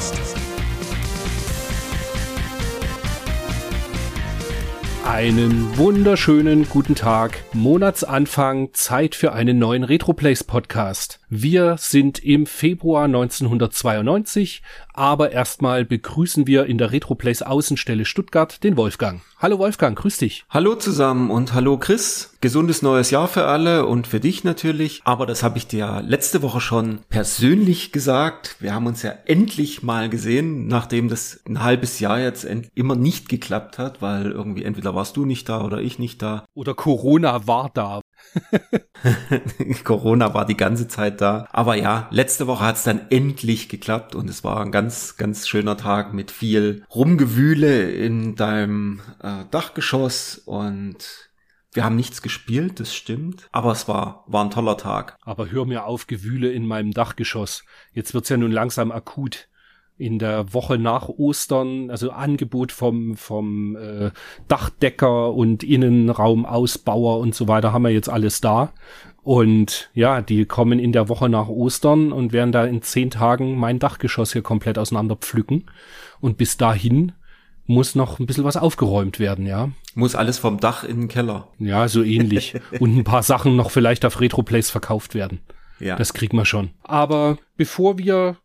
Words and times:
Podcast. 0.00 0.34
Einen 5.04 5.76
wunderschönen 5.76 6.66
guten 6.70 6.94
Tag. 6.94 7.44
Monatsanfang, 7.52 8.70
Zeit 8.72 9.14
für 9.14 9.32
einen 9.32 9.58
neuen 9.58 9.84
Retroplays 9.84 10.42
Podcast. 10.42 11.20
Wir 11.28 11.76
sind 11.78 12.18
im 12.24 12.46
Februar 12.46 13.04
1992, 13.04 14.62
aber 15.00 15.32
erstmal 15.32 15.86
begrüßen 15.86 16.46
wir 16.46 16.66
in 16.66 16.76
der 16.76 16.92
Retroplays 16.92 17.40
Außenstelle 17.40 18.04
Stuttgart 18.04 18.62
den 18.62 18.76
Wolfgang. 18.76 19.22
Hallo 19.38 19.58
Wolfgang, 19.58 19.98
grüß 19.98 20.18
dich. 20.18 20.44
Hallo 20.50 20.74
zusammen 20.74 21.30
und 21.30 21.54
hallo 21.54 21.78
Chris. 21.78 22.36
Gesundes 22.42 22.82
neues 22.82 23.10
Jahr 23.10 23.26
für 23.26 23.46
alle 23.46 23.86
und 23.86 24.06
für 24.06 24.20
dich 24.20 24.44
natürlich. 24.44 25.00
Aber 25.04 25.24
das 25.24 25.42
habe 25.42 25.56
ich 25.56 25.66
dir 25.66 26.02
letzte 26.06 26.42
Woche 26.42 26.60
schon 26.60 26.98
persönlich 27.08 27.92
gesagt. 27.92 28.56
Wir 28.60 28.74
haben 28.74 28.86
uns 28.86 29.02
ja 29.02 29.14
endlich 29.24 29.82
mal 29.82 30.10
gesehen, 30.10 30.66
nachdem 30.66 31.08
das 31.08 31.40
ein 31.48 31.62
halbes 31.62 31.98
Jahr 32.00 32.20
jetzt 32.20 32.46
immer 32.74 32.94
nicht 32.94 33.30
geklappt 33.30 33.78
hat, 33.78 34.02
weil 34.02 34.30
irgendwie 34.30 34.64
entweder 34.64 34.94
warst 34.94 35.16
du 35.16 35.24
nicht 35.24 35.48
da 35.48 35.64
oder 35.64 35.80
ich 35.80 35.98
nicht 35.98 36.20
da. 36.20 36.44
Oder 36.52 36.74
Corona 36.74 37.46
war 37.46 37.70
da. 37.72 38.02
Corona 39.84 40.34
war 40.34 40.46
die 40.46 40.56
ganze 40.56 40.88
Zeit 40.88 41.20
da. 41.20 41.48
Aber 41.52 41.74
ja, 41.76 42.08
letzte 42.10 42.46
Woche 42.46 42.64
hat 42.64 42.76
es 42.76 42.84
dann 42.84 43.06
endlich 43.10 43.68
geklappt 43.68 44.14
und 44.14 44.28
es 44.30 44.44
war 44.44 44.60
ein 44.60 44.72
ganz, 44.72 45.16
ganz 45.16 45.48
schöner 45.48 45.76
Tag 45.76 46.12
mit 46.12 46.30
viel 46.30 46.84
Rumgewühle 46.94 47.90
in 47.90 48.36
deinem 48.36 49.00
äh, 49.22 49.44
Dachgeschoss 49.50 50.38
und 50.38 51.30
wir 51.72 51.84
haben 51.84 51.96
nichts 51.96 52.20
gespielt, 52.20 52.80
das 52.80 52.94
stimmt. 52.94 53.48
Aber 53.52 53.70
es 53.70 53.86
war, 53.86 54.24
war 54.26 54.44
ein 54.44 54.50
toller 54.50 54.76
Tag. 54.76 55.16
Aber 55.22 55.50
hör 55.50 55.66
mir 55.66 55.84
auf, 55.84 56.08
Gewühle 56.08 56.50
in 56.50 56.66
meinem 56.66 56.90
Dachgeschoss. 56.90 57.64
Jetzt 57.92 58.12
wird's 58.12 58.28
ja 58.28 58.36
nun 58.36 58.50
langsam 58.50 58.90
akut 58.90 59.49
in 60.00 60.18
der 60.18 60.52
Woche 60.54 60.78
nach 60.78 61.08
Ostern, 61.08 61.90
also 61.90 62.10
Angebot 62.10 62.72
vom, 62.72 63.16
vom 63.16 63.76
äh, 63.76 64.10
Dachdecker 64.48 65.32
und 65.34 65.62
Innenraumausbauer 65.62 67.18
und 67.18 67.34
so 67.34 67.48
weiter 67.48 67.72
haben 67.72 67.82
wir 67.82 67.90
jetzt 67.90 68.08
alles 68.08 68.40
da. 68.40 68.72
Und 69.22 69.90
ja, 69.92 70.22
die 70.22 70.46
kommen 70.46 70.78
in 70.78 70.92
der 70.92 71.10
Woche 71.10 71.28
nach 71.28 71.48
Ostern 71.48 72.12
und 72.12 72.32
werden 72.32 72.52
da 72.52 72.64
in 72.64 72.80
zehn 72.80 73.10
Tagen 73.10 73.56
mein 73.56 73.78
Dachgeschoss 73.78 74.32
hier 74.32 74.42
komplett 74.42 74.78
auseinander 74.78 75.16
pflücken. 75.16 75.66
Und 76.20 76.38
bis 76.38 76.56
dahin 76.56 77.12
muss 77.66 77.94
noch 77.94 78.18
ein 78.18 78.26
bisschen 78.26 78.44
was 78.44 78.56
aufgeräumt 78.56 79.20
werden, 79.20 79.46
ja. 79.46 79.70
Muss 79.94 80.14
alles 80.14 80.38
vom 80.38 80.58
Dach 80.58 80.82
in 80.82 81.00
den 81.00 81.08
Keller. 81.08 81.48
Ja, 81.58 81.86
so 81.88 82.02
ähnlich. 82.02 82.54
und 82.80 82.96
ein 82.96 83.04
paar 83.04 83.22
Sachen 83.22 83.54
noch 83.54 83.70
vielleicht 83.70 84.06
auf 84.06 84.20
Retroplays 84.20 84.70
verkauft 84.70 85.14
werden. 85.14 85.40
Ja. 85.78 85.96
Das 85.96 86.14
kriegen 86.14 86.36
wir 86.36 86.46
schon. 86.46 86.70
Aber 86.82 87.36
bevor 87.56 87.98
wir 87.98 88.36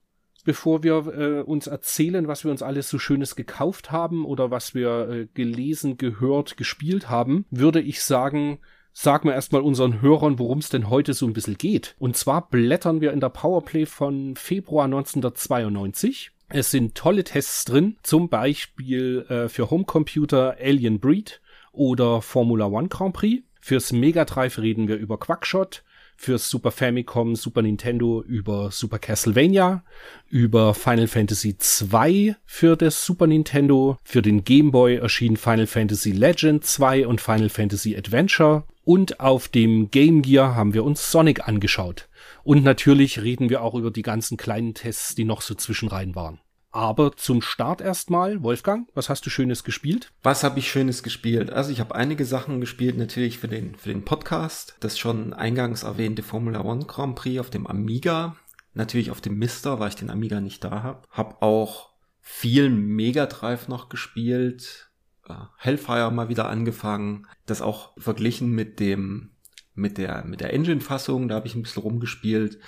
bevor 0.45 0.83
wir 0.83 0.93
äh, 1.07 1.41
uns 1.41 1.67
erzählen, 1.67 2.29
was 2.29 2.45
wir 2.45 2.51
uns 2.51 2.61
alles 2.61 2.89
so 2.89 2.97
Schönes 2.97 3.35
gekauft 3.35 3.91
haben 3.91 4.23
oder 4.23 4.51
was 4.51 4.73
wir 4.73 5.09
äh, 5.09 5.27
gelesen, 5.33 5.97
gehört, 5.97 6.55
gespielt 6.55 7.09
haben, 7.09 7.45
würde 7.51 7.81
ich 7.81 8.01
sagen, 8.01 8.59
sagen 8.93 9.27
wir 9.27 9.35
erstmal 9.35 9.61
unseren 9.61 10.01
Hörern, 10.01 10.39
worum 10.39 10.59
es 10.59 10.69
denn 10.69 10.89
heute 10.89 11.13
so 11.13 11.25
ein 11.25 11.33
bisschen 11.33 11.57
geht. 11.57 11.95
Und 11.99 12.15
zwar 12.15 12.47
blättern 12.47 13.01
wir 13.01 13.11
in 13.11 13.19
der 13.19 13.29
Powerplay 13.29 13.85
von 13.85 14.35
Februar 14.37 14.85
1992. 14.85 16.31
Es 16.47 16.71
sind 16.71 16.95
tolle 16.95 17.23
Tests 17.23 17.65
drin, 17.65 17.97
zum 18.03 18.29
Beispiel 18.29 19.25
äh, 19.29 19.49
für 19.49 19.69
Homecomputer 19.69 20.57
Alien 20.61 20.99
Breed 20.99 21.41
oder 21.71 22.21
Formula 22.21 22.67
One 22.67 22.87
Grand 22.87 23.13
Prix. 23.13 23.43
Fürs 23.59 23.91
Mega 23.91 24.25
Drive 24.25 24.59
reden 24.59 24.87
wir 24.87 24.97
über 24.97 25.19
Quackshot, 25.19 25.83
fürs 26.15 26.49
Super 26.49 26.71
Famicom, 26.71 27.35
Super 27.35 27.61
Nintendo 27.61 28.21
über 28.21 28.71
Super 28.71 28.99
Castlevania, 28.99 29.83
über 30.29 30.73
Final 30.73 31.07
Fantasy 31.07 31.57
2 31.57 32.35
für 32.45 32.75
das 32.75 33.05
Super 33.05 33.27
Nintendo, 33.27 33.97
für 34.03 34.21
den 34.21 34.43
Game 34.43 34.71
Boy 34.71 34.95
erschien 34.95 35.37
Final 35.37 35.67
Fantasy 35.67 36.11
Legend 36.11 36.63
2 36.63 37.07
und 37.07 37.21
Final 37.21 37.49
Fantasy 37.49 37.95
Adventure 37.95 38.63
und 38.83 39.19
auf 39.19 39.47
dem 39.47 39.91
Game 39.91 40.21
Gear 40.21 40.55
haben 40.55 40.73
wir 40.73 40.83
uns 40.83 41.11
Sonic 41.11 41.47
angeschaut. 41.47 42.07
Und 42.43 42.63
natürlich 42.63 43.21
reden 43.21 43.49
wir 43.49 43.61
auch 43.61 43.73
über 43.73 43.91
die 43.91 44.03
ganzen 44.03 44.37
kleinen 44.37 44.73
Tests, 44.75 45.15
die 45.15 45.25
noch 45.25 45.41
so 45.41 45.55
zwischenrein 45.55 46.15
waren. 46.15 46.39
Aber 46.75 47.15
zum 47.15 47.41
Start 47.41 47.79
erstmal, 47.79 48.43
Wolfgang, 48.43 48.89
was 48.93 49.07
hast 49.07 49.25
du 49.25 49.29
Schönes 49.29 49.63
gespielt? 49.63 50.11
Was 50.23 50.43
habe 50.43 50.59
ich 50.59 50.69
Schönes 50.69 51.03
gespielt? 51.03 51.49
Also 51.49 51.71
ich 51.71 51.79
habe 51.79 51.95
einige 51.95 52.25
Sachen 52.25 52.59
gespielt, 52.59 52.97
natürlich 52.97 53.39
für 53.39 53.47
den, 53.47 53.75
für 53.75 53.87
den 53.87 54.03
Podcast. 54.03 54.75
Das 54.81 54.99
schon 54.99 55.31
eingangs 55.31 55.83
erwähnte 55.83 56.21
Formula 56.21 56.65
One 56.65 56.83
Grand 56.83 57.15
Prix 57.15 57.39
auf 57.39 57.49
dem 57.49 57.65
Amiga. 57.65 58.35
Natürlich 58.73 59.09
auf 59.09 59.21
dem 59.21 59.37
Mister, 59.37 59.79
weil 59.79 59.87
ich 59.87 59.95
den 59.95 60.09
Amiga 60.09 60.41
nicht 60.41 60.65
da 60.65 60.83
habe. 60.83 61.07
Hab 61.11 61.41
auch 61.41 61.93
viel 62.19 62.69
Mega 62.69 63.25
Drive 63.27 63.69
noch 63.69 63.87
gespielt. 63.87 64.91
Äh, 65.29 65.35
Hellfire 65.55 66.11
mal 66.11 66.27
wieder 66.27 66.49
angefangen. 66.49 67.25
Das 67.45 67.61
auch 67.61 67.93
verglichen 67.97 68.51
mit 68.51 68.81
dem, 68.81 69.31
mit 69.75 69.97
der, 69.97 70.25
mit 70.25 70.41
der 70.41 70.51
Engine-Fassung. 70.51 71.29
Da 71.29 71.35
habe 71.35 71.47
ich 71.47 71.55
ein 71.55 71.63
bisschen 71.63 71.83
rumgespielt. 71.83 72.59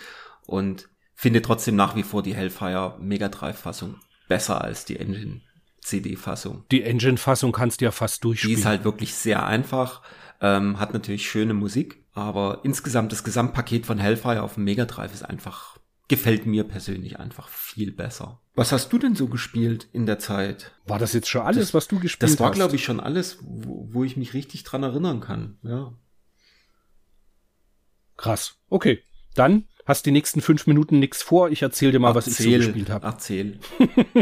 Und 0.45 0.88
finde 1.17 1.41
trotzdem 1.41 1.75
nach 1.75 1.95
wie 1.95 2.03
vor 2.03 2.22
die 2.22 2.35
Hellfire 2.35 2.95
Mega 3.00 3.28
Drive 3.28 3.57
Fassung 3.57 3.95
besser 4.28 4.63
als 4.63 4.85
die 4.85 4.97
Engine 4.97 5.41
CD 5.81 6.16
Fassung. 6.16 6.63
Die 6.72 6.83
Engine 6.83 7.17
Fassung 7.17 7.51
kannst 7.51 7.81
du 7.81 7.85
ja 7.85 7.91
fast 7.91 8.23
durchspielen. 8.23 8.55
Die 8.55 8.61
ist 8.61 8.67
halt 8.67 8.83
wirklich 8.83 9.16
sehr 9.16 9.45
einfach, 9.45 10.03
ähm, 10.41 10.79
hat 10.79 10.94
natürlich 10.94 11.27
schöne 11.27 11.56
Musik, 11.56 12.06
aber 12.13 12.61
insgesamt 12.63 13.11
das 13.11 13.23
Gesamtpaket 13.23 13.88
von 13.88 13.97
Hellfire 13.97 14.44
auf 14.44 14.53
dem 14.53 14.66
Mega 14.66 14.85
Drive 14.85 15.13
ist 15.13 15.23
einfach 15.23 15.79
gefällt 16.07 16.45
mir 16.45 16.63
persönlich 16.63 17.19
einfach 17.19 17.50
viel 17.50 17.91
besser. 17.91 18.39
Was 18.53 18.72
hast 18.72 18.94
du 18.94 19.00
denn 19.00 19.16
so 19.16 19.27
gespielt 19.27 19.89
in 19.91 20.06
der 20.06 20.19
Zeit? 20.19 20.72
War 20.85 21.00
das 21.00 21.13
jetzt 21.13 21.27
schon 21.27 21.41
alles, 21.41 21.67
das, 21.67 21.73
was 21.73 21.88
du 21.88 22.00
gespielt 22.00 22.29
hast? 22.29 22.39
Das 22.39 22.39
war, 22.39 22.51
glaube 22.51 22.75
ich, 22.75 22.83
schon 22.85 23.00
alles, 23.00 23.39
wo, 23.41 23.89
wo 23.91 24.03
ich 24.03 24.17
mich 24.17 24.33
richtig 24.33 24.63
dran 24.63 24.83
erinnern 24.83 25.19
kann. 25.19 25.57
Ja. 25.63 25.94
Krass. 28.16 28.56
Okay, 28.69 29.03
dann 29.35 29.67
hast 29.88 30.06
die 30.06 30.12
nächsten 30.12 30.42
fünf 30.42 30.68
Minuten 30.68 31.00
nichts 31.00 31.24
vor. 31.24 31.50
Ich 31.50 31.62
erzähle 31.62 31.94
dir 31.94 32.00
mal, 32.00 32.14
erzähl, 32.14 32.34
was 32.34 32.40
ich 32.40 32.46
so 32.46 32.58
gespielt 32.58 32.90
habe. 32.90 33.08
Erzähl. 33.08 33.59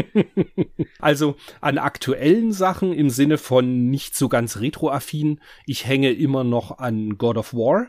also 1.00 1.36
an 1.60 1.78
aktuellen 1.78 2.52
Sachen 2.52 2.92
im 2.92 3.10
Sinne 3.10 3.36
von 3.36 3.90
nicht 3.90 4.16
so 4.16 4.28
ganz 4.28 4.58
retroaffin. 4.60 5.40
Ich 5.66 5.86
hänge 5.86 6.12
immer 6.12 6.44
noch 6.44 6.78
an 6.78 7.18
God 7.18 7.36
of 7.36 7.52
War. 7.52 7.88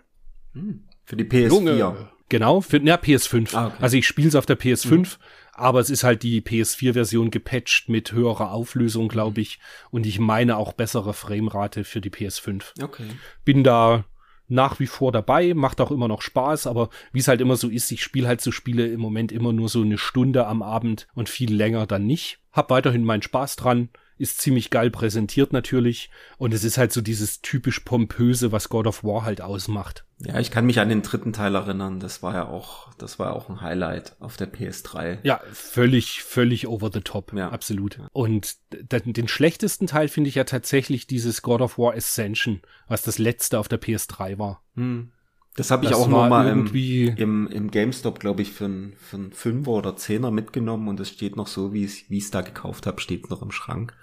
Hm, 0.53 0.85
für 1.05 1.15
die 1.15 1.25
PS4. 1.25 1.47
Junge. 1.47 2.09
Genau, 2.29 2.61
für 2.61 2.81
ja, 2.81 2.95
PS5. 2.95 3.55
Ah, 3.55 3.67
okay. 3.67 3.75
Also 3.79 3.97
ich 3.97 4.07
spiele 4.07 4.27
es 4.27 4.35
auf 4.35 4.45
der 4.45 4.59
PS5, 4.59 4.97
mhm. 4.97 5.05
aber 5.53 5.79
es 5.79 5.89
ist 5.89 6.03
halt 6.03 6.23
die 6.23 6.41
PS4-Version 6.41 7.31
gepatcht 7.31 7.87
mit 7.87 8.11
höherer 8.11 8.51
Auflösung, 8.51 9.07
glaube 9.07 9.39
ich. 9.39 9.59
Und 9.91 10.05
ich 10.05 10.19
meine 10.19 10.57
auch 10.57 10.73
bessere 10.73 11.13
Framerate 11.13 11.85
für 11.85 12.01
die 12.01 12.09
PS5. 12.09 12.83
Okay. 12.83 13.05
Bin 13.45 13.63
da 13.63 14.03
nach 14.47 14.79
wie 14.79 14.87
vor 14.87 15.11
dabei, 15.11 15.53
macht 15.53 15.81
auch 15.81 15.91
immer 15.91 16.07
noch 16.07 16.21
Spaß, 16.21 16.67
aber 16.67 16.89
wie 17.11 17.19
es 17.19 17.27
halt 17.27 17.41
immer 17.41 17.57
so 17.57 17.69
ist, 17.69 17.91
ich 17.91 18.01
spiele 18.01 18.27
halt 18.27 18.41
so 18.41 18.51
Spiele 18.51 18.87
im 18.87 18.99
Moment 18.99 19.31
immer 19.31 19.53
nur 19.53 19.69
so 19.69 19.81
eine 19.81 19.97
Stunde 19.97 20.47
am 20.47 20.61
Abend 20.61 21.07
und 21.13 21.29
viel 21.29 21.53
länger 21.53 21.85
dann 21.85 22.05
nicht. 22.05 22.39
Hab 22.53 22.69
weiterhin 22.69 23.03
meinen 23.03 23.21
Spaß 23.21 23.57
dran, 23.57 23.89
ist 24.17 24.41
ziemlich 24.41 24.69
geil 24.69 24.89
präsentiert 24.89 25.53
natürlich 25.53 26.09
und 26.37 26.53
es 26.53 26.63
ist 26.63 26.77
halt 26.77 26.91
so 26.91 27.01
dieses 27.01 27.41
typisch 27.41 27.79
pompöse, 27.81 28.51
was 28.51 28.69
God 28.69 28.87
of 28.87 29.03
War 29.03 29.23
halt 29.23 29.41
ausmacht. 29.41 30.05
Ja, 30.19 30.39
ich 30.39 30.49
kann 30.49 30.65
mich 30.65 30.79
an 30.79 30.89
den 30.89 31.03
dritten 31.03 31.31
Teil 31.31 31.53
erinnern, 31.53 31.99
das 31.99 32.23
war 32.23 32.33
ja 32.33 32.47
auch, 32.47 32.91
das 32.95 33.19
war 33.19 33.35
auch 33.35 33.49
ein 33.49 33.61
Highlight 33.61 34.15
auf 34.19 34.35
der 34.35 34.51
PS3. 34.51 35.19
Ja, 35.21 35.39
völlig, 35.51 36.23
völlig 36.23 36.67
over 36.67 36.89
the 36.91 37.01
top, 37.01 37.33
ja. 37.33 37.49
absolut. 37.49 37.99
Und 38.13 38.57
den 38.71 39.27
schlechtesten 39.27 39.85
Teil 39.85 40.07
finde 40.07 40.29
ich 40.29 40.35
ja 40.35 40.43
tatsächlich 40.43 41.05
dieses 41.05 41.43
God 41.43 41.61
of 41.61 41.77
War 41.77 41.93
Ascension, 41.93 42.61
was 42.87 43.03
das 43.03 43.19
letzte 43.19 43.59
auf 43.59 43.67
der 43.67 43.79
PS3 43.79 44.39
war. 44.39 44.63
Hm. 44.75 45.11
Das 45.57 45.71
habe 45.71 45.85
ich 45.85 45.91
das 45.91 45.99
auch 45.99 46.07
nur 46.07 46.27
mal 46.27 46.47
irgendwie 46.47 47.07
im, 47.07 47.47
im, 47.47 47.47
im 47.47 47.71
GameStop, 47.71 48.19
glaube 48.19 48.43
ich, 48.43 48.51
für 48.51 48.65
einen 48.65 48.93
für 48.95 49.17
ein 49.17 49.33
Fünfer 49.33 49.71
oder 49.71 49.95
Zehner 49.95 50.29
mitgenommen 50.29 50.87
und 50.87 50.99
es 50.99 51.09
steht 51.09 51.35
noch 51.35 51.47
so, 51.47 51.73
wie 51.73 51.83
ich 51.83 52.05
es 52.09 52.31
da 52.31 52.41
gekauft 52.41 52.85
habe, 52.85 53.01
steht 53.01 53.31
noch 53.31 53.41
im 53.41 53.49
Schrank. 53.51 53.93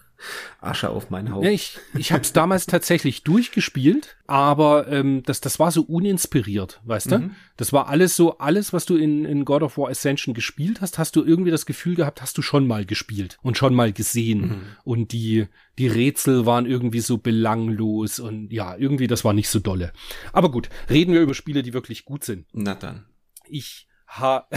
Asche 0.61 0.91
auf 0.91 1.11
mein 1.11 1.33
Haupt. 1.33 1.45
Ja, 1.45 1.51
ich 1.51 1.79
ich 1.97 2.13
habe 2.13 2.23
es 2.23 2.33
damals 2.33 2.67
tatsächlich 2.67 3.23
durchgespielt, 3.23 4.17
aber 4.27 4.89
ähm, 4.89 5.23
das, 5.25 5.41
das 5.41 5.59
war 5.59 5.71
so 5.71 5.83
uninspiriert, 5.83 6.81
weißt 6.85 7.13
du? 7.13 7.19
Mhm. 7.19 7.31
Das 7.57 7.73
war 7.73 7.89
alles 7.89 8.17
so, 8.17 8.39
alles, 8.39 8.73
was 8.73 8.87
du 8.87 8.97
in, 8.97 9.25
in 9.25 9.45
God 9.45 9.63
of 9.63 9.77
War 9.77 9.91
Ascension 9.91 10.35
gespielt 10.35 10.81
hast, 10.81 10.99
hast 10.99 11.17
du 11.17 11.25
irgendwie 11.25 11.51
das 11.51 11.67
Gefühl 11.67 11.95
gehabt, 11.95 12.23
hast 12.23 12.39
du 12.39 12.43
schon 12.43 12.67
mal 12.67 12.85
gespielt 12.85 13.39
und 13.43 13.59
schon 13.59 13.75
mal 13.75 13.93
gesehen. 13.93 14.41
Mhm. 14.41 14.63
Und 14.85 15.13
die, 15.13 15.47
die 15.79 15.89
Rätsel 15.89 16.47
waren 16.47 16.67
irgendwie 16.67 17.01
so 17.01 17.19
belanglos 17.19 18.19
und 18.19 18.53
ja, 18.53 18.77
irgendwie, 18.77 19.07
das 19.07 19.25
war 19.25 19.33
nicht 19.33 19.49
so 19.49 19.59
dolle. 19.59 19.93
Aber 20.33 20.51
gut, 20.51 20.69
reden 20.89 21.13
wir 21.13 21.21
über 21.21 21.35
Spiele, 21.35 21.63
die 21.63 21.75
wirklich 21.75 22.05
gut 22.05 22.25
sind. 22.25 22.47
Na 22.53 22.75
dann. 22.75 23.07
Ich 23.49 23.87
ha. 24.09 24.49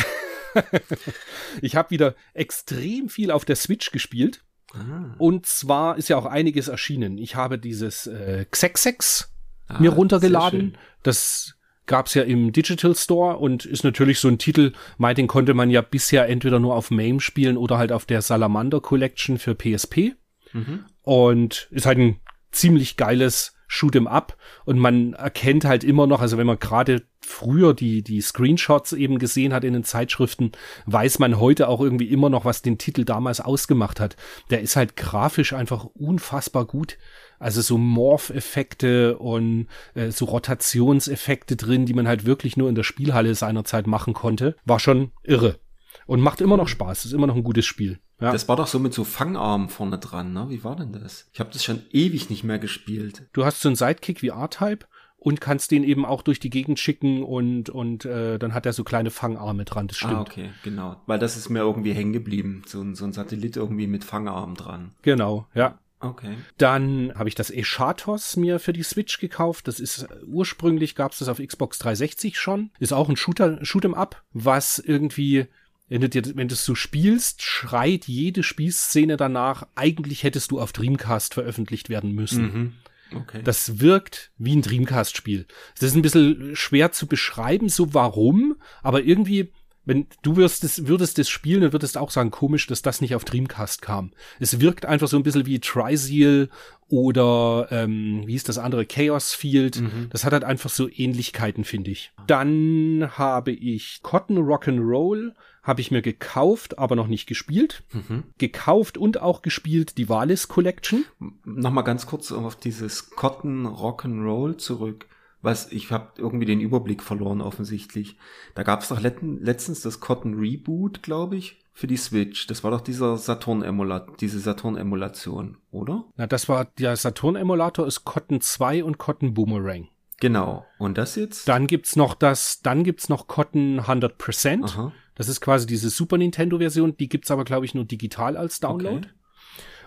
ich 1.62 1.76
habe 1.76 1.92
wieder 1.92 2.16
extrem 2.34 3.10
viel 3.10 3.32
auf 3.32 3.46
der 3.46 3.56
Switch 3.56 3.92
gespielt. 3.92 4.44
Ah. 4.74 5.16
Und 5.18 5.46
zwar 5.46 5.98
ist 5.98 6.10
ja 6.10 6.18
auch 6.18 6.26
einiges 6.26 6.68
erschienen. 6.68 7.18
Ich 7.18 7.36
habe 7.36 7.58
dieses 7.58 8.08
äh, 8.08 8.46
Xexex 8.50 9.34
ah, 9.68 9.80
mir 9.80 9.92
runtergeladen. 9.92 10.78
Das 11.04 11.56
gab's 11.86 12.14
ja 12.14 12.24
im 12.24 12.52
Digital 12.52 12.96
Store 12.96 13.38
und 13.38 13.66
ist 13.66 13.84
natürlich 13.84 14.20
so 14.20 14.28
ein 14.28 14.38
Titel, 14.38 14.74
mein, 14.98 15.16
den 15.16 15.28
konnte 15.28 15.54
man 15.54 15.70
ja 15.70 15.82
bisher 15.82 16.28
entweder 16.28 16.60
nur 16.60 16.76
auf 16.76 16.92
MAME 16.92 17.22
spielen 17.22 17.58
oder 17.58 17.78
halt 17.78 17.92
auf 17.92 18.06
der 18.06 18.22
Salamander 18.22 18.82
Collection 18.82 19.38
für 19.38 19.56
PSP. 19.56 20.16
Mhm. 20.54 20.86
Und 21.02 21.68
ist 21.72 21.86
halt 21.86 21.98
ein 21.98 22.20
ziemlich 22.52 22.98
geiles 22.98 23.54
Shoot'em 23.68 24.08
Up 24.08 24.38
und 24.66 24.80
man 24.80 25.14
erkennt 25.14 25.66
halt 25.66 25.84
immer 25.84 26.08
noch, 26.08 26.22
also 26.22 26.38
wenn 26.38 26.48
man 26.48 26.60
gerade 26.60 27.04
früher 27.22 27.74
die, 27.74 28.02
die 28.02 28.22
Screenshots 28.22 28.94
eben 28.94 29.20
gesehen 29.20 29.54
hat 29.54 29.64
in 29.64 29.74
den 29.74 29.84
Zeitschriften, 29.84 30.54
weiß 30.86 31.20
man 31.20 31.40
heute 31.40 31.68
auch 31.68 31.82
irgendwie 31.82 32.08
immer 32.08 32.30
noch, 32.30 32.46
was 32.46 32.62
den 32.62 32.78
Titel 32.78 33.04
damals 33.04 33.42
ausgemacht 33.42 34.00
hat. 34.00 34.16
Der 34.50 34.62
ist 34.62 34.76
halt 34.76 34.96
grafisch 34.96 35.54
einfach 35.54 35.86
unfassbar 35.86 36.66
gut. 36.66 36.98
Also 37.40 37.62
so 37.62 37.78
Morph-Effekte 37.78 39.18
und 39.20 39.68
äh, 39.94 40.10
so 40.10 40.26
Rotationseffekte 40.26 41.56
drin, 41.56 41.86
die 41.86 41.94
man 41.94 42.08
halt 42.08 42.26
wirklich 42.26 42.58
nur 42.58 42.70
in 42.70 42.76
der 42.76 42.84
Spielhalle 42.84 43.36
seinerzeit 43.36 43.86
machen 43.86 44.14
konnte. 44.14 44.56
War 44.66 44.80
schon 44.80 45.12
irre. 45.24 45.60
Und 46.08 46.22
macht 46.22 46.42
immer 46.42 46.58
noch 46.58 46.68
Spaß. 46.68 47.06
Ist 47.06 47.14
immer 47.14 47.28
noch 47.28 47.36
ein 47.36 47.44
gutes 47.44 47.66
Spiel. 47.66 48.00
Ja. 48.20 48.32
Das 48.32 48.48
war 48.48 48.56
doch 48.56 48.68
so 48.68 48.80
mit 48.80 48.94
so 48.94 49.04
Fangarmen 49.04 49.70
vorne 49.70 50.00
dran, 50.00 50.34
ne? 50.34 50.48
Wie 50.50 50.64
war 50.64 50.76
denn 50.76 50.92
das? 50.92 51.30
Ich 51.34 51.40
habe 51.40 51.52
das 51.52 51.64
schon 51.64 51.84
ewig 51.92 52.30
nicht 52.30 52.44
mehr 52.44 52.60
gespielt. 52.60 53.28
Du 53.34 53.46
hast 53.46 53.62
so 53.62 53.70
einen 53.70 53.76
Sidekick 53.76 54.22
wie 54.24 54.30
R-Type 54.30 54.88
und 55.18 55.42
kannst 55.42 55.72
den 55.72 55.84
eben 55.84 56.06
auch 56.06 56.22
durch 56.22 56.40
die 56.40 56.50
Gegend 56.50 56.80
schicken 56.80 57.24
und 57.24 57.70
und 57.70 58.06
äh, 58.06 58.40
dann 58.40 58.54
hat 58.54 58.66
er 58.66 58.74
so 58.74 58.84
kleine 58.84 59.12
Fangarme 59.12 59.66
dran. 59.66 59.88
Das 59.88 59.98
stimmt. 59.98 60.14
Ah, 60.14 60.22
okay, 60.22 60.50
genau. 60.64 61.02
Weil 61.06 61.20
das 61.20 61.38
ist 61.38 61.50
mir 61.50 61.60
irgendwie 61.60 61.94
hängen 61.94 62.14
geblieben. 62.14 62.64
So, 62.66 62.82
ein 62.82 62.96
so 62.96 63.06
ein 63.06 63.14
Satellit 63.14 63.56
irgendwie 63.56 63.88
mit 63.88 64.04
Fangarmen 64.04 64.56
dran. 64.56 64.94
Genau, 65.04 65.48
ja. 65.54 65.80
Okay. 66.00 66.36
Dann 66.58 67.12
habe 67.16 67.28
ich 67.28 67.34
das 67.34 67.50
Eschatos 67.50 68.38
mir 68.38 68.60
für 68.60 68.74
die 68.74 68.84
Switch 68.84 69.20
gekauft. 69.20 69.68
Das 69.68 69.80
ist 69.80 70.08
ursprünglich 70.28 70.94
gab 70.94 71.12
es 71.12 71.20
das 71.20 71.28
auf 71.28 71.40
Xbox 71.40 71.80
360 71.80 72.38
schon. 72.38 72.70
Ist 72.80 72.94
auch 72.94 73.10
ein 73.10 73.18
Shooter 73.18 73.64
Shoot'em 73.64 73.96
Up, 73.96 74.24
was 74.32 74.78
irgendwie 74.78 75.48
wenn 75.90 76.02
du 76.02 76.10
dir, 76.10 76.24
wenn 76.36 76.48
du 76.48 76.54
es 76.54 76.66
so 76.66 76.76
spielst, 76.76 77.42
schreit 77.42 78.06
jede 78.06 78.44
Spielszene 78.44 79.18
danach, 79.18 79.68
eigentlich 79.76 80.24
hättest 80.24 80.52
du 80.52 80.60
auf 80.60 80.74
Dreamcast 80.74 81.34
veröffentlicht 81.34 81.90
werden 81.90 82.12
müssen. 82.12 82.42
Mhm. 82.44 82.74
Okay. 83.16 83.42
Das 83.44 83.80
wirkt 83.80 84.32
wie 84.38 84.56
ein 84.56 84.62
Dreamcast-Spiel. 84.62 85.46
Das 85.80 85.90
ist 85.90 85.96
ein 85.96 86.02
bisschen 86.02 86.56
schwer 86.56 86.92
zu 86.92 87.08
beschreiben, 87.08 87.70
so 87.70 87.94
warum, 87.94 88.58
aber 88.84 89.04
irgendwie, 89.04 89.54
wenn 89.88 90.06
du 90.22 90.36
wirst 90.36 90.64
es, 90.66 90.86
würdest 90.86 91.18
es 91.18 91.30
spielen, 91.30 91.62
dann 91.62 91.74
würdest 91.74 91.98
auch 91.98 92.12
sagen, 92.12 92.30
komisch, 92.30 92.68
dass 92.68 92.82
das 92.82 93.02
nicht 93.02 93.16
auf 93.16 93.24
Dreamcast 93.24 93.82
kam. 93.82 94.12
Es 94.40 94.60
wirkt 94.60 94.86
einfach 94.86 95.08
so 95.08 95.16
ein 95.18 95.24
bisschen 95.24 95.46
wie 95.46 95.60
Triseal 95.60 96.50
oder 96.90 97.68
ähm, 97.72 98.24
wie 98.26 98.36
ist 98.36 98.50
das 98.50 98.58
andere 98.58 98.86
Chaos 98.86 99.34
Field. 99.34 99.82
Mhm. 99.82 100.08
Das 100.10 100.26
hat 100.26 100.34
halt 100.34 100.44
einfach 100.44 100.70
so 100.70 100.90
Ähnlichkeiten, 100.90 101.64
finde 101.64 101.92
ich. 101.92 102.12
Dann 102.28 103.10
habe 103.18 103.52
ich 103.52 104.02
Cotton 104.04 104.38
Rock'n'Roll 104.38 105.32
habe 105.64 105.82
ich 105.82 105.92
mir 105.92 106.02
gekauft, 106.02 106.80
aber 106.80 106.96
noch 106.96 107.08
nicht 107.08 107.28
gespielt. 107.28 107.84
Mhm. 107.92 108.24
Gekauft 108.38 108.98
und 108.98 109.22
auch 109.22 109.42
gespielt 109.42 109.98
die 109.98 110.08
Valis 110.08 110.48
Collection. 110.48 111.04
Nochmal 111.44 111.84
ganz 111.84 112.06
kurz 112.06 112.32
auf 112.32 112.56
dieses 112.56 113.10
Cotton 113.10 113.68
Rock'n'Roll 113.68 114.58
zurück. 114.58 115.08
Was, 115.42 115.72
ich 115.72 115.92
habe 115.92 116.14
irgendwie 116.18 116.46
den 116.46 116.60
Überblick 116.60 117.04
verloren 117.04 117.42
offensichtlich. 117.42 118.18
Da 118.56 118.64
gab 118.64 118.82
es 118.82 118.90
doch 118.90 119.00
letztens 119.00 119.82
das 119.82 120.00
Cotton 120.00 120.34
Reboot, 120.34 121.04
glaube 121.04 121.36
ich, 121.36 121.60
für 121.74 121.88
die 121.88 121.98
Switch. 121.98 122.48
Das 122.48 122.64
war 122.64 122.72
doch 122.72 122.82
dieser 122.82 123.18
Saturn-Emulator, 123.18 124.16
diese 124.18 124.40
Saturn-Emulation, 124.40 125.58
oder? 125.70 126.06
Na, 126.16 126.26
das 126.26 126.50
war, 126.50 126.66
der 126.66 126.96
Saturn-Emulator 126.96 127.86
ist 127.86 128.04
Cotton 128.04 128.42
2 128.42 128.84
und 128.84 128.98
Cotton 128.98 129.36
Boomerang. 129.36 129.90
Genau. 130.20 130.66
Und 130.80 130.98
das 130.98 131.16
jetzt? 131.16 131.48
Dann 131.48 131.68
gibt's 131.68 131.96
noch 131.96 132.16
das, 132.16 132.62
dann 132.62 132.84
gibt's 132.84 133.10
noch 133.10 133.28
Cotton 133.28 133.82
100%. 133.82 134.64
Aha. 134.64 134.92
Das 135.14 135.28
ist 135.28 135.42
quasi 135.42 135.68
diese 135.68 135.90
Super 135.90 136.18
Nintendo 136.18 136.58
Version, 136.58 136.98
die 136.98 137.10
gibt's 137.10 137.32
aber 137.32 137.44
glaube 137.44 137.66
ich 137.66 137.76
nur 137.76 137.86
digital 137.86 138.38
als 138.38 138.60
Download. 138.60 139.08
Okay. 139.08 139.10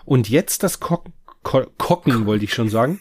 Und 0.05 0.29
jetzt 0.29 0.63
das 0.63 0.79
Ko 0.79 1.03
Kocken 1.43 2.25
wollte 2.25 2.45
ich 2.45 2.53
schon 2.53 2.69
sagen. 2.69 2.99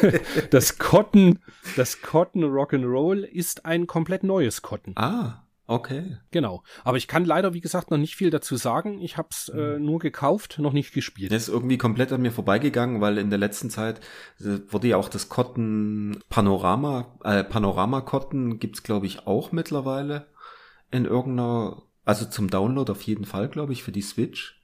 das 0.50 0.78
Cotton, 0.78 1.38
das 1.76 2.02
Cotton 2.02 2.44
Rock'n'Roll 2.44 3.24
ist 3.24 3.64
ein 3.64 3.86
komplett 3.86 4.22
neues 4.22 4.62
Cotton. 4.62 4.94
Ah. 4.96 5.44
Okay. 5.70 6.16
Genau. 6.30 6.62
Aber 6.82 6.96
ich 6.96 7.08
kann 7.08 7.26
leider, 7.26 7.52
wie 7.52 7.60
gesagt, 7.60 7.90
noch 7.90 7.98
nicht 7.98 8.16
viel 8.16 8.30
dazu 8.30 8.56
sagen. 8.56 9.02
Ich 9.02 9.18
habe 9.18 9.28
es 9.30 9.50
äh, 9.50 9.76
mhm. 9.76 9.84
nur 9.84 9.98
gekauft, 9.98 10.58
noch 10.58 10.72
nicht 10.72 10.94
gespielt. 10.94 11.30
Das 11.30 11.42
ist 11.42 11.48
irgendwie 11.48 11.76
komplett 11.76 12.10
an 12.10 12.22
mir 12.22 12.32
vorbeigegangen, 12.32 13.02
weil 13.02 13.18
in 13.18 13.28
der 13.28 13.38
letzten 13.38 13.68
Zeit 13.68 14.00
äh, 14.40 14.60
wurde 14.70 14.88
ja 14.88 14.96
auch 14.96 15.10
das 15.10 15.28
Cotton 15.28 16.20
Panorama, 16.30 17.18
äh, 17.22 17.44
Panorama 17.44 18.00
Cotton 18.00 18.58
gibt's 18.58 18.82
glaube 18.82 19.04
ich 19.04 19.26
auch 19.26 19.52
mittlerweile 19.52 20.28
in 20.90 21.04
irgendeiner, 21.04 21.82
also 22.06 22.24
zum 22.24 22.48
Download 22.48 22.90
auf 22.90 23.02
jeden 23.02 23.26
Fall, 23.26 23.48
glaube 23.48 23.74
ich, 23.74 23.82
für 23.82 23.92
die 23.92 24.00
Switch. 24.00 24.57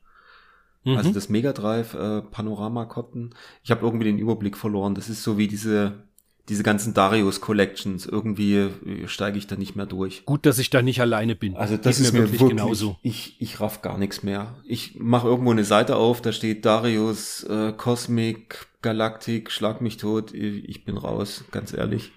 Mhm. 0.85 0.97
Also 0.97 1.13
das 1.13 1.29
Mega 1.29 1.53
Drive 1.53 1.95
äh, 1.95 2.23
Panorama 2.23 2.85
Cotton. 2.85 3.35
Ich 3.63 3.71
habe 3.71 3.85
irgendwie 3.85 4.05
den 4.05 4.19
Überblick 4.19 4.57
verloren. 4.57 4.95
Das 4.95 5.09
ist 5.09 5.23
so 5.23 5.39
wie 5.39 5.49
diese 5.49 6.05
diese 6.49 6.63
ganzen 6.63 6.93
Darius 6.93 7.41
Collections, 7.41 8.05
irgendwie 8.05 8.57
äh, 8.57 9.09
steige 9.09 9.39
ich 9.39 9.47
da 9.47 9.57
nicht 9.57 9.77
mehr 9.77 9.87
durch. 9.87 10.25
Gut, 10.27 10.45
dass 10.45 10.59
ich 10.59 10.69
da 10.69 10.83
nicht 10.83 11.01
alleine 11.01 11.35
bin. 11.35 11.57
Also 11.57 11.77
das 11.77 11.97
Geht 11.97 12.07
ist 12.07 12.13
mir 12.13 12.21
wirklich, 12.21 12.41
wirklich 12.41 12.59
genauso. 12.59 12.97
Ich, 13.03 13.41
ich 13.41 13.61
raff 13.61 13.81
gar 13.81 13.97
nichts 13.97 14.23
mehr. 14.23 14.55
Ich 14.65 14.97
mache 14.99 15.27
irgendwo 15.27 15.53
eine 15.53 15.65
Seite 15.65 15.97
auf, 15.97 16.21
da 16.21 16.33
steht 16.33 16.67
Darius, 16.67 17.45
äh, 17.45 17.73
Cosmic, 17.73 18.67
Galactic, 18.83 19.51
schlag 19.51 19.81
mich 19.81 19.97
tot, 19.97 20.35
ich 20.35 20.85
bin 20.85 20.99
raus, 20.99 21.45
ganz 21.51 21.73
ehrlich. 21.73 22.13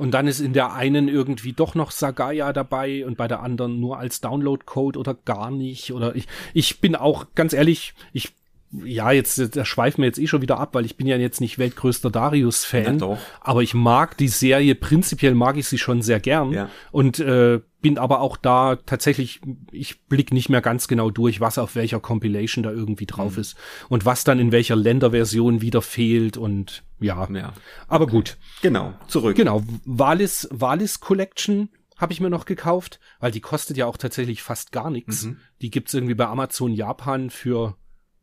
Und 0.00 0.12
dann 0.12 0.26
ist 0.26 0.40
in 0.40 0.54
der 0.54 0.72
einen 0.72 1.08
irgendwie 1.08 1.52
doch 1.52 1.74
noch 1.74 1.90
Sagaya 1.90 2.54
dabei 2.54 3.04
und 3.04 3.18
bei 3.18 3.28
der 3.28 3.42
anderen 3.42 3.80
nur 3.80 3.98
als 3.98 4.22
Download-Code 4.22 4.98
oder 4.98 5.12
gar 5.12 5.50
nicht. 5.50 5.92
Oder 5.92 6.16
ich, 6.16 6.26
ich 6.54 6.80
bin 6.80 6.96
auch, 6.96 7.26
ganz 7.34 7.52
ehrlich, 7.52 7.92
ich 8.14 8.32
ja, 8.72 9.10
jetzt 9.10 9.56
da 9.56 9.64
schweifen 9.64 10.02
wir 10.02 10.06
jetzt 10.06 10.18
eh 10.18 10.28
schon 10.28 10.42
wieder 10.42 10.58
ab, 10.58 10.74
weil 10.74 10.84
ich 10.84 10.96
bin 10.96 11.06
ja 11.06 11.16
jetzt 11.16 11.40
nicht 11.40 11.58
weltgrößter 11.58 12.10
Darius-Fan. 12.10 13.02
Aber 13.40 13.62
ich 13.62 13.74
mag 13.74 14.16
die 14.16 14.28
Serie, 14.28 14.74
prinzipiell 14.76 15.34
mag 15.34 15.56
ich 15.56 15.66
sie 15.66 15.78
schon 15.78 16.02
sehr 16.02 16.20
gern. 16.20 16.52
Ja. 16.52 16.70
Und 16.92 17.18
äh, 17.18 17.60
bin 17.80 17.98
aber 17.98 18.20
auch 18.20 18.36
da 18.36 18.76
tatsächlich, 18.76 19.40
ich 19.72 20.02
blick 20.02 20.32
nicht 20.32 20.50
mehr 20.50 20.60
ganz 20.60 20.86
genau 20.86 21.10
durch, 21.10 21.40
was 21.40 21.58
auf 21.58 21.74
welcher 21.74 21.98
Compilation 21.98 22.62
da 22.62 22.70
irgendwie 22.70 23.06
drauf 23.06 23.34
mhm. 23.34 23.40
ist. 23.40 23.56
Und 23.88 24.04
was 24.04 24.22
dann 24.22 24.38
in 24.38 24.52
welcher 24.52 24.76
Länderversion 24.76 25.62
wieder 25.62 25.82
fehlt 25.82 26.36
und 26.36 26.84
ja. 27.00 27.28
ja. 27.32 27.52
Aber 27.88 28.04
okay. 28.04 28.12
gut. 28.12 28.38
Genau, 28.62 28.94
zurück. 29.08 29.36
Genau. 29.36 29.64
Valis, 29.84 30.48
Valis 30.52 31.00
Collection 31.00 31.70
habe 31.96 32.12
ich 32.12 32.20
mir 32.20 32.30
noch 32.30 32.46
gekauft, 32.46 33.00
weil 33.18 33.32
die 33.32 33.40
kostet 33.40 33.76
ja 33.76 33.86
auch 33.86 33.96
tatsächlich 33.96 34.42
fast 34.42 34.72
gar 34.72 34.90
nichts. 34.90 35.24
Mhm. 35.24 35.38
Die 35.60 35.70
gibt's 35.70 35.92
irgendwie 35.92 36.14
bei 36.14 36.26
Amazon 36.26 36.72
Japan 36.72 37.30
für 37.30 37.76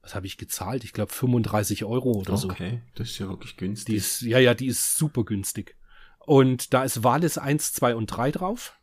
was 0.07 0.15
habe 0.15 0.25
ich 0.25 0.37
gezahlt? 0.37 0.85
Ich 0.85 0.93
glaube 0.93 1.11
35 1.11 1.83
Euro 1.83 2.13
oder 2.13 2.31
okay. 2.31 2.41
so. 2.41 2.49
Okay, 2.49 2.81
das 2.95 3.09
ist 3.09 3.19
ja 3.19 3.27
wirklich 3.27 3.57
günstig. 3.57 3.87
Die 3.87 3.97
ist, 3.97 4.21
ja, 4.21 4.39
ja, 4.39 4.53
die 4.53 4.67
ist 4.67 4.97
super 4.97 5.25
günstig. 5.25 5.75
Und 6.19 6.73
da 6.73 6.85
ist 6.85 7.03
Valis 7.03 7.37
1, 7.37 7.73
2 7.73 7.93
und 7.95 8.07
3 8.07 8.31
drauf. 8.31 8.79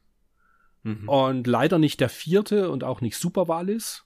Mhm. 0.83 1.09
Und 1.09 1.47
leider 1.47 1.78
nicht 1.78 2.00
der 2.00 2.11
vierte 2.11 2.71
und 2.71 2.85
auch 2.85 3.00
nicht 3.00 3.16
Super 3.16 3.49
Valis. 3.49 4.04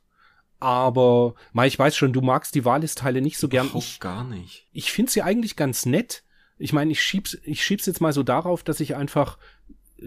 Aber, 0.61 1.35
mal, 1.53 1.67
ich 1.67 1.77
weiß 1.77 1.97
schon, 1.97 2.13
du 2.13 2.21
magst 2.21 2.55
die 2.55 2.65
Valis-Teile 2.65 3.21
nicht 3.21 3.39
so 3.39 3.49
gern. 3.49 3.69
Ich 3.75 3.99
gar 3.99 4.23
nicht. 4.23 4.69
Ich 4.71 4.93
finde 4.93 5.11
sie 5.11 5.23
eigentlich 5.23 5.57
ganz 5.57 5.87
nett. 5.87 6.23
Ich 6.57 6.73
meine, 6.73 6.93
ich 6.93 7.03
schieb's, 7.03 7.37
ich 7.43 7.65
schieb's 7.65 7.87
jetzt 7.87 8.01
mal 8.01 8.13
so 8.13 8.23
darauf, 8.23 8.63
dass 8.63 8.79
ich 8.79 8.95
einfach 8.95 9.39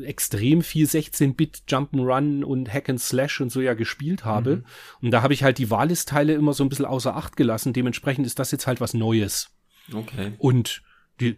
extrem 0.04 0.62
viel 0.62 0.88
16-Bit 0.88 1.64
Jump'n'Run 1.68 2.44
und 2.44 2.72
Hack 2.72 2.90
and 2.90 3.00
Slash 3.00 3.42
und 3.42 3.52
so 3.52 3.62
ja 3.62 3.74
gespielt 3.74 4.26
habe. 4.26 4.58
Mhm. 4.58 4.66
Und 5.02 5.12
da 5.12 5.22
habe 5.22 5.34
ich 5.34 5.44
halt 5.44 5.58
die 5.58 5.70
Valis-Teile 5.70 6.34
immer 6.34 6.54
so 6.54 6.64
ein 6.64 6.70
bisschen 6.70 6.86
außer 6.86 7.16
Acht 7.16 7.36
gelassen. 7.36 7.74
Dementsprechend 7.74 8.26
ist 8.26 8.40
das 8.40 8.52
jetzt 8.52 8.68
halt 8.68 8.82
was 8.82 8.94
Neues. 8.94 9.50
Okay. 9.94 10.34
Und 10.38 10.82
die, 11.20 11.38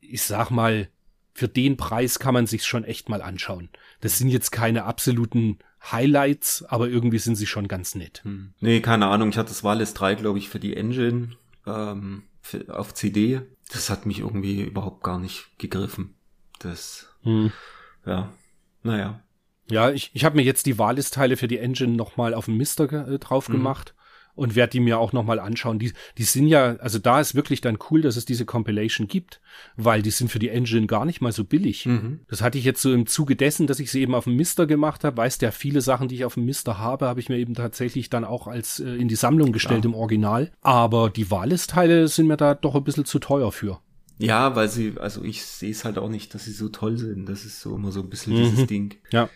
ich 0.00 0.22
sag 0.22 0.50
mal, 0.50 0.88
für 1.32 1.48
den 1.48 1.76
Preis 1.76 2.18
kann 2.18 2.34
man 2.34 2.46
sich 2.46 2.64
schon 2.64 2.84
echt 2.84 3.08
mal 3.08 3.22
anschauen. 3.22 3.70
Das 4.00 4.18
sind 4.18 4.28
jetzt 4.28 4.50
keine 4.50 4.84
absoluten 4.84 5.58
Highlights, 5.90 6.64
aber 6.64 6.88
irgendwie 6.88 7.18
sind 7.18 7.36
sie 7.36 7.46
schon 7.46 7.68
ganz 7.68 7.94
nett. 7.94 8.20
Hm. 8.24 8.52
Nee, 8.60 8.80
keine 8.80 9.06
Ahnung. 9.06 9.30
Ich 9.30 9.38
hatte 9.38 9.48
das 9.48 9.64
Valis 9.64 9.94
3, 9.94 10.16
glaube 10.16 10.38
ich, 10.38 10.48
für 10.48 10.60
die 10.60 10.76
Engine 10.76 11.30
ähm, 11.66 12.24
für, 12.40 12.76
auf 12.76 12.94
CD. 12.94 13.42
Das 13.72 13.88
hat 13.88 14.06
mich 14.06 14.18
irgendwie 14.18 14.62
überhaupt 14.62 15.02
gar 15.02 15.18
nicht 15.18 15.58
gegriffen. 15.58 16.14
Das 16.58 17.08
hm 17.22 17.52
ja, 18.06 18.32
naja. 18.82 19.20
Ja, 19.70 19.90
ich, 19.90 20.10
ich 20.12 20.24
habe 20.24 20.36
mir 20.36 20.42
jetzt 20.42 20.66
die 20.66 20.78
Valis-Teile 20.78 21.36
für 21.36 21.48
die 21.48 21.58
Engine 21.58 21.94
nochmal 21.94 22.34
auf 22.34 22.46
dem 22.46 22.56
Mister 22.56 22.84
äh, 23.08 23.18
drauf 23.18 23.48
mhm. 23.48 23.54
gemacht 23.54 23.94
und 24.34 24.54
werde 24.54 24.72
die 24.72 24.80
mir 24.80 24.98
auch 24.98 25.12
nochmal 25.12 25.38
anschauen. 25.38 25.78
Die, 25.78 25.92
die 26.18 26.24
sind 26.24 26.46
ja, 26.46 26.76
also 26.76 26.98
da 26.98 27.20
ist 27.20 27.34
wirklich 27.34 27.60
dann 27.60 27.78
cool, 27.90 28.00
dass 28.00 28.16
es 28.16 28.24
diese 28.24 28.44
Compilation 28.44 29.06
gibt, 29.06 29.40
weil 29.76 30.02
die 30.02 30.10
sind 30.10 30.30
für 30.30 30.38
die 30.38 30.48
Engine 30.48 30.86
gar 30.86 31.04
nicht 31.04 31.20
mal 31.20 31.32
so 31.32 31.44
billig. 31.44 31.86
Mhm. 31.86 32.20
Das 32.28 32.40
hatte 32.40 32.58
ich 32.58 32.64
jetzt 32.64 32.82
so 32.82 32.92
im 32.92 33.06
Zuge 33.06 33.36
dessen, 33.36 33.66
dass 33.66 33.78
ich 33.78 33.90
sie 33.90 34.00
eben 34.00 34.14
auf 34.14 34.24
dem 34.24 34.36
Mister 34.36 34.66
gemacht 34.66 35.04
habe. 35.04 35.16
Weißt 35.16 35.42
ja, 35.42 35.50
viele 35.50 35.80
Sachen, 35.80 36.08
die 36.08 36.16
ich 36.16 36.24
auf 36.24 36.34
dem 36.34 36.44
Mister 36.44 36.78
habe, 36.78 37.06
habe 37.06 37.20
ich 37.20 37.28
mir 37.28 37.38
eben 37.38 37.54
tatsächlich 37.54 38.10
dann 38.10 38.24
auch 38.24 38.46
als 38.46 38.80
äh, 38.80 38.94
in 38.94 39.08
die 39.08 39.16
Sammlung 39.16 39.52
gestellt 39.52 39.82
Klar. 39.82 39.94
im 39.94 39.98
Original. 39.98 40.50
Aber 40.62 41.10
die 41.10 41.30
Valis-Teile 41.30 42.08
sind 42.08 42.26
mir 42.26 42.36
da 42.36 42.54
doch 42.54 42.74
ein 42.74 42.84
bisschen 42.84 43.04
zu 43.04 43.18
teuer 43.18 43.52
für. 43.52 43.80
Ja, 44.26 44.56
weil 44.56 44.68
sie, 44.68 44.94
also 44.98 45.22
ich 45.24 45.44
sehe 45.44 45.70
es 45.70 45.84
halt 45.84 45.98
auch 45.98 46.08
nicht, 46.08 46.34
dass 46.34 46.44
sie 46.44 46.52
so 46.52 46.68
toll 46.68 46.96
sind. 46.96 47.28
Das 47.28 47.44
ist 47.44 47.60
so 47.60 47.74
immer 47.74 47.92
so 47.92 48.00
ein 48.00 48.10
bisschen 48.10 48.34
mhm. 48.34 48.38
dieses 48.38 48.66
Ding. 48.66 48.94
Ja. 49.10 49.28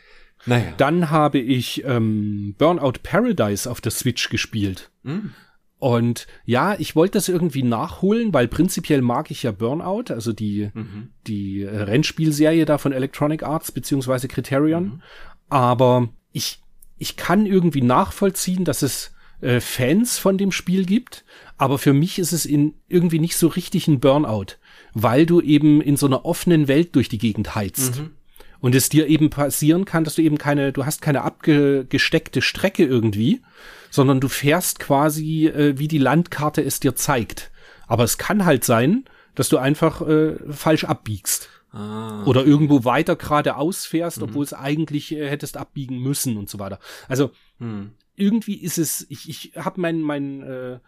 Naja. 0.45 0.73
Dann 0.77 1.11
habe 1.11 1.39
ich 1.39 1.85
ähm, 1.85 2.55
Burnout 2.59 3.01
Paradise 3.03 3.71
auf 3.71 3.81
der 3.81 3.93
Switch 3.93 4.29
gespielt. 4.29 4.91
Mhm. 5.03 5.33
Und 5.79 6.27
ja, 6.45 6.75
ich 6.79 6.97
wollte 6.97 7.19
das 7.19 7.29
irgendwie 7.29 7.63
nachholen, 7.63 8.33
weil 8.33 8.49
prinzipiell 8.49 9.03
mag 9.03 9.31
ich 9.31 9.43
ja 9.43 9.53
Burnout, 9.53 10.05
also 10.09 10.33
die, 10.33 10.71
mhm. 10.73 11.11
die 11.27 11.65
Rennspielserie 11.65 12.65
da 12.65 12.79
von 12.79 12.93
Electronic 12.93 13.43
Arts 13.43 13.73
beziehungsweise 13.73 14.29
Criterion. 14.29 14.85
Mhm. 14.85 15.03
Aber 15.49 16.09
ich, 16.33 16.63
ich 16.97 17.17
kann 17.17 17.45
irgendwie 17.45 17.83
nachvollziehen, 17.83 18.65
dass 18.65 18.83
es 18.83 19.15
äh, 19.41 19.61
Fans 19.61 20.19
von 20.19 20.39
dem 20.39 20.51
Spiel 20.51 20.87
gibt, 20.87 21.25
aber 21.59 21.79
für 21.79 21.93
mich 21.93 22.19
ist 22.19 22.33
es 22.33 22.47
in 22.47 22.75
irgendwie 22.89 23.19
nicht 23.19 23.37
so 23.37 23.49
richtig 23.49 23.87
ein 23.87 24.01
Burnout, 24.01 24.57
weil 24.99 25.27
du 25.27 25.43
eben 25.43 25.83
in 25.83 25.99
so 25.99 26.07
einer 26.07 26.25
offenen 26.25 26.69
Welt 26.69 26.97
durch 26.97 27.11
die 27.11 27.19
Gegend 27.19 27.55
heizt. 27.55 28.01
Mhm. 28.01 28.13
Und 28.61 28.75
es 28.75 28.89
dir 28.89 29.09
eben 29.09 29.29
passieren 29.29 29.85
kann, 29.85 30.05
dass 30.05 30.15
du 30.15 30.23
eben 30.23 30.39
keine, 30.39 30.73
du 30.73 30.87
hast 30.87 31.03
keine 31.03 31.21
abgesteckte 31.21 32.41
Strecke 32.41 32.87
irgendwie, 32.87 33.43
sondern 33.91 34.21
du 34.21 34.29
fährst 34.29 34.79
quasi, 34.79 35.49
äh, 35.49 35.79
wie 35.79 35.87
die 35.87 35.99
Landkarte 35.99 36.63
es 36.63 36.81
dir 36.81 36.97
zeigt. 36.97 37.51
Aber 37.87 38.05
es 38.05 38.17
kann 38.17 38.47
halt 38.47 38.65
sein, 38.65 39.05
dass 39.35 39.51
du 39.51 39.59
einfach 39.59 40.01
äh, 40.01 40.37
falsch 40.51 40.85
abbiegst. 40.85 41.51
Ah. 41.73 42.25
Oder 42.25 42.47
irgendwo 42.47 42.85
weiter 42.85 43.17
geradeaus 43.17 43.85
fährst, 43.85 44.17
mhm. 44.17 44.25
obwohl 44.25 44.45
es 44.45 44.55
eigentlich 44.55 45.13
äh, 45.13 45.29
hättest 45.29 45.59
abbiegen 45.59 45.99
müssen 45.99 46.39
und 46.39 46.49
so 46.49 46.59
weiter. 46.59 46.79
Also 47.07 47.33
mhm. 47.59 47.91
irgendwie 48.15 48.55
ist 48.55 48.79
es, 48.79 49.05
ich, 49.11 49.29
ich 49.29 49.53
habe 49.57 49.79
mein, 49.79 50.01
mein 50.01 50.41
äh, 50.41 50.79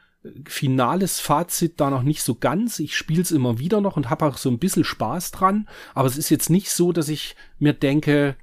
finales 0.47 1.20
Fazit 1.20 1.80
da 1.80 1.90
noch 1.90 2.02
nicht 2.02 2.23
so 2.23 2.35
ganz. 2.35 2.78
Ich 2.78 2.97
spiele 2.97 3.23
es 3.23 3.30
immer 3.30 3.58
wieder 3.58 3.80
noch 3.80 3.97
und 3.97 4.11
habe 4.11 4.26
auch 4.26 4.38
so 4.38 4.50
ein 4.50 4.58
bisschen 4.58 4.85
Spaß 4.85 5.30
dran. 5.30 5.68
Aber 5.94 6.08
es 6.08 6.16
ist 6.16 6.30
jetzt 6.30 6.50
nicht 6.50 6.70
so, 6.70 6.92
dass 6.92 7.08
ich 7.08 7.37
mir 7.58 7.73
denke, 7.73 8.37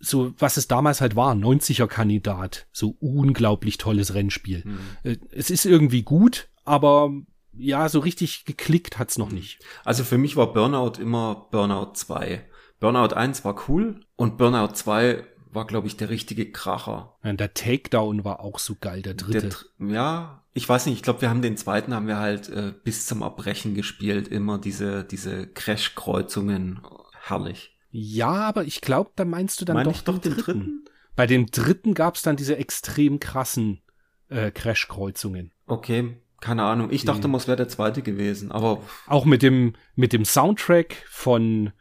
so 0.00 0.34
was 0.38 0.56
es 0.56 0.68
damals 0.68 1.00
halt 1.00 1.16
war, 1.16 1.34
90er 1.34 1.86
Kandidat, 1.86 2.66
so 2.72 2.96
unglaublich 3.00 3.78
tolles 3.78 4.14
Rennspiel. 4.14 4.62
Mhm. 4.64 5.18
Es 5.30 5.50
ist 5.50 5.64
irgendwie 5.64 6.02
gut, 6.02 6.48
aber 6.64 7.10
ja, 7.56 7.88
so 7.88 8.00
richtig 8.00 8.44
geklickt 8.44 8.98
hat's 8.98 9.18
noch 9.18 9.28
hm. 9.28 9.36
nicht. 9.36 9.60
Also 9.84 10.04
für 10.04 10.18
mich 10.18 10.36
war 10.36 10.52
Burnout 10.52 11.00
immer 11.00 11.46
Burnout 11.50 11.92
2. 11.94 12.44
Burnout 12.80 13.14
1 13.14 13.44
war 13.44 13.68
cool 13.68 14.00
und 14.16 14.36
Burnout 14.36 14.74
2 14.74 15.24
war, 15.54 15.66
glaube 15.66 15.86
ich, 15.86 15.96
der 15.96 16.10
richtige 16.10 16.50
Kracher. 16.50 17.16
Ja, 17.22 17.32
der 17.32 17.54
Takedown 17.54 18.24
war 18.24 18.40
auch 18.40 18.58
so 18.58 18.76
geil, 18.80 19.02
der 19.02 19.14
dritte. 19.14 19.50
Der, 19.78 19.88
ja, 19.88 20.44
ich 20.52 20.68
weiß 20.68 20.86
nicht, 20.86 20.96
ich 20.96 21.02
glaube, 21.02 21.20
wir 21.20 21.30
haben 21.30 21.42
den 21.42 21.56
zweiten 21.56 21.94
haben 21.94 22.06
wir 22.06 22.18
halt 22.18 22.48
äh, 22.48 22.72
bis 22.84 23.06
zum 23.06 23.22
Erbrechen 23.22 23.74
gespielt, 23.74 24.28
immer 24.28 24.58
diese, 24.58 25.04
diese 25.04 25.46
Crash-Kreuzungen. 25.46 26.80
Herrlich. 27.22 27.76
Ja, 27.90 28.32
aber 28.32 28.64
ich 28.64 28.80
glaube, 28.80 29.12
da 29.16 29.24
meinst 29.24 29.60
du 29.60 29.64
dann 29.64 29.76
Meine 29.76 29.92
doch, 29.92 30.02
doch 30.02 30.18
den, 30.18 30.34
dritten. 30.34 30.44
dritten. 30.44 30.84
Bei 31.16 31.26
dem 31.26 31.46
dritten 31.46 31.94
gab's 31.94 32.22
dann 32.22 32.36
diese 32.36 32.56
extrem 32.56 33.20
krassen 33.20 33.80
äh, 34.28 34.50
Crash-Kreuzungen. 34.50 35.52
Okay, 35.66 36.16
keine 36.40 36.64
Ahnung. 36.64 36.90
Ich 36.90 37.04
dachte 37.04 37.28
mal, 37.28 37.38
es 37.38 37.46
wäre 37.46 37.56
der 37.56 37.68
zweite 37.68 38.02
gewesen, 38.02 38.52
aber. 38.52 38.82
Auch 39.06 39.24
mit 39.24 39.42
dem, 39.42 39.74
mit 39.94 40.12
dem 40.12 40.24
Soundtrack 40.24 41.06
von 41.08 41.72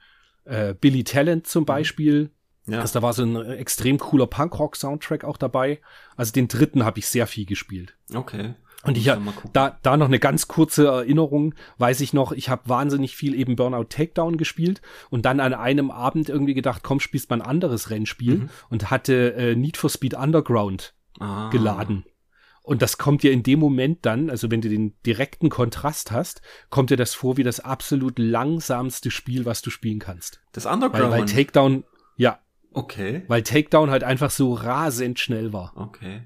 äh, 0.46 0.74
Billy 0.74 1.04
Talent 1.04 1.48
zum 1.48 1.64
mhm. 1.64 1.68
Ja. 2.66 2.80
Also 2.80 3.00
da 3.00 3.04
war 3.04 3.14
so 3.14 3.24
ein 3.24 3.36
extrem 3.52 3.98
cooler 3.98 4.28
Punkrock-Soundtrack 4.28 5.24
auch 5.26 5.38
dabei. 5.38 5.80
Also 6.16 6.32
den 6.32 6.48
dritten 6.48 6.86
habe 6.86 7.00
ich 7.00 7.08
sehr 7.08 7.28
viel 7.28 7.46
gespielt. 7.46 7.96
Okay. 8.14 8.56
Und 8.84 8.98
ich 8.98 9.08
habe 9.08 9.22
da, 9.54 9.78
da 9.82 9.96
noch 9.96 10.08
eine 10.08 10.20
ganz 10.20 10.50
kurze 10.50 10.88
Erinnerung, 10.88 11.56
weiß 11.78 12.02
ich 12.02 12.12
noch, 12.12 12.34
ich 12.34 12.50
habe 12.50 12.68
wahnsinnig 12.68 13.16
viel 13.16 13.34
eben 13.34 13.56
Burnout 13.56 13.86
Takedown 13.86 14.36
gespielt 14.36 14.82
und 15.10 15.26
dann 15.26 15.40
an 15.40 15.54
einem 15.54 15.90
Abend 15.90 16.28
irgendwie 16.28 16.54
gedacht, 16.54 16.84
komm, 16.84 17.00
spielst 17.00 17.30
mal 17.30 17.38
ein 17.38 17.48
anderes 17.48 17.90
Rennspiel 17.90 18.36
mhm. 18.36 18.50
und 18.70 18.92
hatte 18.92 19.36
äh, 19.36 19.56
Need 19.56 19.78
for 19.78 19.90
Speed 19.90 20.16
Underground 20.16 20.94
ah. 21.20 21.50
geladen. 21.50 22.04
Und 22.62 22.82
das 22.82 22.98
kommt 22.98 23.24
dir 23.24 23.32
in 23.32 23.44
dem 23.44 23.60
Moment 23.60 24.06
dann, 24.06 24.30
also 24.30 24.52
wenn 24.52 24.62
du 24.62 24.70
den 24.70 24.96
direkten 25.06 25.50
Kontrast 25.50 26.12
hast, 26.12 26.42
kommt 26.70 26.90
dir 26.90 26.98
das 26.98 27.14
vor 27.14 27.36
wie 27.38 27.44
das 27.44 27.60
absolut 27.60 28.20
langsamste 28.20 29.12
Spiel, 29.12 29.46
was 29.46 29.62
du 29.62 29.70
spielen 29.70 30.00
kannst. 30.00 30.42
Das 30.54 30.66
Underground? 30.66 31.12
Weil, 31.12 31.20
weil 31.22 31.26
Takedown, 31.26 31.84
ja. 32.16 32.40
Okay. 32.74 33.24
Weil 33.28 33.44
Takedown 33.44 33.90
halt 33.90 34.04
einfach 34.04 34.32
so 34.32 34.54
rasend 34.54 35.20
schnell 35.20 35.54
war. 35.54 35.74
Okay. 35.76 36.24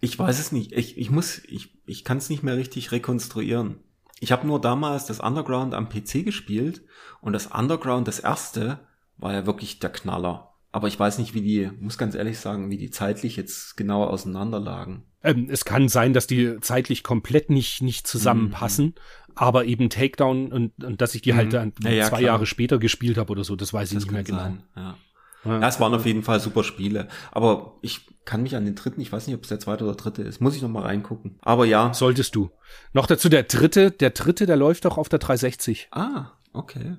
Ich 0.00 0.18
weiß 0.18 0.38
es 0.38 0.52
nicht. 0.52 0.72
Ich, 0.72 0.98
ich 0.98 1.10
muss, 1.10 1.42
ich, 1.46 1.70
ich 1.86 2.04
kann 2.04 2.18
es 2.18 2.28
nicht 2.30 2.42
mehr 2.42 2.56
richtig 2.56 2.92
rekonstruieren. 2.92 3.76
Ich 4.20 4.32
habe 4.32 4.46
nur 4.46 4.60
damals 4.60 5.06
das 5.06 5.20
Underground 5.20 5.74
am 5.74 5.88
PC 5.88 6.24
gespielt 6.24 6.82
und 7.20 7.32
das 7.32 7.48
Underground, 7.48 8.08
das 8.08 8.20
erste, 8.20 8.80
war 9.16 9.32
ja 9.32 9.46
wirklich 9.46 9.78
der 9.80 9.90
Knaller. 9.90 10.54
Aber 10.70 10.88
ich 10.88 10.98
weiß 10.98 11.18
nicht, 11.18 11.34
wie 11.34 11.42
die, 11.42 11.70
muss 11.80 11.98
ganz 11.98 12.14
ehrlich 12.14 12.38
sagen, 12.38 12.70
wie 12.70 12.78
die 12.78 12.90
zeitlich 12.90 13.36
jetzt 13.36 13.76
genauer 13.76 14.10
auseinanderlagen. 14.10 15.04
Ähm, 15.22 15.48
es 15.50 15.64
kann 15.64 15.88
sein, 15.88 16.14
dass 16.14 16.26
die 16.26 16.58
zeitlich 16.60 17.02
komplett 17.02 17.50
nicht, 17.50 17.82
nicht 17.82 18.06
zusammenpassen, 18.06 18.86
mhm. 18.86 18.94
aber 19.34 19.66
eben 19.66 19.90
Takedown 19.90 20.50
und, 20.50 20.82
und 20.82 21.00
dass 21.00 21.14
ich 21.14 21.22
die 21.22 21.34
halt 21.34 21.52
mhm. 21.52 21.58
halt 21.58 21.74
dann 21.82 21.92
ja, 21.92 21.98
ja, 21.98 22.04
zwei 22.04 22.18
klar. 22.18 22.22
Jahre 22.22 22.46
später 22.46 22.78
gespielt 22.78 23.18
habe 23.18 23.30
oder 23.30 23.44
so, 23.44 23.54
das 23.54 23.72
weiß 23.72 23.90
ich 23.90 23.96
das 23.96 24.04
nicht 24.04 24.12
mehr 24.12 24.24
genau. 24.24 24.38
Sein, 24.38 24.62
ja. 24.74 24.96
Ja. 25.44 25.60
ja, 25.60 25.68
es 25.68 25.80
waren 25.80 25.94
auf 25.94 26.06
jeden 26.06 26.22
Fall 26.22 26.40
super 26.40 26.64
Spiele. 26.64 27.08
Aber 27.30 27.78
ich 27.82 28.06
kann 28.24 28.42
mich 28.42 28.56
an 28.56 28.64
den 28.64 28.74
dritten, 28.74 29.00
ich 29.00 29.12
weiß 29.12 29.26
nicht, 29.26 29.36
ob 29.36 29.42
es 29.42 29.48
der 29.48 29.60
zweite 29.60 29.84
oder 29.84 29.94
dritte 29.94 30.22
ist, 30.22 30.40
muss 30.40 30.54
ich 30.54 30.62
noch 30.62 30.68
mal 30.68 30.82
reingucken. 30.82 31.38
Aber 31.42 31.64
ja. 31.64 31.92
Solltest 31.94 32.34
du. 32.34 32.50
Noch 32.92 33.06
dazu 33.06 33.28
der 33.28 33.42
dritte, 33.44 33.90
der 33.90 34.10
dritte, 34.10 34.46
der 34.46 34.56
läuft 34.56 34.84
doch 34.84 34.98
auf 34.98 35.08
der 35.08 35.18
360. 35.18 35.88
Ah, 35.90 36.32
okay. 36.52 36.96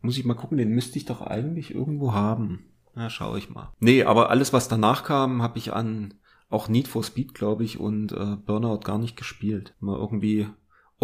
Muss 0.00 0.18
ich 0.18 0.24
mal 0.24 0.34
gucken, 0.34 0.58
den 0.58 0.70
müsste 0.70 0.98
ich 0.98 1.04
doch 1.04 1.22
eigentlich 1.22 1.74
irgendwo 1.74 2.12
haben. 2.12 2.66
Na, 2.94 3.10
schau 3.10 3.36
ich 3.36 3.50
mal. 3.50 3.72
Nee, 3.80 4.04
aber 4.04 4.30
alles, 4.30 4.52
was 4.52 4.68
danach 4.68 5.04
kam, 5.04 5.42
habe 5.42 5.58
ich 5.58 5.72
an 5.72 6.14
auch 6.50 6.68
Need 6.68 6.88
for 6.88 7.02
Speed, 7.02 7.34
glaube 7.34 7.64
ich, 7.64 7.80
und 7.80 8.12
äh, 8.12 8.36
Burnout 8.36 8.80
gar 8.80 8.98
nicht 8.98 9.16
gespielt. 9.16 9.74
Mal 9.80 9.98
irgendwie 9.98 10.46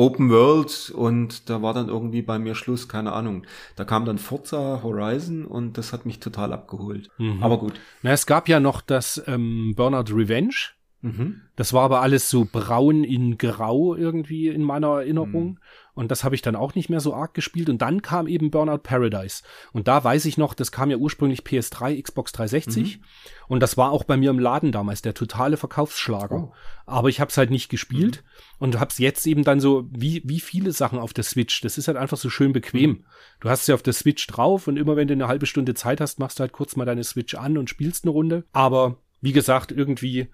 Open 0.00 0.30
World 0.30 0.90
und 0.96 1.50
da 1.50 1.60
war 1.60 1.74
dann 1.74 1.88
irgendwie 1.88 2.22
bei 2.22 2.38
mir 2.38 2.54
Schluss, 2.54 2.88
keine 2.88 3.12
Ahnung. 3.12 3.44
Da 3.76 3.84
kam 3.84 4.06
dann 4.06 4.16
Forza 4.16 4.80
Horizon 4.82 5.44
und 5.44 5.76
das 5.76 5.92
hat 5.92 6.06
mich 6.06 6.20
total 6.20 6.54
abgeholt. 6.54 7.10
Mhm. 7.18 7.42
Aber 7.42 7.58
gut. 7.58 7.74
Na, 8.00 8.12
es 8.12 8.24
gab 8.24 8.48
ja 8.48 8.60
noch 8.60 8.80
das 8.80 9.22
ähm, 9.26 9.74
Burnout 9.76 10.10
Revenge. 10.10 10.54
Mhm. 11.02 11.42
Das 11.54 11.74
war 11.74 11.82
aber 11.82 12.00
alles 12.00 12.30
so 12.30 12.48
braun 12.50 13.04
in 13.04 13.36
grau 13.36 13.94
irgendwie 13.94 14.48
in 14.48 14.62
meiner 14.62 15.00
Erinnerung. 15.00 15.44
Mhm. 15.44 15.58
Und 16.00 16.10
das 16.10 16.24
habe 16.24 16.34
ich 16.34 16.40
dann 16.40 16.56
auch 16.56 16.74
nicht 16.74 16.88
mehr 16.88 17.00
so 17.00 17.12
arg 17.12 17.34
gespielt. 17.34 17.68
Und 17.68 17.82
dann 17.82 18.00
kam 18.00 18.26
eben 18.26 18.50
Burnout 18.50 18.78
Paradise. 18.78 19.42
Und 19.74 19.86
da 19.86 20.02
weiß 20.02 20.24
ich 20.24 20.38
noch, 20.38 20.54
das 20.54 20.72
kam 20.72 20.90
ja 20.90 20.96
ursprünglich 20.96 21.42
PS3, 21.42 22.02
Xbox 22.02 22.32
360. 22.32 22.96
Mhm. 22.96 23.04
Und 23.48 23.60
das 23.60 23.76
war 23.76 23.90
auch 23.90 24.04
bei 24.04 24.16
mir 24.16 24.30
im 24.30 24.38
Laden 24.38 24.72
damals 24.72 25.02
der 25.02 25.12
totale 25.12 25.58
Verkaufsschlager. 25.58 26.44
Oh. 26.44 26.52
Aber 26.86 27.10
ich 27.10 27.20
habe 27.20 27.28
es 27.28 27.36
halt 27.36 27.50
nicht 27.50 27.68
gespielt 27.68 28.24
mhm. 28.24 28.54
und 28.60 28.80
habe 28.80 28.90
es 28.90 28.96
jetzt 28.96 29.26
eben 29.26 29.44
dann 29.44 29.60
so, 29.60 29.88
wie, 29.90 30.22
wie 30.24 30.40
viele 30.40 30.72
Sachen 30.72 30.98
auf 30.98 31.12
der 31.12 31.24
Switch. 31.24 31.60
Das 31.60 31.76
ist 31.76 31.86
halt 31.86 31.98
einfach 31.98 32.16
so 32.16 32.30
schön 32.30 32.54
bequem. 32.54 32.90
Mhm. 32.90 33.04
Du 33.40 33.50
hast 33.50 33.66
sie 33.66 33.74
auf 33.74 33.82
der 33.82 33.92
Switch 33.92 34.26
drauf 34.26 34.68
und 34.68 34.78
immer 34.78 34.96
wenn 34.96 35.06
du 35.06 35.12
eine 35.12 35.28
halbe 35.28 35.44
Stunde 35.44 35.74
Zeit 35.74 36.00
hast, 36.00 36.18
machst 36.18 36.38
du 36.38 36.40
halt 36.40 36.52
kurz 36.52 36.76
mal 36.76 36.86
deine 36.86 37.04
Switch 37.04 37.34
an 37.34 37.58
und 37.58 37.68
spielst 37.68 38.06
eine 38.06 38.12
Runde. 38.12 38.44
Aber 38.54 38.96
wie 39.20 39.32
gesagt, 39.32 39.70
irgendwie 39.70 40.30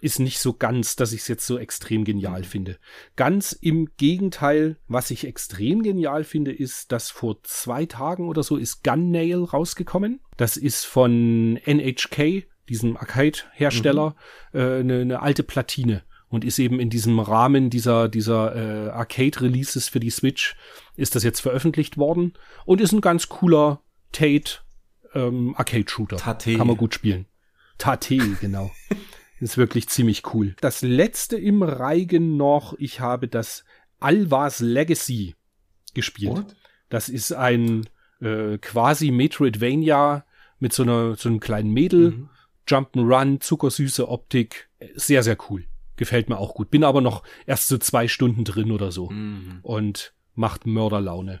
ist 0.00 0.20
nicht 0.20 0.38
so 0.38 0.52
ganz, 0.52 0.96
dass 0.96 1.12
ich 1.12 1.20
es 1.20 1.28
jetzt 1.28 1.46
so 1.46 1.58
extrem 1.58 2.04
genial 2.04 2.40
mhm. 2.40 2.44
finde. 2.44 2.78
Ganz 3.16 3.52
im 3.52 3.88
Gegenteil, 3.96 4.76
was 4.88 5.10
ich 5.10 5.26
extrem 5.26 5.82
genial 5.82 6.24
finde, 6.24 6.52
ist, 6.52 6.92
dass 6.92 7.10
vor 7.10 7.42
zwei 7.42 7.86
Tagen 7.86 8.28
oder 8.28 8.42
so 8.42 8.56
ist 8.56 8.84
Gunnail 8.84 9.44
rausgekommen. 9.44 10.20
Das 10.36 10.56
ist 10.56 10.84
von 10.84 11.56
NHK, 11.64 12.46
diesem 12.68 12.96
Arcade-Hersteller, 12.96 14.16
mhm. 14.52 14.58
äh, 14.58 14.78
eine, 14.80 15.00
eine 15.00 15.22
alte 15.22 15.42
Platine 15.42 16.02
und 16.28 16.44
ist 16.44 16.58
eben 16.58 16.80
in 16.80 16.90
diesem 16.90 17.20
Rahmen 17.20 17.70
dieser 17.70 18.08
dieser 18.08 18.56
äh, 18.56 18.90
Arcade-Releases 18.90 19.88
für 19.88 20.00
die 20.00 20.10
Switch 20.10 20.56
ist 20.96 21.14
das 21.14 21.22
jetzt 21.22 21.40
veröffentlicht 21.40 21.96
worden 21.96 22.34
und 22.64 22.80
ist 22.80 22.92
ein 22.92 23.00
ganz 23.00 23.28
cooler 23.28 23.82
Tate 24.12 24.58
ähm, 25.14 25.54
Arcade-Shooter. 25.56 26.16
Tate. 26.16 26.56
Kann 26.56 26.66
man 26.66 26.76
gut 26.76 26.94
spielen. 26.94 27.26
Tate, 27.78 28.18
genau. 28.40 28.70
ist 29.44 29.58
wirklich 29.58 29.88
ziemlich 29.88 30.34
cool. 30.34 30.56
Das 30.60 30.82
letzte 30.82 31.36
im 31.36 31.62
Reigen 31.62 32.36
noch, 32.36 32.74
ich 32.78 33.00
habe 33.00 33.28
das 33.28 33.64
Alvas 34.00 34.60
Legacy 34.60 35.34
gespielt. 35.92 36.32
What? 36.32 36.56
Das 36.88 37.08
ist 37.08 37.32
ein 37.32 37.88
äh, 38.20 38.58
quasi 38.58 39.10
Metroidvania 39.10 40.24
mit 40.58 40.72
so 40.72 40.82
einer 40.82 41.14
so 41.16 41.28
einem 41.28 41.40
kleinen 41.40 41.72
Mädel, 41.72 42.10
mhm. 42.12 42.28
Jump'n'Run, 42.66 43.40
zuckersüße 43.40 44.08
Optik, 44.08 44.70
sehr 44.94 45.22
sehr 45.22 45.36
cool. 45.50 45.66
Gefällt 45.96 46.28
mir 46.28 46.38
auch 46.38 46.54
gut. 46.54 46.70
Bin 46.70 46.82
aber 46.82 47.00
noch 47.00 47.22
erst 47.46 47.68
so 47.68 47.78
zwei 47.78 48.08
Stunden 48.08 48.44
drin 48.44 48.72
oder 48.72 48.90
so 48.90 49.10
mhm. 49.10 49.60
und 49.62 50.14
macht 50.34 50.66
Mörderlaune. 50.66 51.40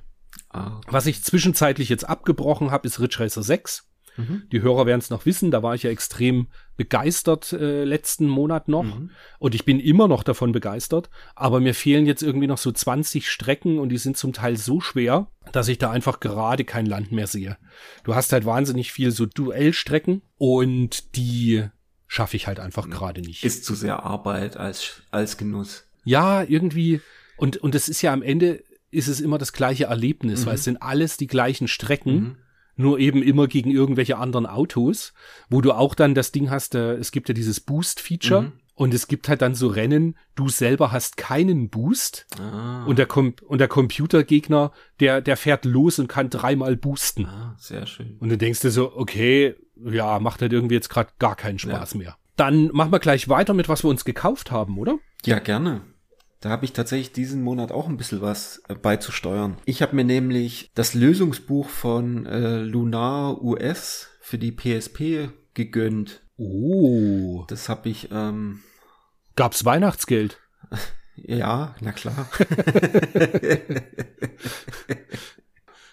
Ah. 0.50 0.80
Was 0.86 1.06
ich 1.06 1.24
zwischenzeitlich 1.24 1.88
jetzt 1.88 2.08
abgebrochen 2.08 2.70
habe, 2.70 2.86
ist 2.86 3.00
Ridge 3.00 3.16
Racer 3.20 3.42
6. 3.42 3.88
Mhm. 4.16 4.44
Die 4.52 4.62
Hörer 4.62 4.86
werden 4.86 5.00
es 5.00 5.10
noch 5.10 5.26
wissen, 5.26 5.50
da 5.50 5.62
war 5.62 5.74
ich 5.74 5.82
ja 5.82 5.90
extrem 5.90 6.48
begeistert 6.76 7.52
äh, 7.52 7.84
letzten 7.84 8.28
Monat 8.28 8.68
noch 8.68 8.84
mhm. 8.84 9.10
und 9.38 9.54
ich 9.54 9.64
bin 9.64 9.80
immer 9.80 10.08
noch 10.08 10.22
davon 10.22 10.52
begeistert, 10.52 11.10
aber 11.34 11.60
mir 11.60 11.74
fehlen 11.74 12.06
jetzt 12.06 12.22
irgendwie 12.22 12.46
noch 12.46 12.58
so 12.58 12.72
20 12.72 13.30
Strecken 13.30 13.78
und 13.78 13.90
die 13.90 13.98
sind 13.98 14.16
zum 14.16 14.32
Teil 14.32 14.56
so 14.56 14.80
schwer, 14.80 15.28
dass 15.52 15.68
ich 15.68 15.78
da 15.78 15.90
einfach 15.90 16.20
gerade 16.20 16.64
kein 16.64 16.86
Land 16.86 17.12
mehr 17.12 17.26
sehe. 17.26 17.56
Du 18.02 18.14
hast 18.14 18.32
halt 18.32 18.44
wahnsinnig 18.44 18.92
viel 18.92 19.10
so 19.10 19.26
Duellstrecken 19.26 20.22
und 20.36 21.16
die 21.16 21.64
schaffe 22.06 22.36
ich 22.36 22.46
halt 22.46 22.60
einfach 22.60 22.88
gerade 22.88 23.20
nicht. 23.20 23.44
Ist 23.44 23.64
zu 23.64 23.74
sehr 23.74 24.04
Arbeit 24.04 24.56
als, 24.56 25.02
als 25.10 25.36
Genuss. 25.36 25.86
Ja, 26.04 26.42
irgendwie. 26.42 27.00
Und, 27.36 27.56
und 27.56 27.74
es 27.74 27.88
ist 27.88 28.02
ja 28.02 28.12
am 28.12 28.22
Ende, 28.22 28.62
ist 28.90 29.08
es 29.08 29.20
immer 29.20 29.38
das 29.38 29.52
gleiche 29.52 29.84
Erlebnis, 29.84 30.42
mhm. 30.42 30.46
weil 30.46 30.54
es 30.54 30.64
sind 30.64 30.82
alles 30.82 31.16
die 31.16 31.26
gleichen 31.26 31.66
Strecken. 31.66 32.14
Mhm 32.14 32.36
nur 32.76 32.98
eben 32.98 33.22
immer 33.22 33.46
gegen 33.46 33.70
irgendwelche 33.70 34.18
anderen 34.18 34.46
Autos, 34.46 35.12
wo 35.48 35.60
du 35.60 35.72
auch 35.72 35.94
dann 35.94 36.14
das 36.14 36.32
Ding 36.32 36.50
hast, 36.50 36.74
äh, 36.74 36.94
es 36.94 37.12
gibt 37.12 37.28
ja 37.28 37.34
dieses 37.34 37.60
Boost-Feature 37.60 38.42
mhm. 38.42 38.52
und 38.74 38.94
es 38.94 39.08
gibt 39.08 39.28
halt 39.28 39.42
dann 39.42 39.54
so 39.54 39.68
Rennen, 39.68 40.16
du 40.34 40.48
selber 40.48 40.92
hast 40.92 41.16
keinen 41.16 41.70
Boost 41.70 42.26
ah. 42.40 42.84
und, 42.84 42.98
der 42.98 43.06
Com 43.06 43.34
und 43.46 43.58
der 43.58 43.68
Computergegner, 43.68 44.72
der, 45.00 45.20
der 45.20 45.36
fährt 45.36 45.64
los 45.64 45.98
und 45.98 46.08
kann 46.08 46.30
dreimal 46.30 46.76
boosten. 46.76 47.26
Ah, 47.26 47.56
sehr 47.58 47.86
schön. 47.86 48.16
Und 48.18 48.28
du 48.28 48.38
denkst 48.38 48.60
dir 48.60 48.70
so, 48.70 48.96
okay, 48.96 49.54
ja, 49.76 50.18
macht 50.18 50.40
halt 50.40 50.52
irgendwie 50.52 50.74
jetzt 50.74 50.88
gerade 50.88 51.10
gar 51.18 51.36
keinen 51.36 51.58
Spaß 51.58 51.94
ja. 51.94 51.98
mehr. 51.98 52.16
Dann 52.36 52.70
machen 52.72 52.92
wir 52.92 52.98
gleich 52.98 53.28
weiter 53.28 53.54
mit, 53.54 53.68
was 53.68 53.84
wir 53.84 53.90
uns 53.90 54.04
gekauft 54.04 54.50
haben, 54.50 54.78
oder? 54.78 54.98
Ja, 55.24 55.38
gerne. 55.38 55.82
Da 56.44 56.50
habe 56.50 56.66
ich 56.66 56.74
tatsächlich 56.74 57.10
diesen 57.10 57.42
Monat 57.42 57.72
auch 57.72 57.88
ein 57.88 57.96
bisschen 57.96 58.20
was 58.20 58.62
äh, 58.68 58.74
beizusteuern. 58.74 59.56
Ich 59.64 59.80
habe 59.80 59.96
mir 59.96 60.04
nämlich 60.04 60.70
das 60.74 60.92
Lösungsbuch 60.92 61.70
von 61.70 62.26
äh, 62.26 62.58
Lunar 62.58 63.42
US 63.42 64.10
für 64.20 64.36
die 64.36 64.52
PSP 64.52 65.30
gegönnt. 65.54 66.20
Oh. 66.36 67.44
Das 67.48 67.70
habe 67.70 67.88
ich. 67.88 68.10
Ähm, 68.12 68.60
Gab's 69.36 69.64
Weihnachtsgeld? 69.64 70.38
ja, 71.16 71.74
na 71.80 71.92
klar. 71.92 72.28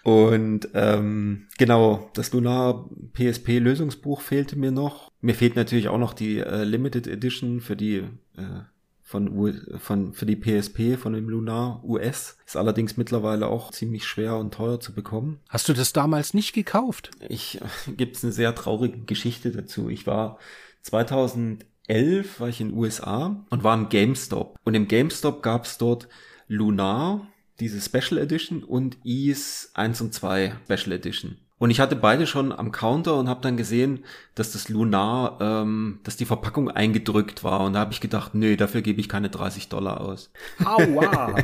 Und 0.04 0.68
ähm, 0.74 1.46
genau, 1.56 2.10
das 2.12 2.30
Lunar 2.34 2.90
PSP 3.14 3.58
Lösungsbuch 3.58 4.20
fehlte 4.20 4.56
mir 4.56 4.70
noch. 4.70 5.10
Mir 5.22 5.34
fehlt 5.34 5.56
natürlich 5.56 5.88
auch 5.88 5.96
noch 5.96 6.12
die 6.12 6.40
äh, 6.40 6.64
Limited 6.64 7.06
Edition 7.06 7.62
für 7.62 7.76
die 7.76 8.02
äh, 8.36 8.64
von, 9.12 9.60
von, 9.78 10.14
für 10.14 10.24
die 10.24 10.36
PSP 10.36 10.96
von 10.98 11.12
dem 11.12 11.28
Lunar 11.28 11.84
US. 11.84 12.38
Ist 12.46 12.56
allerdings 12.56 12.96
mittlerweile 12.96 13.46
auch 13.46 13.70
ziemlich 13.70 14.06
schwer 14.06 14.38
und 14.38 14.54
teuer 14.54 14.80
zu 14.80 14.94
bekommen. 14.94 15.38
Hast 15.50 15.68
du 15.68 15.74
das 15.74 15.92
damals 15.92 16.32
nicht 16.32 16.54
gekauft? 16.54 17.10
Ich, 17.28 17.60
gibt's 17.98 18.24
eine 18.24 18.32
sehr 18.32 18.54
traurige 18.54 19.00
Geschichte 19.00 19.50
dazu. 19.50 19.90
Ich 19.90 20.06
war 20.06 20.38
2011 20.80 22.40
war 22.40 22.48
ich 22.48 22.62
in 22.62 22.70
den 22.70 22.78
USA 22.78 23.44
und 23.50 23.62
war 23.62 23.74
im 23.74 23.90
GameStop. 23.90 24.58
Und 24.64 24.74
im 24.74 24.88
GameStop 24.88 25.42
gab's 25.42 25.76
dort 25.76 26.08
Lunar, 26.48 27.28
diese 27.60 27.82
Special 27.82 28.18
Edition 28.18 28.64
und 28.64 28.96
Ease 29.04 29.68
1 29.74 30.00
und 30.00 30.14
2 30.14 30.54
Special 30.64 30.92
Edition. 30.92 31.36
Und 31.62 31.70
ich 31.70 31.78
hatte 31.78 31.94
beide 31.94 32.26
schon 32.26 32.50
am 32.50 32.72
Counter 32.72 33.16
und 33.16 33.28
habe 33.28 33.40
dann 33.40 33.56
gesehen, 33.56 34.04
dass 34.34 34.50
das 34.50 34.68
Lunar, 34.68 35.38
ähm, 35.40 36.00
dass 36.02 36.16
die 36.16 36.24
Verpackung 36.24 36.68
eingedrückt 36.68 37.44
war. 37.44 37.60
Und 37.60 37.74
da 37.74 37.78
habe 37.78 37.92
ich 37.92 38.00
gedacht, 38.00 38.34
nö, 38.34 38.56
dafür 38.56 38.82
gebe 38.82 39.00
ich 39.00 39.08
keine 39.08 39.30
30 39.30 39.68
Dollar 39.68 40.00
aus. 40.00 40.32
Aua! 40.64 41.36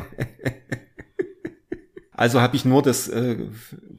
also 2.15 2.41
habe 2.41 2.57
ich 2.57 2.65
nur 2.65 2.83
das 2.83 3.07
äh, 3.07 3.47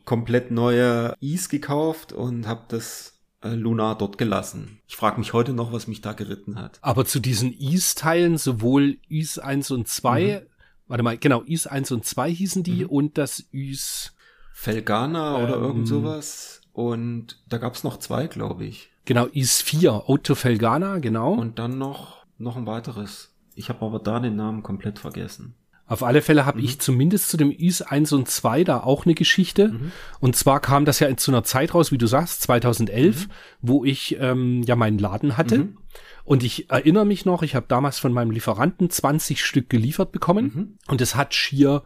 komplett 0.04 0.52
neue 0.52 1.14
Ease 1.22 1.48
gekauft 1.48 2.12
und 2.12 2.48
habe 2.48 2.66
das 2.68 3.18
äh, 3.42 3.52
Lunar 3.52 3.98
dort 3.98 4.18
gelassen. 4.18 4.82
Ich 4.90 4.98
frage 4.98 5.20
mich 5.20 5.32
heute 5.32 5.54
noch, 5.54 5.72
was 5.72 5.88
mich 5.88 6.02
da 6.02 6.12
geritten 6.12 6.60
hat. 6.60 6.80
Aber 6.82 7.06
zu 7.06 7.22
diesen 7.22 7.58
Ease-Teilen, 7.58 8.38
sowohl 8.38 8.98
Ease 9.08 9.42
1 9.42 9.72
und 9.72 9.88
2, 9.88 10.42
mhm. 10.44 10.50
warte 10.90 11.04
mal, 11.04 11.18
genau, 11.18 11.46
Ease 11.46 11.72
1 11.72 11.94
und 11.94 12.04
2 12.04 12.30
hießen 12.30 12.64
die 12.64 12.84
mhm. 12.84 12.90
und 12.90 13.18
das 13.18 13.46
Ease 13.54 14.10
Felgana 14.60 15.38
oder 15.38 15.56
ähm, 15.56 15.64
irgend 15.64 15.88
sowas. 15.88 16.60
Und 16.74 17.42
da 17.48 17.58
gab's 17.58 17.86
noch 17.86 17.98
zwei, 17.98 18.28
glaube 18.28 18.66
ich. 18.66 18.92
Genau, 19.06 19.26
IS 19.28 19.62
4, 19.62 20.10
Auto 20.10 20.36
Felgana, 20.36 21.00
genau. 21.00 21.32
Und 21.32 21.60
dann 21.60 21.78
noch, 21.78 22.26
noch 22.38 22.58
ein 22.58 22.66
weiteres. 22.66 23.34
Ich 23.56 23.70
habe 23.70 23.86
aber 23.86 24.00
da 24.00 24.20
den 24.20 24.36
Namen 24.36 24.62
komplett 24.62 25.00
vergessen. 25.00 25.56
Auf 25.88 26.04
alle 26.04 26.22
Fälle 26.22 26.46
habe 26.46 26.60
mhm. 26.60 26.66
ich 26.66 26.80
zumindest 26.82 27.30
zu 27.30 27.38
dem 27.38 27.52
IS 27.52 27.82
1 27.82 28.12
und 28.12 28.28
2 28.28 28.66
da 28.66 28.82
auch 28.82 29.06
eine 29.06 29.16
Geschichte. 29.16 29.70
Mhm. 29.70 29.92
Und 30.20 30.36
zwar 30.36 30.60
kam 30.60 30.84
das 30.84 31.00
ja 31.00 31.16
zu 31.16 31.32
einer 31.32 31.46
Zeit 31.46 31.74
raus, 31.74 31.94
wie 31.94 31.98
du 31.98 32.06
sagst, 32.06 32.42
2011, 32.42 33.28
mhm. 33.28 33.32
wo 33.62 33.86
ich 33.86 34.18
ähm, 34.20 34.62
ja 34.64 34.76
meinen 34.76 35.00
Laden 35.00 35.38
hatte. 35.38 35.60
Mhm. 35.60 35.78
Und 36.26 36.44
ich 36.44 36.70
erinnere 36.70 37.06
mich 37.06 37.24
noch, 37.24 37.44
ich 37.44 37.56
habe 37.56 37.66
damals 37.70 37.98
von 37.98 38.12
meinem 38.12 38.32
Lieferanten 38.32 38.90
20 38.90 39.42
Stück 39.42 39.70
geliefert 39.70 40.12
bekommen. 40.12 40.52
Mhm. 40.54 40.78
Und 40.88 41.00
es 41.00 41.16
hat 41.16 41.34
schier 41.34 41.84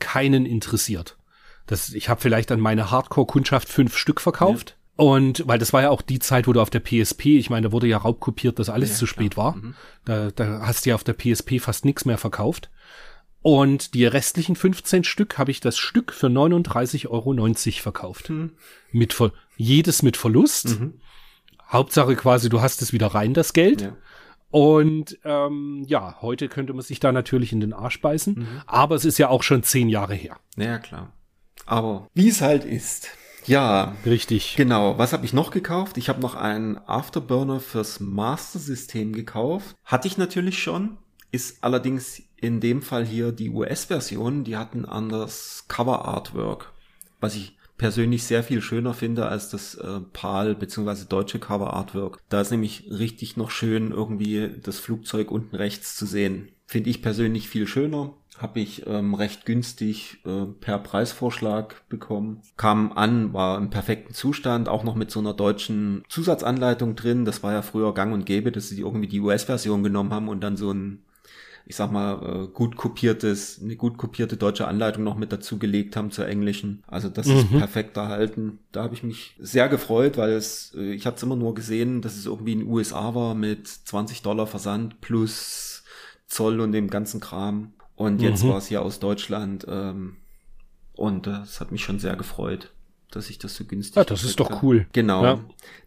keinen 0.00 0.44
interessiert. 0.44 1.16
Das, 1.66 1.92
ich 1.92 2.08
habe 2.08 2.20
vielleicht 2.20 2.50
an 2.52 2.60
meine 2.60 2.90
Hardcore-Kundschaft 2.90 3.68
fünf 3.68 3.96
Stück 3.96 4.20
verkauft. 4.20 4.70
Ja. 4.70 5.04
Und 5.04 5.46
weil 5.46 5.58
das 5.58 5.72
war 5.72 5.82
ja 5.82 5.90
auch 5.90 6.00
die 6.00 6.20
Zeit, 6.20 6.46
wo 6.46 6.52
du 6.52 6.60
auf 6.60 6.70
der 6.70 6.80
PSP, 6.80 7.38
ich 7.38 7.50
meine, 7.50 7.68
da 7.68 7.72
wurde 7.72 7.86
ja 7.86 7.98
raubkopiert, 7.98 8.58
dass 8.58 8.70
alles 8.70 8.90
ja, 8.90 8.96
zu 8.96 9.06
spät 9.06 9.34
klar. 9.34 9.54
war. 9.54 9.56
Mhm. 9.56 9.74
Da, 10.04 10.30
da 10.30 10.60
hast 10.62 10.86
du 10.86 10.90
ja 10.90 10.94
auf 10.94 11.04
der 11.04 11.12
PSP 11.12 11.60
fast 11.60 11.84
nichts 11.84 12.06
mehr 12.06 12.18
verkauft. 12.18 12.70
Und 13.42 13.94
die 13.94 14.06
restlichen 14.06 14.56
15 14.56 15.04
Stück 15.04 15.38
habe 15.38 15.50
ich 15.50 15.60
das 15.60 15.76
Stück 15.76 16.12
für 16.12 16.28
39,90 16.28 17.08
Euro 17.08 17.54
verkauft. 17.80 18.30
Mhm. 18.30 18.52
Mit 18.90 19.12
Ver 19.12 19.32
jedes 19.56 20.02
mit 20.02 20.16
Verlust. 20.16 20.80
Mhm. 20.80 20.94
Hauptsache 21.68 22.16
quasi, 22.16 22.48
du 22.48 22.60
hast 22.60 22.82
es 22.82 22.92
wieder 22.92 23.08
rein, 23.08 23.34
das 23.34 23.52
Geld. 23.52 23.82
Ja. 23.82 23.96
Und 24.50 25.18
ähm, 25.24 25.84
ja, 25.86 26.16
heute 26.22 26.48
könnte 26.48 26.72
man 26.72 26.82
sich 26.82 27.00
da 27.00 27.12
natürlich 27.12 27.52
in 27.52 27.60
den 27.60 27.72
Arsch 27.72 28.00
beißen. 28.00 28.34
Mhm. 28.34 28.62
Aber 28.66 28.94
es 28.94 29.04
ist 29.04 29.18
ja 29.18 29.28
auch 29.28 29.42
schon 29.42 29.62
zehn 29.62 29.88
Jahre 29.88 30.14
her. 30.14 30.38
Ja, 30.56 30.78
klar. 30.78 31.12
Aber 31.66 32.08
wie 32.14 32.28
es 32.28 32.40
halt 32.40 32.64
ist. 32.64 33.08
Ja. 33.46 33.94
Richtig. 34.04 34.56
Genau. 34.56 34.98
Was 34.98 35.12
habe 35.12 35.24
ich 35.24 35.32
noch 35.32 35.50
gekauft? 35.50 35.98
Ich 35.98 36.08
habe 36.08 36.20
noch 36.20 36.34
einen 36.34 36.78
Afterburner 36.78 37.60
fürs 37.60 38.00
Master-System 38.00 39.12
gekauft. 39.12 39.76
Hatte 39.84 40.08
ich 40.08 40.18
natürlich 40.18 40.62
schon. 40.62 40.96
Ist 41.30 41.62
allerdings 41.62 42.22
in 42.36 42.60
dem 42.60 42.82
Fall 42.82 43.04
hier 43.04 43.32
die 43.32 43.50
US-Version. 43.50 44.44
Die 44.44 44.56
hatten 44.56 44.84
anders 44.84 45.64
Cover-Artwork. 45.68 46.72
Was 47.20 47.36
ich 47.36 47.56
persönlich 47.78 48.24
sehr 48.24 48.42
viel 48.42 48.62
schöner 48.62 48.94
finde 48.94 49.26
als 49.26 49.50
das 49.50 49.74
äh, 49.74 50.00
PAL 50.12 50.54
bzw. 50.54 51.04
deutsche 51.08 51.38
Cover 51.38 51.74
Artwork. 51.74 52.20
Da 52.28 52.40
ist 52.40 52.50
nämlich 52.50 52.84
richtig 52.90 53.36
noch 53.36 53.50
schön 53.50 53.90
irgendwie 53.92 54.50
das 54.62 54.78
Flugzeug 54.78 55.30
unten 55.30 55.56
rechts 55.56 55.96
zu 55.96 56.06
sehen. 56.06 56.48
Finde 56.66 56.90
ich 56.90 57.02
persönlich 57.02 57.48
viel 57.48 57.66
schöner 57.66 58.14
habe 58.38 58.60
ich 58.60 58.86
ähm, 58.86 59.14
recht 59.14 59.46
günstig 59.46 60.18
äh, 60.24 60.44
per 60.60 60.78
Preisvorschlag 60.78 61.88
bekommen. 61.88 62.42
Kam 62.56 62.92
an, 62.92 63.32
war 63.32 63.58
im 63.58 63.70
perfekten 63.70 64.14
Zustand, 64.14 64.68
auch 64.68 64.84
noch 64.84 64.94
mit 64.94 65.10
so 65.10 65.20
einer 65.20 65.32
deutschen 65.32 66.04
Zusatzanleitung 66.08 66.96
drin. 66.96 67.24
Das 67.24 67.42
war 67.42 67.52
ja 67.52 67.62
früher 67.62 67.94
gang 67.94 68.12
und 68.12 68.26
gäbe, 68.26 68.52
dass 68.52 68.68
sie 68.68 68.80
irgendwie 68.80 69.08
die 69.08 69.20
US-Version 69.20 69.82
genommen 69.82 70.12
haben 70.12 70.28
und 70.28 70.40
dann 70.42 70.56
so 70.56 70.70
ein, 70.70 71.02
ich 71.64 71.76
sag 71.76 71.90
mal, 71.90 72.44
äh, 72.44 72.48
gut 72.48 72.76
kopiertes, 72.76 73.60
eine 73.62 73.76
gut 73.76 73.96
kopierte 73.96 74.36
deutsche 74.36 74.68
Anleitung 74.68 75.02
noch 75.02 75.16
mit 75.16 75.32
dazu 75.32 75.58
gelegt 75.58 75.96
haben 75.96 76.10
zur 76.10 76.28
englischen. 76.28 76.84
Also 76.86 77.08
das 77.08 77.26
mhm. 77.26 77.36
ist 77.36 77.50
perfekt 77.50 77.96
erhalten. 77.96 78.58
Da 78.70 78.82
habe 78.82 78.94
ich 78.94 79.02
mich 79.02 79.34
sehr 79.38 79.68
gefreut, 79.68 80.18
weil 80.18 80.32
es, 80.32 80.74
äh, 80.76 80.92
ich 80.92 81.06
hatte 81.06 81.16
es 81.16 81.22
immer 81.22 81.36
nur 81.36 81.54
gesehen, 81.54 82.02
dass 82.02 82.16
es 82.16 82.26
irgendwie 82.26 82.52
in 82.52 82.60
den 82.60 82.68
USA 82.68 83.14
war 83.14 83.34
mit 83.34 83.66
20 83.66 84.22
Dollar 84.22 84.46
Versand 84.46 85.00
plus 85.00 85.84
Zoll 86.28 86.60
und 86.60 86.72
dem 86.72 86.90
ganzen 86.90 87.20
Kram. 87.20 87.72
Und 87.96 88.20
jetzt 88.20 88.44
mhm. 88.44 88.50
war 88.50 88.58
es 88.58 88.66
hier 88.66 88.82
aus 88.82 89.00
Deutschland 89.00 89.66
ähm, 89.68 90.18
und 90.94 91.26
das 91.26 91.60
hat 91.60 91.72
mich 91.72 91.82
schon 91.82 91.98
sehr 91.98 92.14
gefreut, 92.14 92.72
dass 93.10 93.30
ich 93.30 93.38
das 93.38 93.54
so 93.56 93.64
günstig 93.64 93.96
Ja, 93.96 94.04
das 94.04 94.22
ist 94.22 94.38
doch 94.38 94.62
cool. 94.62 94.86
Genau. 94.92 95.24
Ja. 95.24 95.40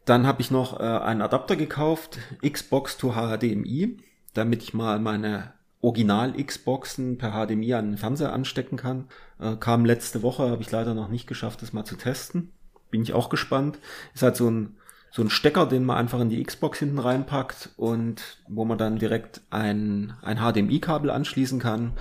Dann 0.06 0.26
habe 0.26 0.42
ich 0.42 0.52
noch 0.52 0.80
äh, 0.80 0.84
einen 0.84 1.22
Adapter 1.22 1.56
gekauft, 1.56 2.18
Xbox 2.48 2.98
to 2.98 3.14
HDMI, 3.14 3.98
damit 4.34 4.64
ich 4.64 4.74
mal 4.74 5.00
meine 5.00 5.54
Original-Xboxen 5.82 7.18
per 7.18 7.32
HDMI 7.32 7.76
an 7.76 7.92
den 7.92 7.98
Fernseher 7.98 8.34
anstecken 8.34 8.78
kann. 8.78 9.08
Äh, 9.40 9.56
kam 9.56 9.86
letzte 9.86 10.24
Woche, 10.24 10.50
habe 10.50 10.62
ich 10.62 10.72
leider 10.72 10.94
noch 10.94 11.10
nicht 11.10 11.28
geschafft, 11.28 11.62
das 11.62 11.74
mal 11.74 11.86
zu 11.86 11.96
testen. 11.96 12.52
Bin 12.90 13.04
ich 13.04 13.14
auch 13.14 13.30
gespannt. 13.30 13.80
Ist 14.14 14.24
halt 14.24 14.36
so 14.36 14.50
ein 14.50 14.76
so 15.12 15.22
ein 15.22 15.30
Stecker, 15.30 15.66
den 15.66 15.86
man 15.86 15.98
einfach 15.98 16.20
in 16.20 16.30
die 16.30 16.44
Xbox 16.44 16.80
hinten 16.80 17.00
reinpackt 17.00 17.70
und 17.78 18.22
wo 18.48 18.66
man 18.66 18.78
dann 18.78 19.00
direkt 19.00 19.42
ein, 19.50 20.14
ein 20.22 20.38
HDMI-Kabel 20.38 21.10
anschließen 21.10 21.60
kann. 21.60 21.94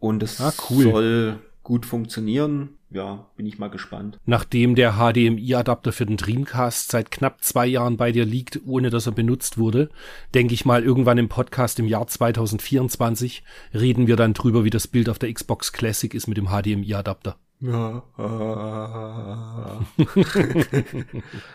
Und 0.00 0.22
es 0.22 0.40
ah, 0.40 0.52
cool. 0.70 0.82
soll 0.84 1.38
gut 1.62 1.86
funktionieren. 1.86 2.70
Ja, 2.90 3.26
bin 3.36 3.44
ich 3.44 3.58
mal 3.58 3.68
gespannt. 3.68 4.18
Nachdem 4.24 4.74
der 4.74 4.94
HDMI-Adapter 4.94 5.92
für 5.92 6.06
den 6.06 6.16
Dreamcast 6.16 6.90
seit 6.90 7.10
knapp 7.10 7.44
zwei 7.44 7.66
Jahren 7.66 7.98
bei 7.98 8.12
dir 8.12 8.24
liegt, 8.24 8.60
ohne 8.64 8.88
dass 8.88 9.04
er 9.04 9.12
benutzt 9.12 9.58
wurde, 9.58 9.90
denke 10.32 10.54
ich 10.54 10.64
mal, 10.64 10.82
irgendwann 10.82 11.18
im 11.18 11.28
Podcast 11.28 11.78
im 11.78 11.86
Jahr 11.86 12.06
2024 12.06 13.42
reden 13.74 14.06
wir 14.06 14.16
dann 14.16 14.32
drüber, 14.32 14.64
wie 14.64 14.70
das 14.70 14.86
Bild 14.86 15.10
auf 15.10 15.18
der 15.18 15.32
Xbox 15.32 15.74
Classic 15.74 16.14
ist 16.14 16.28
mit 16.28 16.38
dem 16.38 16.46
HDMI-Adapter. 16.46 17.36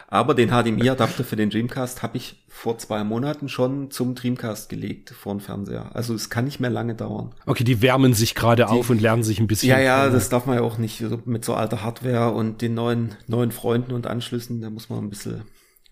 Aber 0.07 0.33
den 0.33 0.49
HDMI-Adapter 0.49 1.23
für 1.23 1.37
den 1.37 1.49
Dreamcast 1.49 2.03
habe 2.03 2.17
ich 2.17 2.43
vor 2.49 2.77
zwei 2.77 3.05
Monaten 3.05 3.47
schon 3.47 3.89
zum 3.89 4.13
Dreamcast 4.13 4.67
gelegt 4.69 5.11
vor 5.11 5.33
den 5.35 5.39
Fernseher. 5.39 5.95
Also 5.95 6.13
es 6.13 6.29
kann 6.29 6.43
nicht 6.43 6.59
mehr 6.59 6.69
lange 6.69 6.95
dauern. 6.95 7.33
Okay, 7.45 7.63
die 7.63 7.81
wärmen 7.81 8.13
sich 8.13 8.35
gerade 8.35 8.67
auf 8.67 8.89
und 8.89 8.99
lernen 8.99 9.23
sich 9.23 9.39
ein 9.39 9.47
bisschen. 9.47 9.69
Ja, 9.69 9.79
ja, 9.79 10.09
das 10.09 10.27
darf 10.27 10.45
man 10.45 10.57
ja 10.57 10.61
auch 10.61 10.77
nicht 10.77 11.01
mit 11.25 11.45
so 11.45 11.53
alter 11.53 11.83
Hardware 11.83 12.31
und 12.31 12.61
den 12.61 12.73
neuen 12.73 13.15
neuen 13.27 13.53
Freunden 13.53 13.93
und 13.93 14.05
Anschlüssen. 14.05 14.61
Da 14.61 14.69
muss 14.69 14.89
man 14.89 14.99
ein 15.05 15.09
bisschen 15.09 15.43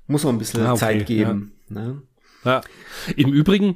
muss 0.07 0.25
man 0.25 0.35
ein 0.35 0.39
bisschen 0.39 0.65
ah, 0.65 0.71
okay, 0.71 0.79
Zeit 0.79 1.05
geben. 1.05 1.53
Ja. 1.69 1.81
Ne? 1.81 2.01
Ja. 2.43 2.61
Im 3.15 3.31
Übrigen, 3.31 3.75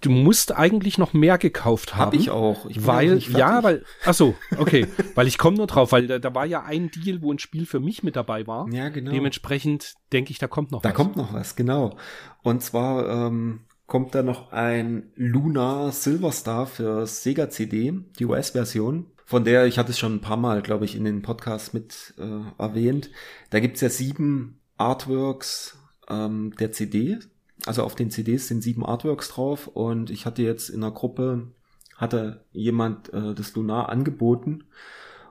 du 0.00 0.10
musst 0.10 0.54
eigentlich 0.54 0.98
noch 0.98 1.12
mehr 1.12 1.38
gekauft 1.38 1.96
haben. 1.96 2.06
Hab 2.06 2.14
ich 2.14 2.30
auch. 2.30 2.66
Ich 2.66 2.86
weil, 2.86 3.18
ja, 3.18 3.62
weil, 3.62 3.84
ach 4.04 4.14
so, 4.14 4.34
okay, 4.56 4.86
weil 5.14 5.26
ich 5.26 5.38
komme 5.38 5.56
nur 5.56 5.66
drauf, 5.66 5.92
weil 5.92 6.06
da, 6.06 6.18
da, 6.18 6.34
war 6.34 6.46
ja 6.46 6.62
ein 6.62 6.90
Deal, 6.90 7.22
wo 7.22 7.32
ein 7.32 7.38
Spiel 7.38 7.66
für 7.66 7.80
mich 7.80 8.02
mit 8.02 8.16
dabei 8.16 8.46
war. 8.46 8.68
Ja, 8.72 8.88
genau. 8.88 9.10
Dementsprechend 9.10 9.94
denke 10.12 10.30
ich, 10.30 10.38
da 10.38 10.46
kommt 10.46 10.70
noch 10.70 10.82
da 10.82 10.90
was. 10.90 10.96
Da 10.96 10.96
kommt 10.96 11.16
noch 11.16 11.32
was, 11.32 11.56
genau. 11.56 11.96
Und 12.42 12.62
zwar 12.62 13.08
ähm, 13.08 13.60
kommt 13.86 14.14
da 14.14 14.22
noch 14.22 14.52
ein 14.52 15.10
Lunar 15.16 15.92
Silver 15.92 16.32
Star 16.32 16.66
für 16.66 17.06
Sega 17.06 17.50
CD, 17.50 17.92
die 18.18 18.24
US-Version. 18.24 19.06
Von 19.26 19.44
der, 19.44 19.66
ich 19.66 19.78
hatte 19.78 19.90
es 19.90 19.98
schon 19.98 20.16
ein 20.16 20.20
paar 20.20 20.36
Mal, 20.36 20.62
glaube 20.62 20.84
ich, 20.84 20.96
in 20.96 21.04
den 21.04 21.22
Podcasts 21.22 21.72
mit 21.72 22.14
äh, 22.18 22.62
erwähnt. 22.62 23.10
Da 23.50 23.60
gibt's 23.60 23.80
ja 23.80 23.88
sieben 23.88 24.60
Artworks 24.76 25.78
ähm, 26.08 26.54
der 26.58 26.72
CD 26.72 27.18
also 27.66 27.82
auf 27.82 27.94
den 27.94 28.10
CDs 28.10 28.48
sind 28.48 28.62
sieben 28.62 28.84
Artworks 28.84 29.28
drauf 29.28 29.68
und 29.68 30.10
ich 30.10 30.26
hatte 30.26 30.42
jetzt 30.42 30.68
in 30.68 30.82
der 30.82 30.90
Gruppe, 30.90 31.48
hatte 31.96 32.44
jemand 32.52 33.12
äh, 33.12 33.34
das 33.34 33.54
Lunar 33.54 33.88
angeboten 33.88 34.64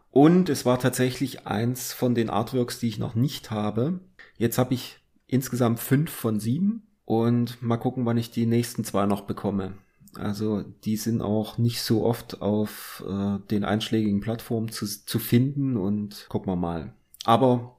und 0.09 0.49
es 0.49 0.65
war 0.65 0.79
tatsächlich 0.79 1.47
eins 1.47 1.93
von 1.93 2.15
den 2.15 2.29
Artworks, 2.29 2.79
die 2.79 2.87
ich 2.87 2.99
noch 2.99 3.15
nicht 3.15 3.51
habe. 3.51 3.99
Jetzt 4.37 4.57
habe 4.57 4.73
ich 4.73 4.99
insgesamt 5.27 5.79
fünf 5.79 6.11
von 6.11 6.39
sieben 6.39 6.87
und 7.05 7.61
mal 7.61 7.77
gucken, 7.77 8.05
wann 8.05 8.17
ich 8.17 8.31
die 8.31 8.45
nächsten 8.45 8.83
zwei 8.83 9.05
noch 9.05 9.21
bekomme. 9.21 9.73
Also 10.15 10.61
die 10.61 10.97
sind 10.97 11.21
auch 11.21 11.57
nicht 11.57 11.81
so 11.81 12.05
oft 12.05 12.41
auf 12.41 13.03
äh, 13.07 13.39
den 13.49 13.63
einschlägigen 13.63 14.21
Plattformen 14.21 14.69
zu, 14.69 14.85
zu 14.85 15.17
finden 15.17 15.77
und 15.77 16.27
gucken 16.29 16.51
wir 16.51 16.55
mal. 16.55 16.93
Aber 17.25 17.77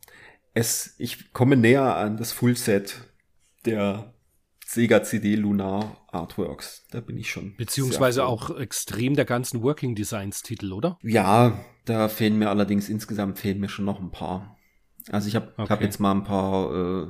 es, 0.52 0.94
ich 0.98 1.32
komme 1.32 1.56
näher 1.56 1.96
an 1.96 2.16
das 2.16 2.32
Fullset 2.32 2.96
der 3.64 4.13
Sega 4.74 5.02
CD 5.02 5.36
Lunar 5.36 5.96
Artworks. 6.10 6.86
Da 6.90 7.00
bin 7.00 7.16
ich 7.16 7.30
schon. 7.30 7.54
Beziehungsweise 7.56 8.26
auch 8.26 8.58
extrem 8.58 9.14
der 9.14 9.24
ganzen 9.24 9.62
Working 9.62 9.94
Designs 9.94 10.42
Titel, 10.42 10.72
oder? 10.72 10.98
Ja, 11.02 11.64
da 11.84 12.08
fehlen 12.08 12.38
mir 12.38 12.50
allerdings 12.50 12.88
insgesamt 12.88 13.38
fehlen 13.38 13.60
mir 13.60 13.68
schon 13.68 13.84
noch 13.84 14.00
ein 14.00 14.10
paar. 14.10 14.56
Also 15.10 15.28
ich 15.28 15.36
habe 15.36 15.52
okay. 15.56 15.68
hab 15.68 15.80
jetzt 15.80 16.00
mal 16.00 16.12
ein 16.12 16.24
paar 16.24 16.74
äh, 16.74 17.06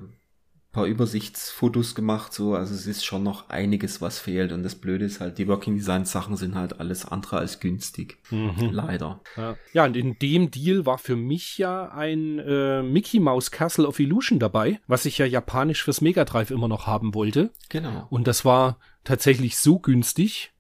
paar 0.75 0.85
Übersichtsfotos 0.85 1.95
gemacht, 1.95 2.35
so, 2.35 2.55
also 2.55 2.75
es 2.75 2.87
ist 2.87 3.05
schon 3.05 3.23
noch 3.23 3.49
einiges, 3.49 4.03
was 4.03 4.19
fehlt. 4.19 4.53
Und 4.53 4.63
das 4.63 4.75
Blöde 4.75 5.07
ist 5.07 5.21
halt, 5.21 5.39
die 5.39 5.49
Working 5.49 5.77
Design 5.77 6.05
Sachen 6.05 6.37
sind 6.37 6.55
halt 6.55 6.81
alles 6.81 7.07
andere 7.07 7.39
als 7.39 7.61
günstig. 7.61 8.19
Mhm. 8.31 8.71
Leider. 8.73 9.21
Ja. 9.37 9.57
ja. 9.73 9.85
und 9.87 9.97
in 9.97 10.19
dem 10.19 10.51
Deal 10.51 10.85
war 10.85 10.99
für 10.99 11.17
mich 11.17 11.57
ja 11.57 11.89
ein 11.89 12.39
äh, 12.41 12.83
Mickey 12.83 13.21
Mouse 13.21 13.51
Castle 13.51 13.87
of 13.87 13.99
Illusion 13.99 14.39
dabei, 14.39 14.81
was 14.87 15.07
ich 15.07 15.17
ja 15.17 15.25
japanisch 15.25 15.83
fürs 15.85 16.03
Mega 16.03 16.25
Drive 16.25 16.51
immer 16.51 16.69
noch 16.69 16.87
haben 16.87 17.15
wollte. 17.15 17.53
Genau. 17.71 18.07
Und 18.11 18.27
das 18.27 18.45
war 18.45 18.79
tatsächlich 19.05 19.57
so 19.57 19.79
günstig, 19.79 20.54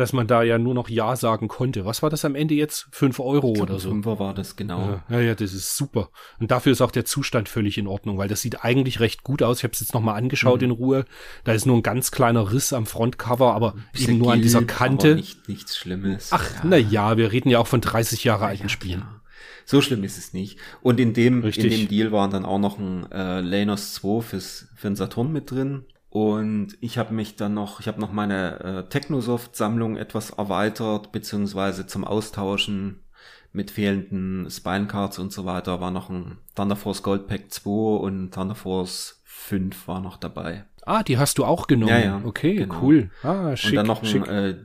dass 0.00 0.12
man 0.12 0.26
da 0.26 0.42
ja 0.42 0.58
nur 0.58 0.74
noch 0.74 0.88
Ja 0.88 1.14
sagen 1.14 1.48
konnte. 1.48 1.84
Was 1.84 2.02
war 2.02 2.10
das 2.10 2.24
am 2.24 2.34
Ende 2.34 2.54
jetzt? 2.54 2.88
Fünf 2.90 3.20
Euro 3.20 3.52
glaub, 3.52 3.70
oder 3.70 3.78
so? 3.78 3.90
Fünfer 3.90 4.18
war 4.18 4.34
das, 4.34 4.56
genau. 4.56 5.00
Ja, 5.08 5.20
ja, 5.20 5.34
das 5.34 5.52
ist 5.52 5.76
super. 5.76 6.10
Und 6.38 6.50
dafür 6.50 6.72
ist 6.72 6.80
auch 6.80 6.90
der 6.90 7.04
Zustand 7.04 7.48
völlig 7.48 7.78
in 7.78 7.86
Ordnung, 7.86 8.18
weil 8.18 8.28
das 8.28 8.40
sieht 8.40 8.64
eigentlich 8.64 9.00
recht 9.00 9.22
gut 9.22 9.42
aus. 9.42 9.58
Ich 9.58 9.64
habe 9.64 9.72
es 9.72 9.80
jetzt 9.80 9.94
nochmal 9.94 10.16
angeschaut 10.16 10.60
mhm. 10.60 10.66
in 10.66 10.70
Ruhe. 10.72 11.04
Da 11.44 11.52
ist 11.52 11.66
nur 11.66 11.76
ein 11.76 11.82
ganz 11.82 12.10
kleiner 12.10 12.52
Riss 12.52 12.72
am 12.72 12.86
Frontcover, 12.86 13.54
aber 13.54 13.74
eben 13.96 14.18
nur 14.18 14.32
an 14.32 14.42
dieser 14.42 14.62
Kante. 14.62 15.14
Nicht, 15.14 15.48
nichts 15.48 15.76
Schlimmes. 15.76 16.28
Ach, 16.32 16.50
ja. 16.54 16.60
na 16.64 16.76
ja, 16.76 17.16
wir 17.16 17.30
reden 17.30 17.50
ja 17.50 17.58
auch 17.58 17.66
von 17.66 17.80
30 17.80 18.24
Jahre 18.24 18.46
alten 18.46 18.64
ja, 18.64 18.68
Spielen. 18.68 19.00
Klar. 19.00 19.20
So 19.66 19.80
schlimm 19.80 20.02
ist 20.02 20.18
es 20.18 20.32
nicht. 20.32 20.58
Und 20.82 20.98
in 20.98 21.12
dem, 21.12 21.44
in 21.44 21.52
dem 21.52 21.88
Deal 21.88 22.10
waren 22.10 22.30
dann 22.30 22.44
auch 22.44 22.58
noch 22.58 22.78
ein 22.78 23.10
äh, 23.12 23.40
Lanos 23.40 23.94
2 23.94 24.22
fürs, 24.22 24.68
für 24.74 24.88
den 24.88 24.96
Saturn 24.96 25.30
mit 25.30 25.50
drin. 25.50 25.84
Und 26.10 26.76
ich 26.80 26.98
habe 26.98 27.14
mich 27.14 27.36
dann 27.36 27.54
noch, 27.54 27.78
ich 27.78 27.86
habe 27.86 28.00
noch 28.00 28.12
meine 28.12 28.60
äh, 28.60 28.88
Technosoft-Sammlung 28.88 29.96
etwas 29.96 30.30
erweitert, 30.30 31.12
beziehungsweise 31.12 31.86
zum 31.86 32.04
Austauschen 32.04 33.04
mit 33.52 33.70
fehlenden 33.70 34.48
Spinecards 34.50 35.18
und 35.18 35.32
so 35.32 35.44
weiter 35.44 35.80
war 35.80 35.90
noch 35.90 36.10
ein 36.10 36.38
Thunder 36.54 36.76
Force 36.76 37.02
Gold 37.02 37.28
Pack 37.28 37.52
2 37.52 37.70
und 37.70 38.34
Thunder 38.34 38.56
Force 38.56 39.22
5 39.24 39.88
war 39.88 40.00
noch 40.00 40.16
dabei. 40.16 40.64
Ah, 40.84 41.02
die 41.04 41.18
hast 41.18 41.38
du 41.38 41.44
auch 41.44 41.68
genommen. 41.68 41.92
Ja, 41.92 41.98
ja. 41.98 42.20
Okay, 42.24 42.56
genau. 42.56 42.80
cool. 42.82 43.10
Ah, 43.22 43.54
schick, 43.56 43.70
und 43.70 43.76
dann 43.76 43.86
noch 43.86 44.02
ein 44.02 44.24
äh, 44.26 44.56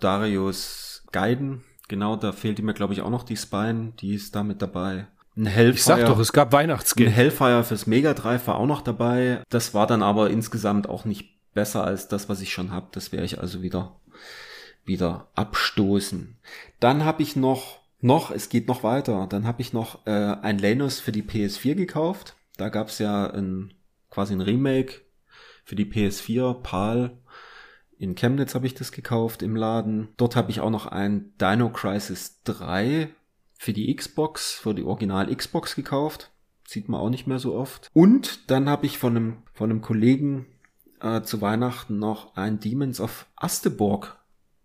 Darius 0.00 1.04
Gaiden. 1.12 1.62
Genau, 1.88 2.16
da 2.16 2.32
fehlte 2.32 2.62
mir, 2.62 2.74
glaube 2.74 2.94
ich, 2.94 3.02
auch 3.02 3.10
noch 3.10 3.22
die 3.22 3.36
Spine. 3.36 3.92
Die 4.00 4.14
ist 4.14 4.34
da 4.34 4.42
mit 4.42 4.62
dabei. 4.62 5.06
Ein 5.36 5.46
Hellfire. 5.46 5.74
Ich 5.74 5.84
sag 5.84 6.06
doch, 6.06 6.18
es 6.18 6.32
gab 6.32 6.52
Weihnachtsgeld. 6.52 7.10
Ein 7.10 7.14
Hellfire 7.14 7.62
fürs 7.62 7.86
Mega 7.86 8.14
Drive 8.14 8.46
war 8.46 8.56
auch 8.56 8.66
noch 8.66 8.80
dabei. 8.80 9.42
Das 9.50 9.74
war 9.74 9.86
dann 9.86 10.02
aber 10.02 10.30
insgesamt 10.30 10.88
auch 10.88 11.04
nicht 11.04 11.52
besser 11.52 11.84
als 11.84 12.08
das, 12.08 12.28
was 12.28 12.40
ich 12.40 12.52
schon 12.52 12.70
habe. 12.70 12.88
Das 12.92 13.12
werde 13.12 13.26
ich 13.26 13.38
also 13.38 13.62
wieder, 13.62 14.00
wieder 14.84 15.28
abstoßen. 15.34 16.38
Dann 16.80 17.04
habe 17.04 17.22
ich 17.22 17.36
noch, 17.36 17.80
noch, 18.00 18.30
es 18.30 18.48
geht 18.48 18.66
noch 18.66 18.82
weiter. 18.82 19.26
Dann 19.28 19.46
habe 19.46 19.60
ich 19.60 19.74
noch 19.74 20.06
äh, 20.06 20.10
ein 20.10 20.58
Lenus 20.58 21.00
für 21.00 21.12
die 21.12 21.22
PS4 21.22 21.74
gekauft. 21.74 22.34
Da 22.56 22.70
gab 22.70 22.88
es 22.88 22.98
ja 22.98 23.26
ein, 23.26 23.74
quasi 24.10 24.32
ein 24.32 24.40
Remake 24.40 25.02
für 25.64 25.76
die 25.76 25.84
PS4, 25.84 26.62
PAL. 26.62 27.18
In 27.98 28.14
Chemnitz 28.14 28.54
habe 28.54 28.66
ich 28.66 28.74
das 28.74 28.90
gekauft 28.90 29.42
im 29.42 29.54
Laden. 29.54 30.08
Dort 30.16 30.34
habe 30.34 30.50
ich 30.50 30.60
auch 30.60 30.70
noch 30.70 30.86
ein 30.86 31.34
Dino 31.38 31.68
Crisis 31.70 32.42
3 32.44 33.08
für 33.56 33.72
die 33.72 33.94
Xbox, 33.94 34.52
für 34.52 34.74
die 34.74 34.84
Original 34.84 35.34
Xbox 35.34 35.74
gekauft. 35.74 36.30
Sieht 36.66 36.88
man 36.88 37.00
auch 37.00 37.10
nicht 37.10 37.26
mehr 37.26 37.38
so 37.38 37.54
oft. 37.54 37.90
Und 37.92 38.50
dann 38.50 38.68
habe 38.68 38.86
ich 38.86 38.98
von 38.98 39.16
einem, 39.16 39.36
von 39.52 39.70
einem 39.70 39.82
Kollegen 39.82 40.46
äh, 41.00 41.22
zu 41.22 41.40
Weihnachten 41.40 41.98
noch 41.98 42.36
ein 42.36 42.60
Demons 42.60 43.00
of 43.00 43.26
Asteborg 43.36 44.18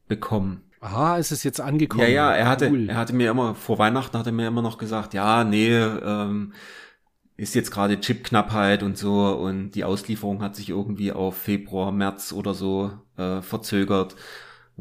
bekommen. 0.07 0.63
Ah, 0.81 1.17
ist 1.17 1.31
es 1.31 1.43
jetzt 1.43 1.61
angekommen? 1.61 2.03
Ja, 2.03 2.09
ja, 2.09 2.33
er 2.33 2.49
hatte, 2.49 2.69
cool. 2.71 2.89
er 2.89 2.97
hatte 2.97 3.13
mir 3.13 3.29
immer, 3.29 3.53
vor 3.53 3.77
Weihnachten 3.77 4.17
hat 4.17 4.25
er 4.25 4.31
mir 4.31 4.47
immer 4.47 4.63
noch 4.63 4.79
gesagt, 4.79 5.13
ja, 5.13 5.43
nee, 5.43 5.75
ähm, 5.77 6.53
ist 7.37 7.53
jetzt 7.53 7.71
gerade 7.71 7.99
Chipknappheit 7.99 8.81
und 8.81 8.97
so 8.97 9.27
und 9.29 9.71
die 9.71 9.83
Auslieferung 9.83 10.41
hat 10.41 10.55
sich 10.55 10.69
irgendwie 10.69 11.11
auf 11.11 11.37
Februar, 11.37 11.91
März 11.91 12.33
oder 12.33 12.55
so 12.55 12.91
äh, 13.17 13.41
verzögert 13.41 14.15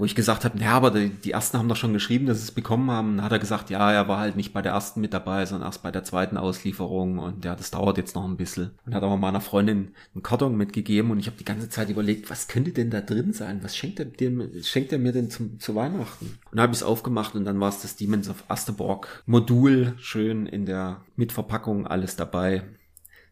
wo 0.00 0.06
ich 0.06 0.14
gesagt 0.14 0.46
habe, 0.46 0.58
ja, 0.58 0.72
aber 0.72 0.90
die, 0.90 1.10
die 1.10 1.32
ersten 1.32 1.58
haben 1.58 1.68
doch 1.68 1.76
schon 1.76 1.92
geschrieben, 1.92 2.24
dass 2.24 2.38
sie 2.38 2.44
es 2.44 2.52
bekommen 2.52 2.90
haben. 2.90 3.18
Dann 3.18 3.24
hat 3.26 3.32
er 3.32 3.38
gesagt, 3.38 3.68
ja, 3.68 3.92
er 3.92 4.08
war 4.08 4.18
halt 4.18 4.34
nicht 4.34 4.54
bei 4.54 4.62
der 4.62 4.72
ersten 4.72 5.02
mit 5.02 5.12
dabei, 5.12 5.44
sondern 5.44 5.68
erst 5.68 5.82
bei 5.82 5.90
der 5.90 6.04
zweiten 6.04 6.38
Auslieferung 6.38 7.18
und 7.18 7.44
ja, 7.44 7.54
das 7.54 7.70
dauert 7.70 7.98
jetzt 7.98 8.14
noch 8.14 8.24
ein 8.24 8.38
bisschen. 8.38 8.70
Und 8.86 8.94
hat 8.94 9.02
aber 9.02 9.18
meiner 9.18 9.42
Freundin 9.42 9.94
einen 10.14 10.22
Karton 10.22 10.56
mitgegeben 10.56 11.10
und 11.10 11.18
ich 11.18 11.26
habe 11.26 11.36
die 11.36 11.44
ganze 11.44 11.68
Zeit 11.68 11.90
überlegt, 11.90 12.30
was 12.30 12.48
könnte 12.48 12.72
denn 12.72 12.88
da 12.88 13.02
drin 13.02 13.34
sein? 13.34 13.62
Was 13.62 13.76
schenkt 13.76 13.98
er, 13.98 14.06
dem, 14.06 14.50
schenkt 14.62 14.90
er 14.90 14.98
mir 14.98 15.12
denn 15.12 15.28
zum, 15.28 15.60
zu 15.60 15.74
Weihnachten? 15.74 16.38
Und 16.50 16.56
dann 16.56 16.62
habe 16.62 16.72
es 16.72 16.82
aufgemacht 16.82 17.34
und 17.34 17.44
dann 17.44 17.60
war 17.60 17.68
es 17.68 17.82
das 17.82 17.96
Demons 17.96 18.30
of 18.30 18.44
Asterborg 18.48 19.22
Modul, 19.26 19.92
schön 19.98 20.46
in 20.46 20.64
der 20.64 21.02
Mitverpackung, 21.16 21.86
alles 21.86 22.16
dabei. 22.16 22.62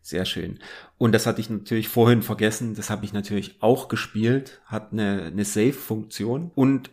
Sehr 0.03 0.25
schön. 0.25 0.59
Und 0.99 1.13
das 1.13 1.27
hatte 1.27 1.41
ich 1.41 1.49
natürlich 1.49 1.89
vorhin 1.89 2.23
vergessen. 2.23 2.75
Das 2.75 2.91
habe 2.91 3.05
ich 3.05 3.13
natürlich 3.13 3.63
auch 3.63 3.89
gespielt. 3.89 4.61
Hat 4.67 4.93
eine, 4.93 5.23
eine 5.23 5.45
Save-Funktion 5.45 6.51
und 6.55 6.91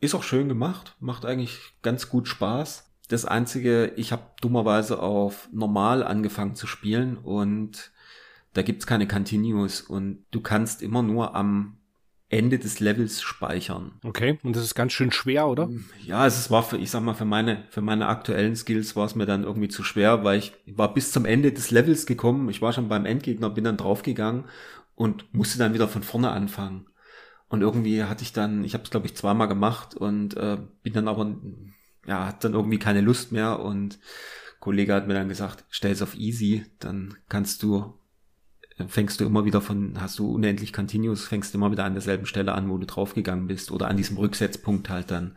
ist 0.00 0.14
auch 0.14 0.22
schön 0.22 0.48
gemacht. 0.48 0.96
Macht 1.00 1.24
eigentlich 1.24 1.58
ganz 1.82 2.10
gut 2.10 2.28
Spaß. 2.28 2.90
Das 3.08 3.24
Einzige, 3.24 3.92
ich 3.96 4.12
habe 4.12 4.22
dummerweise 4.42 5.00
auf 5.00 5.48
normal 5.50 6.02
angefangen 6.02 6.54
zu 6.54 6.66
spielen 6.66 7.16
und 7.16 7.90
da 8.52 8.60
gibt's 8.60 8.86
keine 8.86 9.08
Continuous 9.08 9.80
und 9.80 10.24
du 10.30 10.42
kannst 10.42 10.82
immer 10.82 11.02
nur 11.02 11.34
am 11.34 11.77
Ende 12.30 12.58
des 12.58 12.80
Levels 12.80 13.22
speichern. 13.22 13.92
Okay, 14.04 14.38
und 14.42 14.54
das 14.54 14.62
ist 14.62 14.74
ganz 14.74 14.92
schön 14.92 15.10
schwer, 15.10 15.48
oder? 15.48 15.70
Ja, 16.04 16.26
es 16.26 16.50
war 16.50 16.62
für, 16.62 16.76
ich 16.76 16.90
sag 16.90 17.02
mal, 17.02 17.14
für 17.14 17.24
meine, 17.24 17.64
für 17.70 17.80
meine 17.80 18.06
aktuellen 18.06 18.54
Skills 18.54 18.96
war 18.96 19.06
es 19.06 19.14
mir 19.14 19.24
dann 19.24 19.44
irgendwie 19.44 19.68
zu 19.68 19.82
schwer, 19.82 20.24
weil 20.24 20.38
ich 20.38 20.52
war 20.66 20.92
bis 20.92 21.10
zum 21.10 21.24
Ende 21.24 21.52
des 21.52 21.70
Levels 21.70 22.04
gekommen. 22.04 22.50
Ich 22.50 22.60
war 22.60 22.72
schon 22.74 22.88
beim 22.88 23.06
Endgegner, 23.06 23.48
bin 23.48 23.64
dann 23.64 23.78
draufgegangen 23.78 24.44
und 24.94 25.32
musste 25.32 25.58
dann 25.58 25.72
wieder 25.72 25.88
von 25.88 26.02
vorne 26.02 26.30
anfangen. 26.30 26.86
Und 27.48 27.62
irgendwie 27.62 28.04
hatte 28.04 28.24
ich 28.24 28.34
dann, 28.34 28.62
ich 28.62 28.74
habe 28.74 28.84
es 28.84 28.90
glaube 28.90 29.06
ich 29.06 29.16
zweimal 29.16 29.48
gemacht 29.48 29.94
und 29.94 30.36
äh, 30.36 30.58
bin 30.82 30.92
dann 30.92 31.08
aber, 31.08 31.34
ja, 32.06 32.26
hat 32.26 32.44
dann 32.44 32.52
irgendwie 32.52 32.78
keine 32.78 33.00
Lust 33.00 33.32
mehr 33.32 33.60
und 33.60 33.98
Kollege 34.60 34.92
hat 34.92 35.06
mir 35.06 35.14
dann 35.14 35.28
gesagt, 35.30 35.64
stell 35.70 35.92
es 35.92 36.02
auf 36.02 36.14
easy, 36.14 36.66
dann 36.78 37.14
kannst 37.28 37.62
du 37.62 37.94
fängst 38.86 39.20
du 39.20 39.24
immer 39.24 39.44
wieder 39.44 39.60
von, 39.60 40.00
hast 40.00 40.18
du 40.18 40.30
unendlich 40.30 40.72
Continuous, 40.72 41.26
fängst 41.26 41.54
immer 41.54 41.70
wieder 41.70 41.84
an 41.84 41.94
derselben 41.94 42.26
Stelle 42.26 42.52
an, 42.52 42.70
wo 42.70 42.78
du 42.78 42.86
draufgegangen 42.86 43.46
bist 43.46 43.70
oder 43.70 43.88
an 43.88 43.96
diesem 43.96 44.16
Rücksetzpunkt 44.16 44.88
halt 44.88 45.10
dann, 45.10 45.36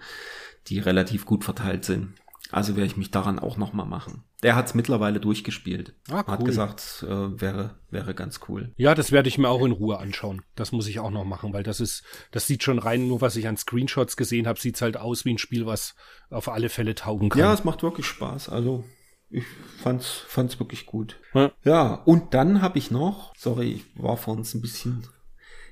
die 0.68 0.80
relativ 0.80 1.26
gut 1.26 1.44
verteilt 1.44 1.86
sind. 1.86 2.14
Also 2.52 2.76
werde 2.76 2.88
ich 2.88 2.98
mich 2.98 3.12
daran 3.12 3.40
auch 3.40 3.56
nochmal 3.56 3.86
machen. 3.86 4.24
Der 4.44 4.56
hat 4.56 4.68
es 4.68 4.74
mittlerweile 4.74 5.22
durchgespielt. 5.22 5.94
Ah, 6.10 6.24
cool. 6.28 6.34
Hat 6.34 6.46
gesagt, 6.46 7.06
äh, 7.08 7.40
wäre, 7.40 7.76
wäre 7.90 8.14
ganz 8.14 8.42
cool. 8.50 8.74
Ja, 8.76 8.94
das 8.94 9.14
werde 9.14 9.30
ich 9.30 9.38
mir 9.38 9.48
auch 9.48 9.64
in 9.64 9.72
Ruhe 9.72 10.00
anschauen. 10.00 10.42
Das 10.56 10.74
muss 10.74 10.88
ich 10.88 11.00
auch 11.00 11.12
noch 11.12 11.24
machen, 11.24 11.54
weil 11.54 11.64
das 11.64 11.80
ist, 11.80 12.04
das 12.32 12.48
sieht 12.48 12.64
schon 12.64 12.80
rein, 12.80 13.08
nur 13.08 13.22
was 13.22 13.38
ich 13.38 13.48
an 13.48 13.56
Screenshots 13.56 14.18
gesehen 14.18 14.48
habe, 14.48 14.60
sieht's 14.60 14.82
halt 14.82 14.98
aus 14.98 15.24
wie 15.24 15.34
ein 15.34 15.38
Spiel, 15.38 15.66
was 15.66 15.96
auf 16.30 16.50
alle 16.50 16.68
Fälle 16.68 16.94
taugen 16.94 17.30
kann. 17.30 17.40
Ja, 17.40 17.54
es 17.54 17.64
macht 17.64 17.84
wirklich 17.84 18.06
Spaß. 18.06 18.50
Also 18.50 18.84
ich 19.32 19.46
fand's, 19.82 20.24
fand's 20.28 20.60
wirklich 20.60 20.86
gut. 20.86 21.18
Ja. 21.34 21.52
Ja, 21.64 21.94
und 22.06 22.34
dann 22.34 22.62
habe 22.62 22.78
ich 22.78 22.92
noch, 22.92 23.34
sorry, 23.38 23.72
ich 23.74 23.86
war 24.02 24.18
vor 24.18 24.36
uns 24.36 24.54
ein 24.54 24.62
bisschen, 24.62 25.08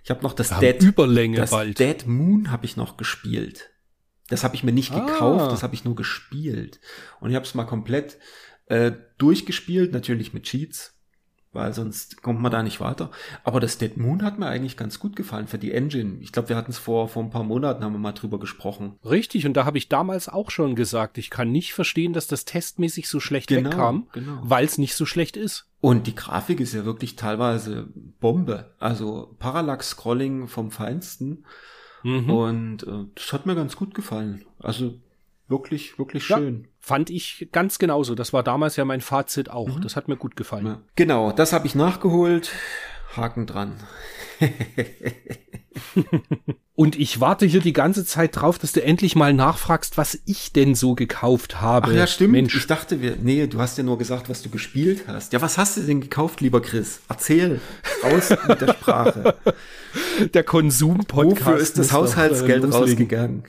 ich 0.03 0.09
habe 0.09 0.23
noch 0.23 0.33
das 0.33 0.49
Wir 0.61 0.73
Dead, 0.73 0.81
Überlänge 0.83 1.37
das 1.37 1.51
bald. 1.51 1.77
Dead 1.79 2.05
Moon 2.07 2.51
habe 2.51 2.65
ich 2.65 2.77
noch 2.77 2.97
gespielt. 2.97 3.69
Das 4.29 4.43
habe 4.43 4.55
ich 4.55 4.63
mir 4.63 4.71
nicht 4.71 4.91
Ah. 4.93 5.05
gekauft, 5.05 5.51
das 5.51 5.63
habe 5.63 5.73
ich 5.75 5.83
nur 5.85 5.95
gespielt. 5.95 6.79
Und 7.19 7.29
ich 7.31 7.35
habe 7.35 7.45
es 7.45 7.55
mal 7.55 7.65
komplett 7.65 8.17
äh, 8.67 8.91
durchgespielt, 9.17 9.91
natürlich 9.91 10.33
mit 10.33 10.43
Cheats, 10.43 10.98
weil 11.51 11.73
sonst 11.73 12.21
kommt 12.21 12.41
man 12.41 12.51
da 12.51 12.61
nicht 12.61 12.79
weiter. 12.79 13.09
Aber 13.43 13.59
das 13.59 13.77
Dead 13.77 13.97
Moon 13.97 14.23
hat 14.23 14.37
mir 14.37 14.47
eigentlich 14.47 14.77
ganz 14.77 14.99
gut 14.99 15.15
gefallen 15.15 15.47
für 15.47 15.57
die 15.57 15.71
Engine. 15.71 16.17
Ich 16.21 16.31
glaube, 16.31 16.49
wir 16.49 16.55
hatten 16.55 16.71
es 16.71 16.77
vor, 16.77 17.07
vor 17.09 17.23
ein 17.23 17.31
paar 17.31 17.43
Monaten, 17.43 17.83
haben 17.83 17.93
wir 17.93 17.99
mal 17.99 18.11
drüber 18.11 18.39
gesprochen. 18.39 18.95
Richtig, 19.03 19.45
und 19.45 19.53
da 19.55 19.65
habe 19.65 19.77
ich 19.77 19.89
damals 19.89 20.29
auch 20.29 20.51
schon 20.51 20.75
gesagt, 20.75 21.17
ich 21.17 21.29
kann 21.29 21.51
nicht 21.51 21.73
verstehen, 21.73 22.13
dass 22.13 22.27
das 22.27 22.45
testmäßig 22.45 23.09
so 23.09 23.19
schlecht 23.19 23.47
Genau, 23.49 23.69
wegkam, 23.71 24.07
genau. 24.13 24.41
weil 24.43 24.65
es 24.65 24.77
nicht 24.77 24.93
so 24.95 25.05
schlecht 25.05 25.37
ist. 25.37 25.65
Und 25.81 26.07
die 26.07 26.15
Grafik 26.15 26.59
ist 26.59 26.73
ja 26.73 26.85
wirklich 26.85 27.15
teilweise 27.15 27.87
Bombe. 28.19 28.75
Also 28.79 29.35
Parallax-Scrolling 29.39 30.47
vom 30.47 30.71
Feinsten. 30.71 31.45
Mhm. 32.03 32.29
Und 32.29 32.83
äh, 32.83 33.05
das 33.15 33.33
hat 33.33 33.45
mir 33.45 33.55
ganz 33.55 33.75
gut 33.75 33.93
gefallen. 33.93 34.45
Also 34.59 34.95
wirklich, 35.47 35.97
wirklich 35.97 36.27
Ja. 36.29 36.37
Fand 36.79 37.09
ich 37.09 37.49
ganz 37.51 37.77
genauso. 37.77 38.15
Das 38.15 38.33
war 38.33 38.41
damals 38.41 38.75
ja 38.75 38.85
mein 38.85 39.01
Fazit 39.01 39.49
auch. 39.51 39.79
Das 39.81 39.95
hat 39.95 40.07
mir 40.07 40.15
gut 40.17 40.35
gefallen. 40.35 40.65
Ja. 40.65 40.81
Genau, 40.95 41.31
das 41.31 41.53
habe 41.53 41.67
ich 41.67 41.75
nachgeholt. 41.75 42.51
Haken 43.15 43.45
dran. 43.45 43.75
Und 46.75 46.97
ich 46.97 47.19
warte 47.19 47.45
hier 47.45 47.59
die 47.59 47.73
ganze 47.73 48.05
Zeit 48.05 48.37
drauf, 48.37 48.57
dass 48.57 48.71
du 48.71 48.81
endlich 48.81 49.13
mal 49.17 49.33
nachfragst, 49.33 49.97
was 49.97 50.17
ich 50.25 50.53
denn 50.53 50.75
so 50.75 50.95
gekauft 50.95 51.59
habe. 51.59 51.89
Ach 51.89 51.93
ja, 51.93 52.07
stimmt. 52.07 52.31
Mensch, 52.31 52.55
Ich 52.55 52.67
dachte, 52.67 53.01
wir, 53.01 53.17
nee, 53.21 53.47
du 53.47 53.59
hast 53.59 53.77
ja 53.77 53.83
nur 53.83 53.97
gesagt, 53.97 54.29
was 54.29 54.41
du 54.43 54.49
gespielt 54.49 55.03
hast. 55.05 55.33
Ja, 55.33 55.41
was 55.41 55.57
hast 55.57 55.75
du 55.75 55.81
denn 55.81 55.99
gekauft, 55.99 56.39
lieber 56.39 56.61
Chris? 56.61 57.01
Erzähl. 57.09 57.59
Raus 58.01 58.29
mit 58.47 58.61
der 58.61 58.73
Sprache. 58.75 59.35
der 60.33 60.43
Konsum-Podcast. 60.43 61.45
Wofür 61.45 61.57
ist 61.57 61.77
das 61.77 61.91
Haushaltsgeld 61.91 62.63
äh, 62.63 62.67
loslegen. 62.67 62.81
rausgegangen? 62.87 63.43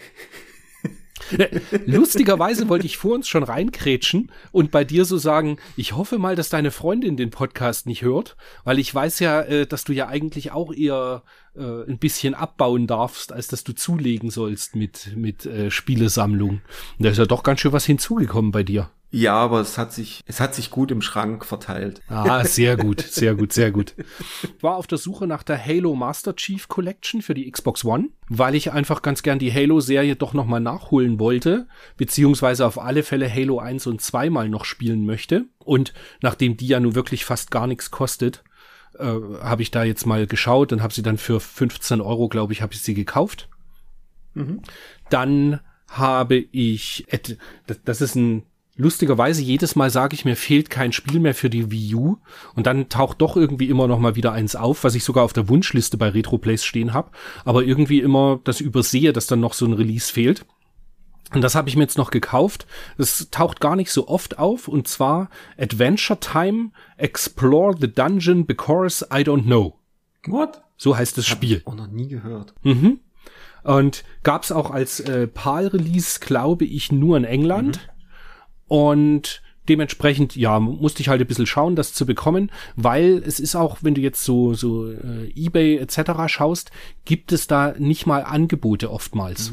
Lustigerweise 1.86 2.68
wollte 2.68 2.86
ich 2.86 2.96
vor 2.96 3.14
uns 3.14 3.28
schon 3.28 3.42
reinkrätschen 3.42 4.30
und 4.52 4.70
bei 4.70 4.84
dir 4.84 5.04
so 5.04 5.18
sagen, 5.18 5.58
ich 5.76 5.94
hoffe 5.94 6.18
mal, 6.18 6.36
dass 6.36 6.48
deine 6.48 6.70
Freundin 6.70 7.16
den 7.16 7.30
Podcast 7.30 7.86
nicht 7.86 8.02
hört, 8.02 8.36
weil 8.64 8.78
ich 8.78 8.94
weiß 8.94 9.20
ja, 9.20 9.42
äh, 9.42 9.66
dass 9.66 9.84
du 9.84 9.92
ja 9.92 10.08
eigentlich 10.08 10.52
auch 10.52 10.72
eher 10.72 11.22
äh, 11.56 11.88
ein 11.88 11.98
bisschen 11.98 12.34
abbauen 12.34 12.86
darfst, 12.86 13.32
als 13.32 13.48
dass 13.48 13.64
du 13.64 13.72
zulegen 13.72 14.30
sollst 14.30 14.76
mit, 14.76 15.16
mit 15.16 15.46
äh, 15.46 15.70
Spielesammlung. 15.70 16.60
Und 16.98 17.04
da 17.04 17.10
ist 17.10 17.18
ja 17.18 17.26
doch 17.26 17.42
ganz 17.42 17.60
schön 17.60 17.72
was 17.72 17.86
hinzugekommen 17.86 18.52
bei 18.52 18.62
dir. 18.62 18.90
Ja, 19.12 19.34
aber 19.34 19.60
es 19.60 19.76
hat 19.76 19.92
sich, 19.92 20.22
es 20.26 20.38
hat 20.38 20.54
sich 20.54 20.70
gut 20.70 20.92
im 20.92 21.02
Schrank 21.02 21.44
verteilt. 21.44 22.00
Ah, 22.08 22.44
sehr 22.44 22.76
gut, 22.76 23.00
sehr 23.00 23.34
gut, 23.34 23.52
sehr 23.52 23.72
gut. 23.72 23.94
Ich 24.42 24.62
war 24.62 24.76
auf 24.76 24.86
der 24.86 24.98
Suche 24.98 25.26
nach 25.26 25.42
der 25.42 25.64
Halo 25.64 25.96
Master 25.96 26.36
Chief 26.36 26.68
Collection 26.68 27.20
für 27.20 27.34
die 27.34 27.50
Xbox 27.50 27.84
One, 27.84 28.10
weil 28.28 28.54
ich 28.54 28.70
einfach 28.70 29.02
ganz 29.02 29.24
gern 29.24 29.40
die 29.40 29.52
Halo-Serie 29.52 30.14
doch 30.14 30.32
nochmal 30.32 30.60
nachholen 30.60 31.18
wollte, 31.18 31.66
beziehungsweise 31.96 32.64
auf 32.64 32.80
alle 32.80 33.02
Fälle 33.02 33.32
Halo 33.32 33.58
1 33.58 33.88
und 33.88 34.00
2 34.00 34.30
mal 34.30 34.48
noch 34.48 34.64
spielen 34.64 35.04
möchte. 35.04 35.46
Und 35.58 35.92
nachdem 36.22 36.56
die 36.56 36.68
ja 36.68 36.78
nun 36.78 36.94
wirklich 36.94 37.24
fast 37.24 37.50
gar 37.50 37.66
nichts 37.66 37.90
kostet, 37.90 38.44
äh, 38.98 39.04
habe 39.42 39.62
ich 39.62 39.70
da 39.70 39.84
jetzt 39.84 40.06
mal 40.06 40.26
geschaut 40.26 40.72
und 40.72 40.82
habe 40.82 40.94
sie 40.94 41.02
dann 41.02 41.18
für 41.18 41.40
15 41.40 42.00
Euro, 42.00 42.28
glaube 42.28 42.52
ich, 42.52 42.62
habe 42.62 42.72
ich 42.72 42.82
sie 42.82 42.94
gekauft. 42.94 43.48
Dann 45.10 45.60
habe 45.88 46.36
ich, 46.36 47.06
das 47.84 48.00
ist 48.00 48.14
ein 48.14 48.44
lustigerweise 48.76 49.42
jedes 49.42 49.76
Mal 49.76 49.90
sage 49.90 50.14
ich 50.14 50.24
mir, 50.24 50.36
fehlt 50.36 50.70
kein 50.70 50.92
Spiel 50.92 51.20
mehr 51.20 51.34
für 51.34 51.50
die 51.50 51.70
Wii 51.70 51.94
U 51.94 52.16
und 52.54 52.66
dann 52.66 52.88
taucht 52.88 53.20
doch 53.20 53.36
irgendwie 53.36 53.68
immer 53.68 53.86
noch 53.86 53.98
mal 53.98 54.16
wieder 54.16 54.32
eins 54.32 54.56
auf, 54.56 54.84
was 54.84 54.94
ich 54.94 55.04
sogar 55.04 55.24
auf 55.24 55.32
der 55.32 55.48
Wunschliste 55.48 55.96
bei 55.96 56.08
Retroplays 56.08 56.64
stehen 56.64 56.94
habe, 56.94 57.10
aber 57.44 57.62
irgendwie 57.62 58.00
immer 58.00 58.40
das 58.44 58.60
übersehe, 58.60 59.12
dass 59.12 59.26
dann 59.26 59.40
noch 59.40 59.52
so 59.52 59.66
ein 59.66 59.74
Release 59.74 60.10
fehlt. 60.10 60.46
Und 61.32 61.42
das 61.42 61.54
habe 61.54 61.68
ich 61.68 61.76
mir 61.76 61.82
jetzt 61.82 61.98
noch 61.98 62.10
gekauft. 62.10 62.66
Das 62.98 63.28
taucht 63.30 63.60
gar 63.60 63.76
nicht 63.76 63.92
so 63.92 64.08
oft 64.08 64.38
auf 64.38 64.68
und 64.68 64.88
zwar 64.88 65.30
Adventure 65.58 66.18
Time 66.18 66.70
Explore 66.96 67.76
the 67.80 67.92
Dungeon 67.92 68.46
because 68.46 69.06
I 69.12 69.18
don't 69.18 69.44
know. 69.44 69.78
What? 70.26 70.62
So 70.76 70.96
heißt 70.96 71.16
das 71.18 71.26
Spiel. 71.26 71.62
Auch 71.66 71.74
noch 71.74 71.88
nie 71.88 72.08
gehört. 72.08 72.54
Und 73.62 74.04
gab's 74.22 74.50
auch 74.50 74.70
als 74.70 75.00
äh, 75.00 75.26
PAL-Release, 75.26 76.20
glaube 76.20 76.64
ich, 76.64 76.90
nur 76.90 77.16
in 77.16 77.24
England. 77.24 77.90
Und 78.66 79.42
dementsprechend, 79.68 80.36
ja, 80.36 80.58
musste 80.58 81.02
ich 81.02 81.08
halt 81.08 81.20
ein 81.20 81.26
bisschen 81.26 81.46
schauen, 81.46 81.76
das 81.76 81.92
zu 81.92 82.06
bekommen, 82.06 82.50
weil 82.76 83.22
es 83.24 83.38
ist 83.38 83.54
auch, 83.54 83.78
wenn 83.82 83.94
du 83.94 84.00
jetzt 84.00 84.24
so, 84.24 84.54
so 84.54 84.90
äh, 84.90 85.30
Ebay 85.34 85.76
etc. 85.76 86.12
schaust, 86.26 86.70
gibt 87.04 87.32
es 87.32 87.46
da 87.46 87.74
nicht 87.78 88.06
mal 88.06 88.24
Angebote 88.24 88.90
oftmals. 88.90 89.52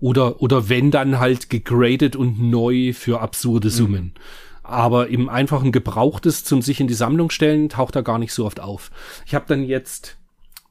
Oder, 0.00 0.40
oder 0.40 0.68
wenn 0.68 0.90
dann 0.90 1.18
halt 1.18 1.50
gegradet 1.50 2.16
und 2.16 2.40
neu 2.40 2.92
für 2.92 3.20
absurde 3.20 3.70
Summen. 3.70 4.14
Aber 4.62 5.08
im 5.08 5.28
einfachen 5.28 5.72
Gebrauchtes 5.72 6.44
zum 6.44 6.62
sich 6.62 6.80
in 6.80 6.86
die 6.86 6.94
Sammlung 6.94 7.30
stellen, 7.30 7.68
taucht 7.68 7.96
da 7.96 8.00
gar 8.00 8.18
nicht 8.18 8.32
so 8.32 8.46
oft 8.46 8.60
auf. 8.60 8.90
Ich 9.26 9.34
habe 9.34 9.44
dann 9.48 9.64
jetzt 9.64 10.16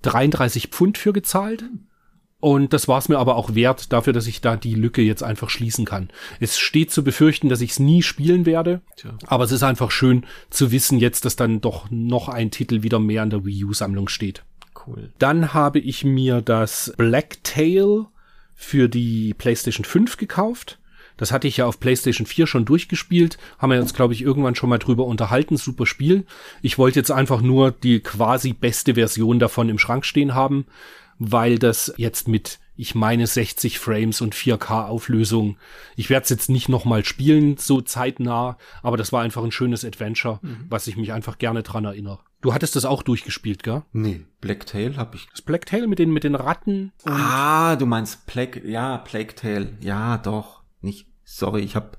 33 0.04 0.68
Pfund 0.68 0.98
für 0.98 1.14
gezahlt. 1.14 1.66
Und 2.42 2.72
das 2.72 2.88
war 2.88 2.98
es 2.98 3.10
mir 3.10 3.18
aber 3.18 3.36
auch 3.36 3.54
wert, 3.54 3.92
dafür, 3.92 4.14
dass 4.14 4.26
ich 4.26 4.40
da 4.40 4.56
die 4.56 4.76
Lücke 4.76 5.02
jetzt 5.02 5.24
einfach 5.24 5.50
schließen 5.50 5.84
kann. 5.84 6.10
Es 6.40 6.58
steht 6.58 6.90
zu 6.90 7.04
befürchten, 7.04 7.50
dass 7.50 7.60
ich 7.60 7.72
es 7.72 7.80
nie 7.80 8.02
spielen 8.02 8.46
werde, 8.46 8.82
Tja. 8.96 9.18
aber 9.28 9.44
es 9.44 9.52
ist 9.52 9.64
einfach 9.64 9.92
schön 9.92 10.26
zu 10.50 10.72
wissen 10.72 11.00
jetzt, 11.00 11.26
dass 11.26 11.36
dann 11.36 11.60
doch 11.60 11.92
noch 11.92 12.30
ein 12.30 12.50
Titel 12.50 12.82
wieder 12.82 13.00
mehr 13.00 13.24
in 13.24 13.30
der 13.30 13.46
Wii 13.46 13.66
U-Sammlung 13.66 14.08
steht. 14.08 14.44
Cool. 14.88 15.12
Dann 15.20 15.54
habe 15.54 15.80
ich 15.80 16.06
mir 16.06 16.42
das 16.42 16.94
Black 16.96 17.44
Tail 17.44 18.06
für 18.62 18.90
die 18.90 19.34
PlayStation 19.34 19.86
5 19.86 20.18
gekauft. 20.18 20.80
Das 21.16 21.32
hatte 21.32 21.48
ich 21.48 21.58
ja 21.58 21.66
auf 21.66 21.80
PlayStation 21.80 22.28
4 22.28 22.46
schon 22.46 22.66
durchgespielt. 22.66 23.38
Haben 23.58 23.72
wir 23.72 23.80
uns, 23.80 23.94
glaube 23.94 24.14
ich, 24.14 24.22
irgendwann 24.22 24.54
schon 24.54 24.70
mal 24.70 24.80
drüber 24.80 25.06
unterhalten. 25.06 25.56
Super 25.56 25.86
Spiel. 25.86 26.26
Ich 26.62 26.78
wollte 26.78 27.00
jetzt 27.00 27.10
einfach 27.10 27.42
nur 27.42 27.72
die 27.72 28.02
quasi 28.02 28.52
beste 28.52 28.96
Version 28.96 29.40
davon 29.40 29.70
im 29.70 29.80
Schrank 29.80 30.06
stehen 30.06 30.36
haben, 30.36 30.66
weil 31.20 31.58
das 31.58 31.94
jetzt 31.96 32.28
mit, 32.28 32.60
ich 32.76 32.96
meine, 32.96 33.28
60 33.28 33.80
Frames 33.80 34.20
und 34.20 34.36
4K 34.36 34.88
Auflösung. 34.88 35.58
Ich 35.96 36.10
werde 36.10 36.26
es 36.26 36.30
jetzt 36.30 36.50
nicht 36.50 36.68
nochmal 36.68 37.06
spielen, 37.06 37.56
so 37.56 37.80
zeitnah, 37.80 38.58
aber 38.84 38.98
das 38.98 39.14
war 39.14 39.22
einfach 39.22 39.44
ein 39.44 39.54
schönes 39.54 39.86
Adventure, 39.86 40.42
was 40.70 40.88
ich 40.88 40.98
mich 40.98 41.14
einfach 41.14 41.38
gerne 41.38 41.64
dran 41.64 41.86
erinnere. 41.86 42.20
Du 42.42 42.54
hattest 42.54 42.76
das 42.76 42.86
auch 42.86 43.04
durchgespielt, 43.04 43.64
gell? 43.64 43.84
Nee, 43.92 44.26
Blacktail 44.40 44.96
habe 44.96 45.18
ich. 45.18 45.28
Das 45.32 45.42
Black 45.42 45.66
Tail 45.66 45.88
mit 45.88 46.00
den, 46.00 46.12
mit 46.12 46.24
den 46.24 46.36
Ratten. 46.36 46.94
Ah, 47.04 47.76
du 47.76 47.86
meinst 47.86 48.28
Plague, 48.28 48.66
ja, 48.66 48.98
Plague 48.98 49.36
Tale. 49.36 49.78
Ja, 49.82 50.18
doch. 50.18 50.62
Nicht, 50.82 51.08
sorry, 51.26 51.62
ich 51.62 51.76
habe 51.76 51.98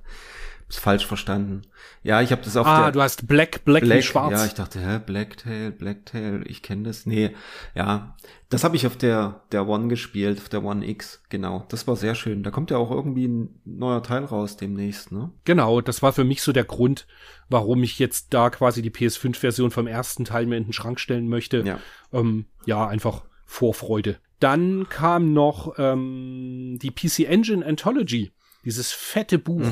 es 0.70 0.78
falsch 0.78 1.04
verstanden. 1.06 1.62
Ja, 2.02 2.22
ich 2.22 2.32
habe 2.32 2.42
das 2.42 2.56
auf 2.56 2.66
Ah, 2.66 2.84
der 2.84 2.92
du 2.92 3.02
hast 3.02 3.26
Black, 3.26 3.64
Black, 3.64 3.82
Black, 3.82 4.04
schwarz. 4.04 4.32
ja, 4.32 4.46
ich 4.46 4.54
dachte, 4.54 4.78
hä, 4.80 5.00
Blacktail, 5.04 5.70
Blacktail, 5.72 6.42
ich 6.46 6.62
kenne 6.62 6.84
das. 6.84 7.06
Nee, 7.06 7.30
ja, 7.74 8.16
das 8.48 8.64
habe 8.64 8.76
ich 8.76 8.86
auf 8.86 8.96
der 8.96 9.42
der 9.52 9.66
One 9.68 9.88
gespielt, 9.88 10.38
auf 10.38 10.48
der 10.48 10.64
One 10.64 10.86
X, 10.88 11.22
genau. 11.28 11.66
Das 11.68 11.86
war 11.86 11.96
sehr 11.96 12.14
schön. 12.14 12.42
Da 12.42 12.50
kommt 12.50 12.70
ja 12.70 12.76
auch 12.78 12.90
irgendwie 12.90 13.26
ein 13.28 13.60
neuer 13.64 14.02
Teil 14.02 14.24
raus 14.24 14.56
demnächst, 14.56 15.12
ne? 15.12 15.30
Genau, 15.44 15.80
das 15.80 16.02
war 16.02 16.12
für 16.12 16.24
mich 16.24 16.42
so 16.42 16.52
der 16.52 16.64
Grund, 16.64 17.06
warum 17.48 17.82
ich 17.82 17.98
jetzt 17.98 18.32
da 18.32 18.50
quasi 18.50 18.82
die 18.82 18.90
PS5-Version 18.90 19.70
vom 19.70 19.86
ersten 19.86 20.24
Teil 20.24 20.46
mir 20.46 20.56
in 20.56 20.64
den 20.64 20.72
Schrank 20.72 21.00
stellen 21.00 21.28
möchte. 21.28 21.62
Ja. 21.66 21.78
Ähm, 22.12 22.46
ja, 22.64 22.86
einfach 22.86 23.24
Vorfreude. 23.44 24.18
Dann 24.38 24.88
kam 24.88 25.32
noch 25.34 25.74
ähm, 25.78 26.78
die 26.80 26.90
PC 26.90 27.28
Engine 27.28 27.66
Anthology. 27.66 28.30
Dieses 28.64 28.92
fette 28.92 29.38
Buch, 29.38 29.62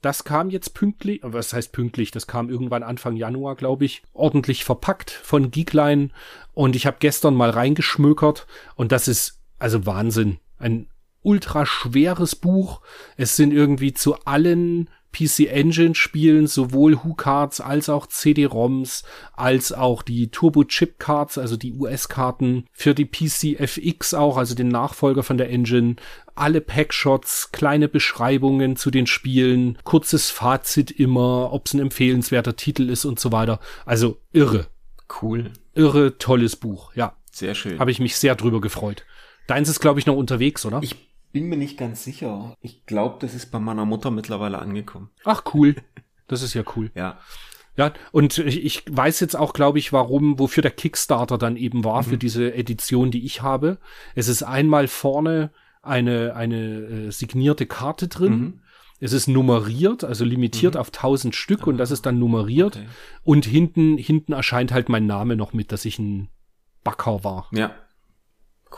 das 0.00 0.24
kam 0.24 0.48
jetzt 0.50 0.72
pünktlich, 0.74 1.20
was 1.22 1.52
heißt 1.52 1.72
pünktlich, 1.72 2.10
das 2.10 2.26
kam 2.26 2.48
irgendwann 2.48 2.82
Anfang 2.82 3.16
Januar, 3.16 3.56
glaube 3.56 3.84
ich, 3.84 4.02
ordentlich 4.14 4.64
verpackt 4.64 5.10
von 5.10 5.50
Geekline 5.50 6.10
und 6.54 6.74
ich 6.74 6.86
habe 6.86 6.96
gestern 7.00 7.34
mal 7.34 7.50
reingeschmökert 7.50 8.46
und 8.74 8.90
das 8.92 9.06
ist 9.06 9.38
also 9.58 9.84
Wahnsinn. 9.86 10.38
Ein 10.58 10.88
ultra 11.22 11.66
schweres 11.66 12.36
Buch. 12.36 12.80
Es 13.16 13.36
sind 13.36 13.52
irgendwie 13.52 13.92
zu 13.92 14.16
allen 14.24 14.88
PC 15.12 15.50
Engine 15.50 15.94
Spielen 15.94 16.46
sowohl 16.46 17.02
HU-Cards 17.02 17.60
als 17.60 17.88
auch 17.88 18.06
CD-ROMs 18.06 19.04
als 19.32 19.72
auch 19.72 20.02
die 20.02 20.30
Turbo 20.30 20.64
Chip 20.64 20.98
Cards, 20.98 21.38
also 21.38 21.56
die 21.56 21.72
US-Karten 21.72 22.66
für 22.72 22.94
die 22.94 23.04
PC 23.04 23.58
FX 23.58 24.14
auch, 24.14 24.36
also 24.36 24.54
den 24.54 24.68
Nachfolger 24.68 25.22
von 25.22 25.38
der 25.38 25.50
Engine, 25.50 25.96
alle 26.34 26.60
Packshots, 26.60 27.50
kleine 27.52 27.88
Beschreibungen 27.88 28.76
zu 28.76 28.90
den 28.90 29.06
Spielen, 29.06 29.78
kurzes 29.84 30.30
Fazit 30.30 30.90
immer, 30.90 31.52
ob 31.52 31.66
es 31.66 31.74
ein 31.74 31.80
empfehlenswerter 31.80 32.56
Titel 32.56 32.88
ist 32.88 33.04
und 33.04 33.18
so 33.18 33.32
weiter. 33.32 33.60
Also 33.86 34.20
irre. 34.32 34.66
Cool. 35.22 35.52
Irre, 35.74 36.18
tolles 36.18 36.56
Buch, 36.56 36.94
ja. 36.94 37.14
Sehr 37.30 37.54
schön. 37.54 37.78
Habe 37.78 37.90
ich 37.90 38.00
mich 38.00 38.16
sehr 38.16 38.34
drüber 38.34 38.60
gefreut. 38.60 39.04
Deins 39.46 39.68
ist, 39.68 39.80
glaube 39.80 39.98
ich, 40.00 40.06
noch 40.06 40.16
unterwegs, 40.16 40.66
oder? 40.66 40.80
Ich 40.82 40.96
bin 41.32 41.48
mir 41.48 41.56
nicht 41.56 41.78
ganz 41.78 42.04
sicher. 42.04 42.54
Ich 42.60 42.86
glaube, 42.86 43.16
das 43.20 43.34
ist 43.34 43.50
bei 43.50 43.58
meiner 43.58 43.84
Mutter 43.84 44.10
mittlerweile 44.10 44.58
angekommen. 44.58 45.10
Ach, 45.24 45.42
cool. 45.54 45.76
Das 46.26 46.42
ist 46.42 46.54
ja 46.54 46.62
cool. 46.76 46.90
Ja. 46.94 47.18
Ja, 47.76 47.92
und 48.10 48.38
ich, 48.38 48.64
ich 48.64 48.84
weiß 48.90 49.20
jetzt 49.20 49.36
auch, 49.36 49.52
glaube 49.52 49.78
ich, 49.78 49.92
warum, 49.92 50.40
wofür 50.40 50.62
der 50.62 50.72
Kickstarter 50.72 51.38
dann 51.38 51.56
eben 51.56 51.84
war, 51.84 52.02
mhm. 52.02 52.06
für 52.06 52.18
diese 52.18 52.52
Edition, 52.52 53.12
die 53.12 53.24
ich 53.24 53.42
habe. 53.42 53.78
Es 54.16 54.26
ist 54.26 54.42
einmal 54.42 54.88
vorne 54.88 55.52
eine, 55.80 56.34
eine 56.34 56.56
äh, 56.56 57.10
signierte 57.12 57.66
Karte 57.66 58.08
drin. 58.08 58.32
Mhm. 58.32 58.60
Es 59.00 59.12
ist 59.12 59.28
nummeriert, 59.28 60.02
also 60.02 60.24
limitiert 60.24 60.74
mhm. 60.74 60.80
auf 60.80 60.88
1000 60.88 61.36
Stück 61.36 61.68
und 61.68 61.78
das 61.78 61.92
ist 61.92 62.04
dann 62.04 62.18
nummeriert. 62.18 62.76
Okay. 62.76 62.86
Und 63.22 63.46
hinten, 63.46 63.96
hinten 63.96 64.32
erscheint 64.32 64.72
halt 64.72 64.88
mein 64.88 65.06
Name 65.06 65.36
noch 65.36 65.52
mit, 65.52 65.70
dass 65.70 65.84
ich 65.84 66.00
ein 66.00 66.28
Backer 66.82 67.22
war. 67.22 67.48
Ja. 67.52 67.74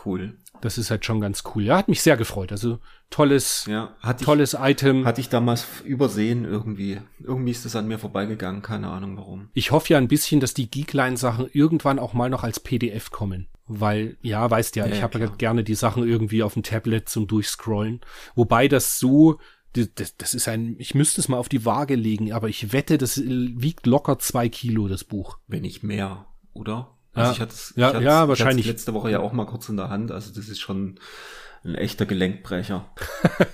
Cool. 0.05 0.37
Das 0.61 0.77
ist 0.77 0.91
halt 0.91 1.05
schon 1.05 1.19
ganz 1.19 1.43
cool. 1.53 1.63
Ja, 1.63 1.77
hat 1.77 1.87
mich 1.87 2.01
sehr 2.01 2.17
gefreut. 2.17 2.51
Also 2.51 2.79
tolles, 3.09 3.65
ja, 3.67 3.95
tolles 4.23 4.53
ich, 4.53 4.59
Item. 4.59 5.05
Hatte 5.05 5.21
ich 5.21 5.29
damals 5.29 5.65
übersehen 5.83 6.45
irgendwie. 6.45 6.99
Irgendwie 7.19 7.51
ist 7.51 7.65
es 7.65 7.75
an 7.75 7.87
mir 7.87 7.97
vorbeigegangen. 7.97 8.61
Keine 8.61 8.89
Ahnung 8.89 9.17
warum. 9.17 9.49
Ich 9.53 9.71
hoffe 9.71 9.93
ja 9.93 9.97
ein 9.97 10.07
bisschen, 10.07 10.39
dass 10.39 10.53
die 10.53 10.69
Geekline-Sachen 10.69 11.49
irgendwann 11.51 11.99
auch 11.99 12.13
mal 12.13 12.29
noch 12.29 12.43
als 12.43 12.59
PDF 12.59 13.09
kommen. 13.09 13.47
Weil, 13.67 14.17
ja, 14.21 14.49
weißt 14.49 14.75
ja, 14.75 14.85
ja 14.85 14.93
ich 14.93 15.01
habe 15.01 15.19
ja 15.19 15.27
gerne 15.27 15.63
die 15.63 15.75
Sachen 15.75 16.07
irgendwie 16.07 16.43
auf 16.43 16.53
dem 16.53 16.63
Tablet 16.63 17.09
zum 17.09 17.27
Durchscrollen. 17.27 18.01
Wobei 18.35 18.67
das 18.67 18.99
so, 18.99 19.39
das, 19.73 20.15
das 20.17 20.33
ist 20.33 20.47
ein, 20.47 20.75
ich 20.77 20.93
müsste 20.93 21.21
es 21.21 21.29
mal 21.29 21.37
auf 21.37 21.49
die 21.49 21.65
Waage 21.65 21.95
legen, 21.95 22.33
aber 22.33 22.49
ich 22.49 22.73
wette, 22.73 22.97
das 22.97 23.21
wiegt 23.23 23.87
locker 23.87 24.19
zwei 24.19 24.49
Kilo, 24.49 24.87
das 24.87 25.05
Buch. 25.05 25.37
Wenn 25.47 25.61
nicht 25.61 25.83
mehr, 25.83 26.25
oder? 26.53 26.97
Also 27.13 27.27
ja, 27.27 27.33
ich 27.33 27.41
hatte 27.41 27.53
es 27.53 27.73
ja, 27.75 27.99
ja, 27.99 28.27
wahrscheinlich. 28.27 28.65
letzte 28.65 28.93
Woche 28.93 29.11
ja 29.11 29.19
auch 29.19 29.33
mal 29.33 29.45
kurz 29.45 29.67
in 29.69 29.77
der 29.77 29.89
Hand. 29.89 30.11
Also 30.11 30.33
das 30.33 30.47
ist 30.47 30.59
schon 30.59 30.99
ein 31.63 31.75
echter 31.75 32.05
Gelenkbrecher. 32.05 32.89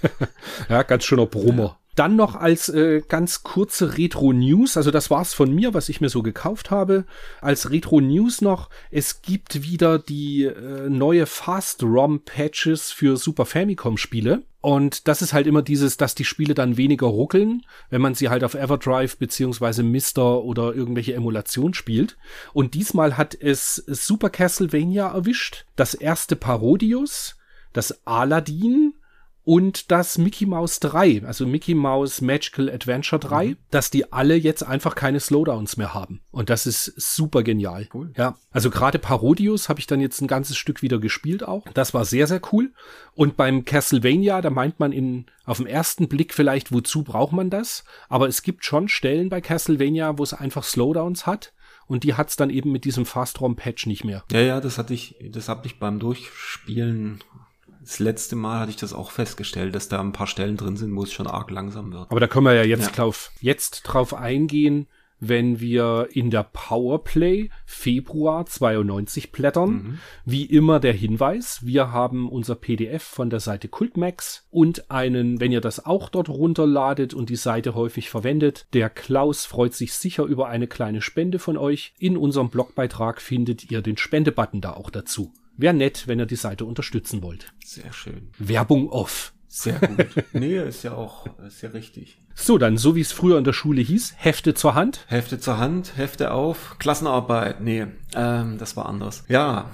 ja, 0.70 0.84
ganz 0.84 1.04
schöner 1.04 1.26
Brummer. 1.26 1.64
Ja. 1.64 1.80
Dann 1.98 2.16
noch 2.16 2.36
als 2.36 2.70
äh, 2.70 3.02
ganz 3.08 3.42
kurze 3.42 3.98
Retro-News, 3.98 4.78
also 4.78 4.92
das 4.92 5.10
war's 5.10 5.34
von 5.34 5.52
mir, 5.54 5.74
was 5.74 5.90
ich 5.90 6.00
mir 6.00 6.10
so 6.10 6.22
gekauft 6.22 6.70
habe. 6.70 7.06
Als 7.42 7.72
Retro-News 7.72 8.42
noch, 8.42 8.70
es 8.92 9.24
gibt 9.24 9.64
wieder 9.64 9.98
die 9.98 10.44
äh, 10.44 10.90
neue 10.90 11.26
Fast-ROM-Patches 11.26 12.92
für 12.92 13.18
Super 13.18 13.48
Famicom-Spiele. 13.48 14.44
Und 14.62 15.08
das 15.08 15.24
ist 15.24 15.34
halt 15.34 15.48
immer 15.48 15.64
dieses, 15.64 15.98
dass 15.98 16.14
die 16.14 16.26
Spiele 16.26 16.54
dann 16.54 16.78
weniger 16.78 17.08
ruckeln, 17.08 17.66
wenn 17.90 18.02
man 18.02 18.14
sie 18.14 18.30
halt 18.30 18.44
auf 18.44 18.54
Everdrive 18.54 19.18
beziehungsweise 19.18 19.82
Mister 19.82 20.44
oder 20.44 20.76
irgendwelche 20.76 21.16
Emulation 21.16 21.74
spielt. 21.74 22.16
Und 22.54 22.76
diesmal 22.76 23.18
hat 23.18 23.34
es 23.34 23.76
Super 23.76 24.30
Castlevania 24.30 25.08
erwischt, 25.08 25.66
das 25.76 25.96
erste 25.96 26.36
Parodius, 26.36 27.37
das 27.78 28.06
Aladdin, 28.06 28.94
und 29.48 29.92
das 29.92 30.18
Mickey 30.18 30.46
Mouse 30.46 30.82
3, 30.82 31.24
also 31.26 31.48
Mickey 31.48 31.74
Mouse 31.74 32.20
Magical 32.20 32.70
Adventure 32.70 33.18
3, 33.18 33.46
mhm. 33.46 33.58
dass 33.72 33.90
die 33.90 34.12
alle 34.12 34.36
jetzt 34.36 34.62
einfach 34.62 34.94
keine 34.94 35.22
Slowdowns 35.22 35.78
mehr 35.78 35.94
haben. 35.94 36.20
Und 36.32 36.50
das 36.50 36.68
ist 36.68 36.92
super 36.98 37.44
genial. 37.44 37.88
Cool. 37.94 38.12
Ja, 38.18 38.36
also 38.52 38.70
gerade 38.70 39.00
Parodius 39.00 39.70
habe 39.70 39.80
ich 39.80 39.88
dann 39.88 40.02
jetzt 40.02 40.20
ein 40.20 40.28
ganzes 40.28 40.58
Stück 40.58 40.82
wieder 40.82 41.00
gespielt 41.00 41.48
auch. 41.48 41.64
Das 41.74 41.94
war 41.94 42.04
sehr, 42.04 42.28
sehr 42.28 42.42
cool. 42.52 42.74
Und 43.14 43.38
beim 43.38 43.64
Castlevania, 43.64 44.42
da 44.42 44.50
meint 44.50 44.82
man 44.82 44.92
in, 44.92 45.28
auf 45.46 45.60
den 45.60 45.68
ersten 45.68 46.10
Blick 46.10 46.34
vielleicht, 46.34 46.74
wozu 46.74 47.04
braucht 47.04 47.32
man 47.32 47.50
das? 47.50 47.86
Aber 48.10 48.28
es 48.28 48.42
gibt 48.42 48.66
schon 48.66 48.90
Stellen 48.90 49.30
bei 49.30 49.40
Castlevania, 49.40 50.18
wo 50.18 50.24
es 50.24 50.34
einfach 50.34 50.66
Slowdowns 50.66 51.26
hat 51.26 51.54
und 51.88 52.04
die 52.04 52.16
hat's 52.16 52.36
dann 52.36 52.50
eben 52.50 52.74
mit 52.74 52.84
diesem 52.84 53.06
Fast-ROM-Patch 53.06 53.86
nicht 53.86 54.04
mehr. 54.04 54.26
Ja, 54.30 54.42
ja, 54.42 54.60
das 54.60 54.78
hatte 54.78 54.94
ich, 54.94 55.16
das 55.32 55.48
habe 55.48 55.66
ich 55.68 55.80
beim 55.80 56.00
Durchspielen 56.00 57.20
das 57.88 58.00
letzte 58.00 58.36
Mal 58.36 58.60
hatte 58.60 58.72
ich 58.72 58.76
das 58.76 58.92
auch 58.92 59.12
festgestellt, 59.12 59.74
dass 59.74 59.88
da 59.88 60.02
ein 60.02 60.12
paar 60.12 60.28
Stellen 60.28 60.58
drin 60.58 60.76
sind, 60.76 60.94
wo 60.94 61.04
es 61.04 61.14
schon 61.14 61.26
arg 61.26 61.50
langsam 61.52 61.94
wird. 61.94 62.12
Aber 62.12 62.20
da 62.20 62.28
können 62.28 62.46
wir 62.46 62.54
ja 62.54 62.64
jetzt, 62.64 62.88
ja. 62.88 62.92
Drauf, 62.92 63.32
jetzt 63.40 63.84
drauf 63.84 64.14
eingehen, 64.14 64.88
wenn 65.22 65.62
wir 65.62 66.10
in 66.12 66.30
der 66.30 66.44
Powerplay 66.44 67.50
Februar 67.66 68.46
92 68.46 69.32
blättern. 69.32 69.70
Mhm. 69.70 70.00
Wie 70.26 70.44
immer 70.44 70.82
der 70.82 70.92
Hinweis, 70.92 71.66
wir 71.66 71.94
haben 71.94 72.30
unser 72.30 72.56
PDF 72.56 73.04
von 73.04 73.30
der 73.30 73.40
Seite 73.40 73.70
Kultmax 73.70 74.46
und 74.52 74.92
einen, 74.92 75.40
wenn 75.40 75.54
ihr 75.54 75.62
das 75.62 75.86
auch 75.86 76.10
dort 76.10 76.28
runterladet 76.28 77.14
und 77.14 77.30
die 77.30 77.38
Seite 77.38 77.74
häufig 77.74 78.10
verwendet, 78.10 78.68
der 78.74 78.90
Klaus 78.90 79.46
freut 79.46 79.74
sich 79.74 79.94
sicher 79.94 80.26
über 80.26 80.50
eine 80.50 80.68
kleine 80.68 81.02
Spende 81.02 81.40
von 81.40 81.56
euch. 81.56 81.94
In 81.98 82.18
unserem 82.18 82.50
Blogbeitrag 82.50 83.22
findet 83.22 83.72
ihr 83.72 83.82
den 83.82 83.96
Spendebutton 83.96 84.60
da 84.60 84.74
auch 84.74 84.90
dazu. 84.90 85.32
Wäre 85.58 85.74
nett, 85.74 86.08
wenn 86.08 86.20
ihr 86.20 86.26
die 86.26 86.36
Seite 86.36 86.66
unterstützen 86.66 87.24
wollt. 87.24 87.52
Sehr 87.66 87.92
schön. 87.92 88.30
Werbung 88.38 88.90
off. 88.90 89.34
Sehr 89.48 89.80
gut. 89.80 90.08
nee, 90.34 90.58
ist 90.58 90.84
ja 90.84 90.94
auch, 90.94 91.26
ist 91.40 91.62
ja 91.62 91.70
richtig. 91.70 92.22
So, 92.36 92.58
dann, 92.58 92.78
so 92.78 92.96
wie 92.96 93.02
es 93.02 93.12
früher 93.12 93.40
in 93.40 93.44
der 93.44 93.54
Schule 93.54 93.82
hieß, 93.82 94.14
Hefte 94.18 94.54
zur 94.54 94.76
Hand. 94.76 95.06
Hefte 95.08 95.40
zur 95.40 95.58
Hand, 95.58 95.98
Hefte 95.98 96.32
auf, 96.32 96.76
Klassenarbeit. 96.78 97.62
Nee, 97.62 97.88
ähm, 98.14 98.58
das 98.60 98.78
war 98.78 98.86
anders. 98.86 99.24
Ja, 99.28 99.72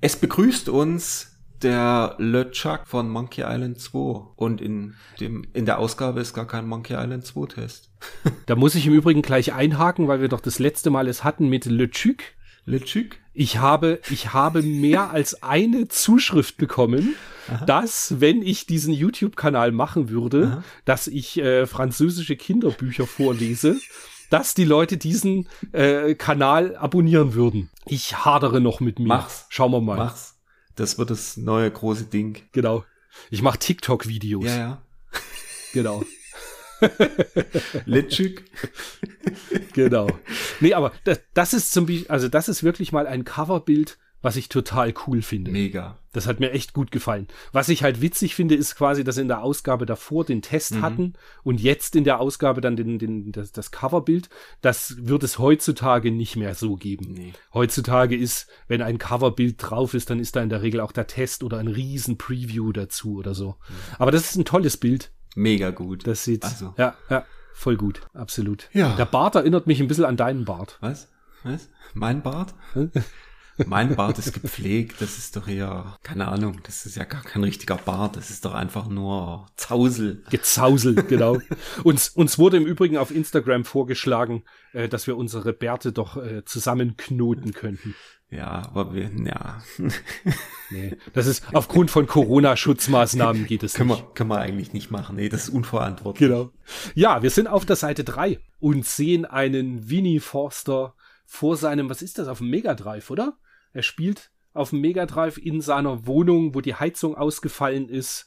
es 0.00 0.16
begrüßt 0.16 0.70
uns 0.70 1.32
der 1.62 2.16
LeChuck 2.18 2.86
von 2.86 3.08
Monkey 3.08 3.42
Island 3.42 3.80
2. 3.80 4.32
Und 4.36 4.60
in 4.60 4.94
dem, 5.20 5.46
in 5.52 5.66
der 5.66 5.78
Ausgabe 5.78 6.20
ist 6.20 6.34
gar 6.34 6.46
kein 6.46 6.66
Monkey 6.66 6.94
Island 6.94 7.26
2 7.26 7.54
Test. 7.54 7.90
da 8.46 8.56
muss 8.56 8.74
ich 8.74 8.86
im 8.86 8.94
Übrigen 8.94 9.22
gleich 9.22 9.52
einhaken, 9.52 10.08
weil 10.08 10.20
wir 10.20 10.28
doch 10.28 10.40
das 10.40 10.58
letzte 10.58 10.90
Mal 10.90 11.08
es 11.08 11.22
hatten 11.24 11.48
mit 11.48 11.66
LeChuck. 11.66 12.22
LeChuck? 12.64 13.16
Ich 13.34 13.58
habe, 13.58 14.00
ich 14.10 14.32
habe 14.34 14.62
mehr 14.62 15.10
als 15.10 15.42
eine 15.42 15.88
Zuschrift 15.88 16.58
bekommen, 16.58 17.14
Aha. 17.48 17.64
dass, 17.64 18.20
wenn 18.20 18.42
ich 18.42 18.66
diesen 18.66 18.92
YouTube-Kanal 18.92 19.72
machen 19.72 20.10
würde, 20.10 20.46
Aha. 20.46 20.64
dass 20.84 21.06
ich 21.06 21.38
äh, 21.38 21.66
französische 21.66 22.36
Kinderbücher 22.36 23.06
vorlese, 23.06 23.80
dass 24.28 24.54
die 24.54 24.64
Leute 24.64 24.96
diesen 24.96 25.48
äh, 25.72 26.14
Kanal 26.14 26.76
abonnieren 26.76 27.34
würden. 27.34 27.70
Ich 27.86 28.24
hadere 28.24 28.60
noch 28.60 28.80
mit 28.80 28.98
mir. 28.98 29.08
Mach's. 29.08 29.46
Schauen 29.48 29.72
wir 29.72 29.80
mal. 29.80 29.96
Mach's. 29.96 30.38
Das 30.76 30.98
wird 30.98 31.10
das 31.10 31.36
neue 31.36 31.70
große 31.70 32.04
Ding. 32.04 32.42
Genau. 32.52 32.84
Ich 33.30 33.42
mache 33.42 33.58
TikTok-Videos. 33.58 34.44
Ja, 34.44 34.56
ja. 34.56 34.82
Genau. 35.72 36.02
Litschig. 37.86 38.44
genau. 39.72 40.08
Nee, 40.60 40.74
aber 40.74 40.92
das, 41.04 41.20
das 41.34 41.54
ist 41.54 41.72
zum 41.72 41.86
Beispiel, 41.86 42.06
also 42.08 42.28
das 42.28 42.48
ist 42.48 42.62
wirklich 42.62 42.92
mal 42.92 43.06
ein 43.06 43.24
Coverbild, 43.24 43.98
was 44.22 44.36
ich 44.36 44.48
total 44.48 44.94
cool 45.06 45.20
finde. 45.20 45.50
Mega. 45.50 45.98
Das 46.12 46.26
hat 46.26 46.40
mir 46.40 46.52
echt 46.52 46.74
gut 46.74 46.90
gefallen. 46.90 47.26
Was 47.52 47.68
ich 47.68 47.82
halt 47.82 48.00
witzig 48.00 48.34
finde, 48.34 48.54
ist 48.54 48.76
quasi, 48.76 49.02
dass 49.02 49.18
in 49.18 49.28
der 49.28 49.42
Ausgabe 49.42 49.84
davor 49.84 50.24
den 50.24 50.42
Test 50.42 50.76
mhm. 50.76 50.82
hatten 50.82 51.12
und 51.42 51.60
jetzt 51.60 51.96
in 51.96 52.04
der 52.04 52.20
Ausgabe 52.20 52.60
dann 52.60 52.76
den, 52.76 52.98
den, 52.98 53.32
das, 53.32 53.50
das 53.50 53.72
Coverbild. 53.72 54.28
Das 54.60 54.96
wird 54.98 55.24
es 55.24 55.38
heutzutage 55.38 56.12
nicht 56.12 56.36
mehr 56.36 56.54
so 56.54 56.76
geben. 56.76 57.14
Nee. 57.14 57.32
Heutzutage 57.52 58.16
ist, 58.16 58.46
wenn 58.68 58.82
ein 58.82 58.98
Coverbild 58.98 59.56
drauf 59.58 59.94
ist, 59.94 60.10
dann 60.10 60.20
ist 60.20 60.36
da 60.36 60.42
in 60.42 60.50
der 60.50 60.62
Regel 60.62 60.80
auch 60.80 60.92
der 60.92 61.08
Test 61.08 61.42
oder 61.42 61.58
ein 61.58 61.68
riesen 61.68 62.16
Preview 62.16 62.72
dazu 62.72 63.16
oder 63.16 63.34
so. 63.34 63.48
Mhm. 63.48 63.74
Aber 63.98 64.10
das 64.12 64.22
ist 64.30 64.36
ein 64.36 64.44
tolles 64.44 64.76
Bild. 64.76 65.10
Mega 65.34 65.70
gut. 65.70 66.06
Das 66.06 66.24
sieht, 66.24 66.44
also. 66.44 66.74
ja, 66.76 66.94
ja, 67.08 67.24
voll 67.54 67.76
gut, 67.76 68.02
absolut. 68.14 68.68
Ja. 68.72 68.96
Der 68.96 69.06
Bart 69.06 69.34
erinnert 69.34 69.66
mich 69.66 69.80
ein 69.80 69.88
bisschen 69.88 70.04
an 70.04 70.16
deinen 70.16 70.44
Bart. 70.44 70.78
Was? 70.80 71.08
Was? 71.42 71.68
Mein 71.94 72.22
Bart? 72.22 72.54
mein 73.66 73.96
Bart 73.96 74.18
ist 74.18 74.32
gepflegt, 74.32 75.00
das 75.00 75.18
ist 75.18 75.36
doch 75.36 75.48
eher, 75.48 75.98
keine 76.02 76.28
Ahnung, 76.28 76.60
das 76.62 76.86
ist 76.86 76.96
ja 76.96 77.04
gar 77.04 77.22
kein 77.22 77.44
richtiger 77.44 77.76
Bart, 77.76 78.16
das 78.16 78.30
ist 78.30 78.44
doch 78.44 78.54
einfach 78.54 78.88
nur 78.88 79.46
Zausel. 79.56 80.22
Gezausel, 80.30 80.94
genau. 81.08 81.38
uns, 81.84 82.08
uns 82.10 82.38
wurde 82.38 82.56
im 82.56 82.66
Übrigen 82.66 82.96
auf 82.96 83.10
Instagram 83.10 83.64
vorgeschlagen, 83.64 84.44
äh, 84.72 84.88
dass 84.88 85.06
wir 85.06 85.16
unsere 85.16 85.52
Bärte 85.52 85.92
doch 85.92 86.16
äh, 86.16 86.44
zusammenknoten 86.44 87.52
könnten. 87.52 87.94
Ja, 88.32 88.62
aber 88.74 88.94
wir, 88.94 89.10
ja. 89.26 89.62
nee, 90.70 90.96
das 91.12 91.26
ist 91.26 91.44
aufgrund 91.52 91.90
von 91.90 92.06
Corona-Schutzmaßnahmen 92.06 93.46
geht 93.46 93.62
es 93.62 93.74
können 93.74 93.90
nicht. 93.90 94.00
Wir, 94.00 94.14
können 94.14 94.30
wir 94.30 94.38
eigentlich 94.38 94.72
nicht 94.72 94.90
machen. 94.90 95.16
Nee, 95.16 95.28
das 95.28 95.44
ist 95.44 95.48
unverantwortlich. 95.50 96.30
Genau. 96.30 96.50
Ja, 96.94 97.22
wir 97.22 97.28
sind 97.28 97.46
auf 97.46 97.66
der 97.66 97.76
Seite 97.76 98.04
drei 98.04 98.40
und 98.58 98.86
sehen 98.86 99.26
einen 99.26 99.90
Winnie 99.90 100.18
Forster 100.18 100.94
vor 101.26 101.58
seinem, 101.58 101.90
was 101.90 102.00
ist 102.00 102.18
das, 102.18 102.26
auf 102.26 102.38
dem 102.38 102.48
Mega 102.48 102.74
Drive, 102.74 103.10
oder? 103.10 103.36
Er 103.74 103.82
spielt 103.82 104.30
auf 104.54 104.70
dem 104.70 104.80
Mega 104.80 105.04
Drive 105.04 105.36
in 105.36 105.60
seiner 105.60 106.06
Wohnung, 106.06 106.54
wo 106.54 106.62
die 106.62 106.74
Heizung 106.74 107.14
ausgefallen 107.14 107.90
ist 107.90 108.26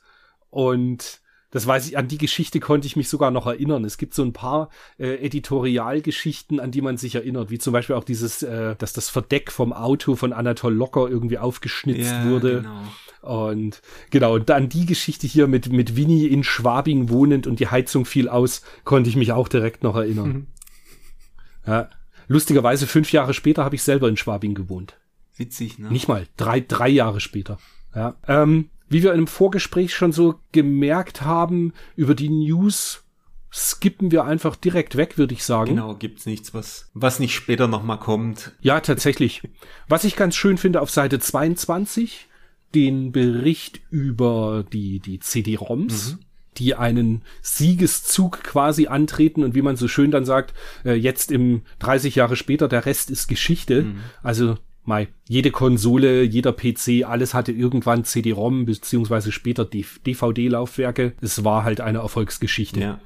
und 0.52 1.20
Das 1.52 1.68
weiß 1.68 1.88
ich, 1.88 1.98
an 1.98 2.08
die 2.08 2.18
Geschichte 2.18 2.60
konnte 2.60 2.88
ich 2.88 2.96
mich 2.96 3.08
sogar 3.08 3.32
noch 3.32 3.48
erinnern. 3.48 3.86
Es 3.86 3.98
gibt 3.98 4.14
so 4.14 4.24
ein 4.24 4.34
paar 4.34 4.70
äh, 4.98 5.16
Editorialgeschichten, 5.26 6.60
an 6.60 6.72
die 6.72 6.82
man 6.82 6.98
sich 6.98 7.16
erinnert, 7.16 7.50
wie 7.50 7.60
zum 7.60 7.72
Beispiel 7.72 7.96
auch 7.96 8.04
dieses, 8.04 8.44
äh, 8.44 8.76
dass 8.76 8.94
das 8.94 9.10
Verdeck 9.10 9.52
vom 9.52 9.72
Auto 9.72 10.16
von 10.16 10.34
Anatol 10.34 10.74
Locker 10.74 11.08
irgendwie 11.08 11.38
aufgeschnitzt 11.38 12.12
ja, 12.12 12.26
wurde. 12.26 12.62
Genau. 12.62 12.82
Und 13.22 13.82
genau, 14.12 14.36
und 14.36 14.50
dann 14.50 14.70
die 14.70 14.86
Geschichte 14.86 15.28
hier 15.28 15.48
mit, 15.48 15.72
mit 15.72 15.96
Winnie 15.96 16.28
in 16.28 16.44
Schwabing 16.44 17.10
wohnend 17.10 17.48
und 17.48 17.60
die 17.60 17.68
Heizung 17.68 18.06
fiel 18.06 18.30
aus, 18.30 18.62
konnte 18.84 19.10
ich 19.10 19.16
mich 19.16 19.32
auch 19.32 19.48
direkt 19.48 19.84
noch 19.84 19.96
erinnern. 19.96 20.28
Mhm. 20.28 20.48
Ja. 21.66 21.90
Lustigerweise, 22.28 22.88
fünf 22.88 23.12
Jahre 23.12 23.34
später 23.34 23.64
habe 23.64 23.76
ich 23.76 23.84
selber 23.84 24.10
in 24.10 24.18
Schwabing 24.18 24.56
gewohnt. 24.56 24.98
Witzig, 25.38 25.80
ne? 25.80 25.90
Nicht 25.92 26.08
mal, 26.08 26.28
drei, 26.38 26.60
drei 26.60 26.90
Jahre 26.90 27.20
später. 27.20 27.58
Ja. 27.94 28.16
Ähm, 28.28 28.70
wie 28.90 29.04
wir 29.04 29.14
im 29.14 29.28
Vorgespräch 29.28 29.94
schon 29.94 30.12
so 30.12 30.36
gemerkt 30.52 31.22
haben, 31.22 31.74
über 31.96 32.16
die 32.16 32.30
News 32.30 33.04
skippen 33.52 34.12
wir 34.12 34.26
einfach 34.26 34.56
direkt 34.58 34.98
weg, 34.98 35.18
würde 35.18 35.34
ich 35.34 35.44
sagen. 35.46 35.72
Genau, 35.72 35.96
gibt's 35.96 36.26
nichts, 36.26 36.54
was, 36.54 36.90
was 36.94 37.20
nicht 37.20 37.34
später 37.34 37.68
nochmal 37.68 38.00
kommt. 38.00 38.52
Ja, 38.60 38.82
tatsächlich. 38.82 39.44
Was 39.88 40.04
ich 40.04 40.18
ganz 40.18 40.36
schön 40.36 40.58
finde, 40.58 40.82
auf 40.82 40.92
Seite 40.92 41.20
22, 41.20 42.28
den 42.74 43.14
Bericht 43.14 43.80
über 43.90 44.66
die, 44.72 45.00
die 45.00 45.20
CD-ROMs. 45.20 46.14
Mhm 46.14 46.20
die 46.58 46.76
einen 46.76 47.22
Siegeszug 47.42 48.42
quasi 48.44 48.88
antreten 48.88 49.44
und 49.44 49.56
wie 49.56 49.62
man 49.62 49.76
so 49.76 49.90
schön 49.90 50.12
dann 50.12 50.24
sagt, 50.24 50.54
äh, 50.86 50.94
jetzt 50.94 51.32
im 51.32 51.64
30 51.80 52.16
Jahre 52.16 52.36
später, 52.36 52.68
der 52.68 52.86
Rest 52.86 53.12
ist 53.12 53.28
Geschichte. 53.28 53.84
Mhm. 53.84 54.00
Also 54.24 54.58
Mai, 54.86 55.08
jede 55.28 55.52
Konsole, 55.52 56.24
jeder 56.24 56.54
PC, 56.54 57.04
alles 57.06 57.34
hatte 57.34 57.52
irgendwann 57.52 58.06
CD-ROM 58.06 58.66
beziehungsweise 58.66 59.32
später 59.32 59.66
DVD-Laufwerke. 59.66 61.14
Es 61.22 61.44
war 61.44 61.64
halt 61.64 61.82
eine 61.82 62.00
Erfolgsgeschichte. 62.00 62.80
Ja. 62.80 63.00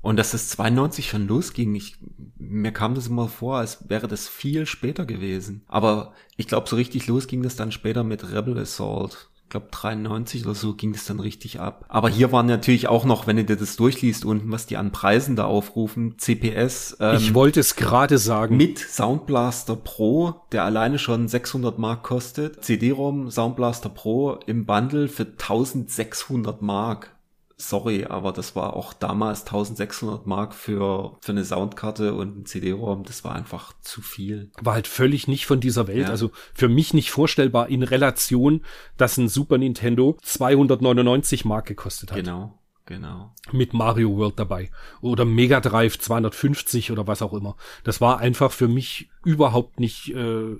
Und 0.00 0.16
dass 0.16 0.34
es 0.34 0.50
92 0.50 1.08
schon 1.08 1.26
losging, 1.26 1.74
ich, 1.74 1.96
mir 2.36 2.72
kam 2.72 2.94
das 2.94 3.06
immer 3.06 3.26
vor, 3.26 3.56
als 3.56 3.88
wäre 3.88 4.06
das 4.06 4.28
viel 4.28 4.66
später 4.66 5.06
gewesen. 5.06 5.62
Aber 5.66 6.12
ich 6.36 6.46
glaube, 6.46 6.68
so 6.68 6.76
richtig 6.76 7.06
los 7.06 7.26
ging 7.26 7.42
das 7.42 7.56
dann 7.56 7.72
später 7.72 8.04
mit 8.04 8.30
Rebel 8.30 8.58
Assault 8.58 9.30
glaube 9.48 9.68
93 9.70 10.44
oder 10.44 10.54
so 10.54 10.74
ging 10.74 10.94
es 10.94 11.04
dann 11.04 11.20
richtig 11.20 11.60
ab. 11.60 11.84
Aber 11.88 12.08
hier 12.08 12.32
waren 12.32 12.46
natürlich 12.46 12.88
auch 12.88 13.04
noch, 13.04 13.26
wenn 13.26 13.36
du 13.36 13.44
dir 13.44 13.56
das 13.56 13.76
durchliest 13.76 14.24
unten, 14.24 14.50
was 14.50 14.66
die 14.66 14.76
an 14.76 14.90
Preisen 14.90 15.36
da 15.36 15.44
aufrufen, 15.44 16.18
CPS. 16.18 16.96
Ähm, 17.00 17.16
ich 17.16 17.34
wollte 17.34 17.60
es 17.60 17.76
gerade 17.76 18.18
sagen. 18.18 18.56
Mit 18.56 18.78
Soundblaster 18.78 19.76
Pro, 19.76 20.42
der 20.52 20.64
alleine 20.64 20.98
schon 20.98 21.28
600 21.28 21.78
Mark 21.78 22.02
kostet. 22.02 22.64
CD-ROM 22.64 23.30
Soundblaster 23.30 23.90
Pro 23.90 24.38
im 24.46 24.66
Bundle 24.66 25.08
für 25.08 25.24
1600 25.24 26.60
Mark 26.60 27.13
sorry, 27.56 28.04
aber 28.04 28.32
das 28.32 28.56
war 28.56 28.74
auch 28.74 28.92
damals 28.92 29.42
1600 29.42 30.26
Mark 30.26 30.54
für, 30.54 31.16
für 31.20 31.32
eine 31.32 31.44
Soundkarte 31.44 32.14
und 32.14 32.38
ein 32.38 32.46
CD-ROM. 32.46 33.04
Das 33.04 33.24
war 33.24 33.34
einfach 33.34 33.72
zu 33.80 34.02
viel. 34.02 34.50
War 34.60 34.74
halt 34.74 34.86
völlig 34.86 35.28
nicht 35.28 35.46
von 35.46 35.60
dieser 35.60 35.86
Welt. 35.86 36.06
Ja. 36.06 36.08
Also 36.08 36.30
für 36.52 36.68
mich 36.68 36.94
nicht 36.94 37.10
vorstellbar 37.10 37.68
in 37.68 37.82
Relation, 37.82 38.64
dass 38.96 39.16
ein 39.16 39.28
Super 39.28 39.58
Nintendo 39.58 40.16
299 40.22 41.44
Mark 41.44 41.66
gekostet 41.66 42.10
hat. 42.10 42.18
Genau. 42.18 42.58
Genau. 42.86 43.32
Mit 43.50 43.72
Mario 43.72 44.14
World 44.16 44.38
dabei. 44.38 44.70
Oder 45.00 45.24
Mega 45.24 45.60
Drive 45.60 45.98
250 45.98 46.92
oder 46.92 47.06
was 47.06 47.22
auch 47.22 47.32
immer. 47.32 47.56
Das 47.82 48.00
war 48.02 48.18
einfach 48.18 48.52
für 48.52 48.68
mich 48.68 49.08
überhaupt 49.24 49.80
nicht, 49.80 50.14
äh, 50.14 50.56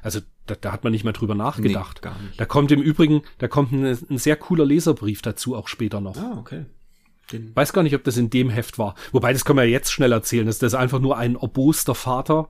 also 0.00 0.20
da, 0.46 0.54
da 0.60 0.72
hat 0.72 0.84
man 0.84 0.92
nicht 0.92 1.02
mehr 1.02 1.12
drüber 1.12 1.34
nachgedacht. 1.34 2.00
Nee, 2.02 2.08
gar 2.10 2.22
nicht. 2.22 2.40
Da 2.40 2.44
kommt 2.44 2.70
im 2.70 2.80
Übrigen, 2.82 3.22
da 3.38 3.48
kommt 3.48 3.72
ein, 3.72 3.84
ein 3.84 4.18
sehr 4.18 4.36
cooler 4.36 4.64
Leserbrief 4.64 5.22
dazu 5.22 5.56
auch 5.56 5.66
später 5.66 6.00
noch. 6.00 6.16
Ah, 6.16 6.36
okay. 6.38 6.66
Den 7.32 7.54
Weiß 7.56 7.72
gar 7.72 7.82
nicht, 7.82 7.96
ob 7.96 8.04
das 8.04 8.16
in 8.16 8.30
dem 8.30 8.50
Heft 8.50 8.78
war. 8.78 8.94
Wobei, 9.10 9.32
das 9.32 9.44
können 9.44 9.58
wir 9.58 9.68
jetzt 9.68 9.90
schnell 9.90 10.12
erzählen. 10.12 10.46
Das 10.46 10.62
ist 10.62 10.74
einfach 10.74 11.00
nur 11.00 11.16
ein 11.16 11.34
erboster 11.34 11.96
Vater, 11.96 12.48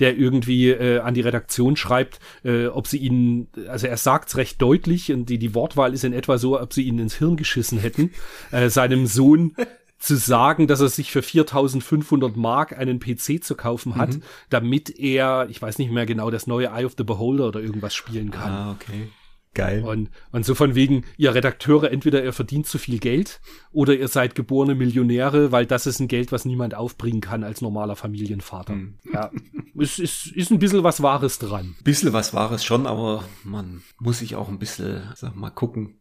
der 0.00 0.16
irgendwie 0.16 0.70
äh, 0.70 1.00
an 1.00 1.14
die 1.14 1.20
Redaktion 1.20 1.76
schreibt, 1.76 2.20
äh, 2.44 2.66
ob 2.66 2.86
sie 2.86 2.98
ihn, 2.98 3.48
also 3.68 3.86
er 3.86 3.96
sagt's 3.96 4.36
recht 4.36 4.60
deutlich 4.60 5.12
und 5.12 5.28
die, 5.28 5.38
die 5.38 5.54
Wortwahl 5.54 5.94
ist 5.94 6.04
in 6.04 6.12
etwa 6.12 6.38
so, 6.38 6.60
ob 6.60 6.72
sie 6.72 6.82
ihn 6.82 6.98
ins 6.98 7.14
Hirn 7.14 7.36
geschissen 7.36 7.78
hätten, 7.78 8.10
äh, 8.50 8.68
seinem 8.68 9.06
Sohn 9.06 9.54
zu 9.98 10.16
sagen, 10.16 10.66
dass 10.66 10.80
er 10.80 10.88
sich 10.88 11.10
für 11.10 11.22
4500 11.22 12.36
Mark 12.36 12.78
einen 12.78 13.00
PC 13.00 13.42
zu 13.42 13.54
kaufen 13.54 13.96
hat, 13.96 14.14
mhm. 14.14 14.22
damit 14.50 14.98
er, 14.98 15.48
ich 15.50 15.60
weiß 15.60 15.78
nicht 15.78 15.90
mehr 15.90 16.06
genau, 16.06 16.30
das 16.30 16.46
neue 16.46 16.68
Eye 16.68 16.84
of 16.84 16.94
the 16.98 17.04
Beholder 17.04 17.48
oder 17.48 17.60
irgendwas 17.60 17.94
spielen 17.94 18.30
kann. 18.30 18.52
Ah, 18.52 18.72
okay. 18.72 19.08
Geil. 19.56 19.82
Und, 19.82 20.10
und 20.32 20.44
so 20.44 20.54
von 20.54 20.74
wegen, 20.74 21.04
ihr 21.16 21.34
Redakteure, 21.34 21.90
entweder 21.90 22.22
ihr 22.22 22.34
verdient 22.34 22.66
zu 22.66 22.76
viel 22.76 22.98
Geld 22.98 23.40
oder 23.72 23.94
ihr 23.94 24.08
seid 24.08 24.34
geborene 24.34 24.74
Millionäre, 24.74 25.50
weil 25.50 25.64
das 25.64 25.86
ist 25.86 25.98
ein 25.98 26.08
Geld, 26.08 26.30
was 26.30 26.44
niemand 26.44 26.74
aufbringen 26.74 27.22
kann 27.22 27.42
als 27.42 27.62
normaler 27.62 27.96
Familienvater. 27.96 28.74
Hm. 28.74 28.94
Ja. 29.12 29.30
es 29.80 29.98
ist, 29.98 30.26
ist 30.26 30.50
ein 30.50 30.58
bisschen 30.58 30.84
was 30.84 31.02
Wahres 31.02 31.38
dran. 31.38 31.74
Bisschen 31.82 32.12
was 32.12 32.34
Wahres 32.34 32.64
schon, 32.64 32.86
aber 32.86 33.24
man 33.44 33.82
muss 33.98 34.18
sich 34.18 34.36
auch 34.36 34.48
ein 34.48 34.58
bisschen, 34.58 35.02
sag 35.14 35.34
mal, 35.34 35.48
gucken, 35.48 35.94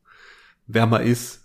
wer 0.68 0.86
man 0.86 1.04
ist 1.04 1.45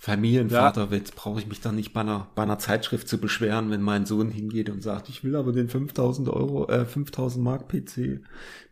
Familienvater 0.00 0.84
ja. 0.84 0.90
wird, 0.92 1.16
brauche 1.16 1.40
ich 1.40 1.48
mich 1.48 1.60
dann 1.60 1.74
nicht 1.74 1.92
bei 1.92 2.02
einer, 2.02 2.28
bei 2.36 2.44
einer 2.44 2.60
Zeitschrift 2.60 3.08
zu 3.08 3.18
beschweren, 3.18 3.68
wenn 3.72 3.82
mein 3.82 4.06
Sohn 4.06 4.30
hingeht 4.30 4.70
und 4.70 4.80
sagt, 4.80 5.08
ich 5.08 5.24
will 5.24 5.34
aber 5.34 5.50
den 5.50 5.68
5000 5.68 6.28
Euro, 6.28 6.68
äh, 6.68 6.84
5000 6.84 7.44
Mark 7.44 7.66
PC. 7.66 8.20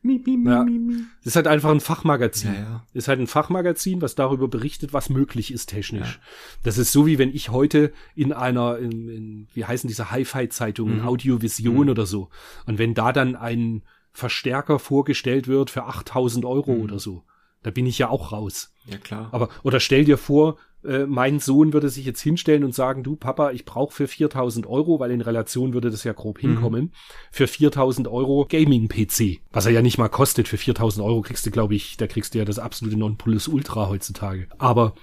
Mi, 0.03 0.22
mi, 0.24 0.37
mi, 0.37 0.49
ja. 0.49 0.62
mi, 0.62 0.79
mi. 0.79 0.95
Das 1.24 1.33
ist 1.33 1.37
halt 1.37 1.49
einfach 1.49 1.70
ein 1.70 1.81
Fachmagazin. 1.81 2.55
Ja, 2.55 2.61
ja. 2.61 2.87
Ist 2.93 3.09
halt 3.09 3.18
ein 3.18 3.27
Fachmagazin, 3.27 4.03
was 4.03 4.14
darüber 4.14 4.47
berichtet, 4.47 4.93
was 4.93 5.11
möglich 5.11 5.53
ist 5.53 5.66
technisch. 5.66 6.14
Ja. 6.14 6.59
Das 6.62 6.79
ist 6.79 6.93
so 6.93 7.07
wie 7.07 7.18
wenn 7.18 7.35
ich 7.35 7.51
heute 7.51 7.93
in 8.14 8.33
einer, 8.33 8.79
in, 8.79 9.09
in 9.09 9.49
wie 9.53 9.64
heißen 9.64 9.89
diese 9.89 10.12
Hi-Fi-Zeitungen, 10.12 11.01
mhm. 11.01 11.09
Audiovision 11.09 11.87
mhm. 11.87 11.91
oder 11.91 12.07
so. 12.07 12.29
Und 12.66 12.79
wenn 12.79 12.95
da 12.95 13.12
dann 13.12 13.35
ein 13.35 13.83
Verstärker 14.12 14.79
vorgestellt 14.79 15.49
wird 15.49 15.70
für 15.70 15.87
8000 15.87 16.45
Euro 16.45 16.74
mhm. 16.74 16.83
oder 16.83 17.01
so, 17.01 17.24
da 17.64 17.72
bin 17.72 17.85
ich 17.85 17.99
ja 17.99 18.11
auch 18.11 18.31
raus. 18.31 18.72
Ja, 18.85 18.99
klar. 18.99 19.29
Aber, 19.33 19.49
oder 19.64 19.81
stell 19.81 20.05
dir 20.05 20.18
vor, 20.18 20.57
äh, 20.85 21.07
mein 21.07 21.41
Sohn 21.41 21.72
würde 21.72 21.89
sich 21.89 22.05
jetzt 22.05 22.20
hinstellen 22.20 22.64
und 22.64 22.74
sagen, 22.74 23.03
du 23.03 23.16
Papa, 23.16 23.51
ich 23.51 23.64
brauche 23.64 23.95
für 23.95 24.09
4000 24.09 24.66
Euro, 24.66 25.01
weil 25.01 25.11
in 25.11 25.20
Relation 25.20 25.74
würde 25.74 25.91
das 25.91 26.05
ja 26.05 26.12
grob 26.12 26.43
mhm. 26.43 26.49
hinkommen, 26.49 26.83
mhm. 26.83 26.91
für 27.31 27.47
4000 27.47 28.09
Euro 28.09 28.47
Gaming-PC, 28.49 29.41
was 29.53 29.66
er 29.66 29.72
ja 29.72 29.83
nicht 29.83 29.99
mal 29.99 30.09
kostet. 30.09 30.49
Für 30.49 30.59
4000 30.59 31.05
Euro 31.05 31.22
kriegst 31.22 31.47
du, 31.47 31.51
glaube 31.51 31.74
ich, 31.74 31.97
da 31.97 32.07
kriegst 32.07 32.35
du 32.35 32.39
ja 32.39 32.45
das 32.45 32.59
absolute 32.59 32.99
Nonplusultra 32.99 33.89
heutzutage. 33.89 34.49
Aber 34.59 34.95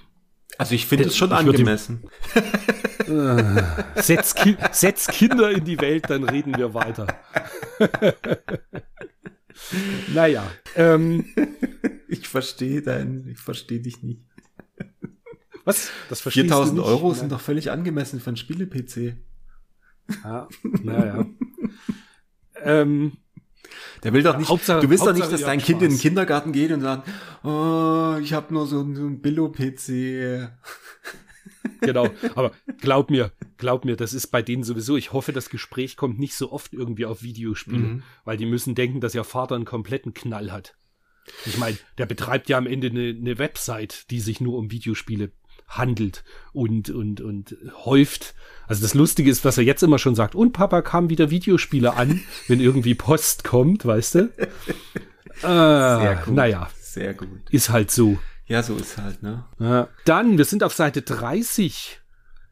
also 0.58 0.74
ich 0.74 0.86
finde 0.86 1.04
es 1.04 1.16
schon 1.16 1.32
angemessen. 1.32 2.04
äh, 3.08 3.62
setz, 4.00 4.34
ki 4.34 4.56
setz 4.72 5.08
Kinder 5.08 5.50
in 5.50 5.64
die 5.64 5.80
Welt, 5.80 6.08
dann 6.08 6.24
reden 6.24 6.56
wir 6.56 6.74
weiter. 6.74 7.06
naja. 10.14 10.48
Ähm, 10.76 11.24
ich 12.08 12.28
verstehe 12.28 12.82
dein, 12.82 13.26
ich 13.28 13.38
verstehe 13.38 13.80
dich 13.80 14.02
nicht. 14.02 14.22
Was? 15.64 15.90
Das 16.08 16.20
4000 16.20 16.80
Euro 16.80 17.14
sind 17.14 17.32
doch 17.32 17.40
völlig 17.40 17.70
angemessen 17.70 18.20
für 18.20 18.28
einen 18.28 18.36
Spiele-PC. 18.36 19.16
Ja, 20.22 20.48
naja. 20.82 21.26
ähm, 22.62 23.12
der 24.02 24.12
will 24.12 24.22
doch 24.22 24.36
nicht, 24.36 24.48
Hauptsache, 24.48 24.80
du 24.80 24.90
willst 24.90 25.02
Hauptsache, 25.02 25.20
doch 25.20 25.30
nicht, 25.30 25.40
dass 25.40 25.46
dein 25.46 25.60
Kind 25.60 25.78
Spaß. 25.78 25.82
in 25.84 25.90
den 25.94 25.98
Kindergarten 25.98 26.52
geht 26.52 26.70
und 26.72 26.82
sagt, 26.82 27.08
oh, 27.42 28.16
ich 28.20 28.34
habe 28.34 28.52
nur 28.52 28.66
so, 28.66 28.76
so 28.94 29.06
einen 29.06 29.22
Billo-PC. 29.22 30.50
genau, 31.80 32.10
aber 32.34 32.52
glaub 32.80 33.10
mir, 33.10 33.32
glaub 33.56 33.86
mir, 33.86 33.96
das 33.96 34.12
ist 34.12 34.26
bei 34.26 34.42
denen 34.42 34.62
sowieso, 34.62 34.96
ich 34.96 35.12
hoffe, 35.12 35.32
das 35.32 35.48
Gespräch 35.48 35.96
kommt 35.96 36.18
nicht 36.18 36.34
so 36.34 36.52
oft 36.52 36.74
irgendwie 36.74 37.06
auf 37.06 37.22
Videospiele, 37.22 37.78
mhm. 37.78 38.02
weil 38.24 38.36
die 38.36 38.46
müssen 38.46 38.74
denken, 38.74 39.00
dass 39.00 39.14
ihr 39.14 39.24
Vater 39.24 39.54
einen 39.54 39.64
kompletten 39.64 40.12
Knall 40.12 40.52
hat. 40.52 40.76
Ich 41.46 41.56
meine, 41.56 41.78
der 41.96 42.04
betreibt 42.04 42.50
ja 42.50 42.58
am 42.58 42.66
Ende 42.66 42.88
eine, 42.88 43.16
eine 43.18 43.38
Website, 43.38 44.10
die 44.10 44.20
sich 44.20 44.42
nur 44.42 44.58
um 44.58 44.70
Videospiele 44.70 45.32
handelt 45.68 46.24
und, 46.52 46.90
und, 46.90 47.20
und 47.20 47.56
häuft. 47.84 48.34
Also 48.66 48.82
das 48.82 48.94
Lustige 48.94 49.30
ist, 49.30 49.44
was 49.44 49.58
er 49.58 49.64
jetzt 49.64 49.82
immer 49.82 49.98
schon 49.98 50.14
sagt. 50.14 50.34
Und 50.34 50.52
Papa 50.52 50.82
kam 50.82 51.10
wieder 51.10 51.30
Videospiele 51.30 51.94
an, 51.94 52.22
wenn 52.48 52.60
irgendwie 52.60 52.94
Post 52.94 53.44
kommt, 53.44 53.84
weißt 53.84 54.14
du? 54.14 54.18
Äh, 54.18 55.42
Sehr 55.42 56.22
gut. 56.24 56.34
Naja. 56.34 56.70
Sehr 56.80 57.14
gut. 57.14 57.50
Ist 57.50 57.70
halt 57.70 57.90
so. 57.90 58.18
Ja, 58.46 58.62
so 58.62 58.76
ist 58.76 58.98
halt, 58.98 59.22
ne? 59.22 59.44
Ja. 59.58 59.88
Dann, 60.04 60.38
wir 60.38 60.44
sind 60.44 60.62
auf 60.62 60.74
Seite 60.74 61.02
30. 61.02 62.00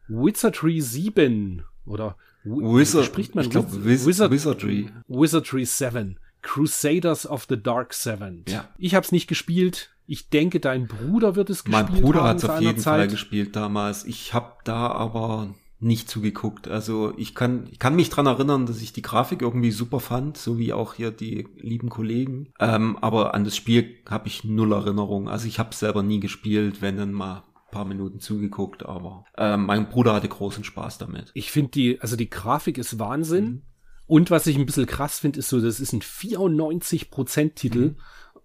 Wizardry 0.07 0.81
7. 0.81 1.63
Oder 1.85 2.17
Wizard, 2.43 3.05
spricht 3.05 3.35
man? 3.35 3.45
Ich 3.45 3.51
glaub, 3.51 3.67
Wiz 3.71 4.05
Wizard, 4.05 4.31
Wizardry. 4.31 4.89
Wizardry 5.07 5.65
7. 5.65 6.19
Crusaders 6.41 7.25
of 7.25 7.45
the 7.47 7.61
Dark 7.61 7.93
Seven. 7.93 8.43
Ja. 8.47 8.67
Ich 8.77 8.95
habe 8.95 9.05
es 9.05 9.11
nicht 9.11 9.27
gespielt. 9.27 9.92
Ich 10.05 10.29
denke, 10.29 10.59
dein 10.59 10.87
Bruder 10.87 11.35
wird 11.35 11.49
es 11.49 11.63
gespielt 11.63 11.87
haben. 11.87 11.93
Mein 11.93 12.01
Bruder 12.01 12.23
hat 12.23 12.37
es 12.37 12.45
auf 12.45 12.59
jeden 12.61 12.79
Zeit. 12.79 12.99
Fall 12.99 13.07
gespielt 13.07 13.55
damals. 13.55 14.05
Ich 14.05 14.33
habe 14.33 14.53
da 14.63 14.87
aber 14.87 15.53
nicht 15.79 16.09
zugeguckt. 16.09 16.67
Also 16.67 17.13
ich 17.17 17.35
kann, 17.35 17.67
ich 17.71 17.79
kann 17.79 17.95
mich 17.95 18.09
dran 18.09 18.25
erinnern, 18.25 18.65
dass 18.65 18.81
ich 18.81 18.93
die 18.93 19.01
Grafik 19.01 19.41
irgendwie 19.41 19.71
super 19.71 19.99
fand, 19.99 20.37
so 20.37 20.57
wie 20.57 20.73
auch 20.73 20.93
hier 20.93 21.11
die 21.11 21.47
lieben 21.57 21.89
Kollegen. 21.89 22.53
Ähm, 22.59 22.97
aber 23.01 23.33
an 23.33 23.43
das 23.43 23.55
Spiel 23.55 23.95
habe 24.09 24.27
ich 24.27 24.43
null 24.43 24.71
Erinnerung. 24.71 25.27
Also 25.27 25.47
ich 25.47 25.59
habe 25.59 25.75
selber 25.75 26.01
nie 26.01 26.19
gespielt, 26.19 26.81
wenn 26.81 26.97
dann 26.97 27.11
mal 27.11 27.43
paar 27.73 27.85
Minuten 27.85 28.19
zugeguckt, 28.19 28.85
aber 28.85 29.25
äh, 29.35 29.57
mein 29.57 29.89
Bruder 29.89 30.13
hatte 30.13 30.29
großen 30.29 30.63
Spaß 30.63 30.99
damit. 30.99 31.31
Ich 31.33 31.51
finde 31.51 31.71
die, 31.71 31.99
also 31.99 32.15
die 32.15 32.29
Grafik 32.29 32.77
ist 32.77 32.99
Wahnsinn. 32.99 33.45
Mhm. 33.45 33.61
Und 34.05 34.31
was 34.31 34.47
ich 34.47 34.57
ein 34.57 34.65
bisschen 34.65 34.85
krass 34.85 35.19
finde, 35.19 35.39
ist 35.39 35.49
so, 35.49 35.59
das 35.59 35.79
ist 35.79 35.91
ein 35.91 36.01
94% 36.01 37.55
Titel 37.55 37.79
mhm. 37.79 37.95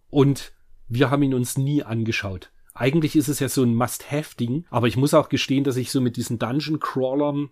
und 0.08 0.52
wir 0.88 1.10
haben 1.10 1.22
ihn 1.22 1.34
uns 1.34 1.58
nie 1.58 1.82
angeschaut. 1.82 2.50
Eigentlich 2.74 3.16
ist 3.16 3.28
es 3.28 3.40
ja 3.40 3.48
so 3.48 3.62
ein 3.62 3.74
Must-Have-Ding, 3.74 4.64
aber 4.70 4.86
ich 4.86 4.96
muss 4.96 5.14
auch 5.14 5.28
gestehen, 5.28 5.64
dass 5.64 5.76
ich 5.76 5.90
so 5.90 6.00
mit 6.00 6.16
diesen 6.16 6.38
Dungeon-Crawlern 6.38 7.50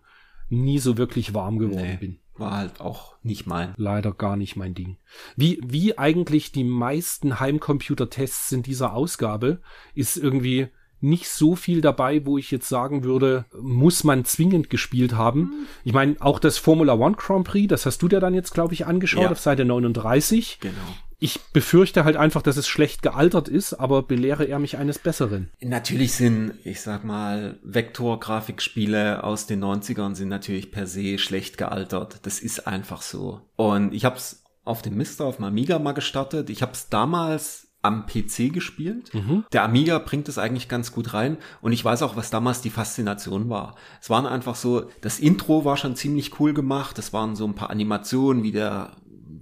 nie 0.48 0.78
so 0.78 0.96
wirklich 0.96 1.34
warm 1.34 1.58
geworden 1.58 1.82
nee, 1.82 1.96
bin. 1.96 2.18
War 2.36 2.56
halt 2.56 2.80
auch 2.80 3.16
nicht 3.22 3.46
mein. 3.46 3.74
Leider 3.76 4.12
gar 4.12 4.36
nicht 4.36 4.56
mein 4.56 4.74
Ding. 4.74 4.98
Wie, 5.36 5.58
wie 5.64 5.98
eigentlich 5.98 6.52
die 6.52 6.64
meisten 6.64 7.40
Heimcomputer-Tests 7.40 8.52
in 8.52 8.62
dieser 8.62 8.92
Ausgabe 8.92 9.60
ist 9.94 10.16
irgendwie 10.16 10.68
nicht 11.00 11.28
so 11.28 11.56
viel 11.56 11.80
dabei, 11.80 12.24
wo 12.24 12.38
ich 12.38 12.50
jetzt 12.50 12.68
sagen 12.68 13.04
würde, 13.04 13.44
muss 13.60 14.04
man 14.04 14.24
zwingend 14.24 14.70
gespielt 14.70 15.14
haben. 15.14 15.40
Mhm. 15.40 15.66
Ich 15.84 15.92
meine, 15.92 16.16
auch 16.20 16.38
das 16.38 16.58
Formula 16.58 16.94
One 16.94 17.16
Grand 17.16 17.46
Prix, 17.46 17.68
das 17.68 17.86
hast 17.86 18.02
du 18.02 18.08
dir 18.08 18.20
dann 18.20 18.34
jetzt, 18.34 18.54
glaube 18.54 18.74
ich, 18.74 18.86
angeschaut 18.86 19.24
ja. 19.24 19.30
auf 19.30 19.40
Seite 19.40 19.64
39. 19.64 20.58
Genau. 20.60 20.74
Ich 21.18 21.40
befürchte 21.52 22.04
halt 22.04 22.16
einfach, 22.16 22.42
dass 22.42 22.56
es 22.56 22.68
schlecht 22.68 23.02
gealtert 23.02 23.48
ist, 23.48 23.74
aber 23.74 24.02
belehre 24.02 24.44
er 24.44 24.58
mich 24.58 24.76
eines 24.76 24.98
Besseren. 24.98 25.50
Natürlich 25.60 26.12
sind, 26.12 26.52
ich 26.64 26.82
sag 26.82 27.04
mal, 27.04 27.58
Vektor-Grafikspiele 27.62 29.24
aus 29.24 29.46
den 29.46 29.64
90ern 29.64 30.14
sind 30.14 30.28
natürlich 30.28 30.70
per 30.70 30.86
se 30.86 31.18
schlecht 31.18 31.56
gealtert. 31.56 32.20
Das 32.22 32.40
ist 32.40 32.66
einfach 32.66 33.00
so. 33.00 33.40
Und 33.56 33.94
ich 33.94 34.04
habe 34.04 34.16
es 34.16 34.44
auf 34.64 34.82
dem 34.82 34.96
Mister, 34.96 35.24
auf 35.24 35.36
dem 35.36 35.46
Amiga 35.46 35.78
mal 35.78 35.92
gestartet. 35.92 36.50
Ich 36.50 36.60
habe 36.60 36.72
es 36.72 36.90
damals 36.90 37.66
am 37.82 38.06
PC 38.06 38.52
gespielt. 38.52 39.14
Mhm. 39.14 39.44
Der 39.52 39.62
Amiga 39.62 39.98
bringt 39.98 40.28
es 40.28 40.38
eigentlich 40.38 40.68
ganz 40.68 40.92
gut 40.92 41.14
rein 41.14 41.38
und 41.62 41.72
ich 41.72 41.84
weiß 41.84 42.02
auch, 42.02 42.16
was 42.16 42.30
damals 42.30 42.60
die 42.60 42.70
Faszination 42.70 43.48
war. 43.48 43.76
Es 44.02 44.10
waren 44.10 44.26
einfach 44.26 44.56
so, 44.56 44.90
das 45.02 45.20
Intro 45.20 45.64
war 45.64 45.76
schon 45.76 45.94
ziemlich 45.94 46.40
cool 46.40 46.52
gemacht, 46.52 46.98
es 46.98 47.12
waren 47.12 47.36
so 47.36 47.46
ein 47.46 47.54
paar 47.54 47.70
Animationen, 47.70 48.42
wie 48.42 48.52
der 48.52 48.96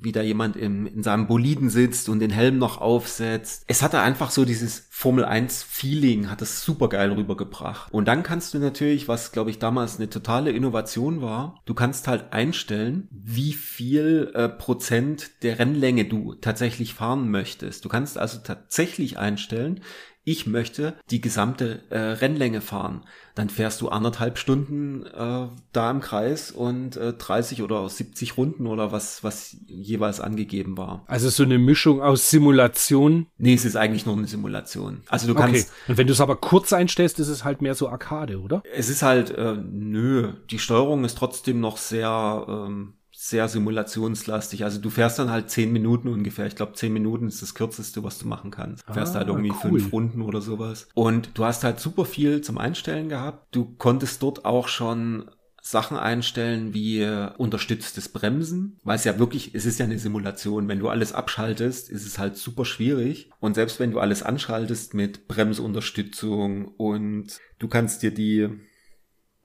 wie 0.04 0.12
da 0.12 0.22
jemand 0.22 0.56
im, 0.56 0.86
in 0.86 1.02
seinem 1.02 1.26
Boliden 1.26 1.70
sitzt 1.70 2.08
und 2.08 2.20
den 2.20 2.30
Helm 2.30 2.58
noch 2.58 2.80
aufsetzt. 2.80 3.64
Es 3.66 3.82
hatte 3.82 4.00
einfach 4.00 4.30
so 4.30 4.44
dieses 4.44 4.86
Formel 4.90 5.24
1 5.24 5.62
Feeling, 5.62 6.30
hat 6.30 6.42
es 6.42 6.62
super 6.62 6.88
geil 6.88 7.12
rübergebracht. 7.12 7.92
Und 7.92 8.06
dann 8.06 8.22
kannst 8.22 8.54
du 8.54 8.58
natürlich, 8.58 9.08
was 9.08 9.32
glaube 9.32 9.50
ich 9.50 9.58
damals 9.58 9.96
eine 9.96 10.10
totale 10.10 10.50
Innovation 10.50 11.22
war, 11.22 11.60
du 11.64 11.74
kannst 11.74 12.06
halt 12.06 12.32
einstellen, 12.32 13.08
wie 13.10 13.52
viel 13.52 14.30
äh, 14.34 14.48
Prozent 14.48 15.42
der 15.42 15.58
Rennlänge 15.58 16.04
du 16.04 16.34
tatsächlich 16.34 16.94
fahren 16.94 17.30
möchtest. 17.30 17.84
Du 17.84 17.88
kannst 17.88 18.18
also 18.18 18.38
tatsächlich 18.38 19.18
einstellen, 19.18 19.80
ich 20.24 20.46
möchte 20.46 20.94
die 21.10 21.20
gesamte 21.20 21.82
äh, 21.90 21.98
Rennlänge 21.98 22.60
fahren. 22.60 23.04
Dann 23.34 23.50
fährst 23.50 23.80
du 23.80 23.88
anderthalb 23.88 24.38
Stunden 24.38 25.04
äh, 25.06 25.48
da 25.72 25.90
im 25.90 26.00
Kreis 26.00 26.50
und 26.50 26.96
äh, 26.96 27.12
30 27.12 27.62
oder 27.62 27.88
70 27.88 28.36
Runden 28.36 28.66
oder 28.66 28.90
was, 28.90 29.22
was 29.22 29.56
jeweils 29.66 30.20
angegeben 30.20 30.78
war. 30.78 31.04
Also 31.06 31.28
so 31.28 31.42
eine 31.42 31.58
Mischung 31.58 32.00
aus 32.00 32.30
Simulation? 32.30 33.26
Nee, 33.36 33.54
es 33.54 33.64
ist 33.64 33.76
eigentlich 33.76 34.06
nur 34.06 34.16
eine 34.16 34.26
Simulation. 34.26 35.02
Also 35.08 35.26
du 35.26 35.34
kannst. 35.34 35.68
Okay. 35.68 35.92
Und 35.92 35.98
wenn 35.98 36.06
du 36.06 36.12
es 36.12 36.20
aber 36.20 36.36
kurz 36.36 36.72
einstellst, 36.72 37.18
ist 37.20 37.28
es 37.28 37.44
halt 37.44 37.60
mehr 37.60 37.74
so 37.74 37.88
Arcade, 37.88 38.40
oder? 38.40 38.62
Es 38.72 38.88
ist 38.88 39.02
halt, 39.02 39.30
äh, 39.30 39.56
nö, 39.56 40.32
die 40.50 40.58
Steuerung 40.58 41.04
ist 41.04 41.18
trotzdem 41.18 41.60
noch 41.60 41.76
sehr. 41.76 42.46
Ähm, 42.48 42.94
sehr 43.26 43.48
simulationslastig. 43.48 44.64
Also 44.64 44.78
du 44.80 44.90
fährst 44.90 45.18
dann 45.18 45.30
halt 45.30 45.48
zehn 45.48 45.72
Minuten 45.72 46.08
ungefähr. 46.08 46.46
Ich 46.46 46.56
glaube, 46.56 46.74
zehn 46.74 46.92
Minuten 46.92 47.26
ist 47.26 47.40
das 47.40 47.54
kürzeste, 47.54 48.04
was 48.04 48.18
du 48.18 48.28
machen 48.28 48.50
kannst. 48.50 48.86
Du 48.86 48.92
fährst 48.92 49.16
ah, 49.16 49.20
halt 49.20 49.28
irgendwie 49.28 49.52
cool. 49.64 49.80
fünf 49.80 49.92
Runden 49.92 50.20
oder 50.20 50.42
sowas. 50.42 50.88
Und 50.92 51.30
du 51.32 51.46
hast 51.46 51.64
halt 51.64 51.80
super 51.80 52.04
viel 52.04 52.42
zum 52.42 52.58
Einstellen 52.58 53.08
gehabt. 53.08 53.46
Du 53.50 53.76
konntest 53.78 54.22
dort 54.22 54.44
auch 54.44 54.68
schon 54.68 55.30
Sachen 55.62 55.96
einstellen 55.96 56.74
wie 56.74 57.00
äh, 57.00 57.30
unterstütztes 57.38 58.10
Bremsen, 58.10 58.78
weil 58.84 58.96
es 58.96 59.04
ja 59.04 59.18
wirklich, 59.18 59.54
es 59.54 59.64
ist 59.64 59.78
ja 59.78 59.86
eine 59.86 59.98
Simulation. 59.98 60.68
Wenn 60.68 60.80
du 60.80 60.90
alles 60.90 61.14
abschaltest, 61.14 61.88
ist 61.88 62.06
es 62.06 62.18
halt 62.18 62.36
super 62.36 62.66
schwierig. 62.66 63.30
Und 63.40 63.54
selbst 63.54 63.80
wenn 63.80 63.90
du 63.90 64.00
alles 64.00 64.22
anschaltest 64.22 64.92
mit 64.92 65.28
Bremsunterstützung 65.28 66.66
und 66.66 67.40
du 67.58 67.68
kannst 67.68 68.02
dir 68.02 68.12
die 68.12 68.50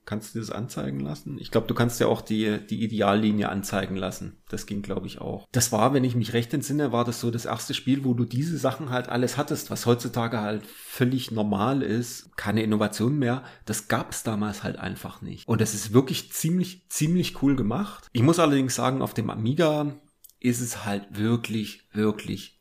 Kannst 0.06 0.34
du 0.34 0.40
das 0.40 0.50
anzeigen 0.50 0.98
lassen? 1.00 1.38
Ich 1.38 1.50
glaube, 1.50 1.66
du 1.66 1.74
kannst 1.74 2.00
ja 2.00 2.06
auch 2.06 2.20
die, 2.20 2.66
die 2.66 2.82
Ideallinie 2.82 3.48
anzeigen 3.48 3.96
lassen. 3.96 4.38
Das 4.48 4.66
ging, 4.66 4.82
glaube 4.82 5.06
ich, 5.06 5.20
auch. 5.20 5.46
Das 5.52 5.70
war, 5.72 5.94
wenn 5.94 6.04
ich 6.04 6.16
mich 6.16 6.32
recht 6.32 6.52
entsinne, 6.52 6.90
war 6.90 7.04
das 7.04 7.20
so 7.20 7.30
das 7.30 7.44
erste 7.44 7.74
Spiel, 7.74 8.04
wo 8.04 8.14
du 8.14 8.24
diese 8.24 8.58
Sachen 8.58 8.90
halt 8.90 9.08
alles 9.08 9.36
hattest, 9.36 9.70
was 9.70 9.86
heutzutage 9.86 10.40
halt 10.40 10.66
völlig 10.66 11.30
normal 11.30 11.82
ist. 11.82 12.36
Keine 12.36 12.62
Innovation 12.62 13.18
mehr. 13.18 13.44
Das 13.66 13.88
gab 13.88 14.12
es 14.12 14.22
damals 14.22 14.64
halt 14.64 14.78
einfach 14.78 15.22
nicht. 15.22 15.46
Und 15.46 15.60
das 15.60 15.74
ist 15.74 15.92
wirklich 15.92 16.32
ziemlich, 16.32 16.88
ziemlich 16.88 17.42
cool 17.42 17.54
gemacht. 17.54 18.08
Ich 18.12 18.22
muss 18.22 18.38
allerdings 18.38 18.74
sagen, 18.74 19.02
auf 19.02 19.14
dem 19.14 19.30
Amiga 19.30 19.94
ist 20.40 20.60
es 20.60 20.84
halt 20.84 21.18
wirklich, 21.18 21.88
wirklich 21.92 22.58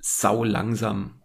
sau 0.00 0.44
langsam. 0.44 1.22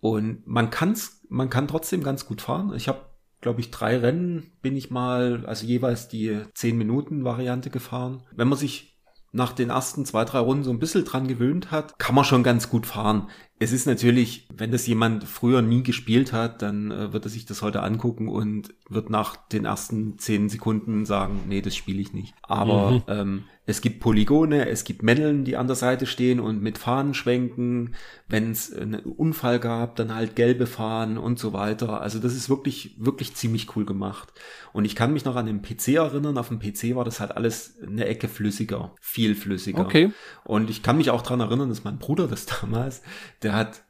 Und 0.00 0.46
man 0.46 0.70
kann's, 0.70 1.20
man 1.28 1.50
kann 1.50 1.68
trotzdem 1.68 2.02
ganz 2.02 2.26
gut 2.26 2.40
fahren. 2.40 2.74
Ich 2.74 2.88
habe 2.88 3.09
glaube 3.40 3.60
ich, 3.60 3.70
drei 3.70 3.98
Rennen 3.98 4.52
bin 4.62 4.76
ich 4.76 4.90
mal, 4.90 5.44
also 5.46 5.66
jeweils 5.66 6.08
die 6.08 6.42
10 6.54 6.76
Minuten 6.76 7.24
Variante 7.24 7.70
gefahren. 7.70 8.22
Wenn 8.32 8.48
man 8.48 8.58
sich 8.58 8.98
nach 9.32 9.52
den 9.52 9.70
ersten 9.70 10.04
zwei, 10.04 10.24
drei 10.24 10.40
Runden 10.40 10.64
so 10.64 10.70
ein 10.70 10.78
bisschen 10.78 11.04
dran 11.04 11.28
gewöhnt 11.28 11.70
hat, 11.70 11.98
kann 11.98 12.14
man 12.14 12.24
schon 12.24 12.42
ganz 12.42 12.68
gut 12.68 12.86
fahren. 12.86 13.28
Es 13.62 13.72
ist 13.72 13.86
natürlich, 13.86 14.46
wenn 14.48 14.72
das 14.72 14.86
jemand 14.86 15.24
früher 15.24 15.60
nie 15.60 15.82
gespielt 15.82 16.32
hat, 16.32 16.62
dann 16.62 16.90
äh, 16.90 17.12
wird 17.12 17.26
er 17.26 17.28
sich 17.28 17.44
das 17.44 17.60
heute 17.60 17.82
angucken 17.82 18.28
und 18.28 18.72
wird 18.88 19.10
nach 19.10 19.36
den 19.36 19.66
ersten 19.66 20.18
zehn 20.18 20.48
Sekunden 20.48 21.04
sagen, 21.04 21.42
nee, 21.46 21.60
das 21.60 21.76
spiele 21.76 22.00
ich 22.00 22.14
nicht. 22.14 22.34
Aber 22.42 22.90
mhm. 22.90 23.02
ähm, 23.08 23.44
es 23.70 23.82
gibt 23.82 24.00
Polygone, 24.00 24.68
es 24.68 24.84
gibt 24.84 25.02
Männeln, 25.02 25.44
die 25.44 25.56
an 25.56 25.68
der 25.68 25.76
Seite 25.76 26.06
stehen 26.06 26.40
und 26.40 26.60
mit 26.60 26.76
Fahnen 26.76 27.14
schwenken. 27.14 27.94
Wenn 28.26 28.50
es 28.50 28.74
einen 28.74 29.00
Unfall 29.00 29.60
gab, 29.60 29.96
dann 29.96 30.14
halt 30.14 30.34
gelbe 30.34 30.66
Fahnen 30.66 31.18
und 31.18 31.38
so 31.38 31.52
weiter. 31.52 32.00
Also 32.00 32.18
das 32.18 32.34
ist 32.34 32.48
wirklich, 32.50 32.96
wirklich 32.98 33.34
ziemlich 33.34 33.76
cool 33.76 33.84
gemacht. 33.84 34.32
Und 34.72 34.84
ich 34.84 34.96
kann 34.96 35.12
mich 35.12 35.24
noch 35.24 35.36
an 35.36 35.46
den 35.46 35.62
PC 35.62 35.88
erinnern. 35.88 36.36
Auf 36.36 36.48
dem 36.48 36.58
PC 36.58 36.96
war 36.96 37.04
das 37.04 37.20
halt 37.20 37.36
alles 37.36 37.78
eine 37.86 38.06
Ecke 38.06 38.28
flüssiger, 38.28 38.92
viel 39.00 39.34
flüssiger. 39.34 39.80
Okay. 39.80 40.10
Und 40.44 40.68
ich 40.68 40.82
kann 40.82 40.96
mich 40.96 41.10
auch 41.10 41.22
dran 41.22 41.40
erinnern, 41.40 41.68
dass 41.68 41.84
mein 41.84 41.98
Bruder 41.98 42.26
das 42.26 42.46
damals, 42.60 43.02
der 43.42 43.49
der 43.50 43.56
hat, 43.56 43.82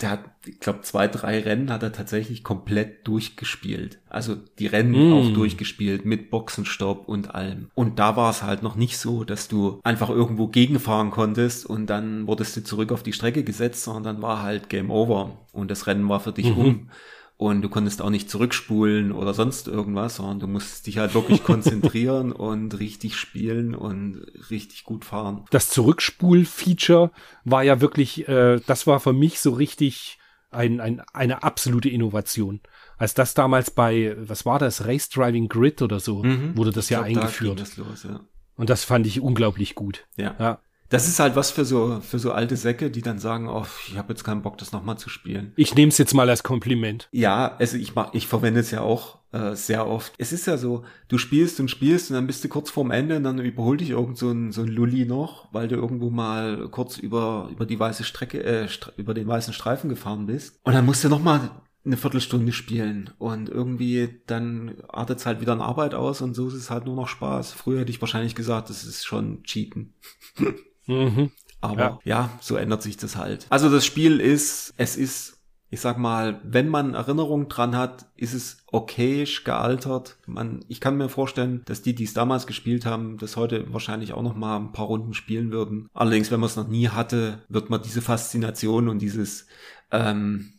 der 0.00 0.10
hat, 0.10 0.24
ich 0.44 0.58
glaube, 0.58 0.80
zwei, 0.82 1.06
drei 1.06 1.40
Rennen 1.40 1.70
hat 1.70 1.82
er 1.82 1.92
tatsächlich 1.92 2.42
komplett 2.42 3.06
durchgespielt. 3.06 4.00
Also 4.08 4.34
die 4.34 4.66
Rennen 4.66 5.10
mm. 5.10 5.12
auch 5.12 5.32
durchgespielt 5.32 6.04
mit 6.04 6.28
Boxenstopp 6.28 7.08
und 7.08 7.34
allem. 7.34 7.70
Und 7.74 7.98
da 7.98 8.16
war 8.16 8.30
es 8.30 8.42
halt 8.42 8.62
noch 8.62 8.74
nicht 8.74 8.98
so, 8.98 9.24
dass 9.24 9.48
du 9.48 9.80
einfach 9.84 10.10
irgendwo 10.10 10.48
gegenfahren 10.48 11.10
konntest 11.10 11.64
und 11.66 11.86
dann 11.86 12.26
wurdest 12.26 12.56
du 12.56 12.64
zurück 12.64 12.90
auf 12.90 13.04
die 13.04 13.12
Strecke 13.12 13.44
gesetzt, 13.44 13.84
sondern 13.84 14.16
dann 14.16 14.22
war 14.22 14.42
halt 14.42 14.68
Game 14.68 14.90
Over 14.90 15.46
und 15.52 15.70
das 15.70 15.86
Rennen 15.86 16.08
war 16.08 16.20
für 16.20 16.32
dich 16.32 16.50
mhm. 16.50 16.58
um 16.58 16.90
und 17.38 17.60
du 17.60 17.68
konntest 17.68 18.00
auch 18.00 18.10
nicht 18.10 18.30
zurückspulen 18.30 19.12
oder 19.12 19.34
sonst 19.34 19.68
irgendwas, 19.68 20.16
sondern 20.16 20.40
du 20.40 20.46
musst 20.46 20.86
dich 20.86 20.98
halt 20.98 21.14
wirklich 21.14 21.44
konzentrieren 21.44 22.32
und 22.32 22.78
richtig 22.78 23.16
spielen 23.16 23.74
und 23.74 24.26
richtig 24.50 24.84
gut 24.84 25.04
fahren. 25.04 25.44
Das 25.50 25.68
Zurückspul-Feature 25.68 27.10
war 27.44 27.62
ja 27.62 27.80
wirklich, 27.80 28.26
äh, 28.28 28.60
das 28.66 28.86
war 28.86 29.00
für 29.00 29.12
mich 29.12 29.40
so 29.40 29.52
richtig 29.52 30.18
ein, 30.50 30.80
ein, 30.80 31.02
eine 31.12 31.42
absolute 31.42 31.90
Innovation. 31.90 32.60
Als 32.96 33.12
das 33.12 33.34
damals 33.34 33.70
bei, 33.70 34.16
was 34.18 34.46
war 34.46 34.58
das, 34.58 34.86
Race 34.86 35.10
Driving 35.10 35.48
Grid 35.48 35.82
oder 35.82 36.00
so, 36.00 36.22
mhm. 36.22 36.56
wurde 36.56 36.70
das 36.70 36.86
ich 36.86 36.92
ja 36.92 37.02
glaub, 37.02 37.24
eingeführt. 37.24 37.60
Da 37.60 37.64
das 37.64 37.76
los, 37.76 38.04
ja. 38.04 38.20
Und 38.56 38.70
das 38.70 38.84
fand 38.84 39.06
ich 39.06 39.20
unglaublich 39.20 39.74
gut. 39.74 40.06
Ja. 40.16 40.34
ja. 40.38 40.60
Das 40.88 41.08
ist 41.08 41.18
halt 41.18 41.36
was 41.36 41.50
für 41.50 41.64
so 41.64 42.00
für 42.00 42.18
so 42.18 42.32
alte 42.32 42.56
Säcke, 42.56 42.90
die 42.90 43.02
dann 43.02 43.18
sagen, 43.18 43.48
oh, 43.48 43.66
ich 43.88 43.96
habe 43.96 44.12
jetzt 44.12 44.24
keinen 44.24 44.42
Bock, 44.42 44.58
das 44.58 44.72
nochmal 44.72 44.98
zu 44.98 45.08
spielen. 45.08 45.52
Ich 45.56 45.74
nehme 45.74 45.90
es 45.90 45.98
jetzt 45.98 46.14
mal 46.14 46.28
als 46.28 46.42
Kompliment. 46.42 47.08
Ja, 47.12 47.56
also 47.58 47.76
ich 47.76 47.94
mach, 47.94 48.14
ich 48.14 48.26
verwende 48.26 48.60
es 48.60 48.70
ja 48.70 48.82
auch 48.82 49.18
äh, 49.32 49.54
sehr 49.54 49.86
oft. 49.86 50.14
Es 50.18 50.32
ist 50.32 50.46
ja 50.46 50.56
so, 50.56 50.84
du 51.08 51.18
spielst 51.18 51.58
und 51.60 51.70
spielst 51.70 52.10
und 52.10 52.14
dann 52.14 52.26
bist 52.26 52.44
du 52.44 52.48
kurz 52.48 52.70
vorm 52.70 52.90
Ende 52.90 53.16
und 53.16 53.24
dann 53.24 53.38
überholt 53.38 53.80
dich 53.80 53.90
irgend 53.90 54.16
so 54.16 54.30
ein 54.30 54.52
so 54.52 54.62
ein 54.62 54.68
Lulli 54.68 55.04
noch, 55.04 55.48
weil 55.52 55.68
du 55.68 55.76
irgendwo 55.76 56.10
mal 56.10 56.68
kurz 56.70 56.98
über 56.98 57.48
über 57.50 57.66
die 57.66 57.78
weiße 57.78 58.04
Strecke 58.04 58.42
äh, 58.42 58.68
über 58.96 59.14
den 59.14 59.26
weißen 59.26 59.52
Streifen 59.52 59.90
gefahren 59.90 60.26
bist 60.26 60.60
und 60.62 60.74
dann 60.74 60.86
musst 60.86 61.04
du 61.04 61.08
nochmal 61.08 61.50
eine 61.84 61.96
Viertelstunde 61.96 62.52
spielen 62.52 63.10
und 63.18 63.48
irgendwie 63.48 64.20
dann 64.26 64.74
artet 64.88 65.18
es 65.18 65.26
halt 65.26 65.40
wieder 65.40 65.52
in 65.52 65.60
Arbeit 65.60 65.94
aus 65.94 66.20
und 66.20 66.34
so 66.34 66.48
ist 66.48 66.54
es 66.54 66.70
halt 66.70 66.84
nur 66.84 66.96
noch 66.96 67.08
Spaß. 67.08 67.52
Früher 67.52 67.80
hätte 67.80 67.90
ich 67.90 68.00
wahrscheinlich 68.00 68.34
gesagt, 68.34 68.70
das 68.70 68.84
ist 68.84 69.04
schon 69.04 69.42
Cheaten. 69.44 69.94
Mhm. 70.86 71.30
Aber 71.60 71.80
ja. 71.80 71.98
ja, 72.04 72.30
so 72.40 72.56
ändert 72.56 72.82
sich 72.82 72.96
das 72.96 73.16
halt. 73.16 73.46
Also 73.48 73.70
das 73.70 73.84
Spiel 73.84 74.20
ist, 74.20 74.74
es 74.76 74.96
ist, 74.96 75.40
ich 75.70 75.80
sag 75.80 75.98
mal, 75.98 76.40
wenn 76.44 76.68
man 76.68 76.94
Erinnerung 76.94 77.48
dran 77.48 77.76
hat, 77.76 78.06
ist 78.14 78.34
es 78.34 78.58
okayisch 78.70 79.42
gealtert. 79.44 80.18
Man, 80.26 80.64
ich 80.68 80.80
kann 80.80 80.96
mir 80.96 81.08
vorstellen, 81.08 81.62
dass 81.64 81.82
die, 81.82 81.94
die 81.94 82.04
es 82.04 82.14
damals 82.14 82.46
gespielt 82.46 82.86
haben, 82.86 83.18
das 83.18 83.36
heute 83.36 83.72
wahrscheinlich 83.72 84.12
auch 84.12 84.22
noch 84.22 84.36
mal 84.36 84.56
ein 84.58 84.72
paar 84.72 84.86
Runden 84.86 85.14
spielen 85.14 85.50
würden. 85.50 85.88
Allerdings, 85.92 86.30
wenn 86.30 86.40
man 86.40 86.48
es 86.48 86.56
noch 86.56 86.68
nie 86.68 86.88
hatte, 86.88 87.42
wird 87.48 87.70
man 87.70 87.82
diese 87.82 88.02
Faszination 88.02 88.88
und 88.88 89.00
dieses 89.00 89.46
ähm, 89.90 90.52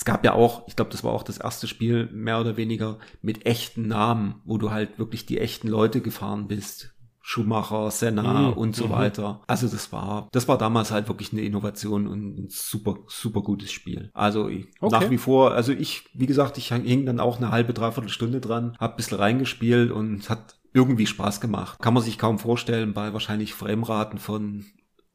es 0.00 0.06
gab 0.06 0.24
ja 0.24 0.32
auch, 0.32 0.66
ich 0.66 0.76
glaube, 0.76 0.90
das 0.90 1.04
war 1.04 1.12
auch 1.12 1.22
das 1.22 1.36
erste 1.36 1.66
Spiel 1.66 2.08
mehr 2.10 2.40
oder 2.40 2.56
weniger 2.56 2.98
mit 3.20 3.44
echten 3.44 3.86
Namen, 3.86 4.40
wo 4.46 4.56
du 4.56 4.70
halt 4.70 4.98
wirklich 4.98 5.26
die 5.26 5.38
echten 5.38 5.68
Leute 5.68 6.00
gefahren 6.00 6.48
bist. 6.48 6.94
Schumacher, 7.22 7.90
Senna 7.90 8.50
mhm. 8.50 8.52
und 8.54 8.76
so 8.76 8.86
mhm. 8.86 8.92
weiter. 8.92 9.40
Also 9.46 9.68
das 9.68 9.92
war, 9.92 10.28
das 10.32 10.48
war 10.48 10.58
damals 10.58 10.90
halt 10.90 11.08
wirklich 11.08 11.32
eine 11.32 11.42
Innovation 11.42 12.06
und 12.06 12.38
ein 12.38 12.46
super, 12.48 12.96
super 13.08 13.42
gutes 13.42 13.70
Spiel. 13.70 14.10
Also 14.14 14.44
okay. 14.44 14.66
nach 14.80 15.10
wie 15.10 15.18
vor, 15.18 15.52
also 15.52 15.72
ich, 15.72 16.08
wie 16.14 16.26
gesagt, 16.26 16.58
ich 16.58 16.72
hing 16.72 17.06
dann 17.06 17.20
auch 17.20 17.36
eine 17.36 17.50
halbe, 17.50 17.74
dreiviertel 17.74 18.10
Stunde 18.10 18.40
dran, 18.40 18.76
hab 18.78 18.92
ein 18.92 18.96
bisschen 18.96 19.18
reingespielt 19.18 19.90
und 19.90 20.30
hat 20.30 20.56
irgendwie 20.72 21.06
Spaß 21.06 21.40
gemacht. 21.40 21.78
Kann 21.80 21.94
man 21.94 22.02
sich 22.02 22.18
kaum 22.18 22.38
vorstellen 22.38 22.94
bei 22.94 23.12
wahrscheinlich 23.12 23.54
Frameraten 23.54 24.18
von 24.18 24.64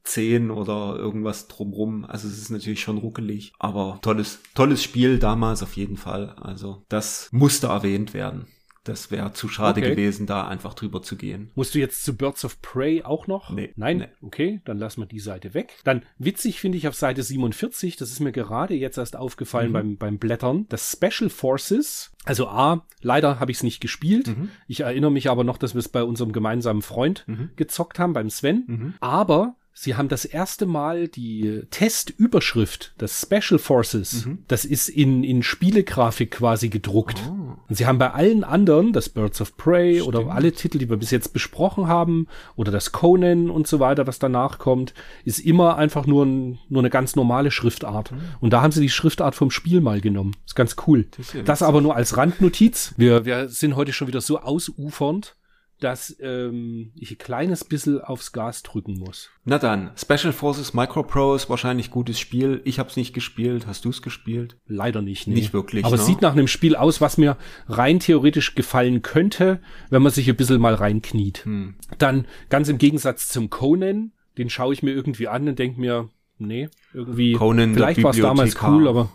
10 0.03 0.51
oder 0.51 0.95
irgendwas 0.97 1.47
drumrum. 1.47 2.06
Also 2.06 2.28
es 2.28 2.38
ist 2.38 2.51
natürlich 2.51 2.82
schon 2.82 2.97
ruckelig, 2.97 3.53
aber 3.60 3.99
tolles, 4.01 4.39
tolles 4.53 4.84
Spiel 4.84 5.20
damals 5.20 5.64
auf 5.64 5.76
jeden 5.76 5.97
Fall. 5.97 6.36
Also 6.39 6.84
das 6.89 7.30
musste 7.32 7.68
erwähnt 7.68 8.14
werden. 8.14 8.47
Das 8.86 9.09
wäre 9.09 9.33
zu 9.33 9.49
schade 9.49 9.81
okay. 9.81 9.89
gewesen, 9.89 10.27
da 10.27 10.47
einfach 10.47 10.75
drüber 10.75 11.01
zu 11.01 11.17
gehen. 11.17 11.49
Musst 11.55 11.73
du 11.73 11.79
jetzt 11.79 12.05
zu 12.05 12.15
Birds 12.15 12.45
of 12.45 12.61
Prey 12.61 13.01
auch 13.03 13.25
noch? 13.25 13.49
Nee. 13.49 13.73
Nein? 13.75 13.97
Nee. 13.97 14.07
Okay, 14.21 14.61
dann 14.63 14.77
lassen 14.77 15.01
wir 15.01 15.07
die 15.07 15.19
Seite 15.19 15.53
weg. 15.55 15.73
Dann 15.83 16.03
witzig 16.19 16.59
finde 16.59 16.77
ich 16.77 16.88
auf 16.88 16.93
Seite 16.95 17.23
47, 17.23 17.97
das 17.97 18.11
ist 18.11 18.19
mir 18.19 18.31
gerade 18.31 18.75
jetzt 18.75 18.97
erst 18.97 19.15
aufgefallen 19.15 19.69
mhm. 19.69 19.73
beim, 19.73 19.97
beim 19.97 20.17
Blättern, 20.19 20.67
das 20.69 20.91
Special 20.91 21.31
Forces. 21.31 22.11
Also 22.25 22.47
A, 22.47 22.86
leider 23.01 23.39
habe 23.39 23.51
ich 23.51 23.57
es 23.57 23.63
nicht 23.63 23.81
gespielt. 23.81 24.27
Mhm. 24.27 24.49
Ich 24.67 24.81
erinnere 24.81 25.11
mich 25.11 25.29
aber 25.31 25.43
noch, 25.43 25.57
dass 25.57 25.73
wir 25.73 25.79
es 25.79 25.89
bei 25.89 26.03
unserem 26.03 26.31
gemeinsamen 26.31 26.83
Freund 26.83 27.23
mhm. 27.27 27.49
gezockt 27.55 27.97
haben, 27.97 28.13
beim 28.13 28.29
Sven. 28.29 28.65
Mhm. 28.67 28.93
Aber 28.99 29.55
Sie 29.78 29.95
haben 29.95 30.07
das 30.07 30.23
erste 30.23 30.65
Mal 30.65 31.09
die 31.09 31.63
Testüberschrift, 31.69 32.93
das 32.97 33.21
Special 33.21 33.59
Forces, 33.59 34.26
mhm. 34.26 34.39
das 34.47 34.63
ist 34.63 34.88
in, 34.88 35.26
in 35.26 35.43
Spielegrafik 35.43 36.32
quasi 36.32 36.69
gedruckt. 36.69 37.21
Oh. 37.28 37.57
Und 37.67 37.76
sie 37.76 37.86
haben 37.86 37.97
bei 37.97 38.11
allen 38.11 38.45
anderen, 38.45 38.93
das 38.93 39.09
Birds 39.09 39.41
of 39.41 39.57
Prey 39.57 39.95
Stimmt. 39.95 40.07
oder 40.07 40.32
alle 40.32 40.53
Titel, 40.53 40.78
die 40.78 40.89
wir 40.89 40.95
bis 40.95 41.11
jetzt 41.11 41.34
besprochen 41.34 41.88
haben, 41.88 42.28
oder 42.55 42.71
das 42.71 42.93
Conan 42.93 43.49
und 43.49 43.67
so 43.67 43.82
weiter, 43.82 44.07
was 44.07 44.17
danach 44.17 44.59
kommt, 44.59 44.93
ist 45.26 45.39
immer 45.39 45.76
einfach 45.76 46.05
nur, 46.05 46.26
ein, 46.26 46.57
nur 46.69 46.82
eine 46.82 46.89
ganz 46.89 47.17
normale 47.17 47.51
Schriftart. 47.51 48.13
Mhm. 48.13 48.19
Und 48.39 48.53
da 48.53 48.61
haben 48.61 48.71
sie 48.71 48.82
die 48.82 48.89
Schriftart 48.89 49.36
vom 49.36 49.51
Spiel 49.51 49.82
mal 49.82 49.99
genommen. 49.99 50.38
Ist 50.45 50.55
ganz 50.55 50.78
cool. 50.88 51.05
Das, 51.17 51.34
ja 51.34 51.43
das 51.43 51.61
aber 51.61 51.82
nur 51.82 51.97
als 51.97 52.15
Randnotiz. 52.15 52.93
Wir, 52.95 53.26
wir 53.26 53.49
sind 53.49 53.76
heute 53.76 53.91
schon 53.91 54.07
wieder 54.07 54.21
so 54.21 54.39
ausufernd 54.39 55.36
dass 55.80 56.15
ähm, 56.21 56.91
ich 56.95 57.11
ein 57.11 57.17
kleines 57.17 57.65
bisschen 57.65 57.99
aufs 58.01 58.32
Gas 58.32 58.63
drücken 58.63 58.97
muss. 58.97 59.30
Na 59.43 59.59
dann, 59.59 59.91
Special 59.97 60.32
Forces 60.32 60.73
Micro 60.73 61.03
Pro 61.03 61.36
ist 61.36 61.49
wahrscheinlich 61.49 61.91
gutes 61.91 62.19
Spiel. 62.19 62.61
Ich 62.63 62.80
habe 62.80 62.89
es 62.89 62.95
nicht 62.95 63.13
gespielt. 63.13 63.67
Hast 63.67 63.84
du 63.84 63.89
es 63.89 64.01
gespielt? 64.01 64.57
Leider 64.67 65.01
nicht. 65.01 65.28
Nee. 65.28 65.36
Nicht 65.36 65.53
wirklich. 65.53 65.84
Aber 65.84 65.97
ne? 65.97 66.01
es 66.01 66.07
sieht 66.07 66.21
nach 66.21 66.32
einem 66.32 66.47
Spiel 66.47 66.76
aus, 66.76 67.01
was 67.01 67.17
mir 67.17 67.38
rein 67.67 67.99
theoretisch 67.99 68.55
gefallen 68.55 69.01
könnte, 69.01 69.59
wenn 69.89 70.01
man 70.01 70.11
sich 70.11 70.30
ein 70.30 70.36
bisschen 70.38 70.61
mal 70.61 70.76
reinkniet. 70.76 71.45
Hm. 71.45 71.76
Dann 71.97 72.26
ganz 72.49 72.69
im 72.69 72.78
Gegensatz 72.78 73.28
zum 73.28 73.49
Conan, 73.49 74.13
den 74.38 74.49
schaue 74.49 74.73
ich 74.73 74.82
mir 74.82 74.91
irgendwie 74.91 75.28
an 75.28 75.47
und 75.47 75.59
denke 75.59 75.80
mir, 75.80 76.09
nee, 76.38 76.69
irgendwie. 76.93 77.34
Conan, 77.34 77.73
vielleicht 77.73 78.01
war 78.01 78.11
es 78.11 78.17
damals 78.17 78.61
cool, 78.63 78.88
aber. 78.88 79.11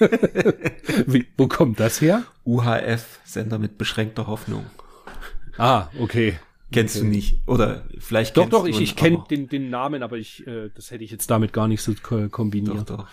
Wie, 1.06 1.26
wo 1.36 1.48
kommt 1.48 1.80
das 1.80 2.00
her? 2.00 2.24
UHF, 2.44 3.20
Sender 3.24 3.58
mit 3.58 3.78
beschränkter 3.78 4.26
Hoffnung. 4.26 4.66
Ah, 5.58 5.88
okay. 5.98 6.38
Kennst 6.72 6.96
okay. 6.96 7.04
du 7.04 7.10
nicht? 7.10 7.40
Oder 7.46 7.84
vielleicht 7.98 8.36
Doch, 8.36 8.48
doch, 8.48 8.66
ich, 8.66 8.80
ich 8.80 8.96
kenne 8.96 9.24
den, 9.28 9.48
den 9.48 9.70
Namen, 9.70 10.02
aber 10.02 10.16
ich, 10.16 10.46
äh, 10.46 10.70
das 10.74 10.90
hätte 10.90 11.04
ich 11.04 11.10
jetzt 11.10 11.30
damit 11.30 11.52
gar 11.52 11.68
nicht 11.68 11.82
so 11.82 11.92
kombiniert. 12.30 12.90
Doch, 12.90 12.98
doch. 12.98 13.06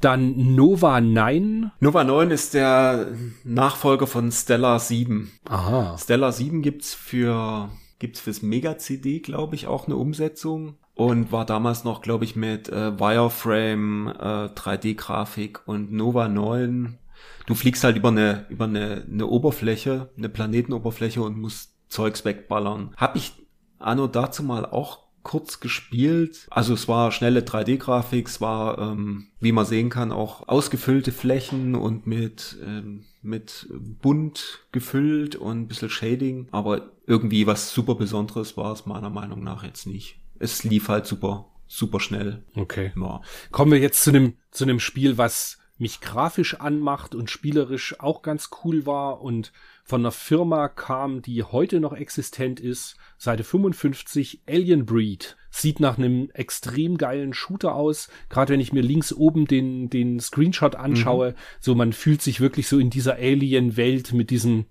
Dann 0.00 0.54
Nova 0.54 1.00
9. 1.00 1.70
Nova 1.80 2.04
9 2.04 2.30
ist 2.30 2.54
der 2.54 3.08
Nachfolger 3.44 4.06
von 4.06 4.32
Stellar 4.32 4.80
7. 4.80 5.30
Aha. 5.44 5.96
Stellar 5.98 6.32
7 6.32 6.62
gibt's 6.62 6.94
für, 6.94 7.70
gibt's 7.98 8.20
fürs 8.20 8.42
Mega 8.42 8.78
CD, 8.78 9.20
glaube 9.20 9.54
ich, 9.54 9.66
auch 9.66 9.86
eine 9.86 9.96
Umsetzung 9.96 10.76
und 10.94 11.32
war 11.32 11.46
damals 11.46 11.84
noch, 11.84 12.02
glaube 12.02 12.24
ich, 12.24 12.36
mit 12.36 12.68
äh, 12.68 12.98
Wireframe, 12.98 14.08
äh, 14.08 14.48
3D-Grafik 14.54 15.60
und 15.66 15.92
Nova 15.92 16.28
9. 16.28 16.98
Du 17.46 17.54
fliegst 17.54 17.82
halt 17.84 17.96
über 17.96 18.08
eine, 18.08 18.46
über 18.50 18.66
eine, 18.66 19.04
eine 19.10 19.26
Oberfläche, 19.26 20.10
eine 20.16 20.28
Planetenoberfläche 20.28 21.22
und 21.22 21.38
musst 21.38 21.72
Zeugs 21.88 22.24
wegballern. 22.24 22.94
Hab 22.96 23.16
ich 23.16 23.32
anno 23.78 24.06
dazu 24.06 24.42
mal 24.42 24.64
auch 24.66 25.00
kurz 25.22 25.60
gespielt. 25.60 26.46
Also 26.50 26.74
es 26.74 26.88
war 26.88 27.12
schnelle 27.12 27.40
3D-Grafik, 27.40 28.26
es 28.26 28.40
war, 28.40 28.78
ähm, 28.78 29.28
wie 29.40 29.52
man 29.52 29.66
sehen 29.66 29.88
kann, 29.88 30.12
auch 30.12 30.48
ausgefüllte 30.48 31.12
Flächen 31.12 31.74
und 31.74 32.06
mit, 32.06 32.58
ähm, 32.64 33.04
mit 33.22 33.68
bunt 33.70 34.66
gefüllt 34.72 35.36
und 35.36 35.60
ein 35.60 35.68
bisschen 35.68 35.90
Shading. 35.90 36.48
Aber 36.50 36.90
irgendwie 37.06 37.46
was 37.46 37.72
super 37.72 37.94
Besonderes 37.94 38.56
war 38.56 38.72
es 38.72 38.86
meiner 38.86 39.10
Meinung 39.10 39.44
nach 39.44 39.62
jetzt 39.62 39.86
nicht 39.86 40.21
es 40.42 40.64
lief 40.64 40.88
halt 40.88 41.06
super, 41.06 41.46
super 41.66 42.00
schnell. 42.00 42.44
Okay. 42.54 42.92
Ja. 42.96 43.22
Kommen 43.50 43.72
wir 43.72 43.78
jetzt 43.78 44.02
zu 44.02 44.10
einem, 44.10 44.34
zu 44.50 44.64
einem 44.64 44.80
Spiel, 44.80 45.18
was 45.18 45.58
mich 45.78 46.00
grafisch 46.00 46.54
anmacht 46.54 47.14
und 47.14 47.30
spielerisch 47.30 47.98
auch 47.98 48.22
ganz 48.22 48.50
cool 48.62 48.86
war 48.86 49.20
und 49.20 49.52
von 49.84 50.02
einer 50.02 50.12
Firma 50.12 50.68
kam, 50.68 51.22
die 51.22 51.42
heute 51.42 51.80
noch 51.80 51.92
existent 51.92 52.60
ist, 52.60 52.96
Seite 53.18 53.42
55, 53.42 54.42
Alien 54.48 54.86
Breed. 54.86 55.36
Sieht 55.50 55.80
nach 55.80 55.98
einem 55.98 56.30
extrem 56.34 56.98
geilen 56.98 57.34
Shooter 57.34 57.74
aus. 57.74 58.08
Gerade 58.28 58.52
wenn 58.52 58.60
ich 58.60 58.72
mir 58.72 58.82
links 58.82 59.12
oben 59.12 59.46
den, 59.46 59.90
den 59.90 60.20
Screenshot 60.20 60.76
anschaue, 60.76 61.30
mhm. 61.30 61.34
so 61.60 61.74
man 61.74 61.92
fühlt 61.92 62.22
sich 62.22 62.40
wirklich 62.40 62.68
so 62.68 62.78
in 62.78 62.90
dieser 62.90 63.16
Alien-Welt 63.16 64.12
mit 64.12 64.30
diesen 64.30 64.66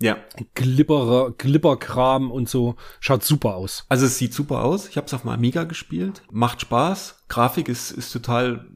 ja. 0.00 0.18
Glibberer, 0.54 1.32
Glibberkram 1.32 2.30
und 2.30 2.48
so. 2.48 2.76
Schaut 3.00 3.24
super 3.24 3.56
aus. 3.56 3.84
Also 3.88 4.06
es 4.06 4.18
sieht 4.18 4.34
super 4.34 4.64
aus. 4.64 4.88
Ich 4.88 4.96
habe 4.96 5.06
es 5.06 5.14
auf 5.14 5.22
dem 5.22 5.30
Amiga 5.30 5.64
gespielt. 5.64 6.22
Macht 6.30 6.60
Spaß. 6.60 7.24
Grafik 7.28 7.68
ist, 7.68 7.92
ist 7.92 8.12
total, 8.12 8.66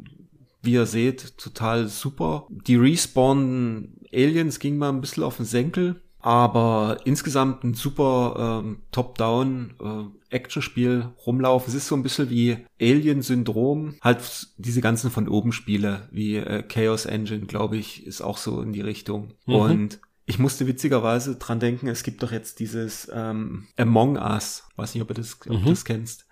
wie 0.63 0.73
ihr 0.73 0.87
seht, 0.87 1.37
total 1.39 1.89
super. 1.89 2.47
Die 2.49 2.77
Respawn 2.77 3.97
Aliens 4.13 4.59
ging 4.59 4.79
mal 4.79 4.91
ein 4.91 5.01
bisschen 5.01 5.23
auf 5.23 5.37
den 5.37 5.47
Senkel. 5.47 6.01
Aber 6.23 6.99
insgesamt 7.05 7.65
ein 7.65 7.73
super 7.73 8.63
ähm, 8.63 8.83
Top-Down 8.93 9.75
äh, 9.81 10.35
Action-Spiel 10.37 11.09
rumlaufen. 11.27 11.71
Es 11.71 11.75
ist 11.75 11.89
so 11.89 11.97
ein 11.97 12.03
bisschen 12.03 12.29
wie 12.29 12.59
Alien-Syndrom. 12.79 13.95
Halt 14.03 14.49
diese 14.59 14.83
ganzen 14.83 15.11
von 15.11 15.29
oben 15.29 15.53
Spiele, 15.53 16.09
wie 16.13 16.37
äh, 16.37 16.63
Chaos 16.63 17.07
Engine, 17.07 17.47
glaube 17.47 17.79
ich, 17.79 18.07
ist 18.07 18.21
auch 18.21 18.37
so 18.37 18.61
in 18.61 18.75
die 18.75 18.83
Richtung. 18.83 19.33
Mhm. 19.47 19.55
Und 19.55 20.01
ich 20.31 20.39
musste 20.39 20.69
witzigerweise 20.69 21.37
dran 21.37 21.59
denken, 21.59 21.89
es 21.89 22.05
gibt 22.05 22.23
doch 22.23 22.31
jetzt 22.31 22.61
dieses 22.61 23.11
ähm, 23.13 23.67
Among 23.77 24.17
Us. 24.17 24.63
Weiß 24.77 24.95
nicht, 24.95 25.03
ob 25.03 25.09
du 25.09 25.15
das, 25.15 25.37
ob 25.49 25.61
mhm. 25.61 25.67
das 25.67 25.85
kennst. 25.85 26.27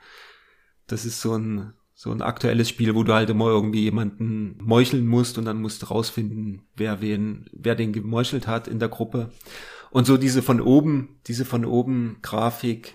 Das 0.87 1.05
ist 1.05 1.21
so 1.21 1.37
ein, 1.37 1.75
so 1.95 2.13
ein 2.13 2.23
aktuelles 2.23 2.69
Spiel, 2.69 2.95
wo 2.95 3.03
du 3.03 3.13
halt 3.13 3.29
immer 3.29 3.47
irgendwie 3.47 3.83
jemanden 3.83 4.57
meucheln 4.63 5.05
musst 5.05 5.37
und 5.37 5.47
dann 5.47 5.61
musst 5.61 5.83
du 5.83 5.87
rausfinden, 5.87 6.63
wer 6.77 7.01
wen, 7.01 7.51
wer 7.53 7.75
den 7.75 7.93
gemeuchelt 7.93 8.47
hat 8.47 8.69
in 8.69 8.79
der 8.79 8.89
Gruppe. 8.89 9.33
Und 9.91 10.07
so 10.07 10.17
diese 10.17 10.43
von 10.43 10.61
oben, 10.61 11.19
diese 11.27 11.45
von 11.45 11.65
oben 11.65 12.19
Grafik 12.23 12.95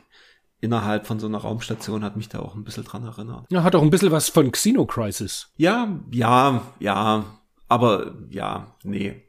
innerhalb 0.61 1.05
von 1.05 1.19
so 1.19 1.27
einer 1.27 1.39
Raumstation 1.39 2.05
hat 2.05 2.15
mich 2.15 2.29
da 2.29 2.39
auch 2.39 2.55
ein 2.55 2.63
bisschen 2.63 2.85
dran 2.85 3.03
erinnert. 3.03 3.45
Ja, 3.49 3.63
hat 3.63 3.75
auch 3.75 3.81
ein 3.81 3.89
bisschen 3.89 4.11
was 4.11 4.29
von 4.29 4.49
Xenocrisis. 4.49 5.51
Ja, 5.57 5.99
ja, 6.11 6.61
ja, 6.79 7.25
aber 7.67 8.15
ja, 8.29 8.77
nee. 8.83 9.22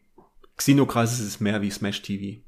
Xenocrisis 0.56 1.20
ist 1.20 1.40
mehr 1.40 1.62
wie 1.62 1.70
Smash 1.70 2.02
TV. 2.02 2.42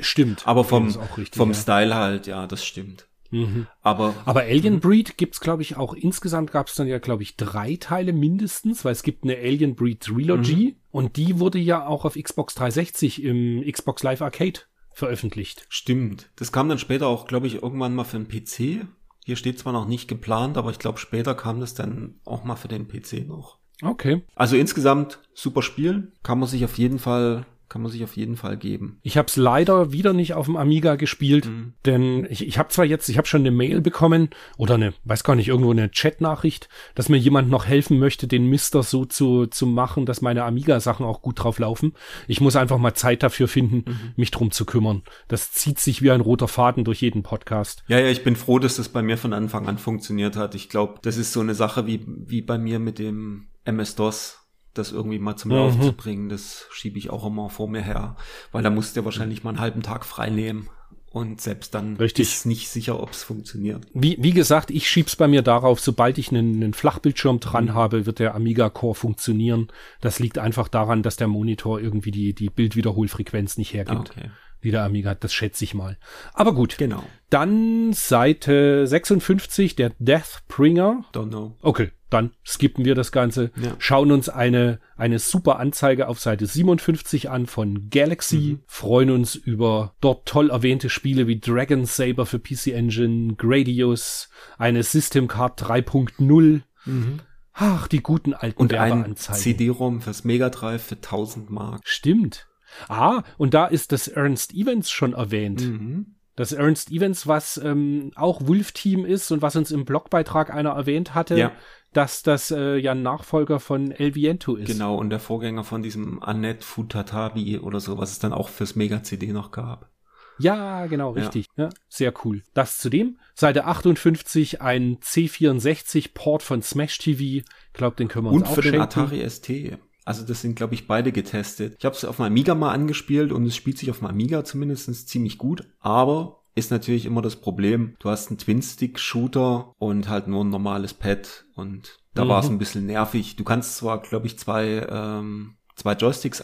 Stimmt. 0.00 0.46
Aber 0.46 0.64
vom, 0.64 0.86
richtig, 1.16 1.36
vom 1.36 1.50
ja. 1.50 1.54
Style 1.54 1.94
halt, 1.94 2.26
ja, 2.26 2.46
das 2.46 2.64
stimmt. 2.64 3.06
Mhm. 3.30 3.66
Aber, 3.80 4.14
aber 4.24 4.40
Alien. 4.42 4.80
Breed 4.80 5.16
gibt's 5.16 5.40
glaube 5.40 5.62
ich 5.62 5.76
auch 5.76 5.94
insgesamt 5.94 6.50
gab's 6.50 6.74
dann 6.74 6.88
ja 6.88 6.98
glaube 6.98 7.22
ich 7.22 7.36
drei 7.36 7.76
Teile 7.76 8.12
mindestens, 8.12 8.84
weil 8.84 8.92
es 8.92 9.02
gibt 9.02 9.24
eine 9.24 9.36
Alien 9.36 9.76
Breed 9.76 10.00
Trilogy 10.00 10.74
mhm. 10.74 10.76
und 10.90 11.16
die 11.16 11.38
wurde 11.38 11.58
ja 11.58 11.86
auch 11.86 12.04
auf 12.04 12.14
Xbox 12.14 12.54
360 12.54 13.22
im 13.22 13.64
Xbox 13.70 14.02
Live 14.02 14.22
Arcade 14.22 14.60
veröffentlicht. 14.92 15.64
Stimmt. 15.68 16.30
Das 16.36 16.50
kam 16.50 16.68
dann 16.68 16.78
später 16.78 17.06
auch 17.06 17.26
glaube 17.26 17.46
ich 17.46 17.62
irgendwann 17.62 17.94
mal 17.94 18.04
für 18.04 18.18
den 18.18 18.28
PC. 18.28 18.86
Hier 19.24 19.36
steht 19.36 19.58
zwar 19.60 19.72
noch 19.72 19.86
nicht 19.86 20.08
geplant, 20.08 20.56
aber 20.56 20.70
ich 20.70 20.80
glaube 20.80 20.98
später 20.98 21.34
kam 21.36 21.60
das 21.60 21.74
dann 21.74 22.18
auch 22.24 22.42
mal 22.42 22.56
für 22.56 22.68
den 22.68 22.88
PC 22.88 23.28
noch. 23.28 23.59
Okay. 23.82 24.22
Also 24.34 24.56
insgesamt 24.56 25.18
super 25.34 25.62
Spiel, 25.62 26.12
kann 26.22 26.38
man 26.38 26.48
sich 26.48 26.64
auf 26.64 26.78
jeden 26.78 26.98
Fall 26.98 27.46
kann 27.70 27.82
man 27.82 27.90
sich 27.90 28.02
auf 28.04 28.16
jeden 28.16 28.36
Fall 28.36 28.56
geben. 28.56 28.98
Ich 29.02 29.16
habe 29.16 29.28
es 29.28 29.36
leider 29.36 29.92
wieder 29.92 30.12
nicht 30.12 30.34
auf 30.34 30.46
dem 30.46 30.56
Amiga 30.56 30.96
gespielt, 30.96 31.46
mhm. 31.46 31.72
denn 31.86 32.26
ich, 32.28 32.46
ich 32.46 32.58
habe 32.58 32.68
zwar 32.68 32.84
jetzt, 32.84 33.08
ich 33.08 33.16
habe 33.16 33.28
schon 33.28 33.42
eine 33.42 33.52
Mail 33.52 33.80
bekommen 33.80 34.30
oder 34.58 34.74
eine, 34.74 34.92
weiß 35.04 35.24
gar 35.24 35.36
nicht, 35.36 35.48
irgendwo 35.48 35.70
eine 35.70 35.90
Chat-Nachricht, 35.90 36.68
dass 36.96 37.08
mir 37.08 37.16
jemand 37.16 37.48
noch 37.48 37.66
helfen 37.66 37.98
möchte, 37.98 38.26
den 38.26 38.46
Mister 38.46 38.82
so 38.82 39.04
zu, 39.04 39.46
zu 39.46 39.66
machen, 39.66 40.04
dass 40.04 40.20
meine 40.20 40.44
Amiga-Sachen 40.44 41.06
auch 41.06 41.22
gut 41.22 41.42
drauf 41.42 41.60
laufen. 41.60 41.94
Ich 42.26 42.40
muss 42.40 42.56
einfach 42.56 42.78
mal 42.78 42.94
Zeit 42.94 43.22
dafür 43.22 43.46
finden, 43.46 43.84
mhm. 43.86 44.12
mich 44.16 44.32
drum 44.32 44.50
zu 44.50 44.66
kümmern. 44.66 45.02
Das 45.28 45.52
zieht 45.52 45.78
sich 45.78 46.02
wie 46.02 46.10
ein 46.10 46.20
roter 46.20 46.48
Faden 46.48 46.84
durch 46.84 47.00
jeden 47.00 47.22
Podcast. 47.22 47.84
Ja, 47.86 48.00
ja, 48.00 48.08
ich 48.08 48.24
bin 48.24 48.34
froh, 48.34 48.58
dass 48.58 48.76
das 48.76 48.88
bei 48.88 49.00
mir 49.00 49.16
von 49.16 49.32
Anfang 49.32 49.68
an 49.68 49.78
funktioniert 49.78 50.34
hat. 50.34 50.56
Ich 50.56 50.68
glaube, 50.68 50.98
das 51.02 51.16
ist 51.16 51.32
so 51.32 51.40
eine 51.40 51.54
Sache 51.54 51.86
wie, 51.86 52.04
wie 52.04 52.42
bei 52.42 52.58
mir 52.58 52.80
mit 52.80 52.98
dem 52.98 53.46
MS-DOS 53.64 54.40
das 54.74 54.92
irgendwie 54.92 55.18
mal 55.18 55.36
zum 55.36 55.50
Laufen 55.50 55.80
mhm. 55.80 55.84
zu 55.84 55.92
bringen, 55.92 56.28
das 56.28 56.66
schiebe 56.70 56.98
ich 56.98 57.10
auch 57.10 57.26
immer 57.26 57.50
vor 57.50 57.68
mir 57.68 57.82
her, 57.82 58.16
weil 58.52 58.62
da 58.62 58.70
musst 58.70 58.96
du 58.96 59.04
wahrscheinlich 59.04 59.42
mal 59.42 59.50
einen 59.50 59.60
halben 59.60 59.82
Tag 59.82 60.04
frei 60.04 60.30
nehmen. 60.30 60.68
Und 61.12 61.40
selbst 61.40 61.74
dann 61.74 61.96
Richtig. 61.96 62.28
ist 62.28 62.46
nicht 62.46 62.68
sicher, 62.68 63.02
ob 63.02 63.10
es 63.10 63.24
funktioniert. 63.24 63.84
Wie, 63.92 64.16
wie 64.20 64.30
gesagt, 64.30 64.70
ich 64.70 64.88
schieb's 64.88 65.16
bei 65.16 65.26
mir 65.26 65.42
darauf, 65.42 65.80
sobald 65.80 66.18
ich 66.18 66.30
einen, 66.30 66.62
einen 66.62 66.72
Flachbildschirm 66.72 67.40
dran 67.40 67.64
mhm. 67.64 67.74
habe, 67.74 68.06
wird 68.06 68.20
der 68.20 68.36
Amiga 68.36 68.70
Core 68.70 68.94
funktionieren. 68.94 69.72
Das 70.00 70.20
liegt 70.20 70.38
einfach 70.38 70.68
daran, 70.68 71.02
dass 71.02 71.16
der 71.16 71.26
Monitor 71.26 71.80
irgendwie 71.80 72.12
die, 72.12 72.32
die 72.32 72.48
Bildwiederholfrequenz 72.48 73.58
nicht 73.58 73.74
hergibt. 73.74 74.10
Ah, 74.10 74.20
okay 74.20 74.30
die 74.62 74.70
der 74.70 74.84
Amiga 74.84 75.08
hat. 75.08 75.24
Das 75.24 75.32
schätze 75.32 75.64
ich 75.64 75.72
mal. 75.72 75.96
Aber 76.34 76.52
gut. 76.52 76.76
Genau. 76.76 77.02
Dann 77.30 77.94
Seite 77.94 78.86
56, 78.86 79.74
der 79.74 79.92
Deathbringer. 79.98 81.06
Don't 81.14 81.30
know. 81.30 81.56
Okay, 81.62 81.92
dann 82.10 82.32
skippen 82.44 82.84
wir 82.84 82.94
das 82.94 83.12
Ganze. 83.12 83.50
Ja. 83.56 83.74
Schauen 83.78 84.12
uns 84.12 84.28
eine, 84.28 84.80
eine 84.96 85.18
super 85.18 85.58
Anzeige 85.58 86.08
auf 86.08 86.20
Seite 86.20 86.46
57 86.46 87.30
an 87.30 87.46
von 87.46 87.88
Galaxy. 87.90 88.36
Mhm. 88.36 88.60
Freuen 88.66 89.10
uns 89.10 89.34
über 89.34 89.94
dort 90.00 90.26
toll 90.26 90.50
erwähnte 90.50 90.90
Spiele 90.90 91.26
wie 91.26 91.40
Dragon 91.40 91.86
Saber 91.86 92.26
für 92.26 92.38
PC 92.38 92.68
Engine, 92.68 93.34
Gradius, 93.36 94.28
eine 94.58 94.82
System 94.82 95.28
Card 95.28 95.62
3.0. 95.62 96.62
Mhm. 96.84 97.20
Ach, 97.52 97.88
die 97.88 98.02
guten 98.02 98.34
alten 98.34 98.60
Und 98.60 98.74
ein 98.74 99.16
CD-ROM 99.16 100.00
fürs 100.00 100.24
Mega 100.24 100.50
Drive 100.50 100.82
für 100.82 100.96
1000 100.96 101.50
Mark. 101.50 101.82
Stimmt. 101.84 102.48
Ah, 102.88 103.22
und 103.36 103.54
da 103.54 103.66
ist 103.66 103.92
das 103.92 104.08
Ernst 104.08 104.54
Evans 104.54 104.90
schon 104.90 105.12
erwähnt. 105.12 105.62
Mhm. 105.62 106.14
Das 106.40 106.52
Ernst 106.52 106.90
Evans, 106.90 107.26
was 107.26 107.58
ähm, 107.58 108.12
auch 108.14 108.40
Wolf-Team 108.46 109.04
ist 109.04 109.30
und 109.30 109.42
was 109.42 109.56
uns 109.56 109.70
im 109.70 109.84
Blogbeitrag 109.84 110.50
einer 110.50 110.70
erwähnt 110.70 111.14
hatte, 111.14 111.36
ja. 111.36 111.52
dass 111.92 112.22
das 112.22 112.50
äh, 112.50 112.76
ja 112.78 112.92
ein 112.92 113.02
Nachfolger 113.02 113.60
von 113.60 113.90
El 113.90 114.14
Viento 114.14 114.56
ist. 114.56 114.68
Genau, 114.68 114.94
und 114.94 115.10
der 115.10 115.20
Vorgänger 115.20 115.64
von 115.64 115.82
diesem 115.82 116.22
Annette 116.22 116.64
Futatabi 116.64 117.58
oder 117.58 117.78
so, 117.78 117.98
was 117.98 118.12
es 118.12 118.20
dann 118.20 118.32
auch 118.32 118.48
fürs 118.48 118.74
Mega-CD 118.74 119.34
noch 119.34 119.50
gab. 119.50 119.90
Ja, 120.38 120.86
genau, 120.86 121.10
richtig. 121.10 121.46
Ja. 121.58 121.64
ja. 121.64 121.70
sehr 121.90 122.14
cool. 122.24 122.42
Das 122.54 122.78
zudem. 122.78 123.18
Seite 123.34 123.66
58 123.66 124.62
ein 124.62 124.96
C64-Port 125.00 126.42
von 126.42 126.62
Smash 126.62 126.96
TV. 126.96 127.20
Ich 127.20 127.44
glaube, 127.74 127.96
den 127.96 128.08
können 128.08 128.24
wir 128.24 128.32
uns 128.32 128.44
Und 128.44 128.48
auch 128.48 128.54
für 128.54 128.62
schenken. 128.62 128.78
den 128.78 128.80
Atari 128.80 129.28
ST. 129.28 129.78
Also 130.04 130.24
das 130.24 130.40
sind, 130.40 130.56
glaube 130.56 130.74
ich, 130.74 130.86
beide 130.86 131.12
getestet. 131.12 131.76
Ich 131.78 131.84
habe 131.84 131.94
es 131.94 132.04
auf 132.04 132.16
dem 132.16 132.24
Amiga 132.24 132.54
mal 132.54 132.72
angespielt 132.72 133.32
und 133.32 133.44
es 133.46 133.56
spielt 133.56 133.78
sich 133.78 133.90
auf 133.90 133.98
dem 133.98 134.08
Amiga 134.08 134.44
zumindest 134.44 135.08
ziemlich 135.08 135.38
gut, 135.38 135.64
aber 135.78 136.40
ist 136.54 136.70
natürlich 136.70 137.06
immer 137.06 137.22
das 137.22 137.36
Problem, 137.36 137.96
du 138.00 138.10
hast 138.10 138.28
einen 138.28 138.38
Twin-Stick-Shooter 138.38 139.74
und 139.78 140.08
halt 140.08 140.26
nur 140.26 140.44
ein 140.44 140.50
normales 140.50 140.94
Pad 140.94 141.44
und 141.54 142.00
da 142.14 142.24
mhm. 142.24 142.28
war 142.28 142.40
es 142.40 142.48
ein 142.48 142.58
bisschen 142.58 142.86
nervig. 142.86 143.36
Du 143.36 143.44
kannst 143.44 143.76
zwar, 143.76 144.02
glaube 144.02 144.26
ich, 144.26 144.38
zwei, 144.38 144.86
ähm, 144.90 145.56
zwei 145.76 145.92
Joysticks 145.94 146.42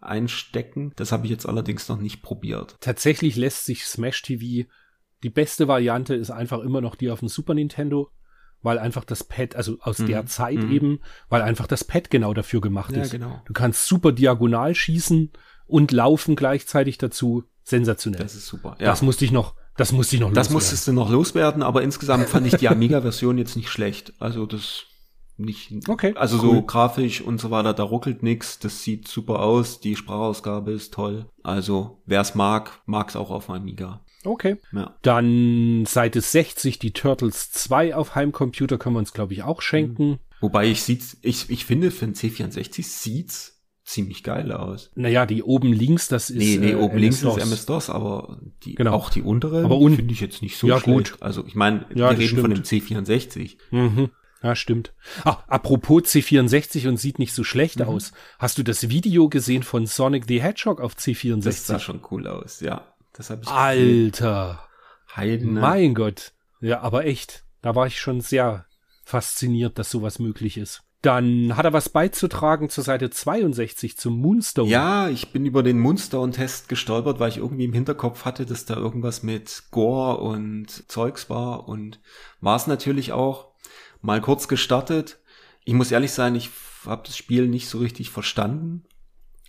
einstecken, 0.00 0.92
das 0.96 1.12
habe 1.12 1.24
ich 1.24 1.30
jetzt 1.30 1.46
allerdings 1.46 1.88
noch 1.88 1.98
nicht 1.98 2.22
probiert. 2.22 2.76
Tatsächlich 2.80 3.36
lässt 3.36 3.64
sich 3.64 3.86
Smash 3.86 4.22
TV, 4.22 4.68
die 5.22 5.30
beste 5.30 5.66
Variante 5.66 6.14
ist 6.14 6.30
einfach 6.30 6.60
immer 6.60 6.80
noch 6.80 6.94
die 6.94 7.10
auf 7.10 7.20
dem 7.20 7.28
Super 7.28 7.54
Nintendo 7.54 8.10
weil 8.66 8.80
einfach 8.80 9.04
das 9.04 9.22
Pad, 9.22 9.54
also 9.54 9.78
aus 9.80 10.00
mhm. 10.00 10.06
der 10.08 10.26
Zeit 10.26 10.58
mhm. 10.58 10.72
eben, 10.72 11.00
weil 11.28 11.40
einfach 11.40 11.68
das 11.68 11.84
Pad 11.84 12.10
genau 12.10 12.34
dafür 12.34 12.60
gemacht 12.60 12.96
ja, 12.96 13.02
ist. 13.02 13.12
Genau. 13.12 13.40
Du 13.44 13.52
kannst 13.52 13.86
super 13.86 14.10
diagonal 14.10 14.74
schießen 14.74 15.30
und 15.68 15.92
laufen 15.92 16.34
gleichzeitig 16.34 16.98
dazu. 16.98 17.44
Sensationell. 17.62 18.20
Das 18.20 18.34
ist 18.34 18.48
super. 18.48 18.76
Ja. 18.80 18.86
Das 18.86 19.02
musste 19.02 19.24
ich 19.24 19.30
noch, 19.30 19.54
das 19.76 19.92
musste 19.92 20.16
ich 20.16 20.20
noch 20.20 20.30
loswerden. 20.30 20.44
Das 20.44 20.50
musstest 20.52 20.88
du 20.88 20.92
noch 20.92 21.10
loswerden, 21.10 21.62
aber 21.62 21.82
insgesamt 21.82 22.28
fand 22.28 22.48
ich 22.48 22.56
die 22.56 22.68
Amiga-Version 22.68 23.38
jetzt 23.38 23.54
nicht 23.54 23.68
schlecht. 23.68 24.14
Also 24.18 24.46
das 24.46 24.86
nicht, 25.36 25.88
okay, 25.88 26.14
also 26.16 26.38
cool. 26.38 26.56
so 26.56 26.62
grafisch 26.62 27.20
und 27.20 27.40
so 27.40 27.52
weiter, 27.52 27.72
da 27.72 27.84
ruckelt 27.84 28.22
nix, 28.22 28.58
das 28.58 28.82
sieht 28.82 29.06
super 29.06 29.40
aus, 29.40 29.80
die 29.80 29.94
Sprachausgabe 29.94 30.72
ist 30.72 30.92
toll. 30.92 31.26
Also 31.44 32.02
wer 32.06 32.22
es 32.22 32.34
mag, 32.34 32.80
mag 32.86 33.10
es 33.10 33.16
auch 33.16 33.30
auf 33.30 33.48
Amiga. 33.48 34.00
Okay. 34.26 34.56
Ja. 34.72 34.96
Dann 35.02 35.84
Seite 35.86 36.20
60, 36.20 36.78
die 36.78 36.92
Turtles 36.92 37.50
2 37.50 37.94
auf 37.94 38.14
Heimcomputer 38.14 38.78
können 38.78 38.96
wir 38.96 39.00
uns, 39.00 39.12
glaube 39.12 39.32
ich, 39.32 39.42
auch 39.42 39.62
schenken. 39.62 40.18
Wobei 40.40 40.66
ich 40.66 40.82
sieht's, 40.82 41.16
ich, 41.22 41.48
ich 41.50 41.64
finde, 41.64 41.90
für 41.90 42.06
ein 42.06 42.14
C64 42.14 42.82
sieht's 42.82 43.56
ziemlich 43.84 44.22
geil 44.22 44.52
aus. 44.52 44.90
Naja, 44.96 45.24
die 45.26 45.42
oben 45.42 45.72
links, 45.72 46.08
das 46.08 46.28
ist. 46.28 46.38
Nee, 46.38 46.58
nee, 46.58 46.72
äh, 46.72 46.74
oben 46.74 46.98
links 46.98 47.22
ist 47.22 47.36
MS-DOS, 47.36 47.88
aber 47.88 48.40
die, 48.64 48.74
genau. 48.74 48.92
auch 48.92 49.10
die 49.10 49.22
untere 49.22 49.64
aber 49.64 49.78
finde 49.80 50.12
ich 50.12 50.20
jetzt 50.20 50.42
nicht 50.42 50.58
so 50.58 50.66
ja, 50.66 50.80
schlecht. 50.80 51.12
Gut. 51.12 51.22
Also 51.22 51.46
ich 51.46 51.54
meine, 51.54 51.86
ja, 51.94 52.10
wir 52.10 52.18
reden 52.18 52.38
stimmt. 52.38 52.40
von 52.40 52.50
dem 52.54 52.62
C64. 52.64 53.56
Mhm. 53.70 54.10
Ja, 54.42 54.54
stimmt. 54.54 54.92
Ah, 55.24 55.38
apropos 55.46 56.02
C64 56.04 56.88
und 56.88 56.98
sieht 56.98 57.18
nicht 57.18 57.32
so 57.32 57.42
schlecht 57.42 57.78
mhm. 57.78 57.86
aus. 57.86 58.12
Hast 58.38 58.58
du 58.58 58.62
das 58.62 58.90
Video 58.90 59.28
gesehen 59.28 59.62
von 59.62 59.86
Sonic 59.86 60.24
the 60.28 60.42
Hedgehog 60.42 60.80
auf 60.80 60.94
C64? 60.94 61.44
Das 61.44 61.66
sah 61.66 61.78
schon 61.78 62.00
cool 62.10 62.26
aus, 62.26 62.60
ja. 62.60 62.82
Das 63.16 63.30
habe 63.30 63.42
ich 63.42 63.48
Alter. 63.48 64.62
Heiden. 65.14 65.54
Mein 65.54 65.94
Gott. 65.94 66.32
Ja, 66.60 66.80
aber 66.80 67.06
echt. 67.06 67.44
Da 67.62 67.74
war 67.74 67.86
ich 67.86 67.98
schon 67.98 68.20
sehr 68.20 68.66
fasziniert, 69.04 69.78
dass 69.78 69.90
sowas 69.90 70.18
möglich 70.18 70.58
ist. 70.58 70.82
Dann 71.02 71.56
hat 71.56 71.64
er 71.64 71.72
was 71.72 71.88
beizutragen 71.88 72.68
zur 72.68 72.82
Seite 72.82 73.10
62 73.10 73.96
zum 73.96 74.18
Moonstone. 74.18 74.68
Ja, 74.68 75.08
ich 75.08 75.32
bin 75.32 75.46
über 75.46 75.62
den 75.62 75.78
Moonstone-Test 75.78 76.68
gestolpert, 76.68 77.20
weil 77.20 77.28
ich 77.28 77.36
irgendwie 77.38 77.64
im 77.64 77.72
Hinterkopf 77.72 78.24
hatte, 78.24 78.44
dass 78.44 78.64
da 78.64 78.74
irgendwas 78.76 79.22
mit 79.22 79.64
Gore 79.70 80.18
und 80.18 80.90
Zeugs 80.90 81.30
war 81.30 81.68
und 81.68 82.00
war 82.40 82.56
es 82.56 82.66
natürlich 82.66 83.12
auch. 83.12 83.52
Mal 84.02 84.20
kurz 84.20 84.48
gestartet. 84.48 85.20
Ich 85.64 85.74
muss 85.74 85.92
ehrlich 85.92 86.12
sein, 86.12 86.34
ich 86.34 86.50
habe 86.84 87.02
das 87.06 87.16
Spiel 87.16 87.48
nicht 87.48 87.68
so 87.68 87.78
richtig 87.78 88.10
verstanden 88.10 88.84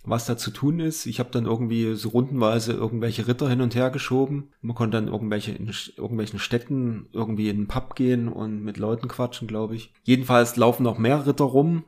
was 0.08 0.26
da 0.26 0.36
zu 0.36 0.50
tun 0.50 0.80
ist. 0.80 1.06
Ich 1.06 1.18
habe 1.20 1.30
dann 1.30 1.46
irgendwie 1.46 1.94
so 1.94 2.10
rundenweise 2.10 2.72
irgendwelche 2.72 3.28
Ritter 3.28 3.48
hin 3.48 3.60
und 3.60 3.74
her 3.74 3.90
geschoben. 3.90 4.50
Man 4.60 4.74
konnte 4.76 4.96
dann 4.96 5.08
irgendwelche 5.08 5.52
in 5.52 5.70
irgendwelchen 5.96 6.38
Städten 6.38 7.08
irgendwie 7.12 7.48
in 7.48 7.56
einen 7.56 7.68
Pub 7.68 7.94
gehen 7.94 8.28
und 8.28 8.62
mit 8.62 8.78
Leuten 8.78 9.08
quatschen, 9.08 9.48
glaube 9.48 9.76
ich. 9.76 9.92
Jedenfalls 10.04 10.56
laufen 10.56 10.82
noch 10.82 10.98
mehr 10.98 11.26
Ritter 11.26 11.44
rum. 11.44 11.84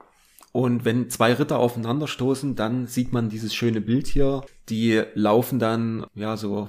Und 0.52 0.84
wenn 0.84 1.08
zwei 1.10 1.32
Ritter 1.32 1.58
aufeinanderstoßen, 1.58 2.56
dann 2.56 2.86
sieht 2.86 3.12
man 3.12 3.28
dieses 3.28 3.54
schöne 3.54 3.80
Bild 3.80 4.08
hier. 4.08 4.42
Die 4.68 5.02
laufen 5.14 5.58
dann, 5.58 6.06
ja, 6.14 6.36
so 6.36 6.68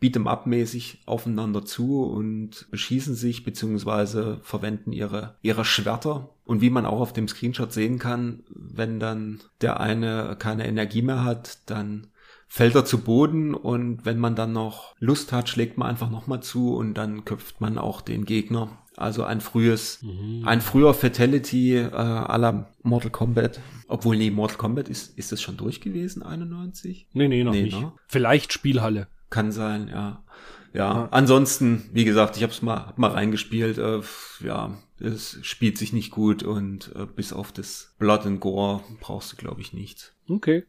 beat'em 0.00 0.26
up 0.26 0.46
mäßig 0.46 1.02
aufeinander 1.06 1.64
zu 1.64 2.02
und 2.02 2.66
beschießen 2.70 3.14
sich 3.14 3.44
beziehungsweise 3.44 4.40
verwenden 4.42 4.92
ihre, 4.92 5.36
ihre 5.42 5.64
Schwerter. 5.64 6.30
Und 6.44 6.60
wie 6.60 6.70
man 6.70 6.86
auch 6.86 7.00
auf 7.00 7.12
dem 7.12 7.28
Screenshot 7.28 7.72
sehen 7.72 7.98
kann, 7.98 8.44
wenn 8.50 9.00
dann 9.00 9.40
der 9.60 9.80
eine 9.80 10.36
keine 10.38 10.66
Energie 10.66 11.02
mehr 11.02 11.24
hat, 11.24 11.58
dann 11.70 12.08
fällt 12.48 12.74
er 12.74 12.84
zu 12.84 12.98
Boden 12.98 13.54
und 13.54 14.04
wenn 14.04 14.18
man 14.18 14.36
dann 14.36 14.52
noch 14.52 14.94
Lust 14.98 15.32
hat, 15.32 15.48
schlägt 15.48 15.78
man 15.78 15.88
einfach 15.88 16.10
nochmal 16.10 16.42
zu 16.42 16.74
und 16.74 16.94
dann 16.94 17.24
köpft 17.24 17.60
man 17.60 17.78
auch 17.78 18.00
den 18.00 18.24
Gegner. 18.24 18.78
Also 18.96 19.24
ein 19.24 19.42
frühes, 19.42 20.02
mhm. 20.02 20.42
ein 20.46 20.62
früher 20.62 20.94
Fatality 20.94 21.76
äh, 21.76 21.90
aller 21.90 22.70
Mortal 22.82 23.10
Kombat. 23.10 23.60
Obwohl, 23.88 24.16
nee, 24.16 24.30
Mortal 24.30 24.56
Kombat 24.56 24.88
ist, 24.88 25.18
ist 25.18 25.32
das 25.32 25.42
schon 25.42 25.58
durch 25.58 25.82
gewesen, 25.82 26.22
91? 26.22 27.08
Nee, 27.12 27.28
nee, 27.28 27.44
noch 27.44 27.52
nee, 27.52 27.64
nicht. 27.64 27.78
Ne? 27.78 27.92
Vielleicht 28.08 28.54
Spielhalle. 28.54 29.08
Kann 29.30 29.52
sein, 29.52 29.88
ja. 29.88 30.24
Ja, 30.72 30.94
ja. 30.94 31.08
ansonsten, 31.10 31.88
wie 31.92 32.04
gesagt, 32.04 32.36
ich 32.36 32.42
habe 32.42 32.52
es 32.52 32.62
mal, 32.62 32.86
hab 32.86 32.98
mal 32.98 33.10
reingespielt. 33.10 33.78
Äh, 33.78 34.02
ja, 34.40 34.76
es 35.00 35.38
spielt 35.42 35.78
sich 35.78 35.92
nicht 35.92 36.10
gut 36.10 36.42
und 36.42 36.92
äh, 36.94 37.06
bis 37.06 37.32
auf 37.32 37.52
das 37.52 37.94
Blood 37.98 38.26
and 38.26 38.40
Gore 38.40 38.82
brauchst 39.00 39.32
du, 39.32 39.36
glaube 39.36 39.60
ich, 39.60 39.72
nichts. 39.72 40.14
Okay. 40.28 40.64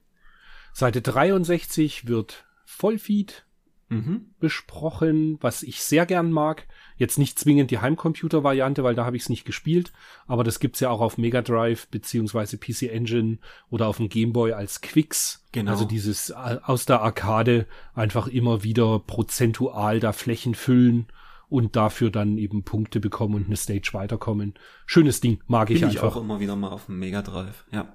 Seite 0.74 1.02
63 1.02 2.08
wird 2.08 2.46
Vollfeed 2.66 3.46
mhm. 3.90 4.34
besprochen, 4.40 5.38
was 5.42 5.64
ich 5.64 5.82
sehr 5.82 6.06
gern 6.06 6.32
mag. 6.32 6.68
Jetzt 6.98 7.18
nicht 7.20 7.40
zwingend 7.40 7.72
die 7.72 7.80
Heimcomputer-Variante, 7.80 8.84
weil 8.84 8.96
da 8.96 9.06
habe 9.06 9.16
ich 9.16 9.24
es 9.24 9.30
nicht 9.30 9.46
gespielt, 9.46 9.94
aber 10.26 10.44
das 10.44 10.60
gibt's 10.60 10.80
ja 10.80 10.90
auch 10.90 11.02
auf 11.02 11.18
Mega 11.18 11.42
Drive 11.42 11.88
beziehungsweise 11.88 12.58
PC 12.58 12.84
Engine 12.84 13.38
oder 13.70 13.88
auf 13.88 13.98
dem 13.98 14.10
Game 14.10 14.34
Boy 14.34 14.54
als 14.54 14.82
Quicks. 14.82 15.46
Genau. 15.52 15.72
Also 15.72 15.86
dieses 15.86 16.32
äh, 16.32 16.58
aus 16.64 16.86
der 16.86 17.02
Arcade 17.02 17.68
einfach 17.94 18.28
immer 18.28 18.64
wieder 18.64 19.00
prozentual 19.00 20.00
da 20.00 20.12
Flächen 20.12 20.56
füllen 20.56 21.08
und 21.50 21.76
dafür 21.76 22.10
dann 22.10 22.38
eben 22.38 22.64
Punkte 22.64 23.00
bekommen 23.00 23.36
und 23.36 23.46
eine 23.46 23.56
Stage 23.56 23.90
weiterkommen. 23.94 24.56
Schönes 24.86 25.22
Ding, 25.22 25.40
mag 25.48 25.70
ich, 25.70 25.78
ich 25.78 25.86
einfach. 25.86 26.10
Ich 26.10 26.16
auch 26.16 26.22
immer 26.22 26.40
wieder 26.40 26.56
mal 26.56 26.70
auf 26.70 26.88
dem 26.88 27.00
Mega 27.00 27.22
Drive, 27.22 27.66
ja. 27.72 27.88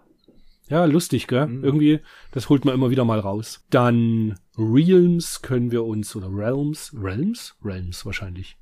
Ja, 0.68 0.86
lustig, 0.86 1.26
gell? 1.26 1.48
Mhm. 1.48 1.64
Irgendwie, 1.64 2.00
das 2.30 2.48
holt 2.48 2.64
man 2.64 2.74
immer 2.74 2.88
wieder 2.88 3.04
mal 3.04 3.18
raus. 3.18 3.64
Dann 3.68 4.38
Realms 4.56 5.42
können 5.42 5.70
wir 5.70 5.84
uns, 5.84 6.16
oder 6.16 6.28
Realms, 6.30 6.94
Realms? 6.98 7.56
Realms 7.62 8.06
wahrscheinlich. 8.06 8.56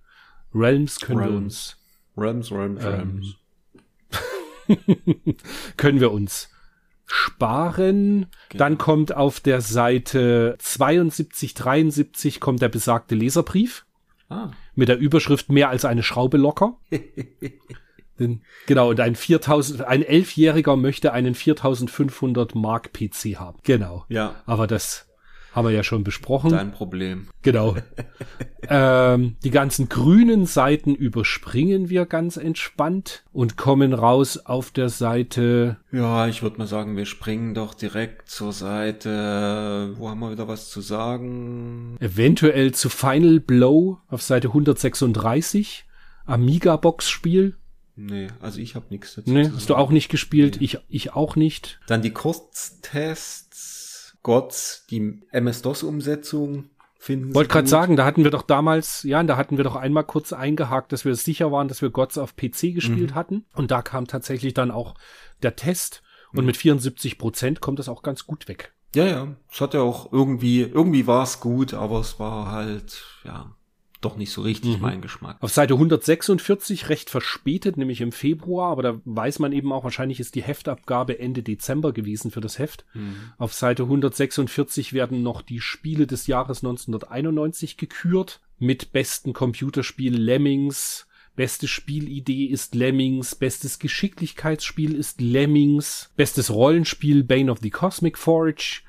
Realms 0.54 1.00
können 1.00 1.18
Realms. 1.20 1.32
wir 1.32 1.38
uns. 1.38 1.76
Realms, 2.16 2.52
Realms, 2.52 2.84
Realms. 2.84 3.36
Ähm, 4.68 5.36
können 5.76 6.00
wir 6.00 6.12
uns 6.12 6.48
sparen. 7.06 8.26
Genau. 8.48 8.64
Dann 8.64 8.78
kommt 8.78 9.14
auf 9.14 9.40
der 9.40 9.60
Seite 9.60 10.56
72, 10.58 11.54
73 11.54 12.40
kommt 12.40 12.62
der 12.62 12.68
besagte 12.68 13.14
Leserbrief. 13.14 13.84
Ah. 14.28 14.50
Mit 14.74 14.88
der 14.88 14.98
Überschrift 14.98 15.50
mehr 15.50 15.70
als 15.70 15.84
eine 15.84 16.04
Schraube 16.04 16.36
locker. 16.36 16.78
genau, 18.66 18.90
und 18.90 19.00
ein 19.00 19.16
4000, 19.16 19.82
ein 19.82 20.02
Elfjähriger 20.02 20.76
möchte 20.76 21.12
einen 21.12 21.34
4500 21.34 22.54
Mark 22.54 22.92
PC 22.92 23.38
haben. 23.38 23.58
Genau. 23.64 24.04
Ja. 24.08 24.36
Aber 24.46 24.68
das 24.68 25.09
haben 25.52 25.66
wir 25.66 25.72
ja 25.72 25.82
schon 25.82 26.04
besprochen. 26.04 26.50
Dein 26.50 26.72
Problem. 26.72 27.28
Genau. 27.42 27.76
ähm, 28.68 29.36
die 29.42 29.50
ganzen 29.50 29.88
grünen 29.88 30.46
Seiten 30.46 30.94
überspringen 30.94 31.88
wir 31.88 32.06
ganz 32.06 32.36
entspannt 32.36 33.24
und 33.32 33.56
kommen 33.56 33.92
raus 33.92 34.38
auf 34.38 34.70
der 34.70 34.88
Seite. 34.88 35.76
Ja, 35.92 36.28
ich 36.28 36.42
würde 36.42 36.58
mal 36.58 36.66
sagen, 36.66 36.96
wir 36.96 37.06
springen 37.06 37.54
doch 37.54 37.74
direkt 37.74 38.28
zur 38.28 38.52
Seite. 38.52 39.94
Wo 39.96 40.08
haben 40.08 40.20
wir 40.20 40.30
wieder 40.30 40.48
was 40.48 40.70
zu 40.70 40.80
sagen? 40.80 41.96
Eventuell 42.00 42.72
zu 42.72 42.88
Final 42.88 43.40
Blow 43.40 43.98
auf 44.08 44.22
Seite 44.22 44.48
136. 44.48 45.84
Amiga-Box-Spiel. 46.26 47.56
Nee, 47.96 48.28
also 48.40 48.60
ich 48.60 48.76
habe 48.76 48.86
nichts 48.90 49.14
dazu. 49.14 49.30
Nee, 49.30 49.50
hast 49.54 49.68
du 49.68 49.74
auch 49.74 49.90
nicht 49.90 50.08
gespielt, 50.08 50.56
nee. 50.58 50.64
ich, 50.64 50.78
ich 50.88 51.12
auch 51.12 51.36
nicht. 51.36 51.80
Dann 51.86 52.00
die 52.00 52.12
Kurztests, 52.12 53.79
GOTS, 54.22 54.86
die 54.90 55.22
MS-DOS-Umsetzung 55.30 56.70
finden. 56.98 57.34
Wollte 57.34 57.50
gerade 57.50 57.68
sagen, 57.68 57.96
da 57.96 58.04
hatten 58.04 58.24
wir 58.24 58.30
doch 58.30 58.42
damals, 58.42 59.02
ja, 59.02 59.22
da 59.22 59.36
hatten 59.36 59.56
wir 59.56 59.64
doch 59.64 59.76
einmal 59.76 60.04
kurz 60.04 60.32
eingehakt, 60.32 60.92
dass 60.92 61.04
wir 61.04 61.14
sicher 61.14 61.50
waren, 61.50 61.68
dass 61.68 61.82
wir 61.82 61.90
GOTS 61.90 62.18
auf 62.18 62.36
PC 62.36 62.74
gespielt 62.74 63.10
mhm. 63.10 63.14
hatten. 63.14 63.44
Und 63.54 63.70
da 63.70 63.82
kam 63.82 64.06
tatsächlich 64.06 64.54
dann 64.54 64.70
auch 64.70 64.94
der 65.42 65.56
Test. 65.56 66.02
Und 66.32 66.40
mhm. 66.40 66.46
mit 66.46 66.56
74 66.58 67.18
Prozent 67.18 67.60
kommt 67.60 67.78
das 67.78 67.88
auch 67.88 68.02
ganz 68.02 68.26
gut 68.26 68.46
weg. 68.48 68.74
Ja, 68.94 69.06
ja. 69.06 69.28
Es 69.50 69.60
hat 69.60 69.74
ja 69.74 69.80
auch 69.80 70.12
irgendwie, 70.12 70.60
irgendwie 70.60 71.06
war 71.06 71.22
es 71.22 71.40
gut, 71.40 71.74
aber 71.74 72.00
es 72.00 72.18
war 72.20 72.50
halt, 72.50 73.04
ja, 73.24 73.54
doch 74.00 74.16
nicht 74.16 74.32
so 74.32 74.42
richtig 74.42 74.76
mhm. 74.76 74.82
mein 74.82 75.00
Geschmack. 75.02 75.36
Auf 75.40 75.52
Seite 75.52 75.74
146 75.74 76.88
recht 76.88 77.10
verspätet, 77.10 77.76
nämlich 77.76 78.00
im 78.00 78.12
Februar, 78.12 78.72
aber 78.72 78.82
da 78.82 79.00
weiß 79.04 79.38
man 79.38 79.52
eben 79.52 79.72
auch, 79.72 79.84
wahrscheinlich 79.84 80.20
ist 80.20 80.34
die 80.34 80.42
Heftabgabe 80.42 81.18
Ende 81.18 81.42
Dezember 81.42 81.92
gewesen 81.92 82.30
für 82.30 82.40
das 82.40 82.58
Heft. 82.58 82.84
Mhm. 82.94 83.14
Auf 83.38 83.52
Seite 83.52 83.84
146 83.84 84.92
werden 84.92 85.22
noch 85.22 85.42
die 85.42 85.60
Spiele 85.60 86.06
des 86.06 86.26
Jahres 86.26 86.58
1991 86.64 87.76
gekürt 87.76 88.40
mit 88.58 88.92
besten 88.92 89.32
Computerspiel 89.32 90.16
Lemmings, 90.16 91.06
Beste 91.36 91.68
Spielidee 91.68 92.46
ist 92.46 92.74
Lemmings, 92.74 93.34
bestes 93.34 93.78
Geschicklichkeitsspiel 93.78 94.94
ist 94.94 95.20
Lemmings, 95.22 96.10
bestes 96.16 96.50
Rollenspiel 96.50 97.24
Bane 97.24 97.50
of 97.50 97.60
the 97.62 97.70
Cosmic 97.70 98.18
Forge, 98.18 98.82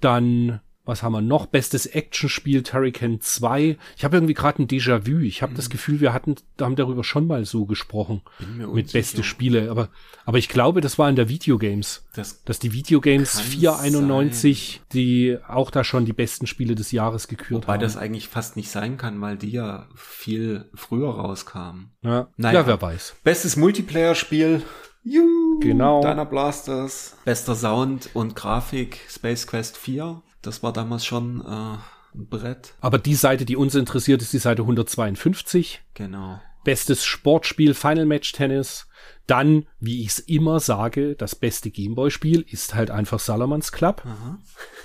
dann 0.00 0.60
was 0.84 1.02
haben 1.02 1.12
wir 1.12 1.20
noch? 1.20 1.46
Bestes 1.46 1.86
Actionspiel 1.86 2.62
Turrican 2.64 3.20
2. 3.20 3.78
Ich 3.96 4.04
habe 4.04 4.16
irgendwie 4.16 4.34
gerade 4.34 4.62
ein 4.62 4.66
Déjà-vu. 4.66 5.20
Ich 5.20 5.40
habe 5.40 5.52
mhm. 5.52 5.56
das 5.56 5.70
Gefühl, 5.70 6.00
wir 6.00 6.12
hatten, 6.12 6.34
haben 6.60 6.74
darüber 6.74 7.04
schon 7.04 7.26
mal 7.26 7.44
so 7.44 7.66
gesprochen. 7.66 8.22
Mit 8.56 8.92
beste 8.92 9.22
Spiele. 9.22 9.70
Aber, 9.70 9.90
aber 10.24 10.38
ich 10.38 10.48
glaube, 10.48 10.80
das 10.80 10.98
war 10.98 11.08
in 11.08 11.14
der 11.14 11.28
Videogames. 11.28 12.04
Das 12.14 12.42
dass 12.44 12.58
die 12.58 12.72
Videogames 12.72 13.40
491, 13.40 14.80
sein. 14.80 14.86
die 14.92 15.38
auch 15.46 15.70
da 15.70 15.84
schon 15.84 16.04
die 16.04 16.12
besten 16.12 16.48
Spiele 16.48 16.74
des 16.74 16.90
Jahres 16.90 17.28
gekürt 17.28 17.62
Wobei 17.62 17.74
haben. 17.74 17.80
Wobei 17.80 17.84
das 17.86 17.96
eigentlich 17.96 18.28
fast 18.28 18.56
nicht 18.56 18.70
sein 18.70 18.96
kann, 18.96 19.20
weil 19.20 19.36
die 19.36 19.52
ja 19.52 19.86
viel 19.94 20.68
früher 20.74 21.10
rauskamen. 21.10 21.92
Ja, 22.02 22.28
naja, 22.36 22.60
ja 22.60 22.66
wer 22.66 22.82
weiß. 22.82 23.16
Bestes 23.22 23.56
Multiplayer-Spiel. 23.56 24.62
Juhu, 25.04 25.60
genau. 25.60 26.02
Deiner 26.02 26.26
Blasters. 26.26 27.16
Bester 27.24 27.54
Sound 27.54 28.10
und 28.14 28.36
Grafik 28.36 29.00
Space 29.08 29.46
Quest 29.46 29.76
4. 29.76 30.22
Das 30.42 30.62
war 30.62 30.72
damals 30.72 31.06
schon 31.06 31.40
äh, 31.40 31.76
ein 32.14 32.26
Brett. 32.28 32.74
Aber 32.80 32.98
die 32.98 33.14
Seite, 33.14 33.44
die 33.44 33.56
uns 33.56 33.74
interessiert, 33.74 34.22
ist 34.22 34.32
die 34.32 34.38
Seite 34.38 34.62
152. 34.62 35.82
Genau. 35.94 36.40
Bestes 36.64 37.04
Sportspiel 37.04 37.74
Final 37.74 38.06
Match 38.06 38.32
Tennis. 38.32 38.88
Dann, 39.26 39.66
wie 39.80 40.02
ich 40.02 40.08
es 40.08 40.18
immer 40.18 40.60
sage, 40.60 41.14
das 41.14 41.34
beste 41.36 41.70
Gameboy-Spiel 41.70 42.44
ist 42.48 42.74
halt 42.74 42.90
einfach 42.90 43.18
Salamans 43.18 43.72
Club. 43.72 44.02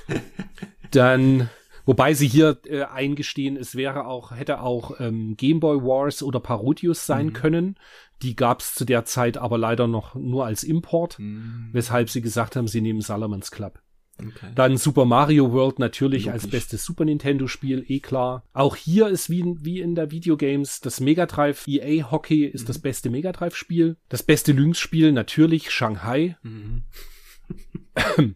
Dann, 0.92 1.50
wobei 1.86 2.14
sie 2.14 2.28
hier 2.28 2.60
äh, 2.66 2.84
eingestehen, 2.84 3.58
es 3.58 3.76
wäre 3.76 4.06
auch, 4.06 4.32
hätte 4.32 4.62
auch 4.62 5.00
ähm, 5.00 5.36
Gameboy 5.38 5.84
Wars 5.84 6.24
oder 6.24 6.40
Parodius 6.40 7.06
sein 7.06 7.28
mhm. 7.28 7.34
können. 7.34 7.76
Die 8.22 8.36
gab 8.36 8.62
es 8.62 8.74
zu 8.74 8.86
der 8.86 9.06
Zeit 9.06 9.38
aber 9.38 9.58
leider 9.58 9.88
noch 9.88 10.16
nur 10.16 10.46
als 10.46 10.64
Import, 10.64 11.20
mhm. 11.20 11.70
weshalb 11.72 12.10
sie 12.10 12.22
gesagt 12.22 12.56
haben, 12.56 12.68
sie 12.68 12.82
nehmen 12.82 13.02
Salamans 13.02 13.52
Club. 13.52 13.80
Okay. 14.20 14.52
Dann 14.56 14.78
Super 14.78 15.06
Mario 15.06 15.52
World 15.52 15.80
natürlich 15.80 16.26
Logisch. 16.26 16.34
als 16.34 16.50
bestes 16.50 16.84
Super 16.84 17.06
Nintendo 17.06 17.48
Spiel, 17.48 17.86
eh 17.88 18.00
klar. 18.00 18.44
Auch 18.54 18.76
hier 18.76 19.08
ist 19.08 19.30
wie, 19.30 19.44
wie 19.62 19.80
in 19.80 19.96
der 19.96 20.12
Videogames 20.12 20.82
das 20.82 21.00
Mega 21.00 21.26
Drive 21.26 21.68
EA 21.68 22.10
Hockey 22.10 22.46
ist 22.46 22.64
mhm. 22.64 22.68
das 22.68 22.80
beste 22.80 23.10
Mega 23.10 23.32
Drive 23.32 23.56
Spiel. 23.56 23.98
Das 24.10 24.24
beste 24.24 24.54
Lynx 24.54 24.80
Spiel 24.80 25.12
natürlich 25.12 25.72
Shanghai. 25.72 26.36
Mhm. 26.42 26.84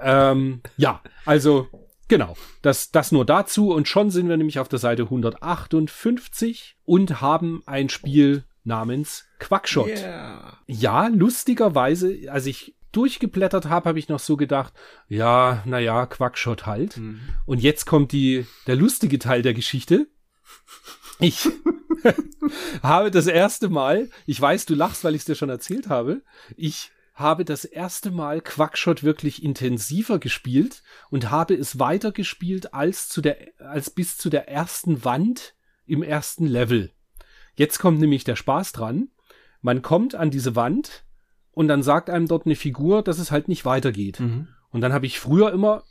ähm, 0.00 0.60
ja, 0.76 1.02
also 1.24 1.68
Genau, 2.10 2.34
das, 2.60 2.90
das 2.90 3.12
nur 3.12 3.24
dazu 3.24 3.72
und 3.72 3.86
schon 3.86 4.10
sind 4.10 4.28
wir 4.28 4.36
nämlich 4.36 4.58
auf 4.58 4.68
der 4.68 4.80
Seite 4.80 5.04
158 5.04 6.76
und 6.84 7.20
haben 7.20 7.62
ein 7.66 7.88
Spiel 7.88 8.42
namens 8.64 9.26
Quackshot. 9.38 9.86
Yeah. 9.86 10.58
Ja, 10.66 11.06
lustigerweise, 11.06 12.18
also 12.26 12.50
ich 12.50 12.74
durchgeblättert 12.92 13.66
habe, 13.66 13.88
habe 13.88 13.98
ich 13.98 14.08
noch 14.08 14.20
so 14.20 14.36
gedacht, 14.36 14.72
ja, 15.08 15.62
naja, 15.64 16.06
Quackshot 16.06 16.66
halt. 16.66 16.96
Mhm. 16.96 17.20
Und 17.46 17.60
jetzt 17.60 17.86
kommt 17.86 18.12
die, 18.12 18.46
der 18.66 18.76
lustige 18.76 19.18
Teil 19.18 19.42
der 19.42 19.54
Geschichte. 19.54 20.08
Ich 21.18 21.48
habe 22.82 23.10
das 23.10 23.26
erste 23.26 23.68
Mal, 23.68 24.08
ich 24.26 24.40
weiß, 24.40 24.66
du 24.66 24.74
lachst, 24.74 25.04
weil 25.04 25.14
ich 25.14 25.20
es 25.20 25.26
dir 25.26 25.34
schon 25.34 25.50
erzählt 25.50 25.88
habe, 25.88 26.22
ich 26.56 26.90
habe 27.14 27.44
das 27.44 27.64
erste 27.64 28.10
Mal 28.10 28.40
Quackshot 28.40 29.02
wirklich 29.02 29.42
intensiver 29.42 30.18
gespielt 30.18 30.82
und 31.10 31.30
habe 31.30 31.54
es 31.54 31.78
weiter 31.78 32.12
gespielt 32.12 32.72
als 32.72 33.08
zu 33.08 33.20
der, 33.20 33.36
als 33.58 33.90
bis 33.90 34.16
zu 34.16 34.30
der 34.30 34.48
ersten 34.48 35.04
Wand 35.04 35.54
im 35.86 36.02
ersten 36.02 36.46
Level. 36.46 36.92
Jetzt 37.54 37.78
kommt 37.78 38.00
nämlich 38.00 38.24
der 38.24 38.36
Spaß 38.36 38.72
dran. 38.72 39.10
Man 39.60 39.82
kommt 39.82 40.14
an 40.14 40.30
diese 40.30 40.56
Wand, 40.56 41.04
und 41.52 41.68
dann 41.68 41.82
sagt 41.82 42.10
einem 42.10 42.26
dort 42.26 42.46
eine 42.46 42.56
Figur, 42.56 43.02
dass 43.02 43.18
es 43.18 43.30
halt 43.30 43.48
nicht 43.48 43.64
weitergeht. 43.64 44.20
Mhm. 44.20 44.48
Und 44.70 44.80
dann 44.80 44.92
habe 44.92 45.06
ich 45.06 45.20
früher 45.20 45.52
immer 45.52 45.82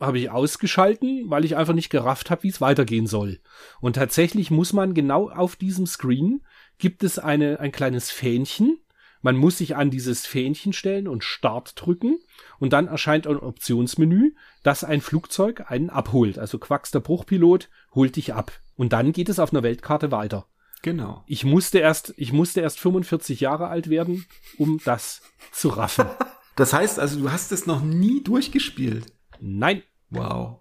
habe 0.00 0.18
ich 0.18 0.30
ausgeschalten, 0.30 1.28
weil 1.28 1.44
ich 1.44 1.56
einfach 1.56 1.74
nicht 1.74 1.90
gerafft 1.90 2.30
habe, 2.30 2.44
wie 2.44 2.48
es 2.48 2.62
weitergehen 2.62 3.06
soll. 3.06 3.40
Und 3.82 3.96
tatsächlich 3.96 4.50
muss 4.50 4.72
man 4.72 4.94
genau 4.94 5.28
auf 5.28 5.56
diesem 5.56 5.86
Screen 5.86 6.40
gibt 6.78 7.04
es 7.04 7.18
eine 7.18 7.60
ein 7.60 7.70
kleines 7.70 8.10
Fähnchen. 8.10 8.78
Man 9.20 9.36
muss 9.36 9.58
sich 9.58 9.76
an 9.76 9.90
dieses 9.90 10.24
Fähnchen 10.24 10.72
stellen 10.72 11.06
und 11.06 11.24
Start 11.24 11.74
drücken 11.76 12.18
und 12.58 12.72
dann 12.72 12.88
erscheint 12.88 13.26
ein 13.26 13.36
Optionsmenü, 13.36 14.32
dass 14.62 14.82
ein 14.82 15.02
Flugzeug 15.02 15.70
einen 15.70 15.90
abholt. 15.90 16.38
Also 16.38 16.58
Quacks 16.58 16.90
der 16.90 17.00
Bruchpilot 17.00 17.68
holt 17.94 18.16
dich 18.16 18.32
ab 18.32 18.52
und 18.76 18.94
dann 18.94 19.12
geht 19.12 19.28
es 19.28 19.38
auf 19.38 19.52
einer 19.52 19.62
Weltkarte 19.62 20.10
weiter. 20.10 20.46
Genau. 20.82 21.24
Ich 21.26 21.44
musste 21.44 21.78
erst, 21.78 22.14
ich 22.16 22.32
musste 22.32 22.60
erst 22.60 22.80
45 22.80 23.40
Jahre 23.40 23.68
alt 23.68 23.90
werden, 23.90 24.26
um 24.58 24.80
das 24.84 25.20
zu 25.52 25.68
raffen. 25.68 26.06
das 26.56 26.72
heißt 26.72 26.98
also, 26.98 27.20
du 27.20 27.30
hast 27.30 27.52
es 27.52 27.66
noch 27.66 27.82
nie 27.82 28.22
durchgespielt? 28.22 29.06
Nein. 29.40 29.82
Wow. 30.10 30.60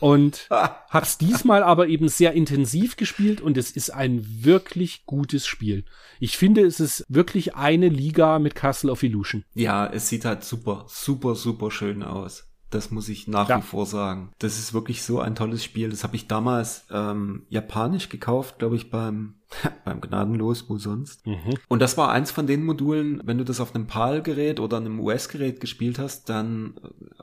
Und 0.00 0.48
hab's 0.50 1.16
diesmal 1.16 1.62
aber 1.62 1.88
eben 1.88 2.08
sehr 2.08 2.32
intensiv 2.32 2.96
gespielt 2.96 3.40
und 3.40 3.56
es 3.56 3.70
ist 3.70 3.90
ein 3.90 4.44
wirklich 4.44 5.06
gutes 5.06 5.46
Spiel. 5.46 5.84
Ich 6.20 6.36
finde, 6.36 6.62
es 6.62 6.78
ist 6.78 7.06
wirklich 7.08 7.54
eine 7.54 7.88
Liga 7.88 8.38
mit 8.38 8.54
Castle 8.54 8.92
of 8.92 9.02
Illusion. 9.02 9.44
Ja, 9.54 9.86
es 9.86 10.08
sieht 10.08 10.26
halt 10.26 10.44
super, 10.44 10.84
super, 10.88 11.34
super 11.34 11.70
schön 11.70 12.02
aus. 12.02 12.53
Das 12.70 12.90
muss 12.90 13.08
ich 13.08 13.28
nach 13.28 13.48
ja. 13.48 13.58
wie 13.58 13.62
vor 13.62 13.86
sagen. 13.86 14.32
Das 14.38 14.58
ist 14.58 14.74
wirklich 14.74 15.02
so 15.02 15.20
ein 15.20 15.34
tolles 15.34 15.62
Spiel. 15.62 15.90
Das 15.90 16.02
habe 16.02 16.16
ich 16.16 16.26
damals 16.26 16.86
ähm, 16.90 17.44
japanisch 17.48 18.08
gekauft, 18.08 18.58
glaube 18.58 18.76
ich, 18.76 18.90
beim 18.90 19.36
beim 19.84 20.00
Gnadenlos, 20.00 20.68
wo 20.68 20.78
sonst. 20.78 21.26
Mhm. 21.26 21.54
Und 21.68 21.80
das 21.80 21.96
war 21.96 22.10
eins 22.10 22.30
von 22.30 22.46
den 22.46 22.64
Modulen, 22.64 23.20
wenn 23.24 23.38
du 23.38 23.44
das 23.44 23.60
auf 23.60 23.74
einem 23.74 23.86
PAL-Gerät 23.86 24.60
oder 24.60 24.78
einem 24.78 25.00
US-Gerät 25.00 25.60
gespielt 25.60 25.98
hast, 25.98 26.28
dann 26.28 26.74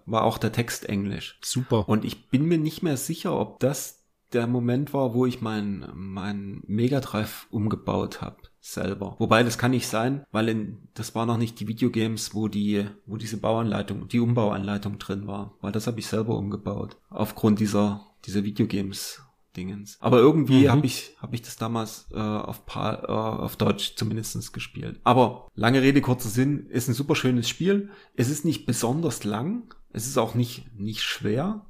war 0.06 0.24
auch 0.24 0.38
der 0.38 0.52
Text 0.52 0.88
Englisch. 0.88 1.40
Super. 1.44 1.88
Und 1.88 2.06
ich 2.06 2.30
bin 2.30 2.46
mir 2.46 2.58
nicht 2.58 2.84
mehr 2.84 2.98
sicher, 2.98 3.38
ob 3.38 3.60
das 3.60 4.02
der 4.34 4.48
Moment 4.48 4.94
war, 4.94 5.14
wo 5.14 5.26
ich 5.26 5.42
mein, 5.42 5.90
mein 5.94 6.64
Mega 6.66 7.02
Drive 7.02 7.48
umgebaut 7.50 8.22
habe. 8.22 8.38
Selber. 8.62 9.16
Wobei 9.18 9.44
das 9.44 9.58
kann 9.58 9.72
nicht 9.72 9.88
sein, 9.88 10.24
weil 10.32 10.48
in, 10.48 10.78
das 10.94 11.16
war 11.16 11.26
noch 11.26 11.38
nicht 11.38 11.60
die 11.60 11.68
Videogames, 11.68 12.34
wo 12.36 12.48
die, 12.48 12.86
wo 13.06 13.18
diese 13.18 13.38
Bauanleitung, 13.38 14.08
die 14.08 14.20
Umbauanleitung 14.20 15.00
drin 15.00 15.28
war, 15.28 15.56
weil 15.62 15.72
das 15.72 15.88
habe 15.88 16.00
ich 16.00 16.08
selber 16.08 16.38
umgebaut 16.38 16.96
aufgrund 17.10 17.60
dieser 17.60 18.06
dieser 18.26 18.44
Videogames 18.44 19.22
Dingens. 19.58 19.98
Aber 20.00 20.20
irgendwie 20.20 20.66
mhm. 20.66 20.72
habe 20.72 20.86
ich 20.86 21.16
habe 21.18 21.36
ich 21.36 21.42
das 21.42 21.58
damals 21.58 22.08
äh, 22.14 22.18
auf 22.18 22.66
pa 22.66 23.04
äh, 23.04 23.12
auf 23.12 23.58
Deutsch 23.58 23.96
zumindestens 23.96 24.54
gespielt. 24.54 25.02
Aber 25.04 25.50
lange 25.56 25.82
Rede 25.82 26.00
kurzer 26.00 26.30
Sinn, 26.30 26.68
ist 26.68 26.88
ein 26.88 26.94
super 26.94 27.16
schönes 27.16 27.50
Spiel. 27.50 27.90
Es 28.16 28.30
ist 28.30 28.46
nicht 28.46 28.66
besonders 28.66 29.26
lang, 29.26 29.76
es 29.92 30.08
ist 30.08 30.18
auch 30.18 30.36
nicht 30.36 30.74
nicht 30.80 31.02
schwer, 31.02 31.66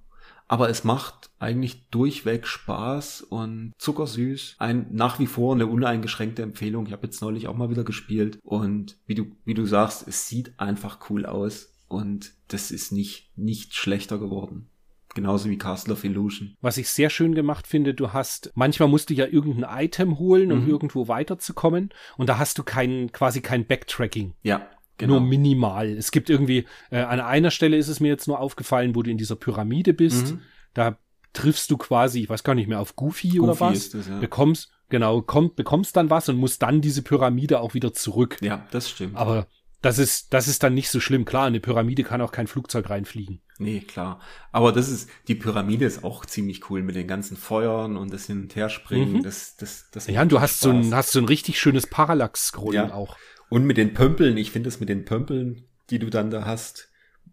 aber 0.51 0.69
es 0.69 0.83
macht 0.83 1.29
eigentlich 1.39 1.87
durchweg 1.91 2.45
Spaß 2.45 3.21
und 3.21 3.71
zuckersüß. 3.77 4.57
Ein 4.59 4.87
nach 4.91 5.17
wie 5.17 5.25
vor 5.25 5.55
eine 5.55 5.65
uneingeschränkte 5.65 6.41
Empfehlung. 6.41 6.85
Ich 6.87 6.91
habe 6.91 7.07
jetzt 7.07 7.21
neulich 7.21 7.47
auch 7.47 7.55
mal 7.55 7.69
wieder 7.69 7.85
gespielt 7.85 8.37
und 8.43 8.97
wie 9.07 9.15
du 9.15 9.27
wie 9.45 9.53
du 9.53 9.65
sagst, 9.65 10.05
es 10.09 10.27
sieht 10.27 10.59
einfach 10.59 11.09
cool 11.09 11.25
aus 11.25 11.71
und 11.87 12.33
das 12.49 12.69
ist 12.69 12.91
nicht 12.91 13.31
nicht 13.37 13.75
schlechter 13.75 14.17
geworden. 14.17 14.67
Genauso 15.15 15.49
wie 15.49 15.57
Castle 15.57 15.93
of 15.93 16.03
Illusion. 16.03 16.57
Was 16.59 16.75
ich 16.75 16.89
sehr 16.89 17.09
schön 17.09 17.33
gemacht 17.33 17.65
finde, 17.65 17.93
du 17.93 18.11
hast, 18.11 18.51
manchmal 18.53 18.89
musst 18.89 19.09
du 19.09 19.13
ja 19.13 19.27
irgendein 19.27 19.85
Item 19.85 20.19
holen, 20.19 20.51
um 20.51 20.63
mhm. 20.63 20.69
irgendwo 20.69 21.07
weiterzukommen. 21.07 21.91
Und 22.17 22.27
da 22.27 22.37
hast 22.37 22.57
du 22.57 22.63
kein, 22.63 23.11
quasi 23.13 23.41
kein 23.41 23.65
Backtracking. 23.65 24.33
Ja. 24.41 24.69
Genau. 24.97 25.19
Nur 25.19 25.21
minimal. 25.21 25.89
Es 25.89 26.11
gibt 26.11 26.29
irgendwie, 26.29 26.65
äh, 26.91 26.99
an 26.99 27.19
einer 27.19 27.51
Stelle 27.51 27.77
ist 27.77 27.87
es 27.87 27.99
mir 27.99 28.09
jetzt 28.09 28.27
nur 28.27 28.39
aufgefallen, 28.39 28.95
wo 28.95 29.01
du 29.01 29.09
in 29.09 29.17
dieser 29.17 29.35
Pyramide 29.35 29.93
bist. 29.93 30.33
Mhm. 30.33 30.41
Da 30.73 30.97
triffst 31.33 31.71
du 31.71 31.77
quasi, 31.77 32.21
ich 32.21 32.29
weiß 32.29 32.43
gar 32.43 32.55
nicht 32.55 32.67
mehr, 32.67 32.79
auf 32.79 32.95
Goofy, 32.95 33.29
Goofy 33.29 33.39
oder 33.39 33.59
was. 33.59 33.89
Das, 33.89 34.07
ja. 34.07 34.19
Bekommst, 34.19 34.71
genau, 34.89 35.21
komm, 35.21 35.55
bekommst 35.55 35.95
dann 35.95 36.09
was 36.09 36.29
und 36.29 36.37
musst 36.37 36.61
dann 36.61 36.81
diese 36.81 37.01
Pyramide 37.01 37.61
auch 37.61 37.73
wieder 37.73 37.93
zurück. 37.93 38.37
Ja, 38.41 38.67
das 38.71 38.89
stimmt. 38.89 39.15
Aber 39.15 39.47
das 39.81 39.97
ist, 39.97 40.33
das 40.33 40.47
ist 40.47 40.61
dann 40.61 40.75
nicht 40.75 40.89
so 40.89 40.99
schlimm. 40.99 41.25
Klar, 41.25 41.47
eine 41.47 41.59
Pyramide 41.59 42.03
kann 42.03 42.21
auch 42.21 42.31
kein 42.31 42.47
Flugzeug 42.47 42.89
reinfliegen. 42.89 43.41
Nee, 43.57 43.79
klar. 43.79 44.19
Aber 44.51 44.71
das 44.71 44.89
ist, 44.89 45.09
die 45.27 45.35
Pyramide 45.35 45.85
ist 45.85 46.03
auch 46.03 46.25
ziemlich 46.25 46.69
cool 46.69 46.83
mit 46.83 46.95
den 46.95 47.07
ganzen 47.07 47.35
Feuern 47.35 47.97
und 47.97 48.13
das 48.13 48.27
Hin- 48.27 48.43
und 48.43 48.55
Herspringen. 48.55 49.13
Mhm. 49.13 49.23
Das, 49.23 49.55
das, 49.55 49.89
das 49.91 50.07
ja, 50.07 50.21
und 50.21 50.31
du 50.31 50.39
hast 50.39 50.57
Spaß. 50.57 50.61
so 50.61 50.69
ein, 50.69 50.93
hast 50.95 51.11
so 51.11 51.19
ein 51.19 51.25
richtig 51.25 51.59
schönes 51.59 51.87
Parallax-Scrolling 51.87 52.89
ja. 52.89 52.93
auch. 52.93 53.17
Und 53.51 53.65
mit 53.65 53.75
den 53.75 53.93
Pömpeln, 53.93 54.37
ich 54.37 54.49
finde 54.49 54.69
es 54.69 54.79
mit 54.79 54.87
den 54.87 55.03
Pömpeln, 55.03 55.65
die 55.89 55.99
du 55.99 56.09
dann 56.09 56.31
da 56.31 56.45
hast, 56.45 56.89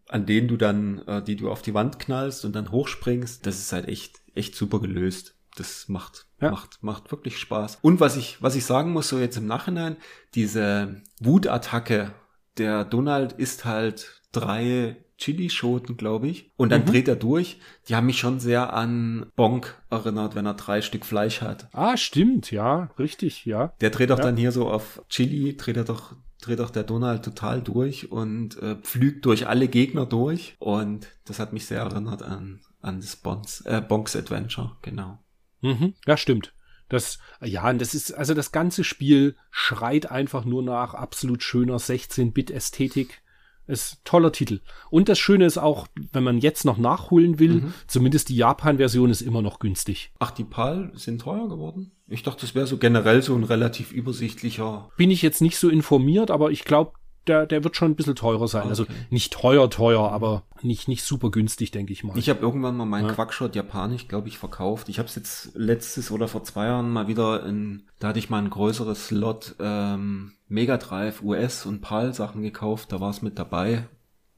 an 0.09 0.27
denen 0.27 0.49
du 0.49 0.57
dann, 0.57 0.99
äh, 1.07 1.23
die 1.23 1.37
du 1.37 1.49
auf 1.49 1.63
die 1.63 1.75
Wand 1.75 2.01
knallst 2.01 2.45
und 2.45 2.57
dann 2.57 2.73
hochspringst, 2.73 3.47
das 3.47 3.61
ist 3.61 3.73
halt 3.73 3.87
echt, 3.87 4.17
echt 4.35 4.57
super 4.57 4.81
gelöst. 4.81 5.37
Das 5.55 5.89
macht, 5.89 6.27
ja. 6.41 6.51
macht, 6.51 6.83
macht 6.83 7.13
wirklich 7.13 7.39
Spaß. 7.39 7.79
Und 7.83 8.01
was 8.01 8.17
ich, 8.17 8.43
was 8.43 8.57
ich 8.57 8.65
sagen 8.65 8.91
muss, 8.91 9.09
so 9.09 9.21
jetzt 9.21 9.37
im 9.37 9.47
Nachhinein, 9.47 9.97
diese 10.35 11.03
Wutattacke, 11.21 12.13
der 12.57 12.85
Donald 12.85 13.35
isst 13.35 13.65
halt 13.65 14.21
drei 14.33 14.97
Chilischoten, 15.19 15.97
glaube 15.97 16.29
ich. 16.29 16.51
Und 16.57 16.71
dann 16.71 16.83
mhm. 16.83 16.87
dreht 16.87 17.09
er 17.09 17.17
durch. 17.17 17.59
Die 17.89 17.97
haben 17.97 18.07
mich 18.07 18.19
schon 18.19 18.41
sehr 18.41 18.73
an 18.73 19.27
Bonk 19.37 19.77
erinnert, 19.91 20.35
wenn 20.35 20.47
er 20.47 20.55
drei 20.55 20.81
Stück 20.81 21.05
Fleisch 21.05 21.43
hat. 21.43 21.69
Ah, 21.73 21.97
stimmt, 21.97 22.51
ja, 22.51 22.91
richtig, 22.99 23.45
ja. 23.45 23.75
Der 23.81 23.91
dreht 23.91 24.11
doch 24.11 24.19
ja. 24.19 24.25
dann 24.25 24.37
hier 24.37 24.53
so 24.53 24.71
auf 24.71 25.03
Chili, 25.09 25.57
dreht 25.57 25.77
er 25.77 25.85
doch, 25.85 26.15
dreht 26.41 26.61
doch 26.61 26.71
der 26.71 26.85
Donald 26.85 27.25
total 27.25 27.61
durch 27.61 28.11
und 28.11 28.63
äh, 28.63 28.77
pflügt 28.77 29.27
durch 29.27 29.49
alle 29.49 29.69
Gegner 29.69 30.07
durch. 30.07 30.57
Und 30.61 31.09
das 31.25 31.41
hat 31.41 31.53
mich 31.53 31.67
sehr 31.67 31.81
erinnert 31.81 32.23
an, 32.23 32.61
an 32.81 33.01
das 33.01 33.17
Bonks, 33.17 33.63
äh, 33.63 33.83
Bonks 33.87 34.15
Adventure, 34.15 34.77
genau. 34.83 35.19
Mhm. 35.61 35.95
Ja, 36.07 36.17
stimmt. 36.17 36.53
Das, 36.89 37.19
ja, 37.43 37.69
und 37.69 37.81
das 37.81 37.95
ist, 37.95 38.13
also 38.13 38.35
das 38.35 38.53
ganze 38.53 38.83
Spiel 38.83 39.37
schreit 39.51 40.11
einfach 40.11 40.45
nur 40.45 40.63
nach 40.63 40.95
absolut 40.95 41.43
schöner 41.43 41.77
16-Bit-Ästhetik. 41.77 43.21
Ist 43.69 44.01
toller 44.05 44.33
Titel. 44.33 44.61
Und 44.91 45.09
das 45.09 45.19
Schöne 45.19 45.45
ist 45.45 45.59
auch, 45.59 45.87
wenn 46.13 46.25
man 46.25 46.39
jetzt 46.39 46.65
noch 46.65 46.79
nachholen 46.79 47.39
will, 47.39 47.61
mhm. 47.61 47.75
zumindest 47.87 48.31
die 48.31 48.37
Japan-Version 48.37 49.11
ist 49.11 49.21
immer 49.21 49.43
noch 49.43 49.59
günstig. 49.59 50.11
Ach, 50.19 50.31
die 50.31 50.45
PAL 50.45 50.91
sind 50.95 51.21
teuer 51.21 51.49
geworden? 51.49 51.93
Ich 52.09 52.23
dachte, 52.23 52.41
das 52.41 52.55
wäre 52.55 52.67
so 52.67 52.79
generell 52.79 53.23
so 53.23 53.35
ein 53.35 53.45
relativ 53.45 53.93
übersichtlicher. 53.93 54.89
Bin 54.97 55.11
ich 55.11 55.23
jetzt 55.23 55.43
nicht 55.43 55.59
so 55.59 55.69
informiert, 55.69 56.31
aber 56.31 56.51
ich 56.51 56.65
glaube, 56.65 56.93
der, 57.29 57.47
der 57.47 57.65
wird 57.65 57.77
schon 57.77 57.91
ein 57.91 57.95
bisschen 57.95 58.17
teurer 58.17 58.49
sein. 58.49 58.69
Also 58.69 58.85
okay. 58.85 58.93
Also 58.93 59.05
nicht 59.11 59.33
teuer, 59.33 59.71
teuer, 59.71 60.11
aber 60.11 60.45
nicht, 60.63 60.89
nicht 60.89 61.05
super 61.05 61.31
günstig, 61.31 61.71
denke 61.71 61.93
ich 61.93 62.05
mal. 62.05 62.17
Ich 62.17 62.29
habe 62.29 62.41
irgendwann 62.41 62.77
mal 62.77 62.87
meinen 62.87 63.09
ja. 63.09 63.15
Quackshot 63.15 63.55
japanisch, 63.55 64.09
glaube 64.09 64.29
ich, 64.29 64.39
verkauft. 64.39 64.89
Ich 64.89 64.99
habe 64.99 65.09
es 65.09 65.15
jetzt 65.15 65.51
letztes 65.55 66.11
oder 66.11 66.29
vor 66.29 66.45
zwei 66.45 66.67
Jahren 66.67 66.91
mal 66.91 67.09
wieder 67.09 67.45
in, 67.47 67.85
da 67.99 68.09
hatte 68.09 68.19
ich 68.19 68.31
mal 68.31 68.39
ein 68.39 68.51
größeres 68.51 69.09
Slot 69.09 69.55
ähm, 69.61 70.33
Mega 70.49 70.79
Drive 70.79 71.23
US 71.23 71.67
und 71.67 71.81
PAL 71.81 72.15
Sachen 72.15 72.43
gekauft. 72.43 72.93
Da 72.93 73.01
war 73.01 73.11
es 73.11 73.23
mit 73.23 73.39
dabei, 73.39 73.87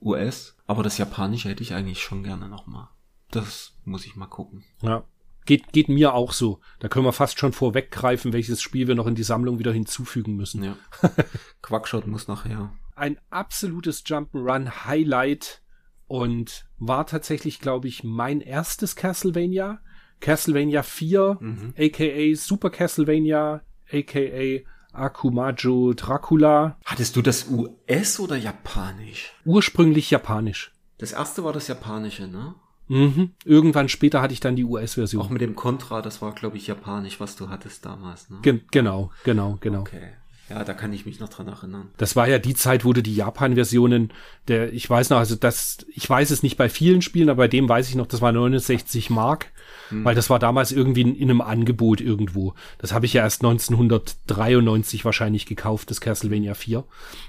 US. 0.00 0.56
Aber 0.66 0.82
das 0.82 0.98
Japanische 0.98 1.48
hätte 1.48 1.62
ich 1.62 1.74
eigentlich 1.74 2.02
schon 2.02 2.22
gerne 2.22 2.48
nochmal. 2.48 2.88
Das 3.30 3.74
muss 3.84 4.06
ich 4.06 4.16
mal 4.16 4.26
gucken. 4.26 4.64
Ja. 4.82 5.04
Geht, 5.46 5.72
geht 5.72 5.88
mir 5.88 6.14
auch 6.14 6.32
so. 6.32 6.60
Da 6.80 6.88
können 6.88 7.06
wir 7.06 7.12
fast 7.12 7.38
schon 7.38 7.52
vorweggreifen, 7.52 8.32
welches 8.32 8.60
Spiel 8.60 8.88
wir 8.88 8.94
noch 8.94 9.06
in 9.06 9.14
die 9.14 9.22
Sammlung 9.22 9.58
wieder 9.58 9.72
hinzufügen 9.72 10.36
müssen. 10.36 10.62
Ja. 10.62 10.76
Quackshot 11.62 12.06
muss 12.06 12.28
nachher. 12.28 12.72
Ein 13.00 13.16
absolutes 13.30 14.04
Jump'n'Run 14.04 14.84
Highlight 14.84 15.62
und 16.06 16.66
war 16.78 17.06
tatsächlich, 17.06 17.58
glaube 17.58 17.88
ich, 17.88 18.04
mein 18.04 18.42
erstes 18.42 18.94
Castlevania. 18.94 19.80
Castlevania 20.20 20.82
4, 20.82 21.38
mhm. 21.40 21.74
aka 21.78 22.34
Super 22.34 22.68
Castlevania, 22.68 23.62
aka 23.90 24.60
Akumajo 24.92 25.94
Dracula. 25.94 26.76
Hattest 26.84 27.16
du 27.16 27.22
das 27.22 27.46
US 27.48 28.20
oder 28.20 28.36
Japanisch? 28.36 29.32
Ursprünglich 29.46 30.10
Japanisch. 30.10 30.70
Das 30.98 31.12
erste 31.12 31.42
war 31.42 31.54
das 31.54 31.68
Japanische, 31.68 32.28
ne? 32.28 32.54
Mhm. 32.88 33.30
Irgendwann 33.46 33.88
später 33.88 34.20
hatte 34.20 34.34
ich 34.34 34.40
dann 34.40 34.56
die 34.56 34.64
US-Version. 34.64 35.22
Auch 35.22 35.30
mit 35.30 35.40
dem 35.40 35.54
Contra, 35.54 36.02
das 36.02 36.20
war, 36.20 36.34
glaube 36.34 36.58
ich, 36.58 36.66
japanisch, 36.66 37.18
was 37.18 37.34
du 37.34 37.48
hattest 37.48 37.86
damals. 37.86 38.28
Ne? 38.28 38.40
Gen 38.42 38.60
genau, 38.70 39.10
genau, 39.24 39.56
genau. 39.58 39.80
Okay. 39.80 40.10
Ja, 40.50 40.64
da 40.64 40.74
kann 40.74 40.92
ich 40.92 41.06
mich 41.06 41.20
noch 41.20 41.28
dran 41.28 41.46
erinnern. 41.46 41.90
Das 41.96 42.16
war 42.16 42.28
ja 42.28 42.40
die 42.40 42.54
Zeit, 42.54 42.84
wo 42.84 42.92
du 42.92 43.04
die 43.04 43.14
Japan-Versionen, 43.14 44.12
der, 44.48 44.72
ich 44.72 44.90
weiß 44.90 45.10
noch, 45.10 45.18
also 45.18 45.36
das, 45.36 45.86
ich 45.94 46.10
weiß 46.10 46.30
es 46.30 46.42
nicht 46.42 46.56
bei 46.56 46.68
vielen 46.68 47.02
Spielen, 47.02 47.30
aber 47.30 47.44
bei 47.44 47.48
dem 47.48 47.68
weiß 47.68 47.88
ich 47.88 47.94
noch, 47.94 48.08
das 48.08 48.20
war 48.20 48.32
69 48.32 49.10
Mark, 49.10 49.52
hm. 49.90 50.04
weil 50.04 50.16
das 50.16 50.28
war 50.28 50.40
damals 50.40 50.72
irgendwie 50.72 51.02
in, 51.02 51.14
in 51.14 51.30
einem 51.30 51.40
Angebot 51.40 52.00
irgendwo. 52.00 52.54
Das 52.78 52.92
habe 52.92 53.06
ich 53.06 53.12
ja 53.12 53.22
erst 53.22 53.44
1993 53.44 55.04
wahrscheinlich 55.04 55.46
gekauft, 55.46 55.88
das 55.90 56.00
Castlevania 56.00 56.54
4. 56.54 56.82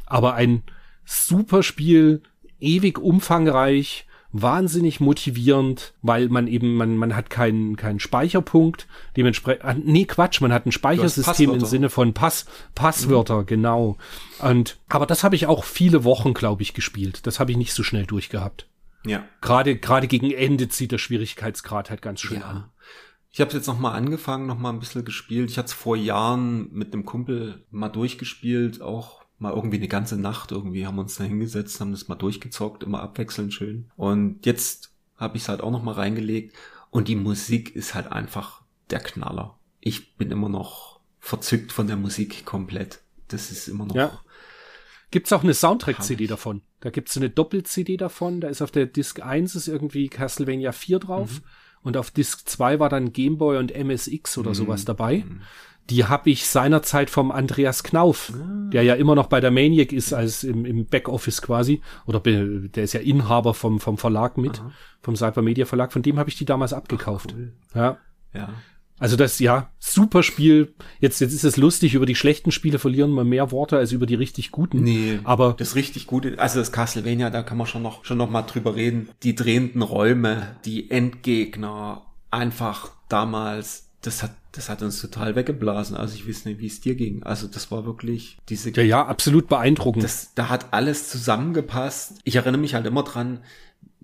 Aber 0.08 0.34
ein 0.34 0.64
super 1.06 1.62
Spiel, 1.62 2.24
ewig 2.60 2.98
umfangreich, 2.98 4.08
wahnsinnig 4.34 5.00
motivierend, 5.00 5.94
weil 6.02 6.30
man 6.30 6.48
eben, 6.48 6.76
man, 6.76 6.98
man 6.98 7.16
hat 7.16 7.30
keinen, 7.30 7.76
keinen 7.76 8.00
Speicherpunkt, 8.00 8.88
dementsprechend, 9.18 9.66
ah, 9.66 9.74
nee, 9.74 10.06
Quatsch, 10.06 10.42
man 10.42 10.54
hat 10.54 10.66
ein 10.66 10.72
Speichersystem 10.72 11.54
im 11.54 11.66
Sinne 11.66 11.90
von 11.90 12.14
Pass, 12.14 12.46
Passwörter, 12.76 13.42
mhm. 13.42 13.46
genau. 13.46 13.98
Und, 14.40 14.78
aber 14.90 15.06
das 15.06 15.24
habe 15.24 15.36
ich 15.36 15.48
auch 15.48 15.64
viele 15.64 16.04
Wochen, 16.04 16.34
glaube 16.34 16.64
ich, 16.64 16.74
gespielt. 16.74 17.28
Das 17.28 17.40
habe 17.40 17.52
ich 17.52 17.58
nicht 17.58 17.74
so 17.74 17.84
schnell 17.84 18.06
durchgehabt. 18.06 18.68
Ja. 19.06 19.26
Gerade, 19.42 19.76
gerade 19.78 20.08
gegen 20.08 20.32
Ende 20.32 20.70
zieht 20.70 20.92
der 20.92 20.98
Schwierigkeitsgrad 20.98 21.90
halt 21.90 22.02
ganz 22.02 22.22
schön 22.22 22.40
ja. 22.40 22.46
an. 22.46 22.66
Ich 23.34 23.40
habe 23.40 23.54
jetzt 23.54 23.68
noch 23.68 23.80
mal 23.80 23.94
angefangen, 23.94 24.46
noch 24.46 24.58
mal 24.58 24.72
ein 24.72 24.80
bisschen 24.80 25.06
gespielt. 25.06 25.50
Ich 25.50 25.58
hatte 25.58 25.68
es 25.68 25.74
vor 25.74 25.96
Jahren 25.96 26.70
mit 26.74 26.94
einem 26.94 27.06
Kumpel 27.06 27.66
mal 27.72 27.90
durchgespielt, 27.90 28.82
auch 28.82 29.21
mal 29.42 29.54
irgendwie 29.54 29.78
eine 29.78 29.88
ganze 29.88 30.18
Nacht 30.18 30.52
irgendwie 30.52 30.86
haben 30.86 30.96
wir 30.96 31.02
uns 31.02 31.16
da 31.16 31.24
hingesetzt, 31.24 31.80
haben 31.82 31.92
das 31.92 32.08
mal 32.08 32.16
durchgezockt, 32.16 32.84
immer 32.84 33.02
abwechselnd 33.02 33.54
schön. 33.54 33.90
Und 33.96 34.46
jetzt 34.46 34.94
habe 35.18 35.38
ich 35.38 35.44
es 35.44 35.50
halt 35.50 35.62
auch 35.62 35.72
noch 35.72 35.84
mal 35.84 35.94
reingelegt 35.94 36.56
und 36.90 37.08
die 37.08 37.16
Musik 37.16 37.76
ist 37.76 37.96
halt 37.96 38.12
einfach 38.12 38.62
der 38.90 39.00
Knaller. 39.00 39.60
Ich 39.80 40.16
bin 40.16 40.32
immer 40.32 40.50
noch 40.50 41.00
verzückt 41.20 41.72
von 41.72 41.88
der 41.88 41.98
Musik 41.98 42.46
komplett. 42.46 43.02
Das 43.28 43.52
ist 43.52 43.68
immer 43.68 43.86
noch. 43.86 43.96
Ja. 43.96 44.20
Gibt's 45.10 45.34
auch 45.34 45.44
eine 45.44 45.54
Soundtrack-CD 45.54 46.28
davon? 46.28 46.62
Da 46.80 46.90
gibt's 46.90 47.18
eine 47.18 47.30
Doppel-CD 47.30 47.98
davon. 47.98 48.42
Da 48.42 48.48
ist 48.48 48.62
auf 48.62 48.72
der 48.72 48.86
Disc 48.86 49.22
1 49.22 49.56
ist 49.56 49.68
irgendwie 49.68 50.08
Castlevania 50.08 50.72
4 50.72 51.00
drauf. 51.00 51.42
Mhm. 51.42 51.46
Und 51.84 51.98
auf 51.98 52.12
Disc 52.12 52.48
2 52.48 52.80
war 52.80 52.90
dann 52.90 53.12
Gameboy 53.12 53.58
und 53.58 53.72
MSX 53.72 54.38
oder 54.38 54.52
mhm. 54.52 54.56
sowas 54.56 54.86
dabei. 54.86 55.26
Mhm 55.28 55.42
die 55.92 56.06
habe 56.06 56.30
ich 56.30 56.48
seinerzeit 56.48 57.10
vom 57.10 57.32
Andreas 57.32 57.84
Knauf, 57.84 58.32
der 58.72 58.84
ja 58.84 58.96
immer 58.96 59.14
noch 59.14 59.28
bei 59.28 59.42
der 59.42 59.52
Maniac 59.52 59.92
ist, 59.92 60.14
als 60.14 60.46
im, 60.46 60.66
im 60.66 60.86
Backoffice 60.86 61.42
quasi, 61.42 61.82
oder 62.06 62.22
der 62.22 62.84
ist 62.84 62.94
ja 62.94 63.02
Inhaber 63.02 63.54
vom, 63.54 63.82
vom 63.82 63.98
Verlag 63.98 64.38
mit, 64.38 64.62
Aha. 64.62 64.72
vom 65.02 65.18
Cybermedia 65.18 65.66
Verlag, 65.66 65.92
von 65.92 66.02
dem 66.02 66.18
habe 66.18 66.30
ich 66.30 66.38
die 66.38 66.46
damals 66.46 66.72
abgekauft. 66.72 67.34
Ach, 67.34 67.38
cool. 67.38 67.52
Ja. 67.76 67.98
Ja. 68.34 68.50
Also 69.00 69.18
das, 69.18 69.40
ja, 69.40 69.70
super 69.80 70.24
Spiel. 70.24 70.74
Jetzt, 71.00 71.20
jetzt 71.20 71.34
ist 71.34 71.44
es 71.44 71.58
lustig, 71.58 71.96
über 71.96 72.06
die 72.06 72.16
schlechten 72.16 72.52
Spiele 72.52 72.80
verlieren 72.80 73.12
wir 73.16 73.24
mehr 73.26 73.52
Worte 73.52 73.78
als 73.78 73.92
über 73.92 74.06
die 74.06 74.16
richtig 74.16 74.52
guten. 74.52 74.84
Nee, 74.84 75.20
aber 75.24 75.56
das 75.58 75.76
richtig 75.76 76.08
gute, 76.08 76.40
also 76.40 76.60
das 76.60 76.72
Castlevania, 76.72 77.32
da 77.32 77.42
kann 77.44 77.58
man 77.58 77.68
schon 77.68 77.82
noch, 77.82 78.06
schon 78.06 78.18
noch 78.18 78.30
mal 78.30 78.44
drüber 78.44 78.76
reden. 78.76 79.10
Die 79.24 79.36
drehenden 79.36 79.82
Räume, 79.82 80.56
die 80.64 80.90
Endgegner, 80.90 82.06
einfach 82.30 82.92
damals, 83.10 83.90
das 84.02 84.24
hat 84.24 84.32
Das 84.52 84.70
hat 84.70 84.82
uns 84.82 85.00
total 85.00 85.36
weggeblasen. 85.36 85.96
Also 85.96 86.16
ich 86.16 86.28
weiß 86.28 86.46
nicht, 86.46 86.60
wie 86.60 86.68
es 86.68 86.82
dir 86.82 86.96
ging. 86.96 87.24
Also 87.24 87.48
das 87.48 87.72
war 87.72 87.86
wirklich 87.86 88.38
diese. 88.50 88.72
Ja, 88.72 88.84
ja, 88.84 89.06
absolut 89.06 89.48
beeindruckend. 89.48 90.04
Das, 90.04 90.34
da 90.36 90.50
hat 90.50 90.74
alles 90.74 91.10
zusammengepasst. 91.10 92.20
Ich 92.24 92.36
erinnere 92.36 92.62
mich 92.62 92.74
halt 92.74 92.86
immer 92.86 93.04
dran, 93.04 93.40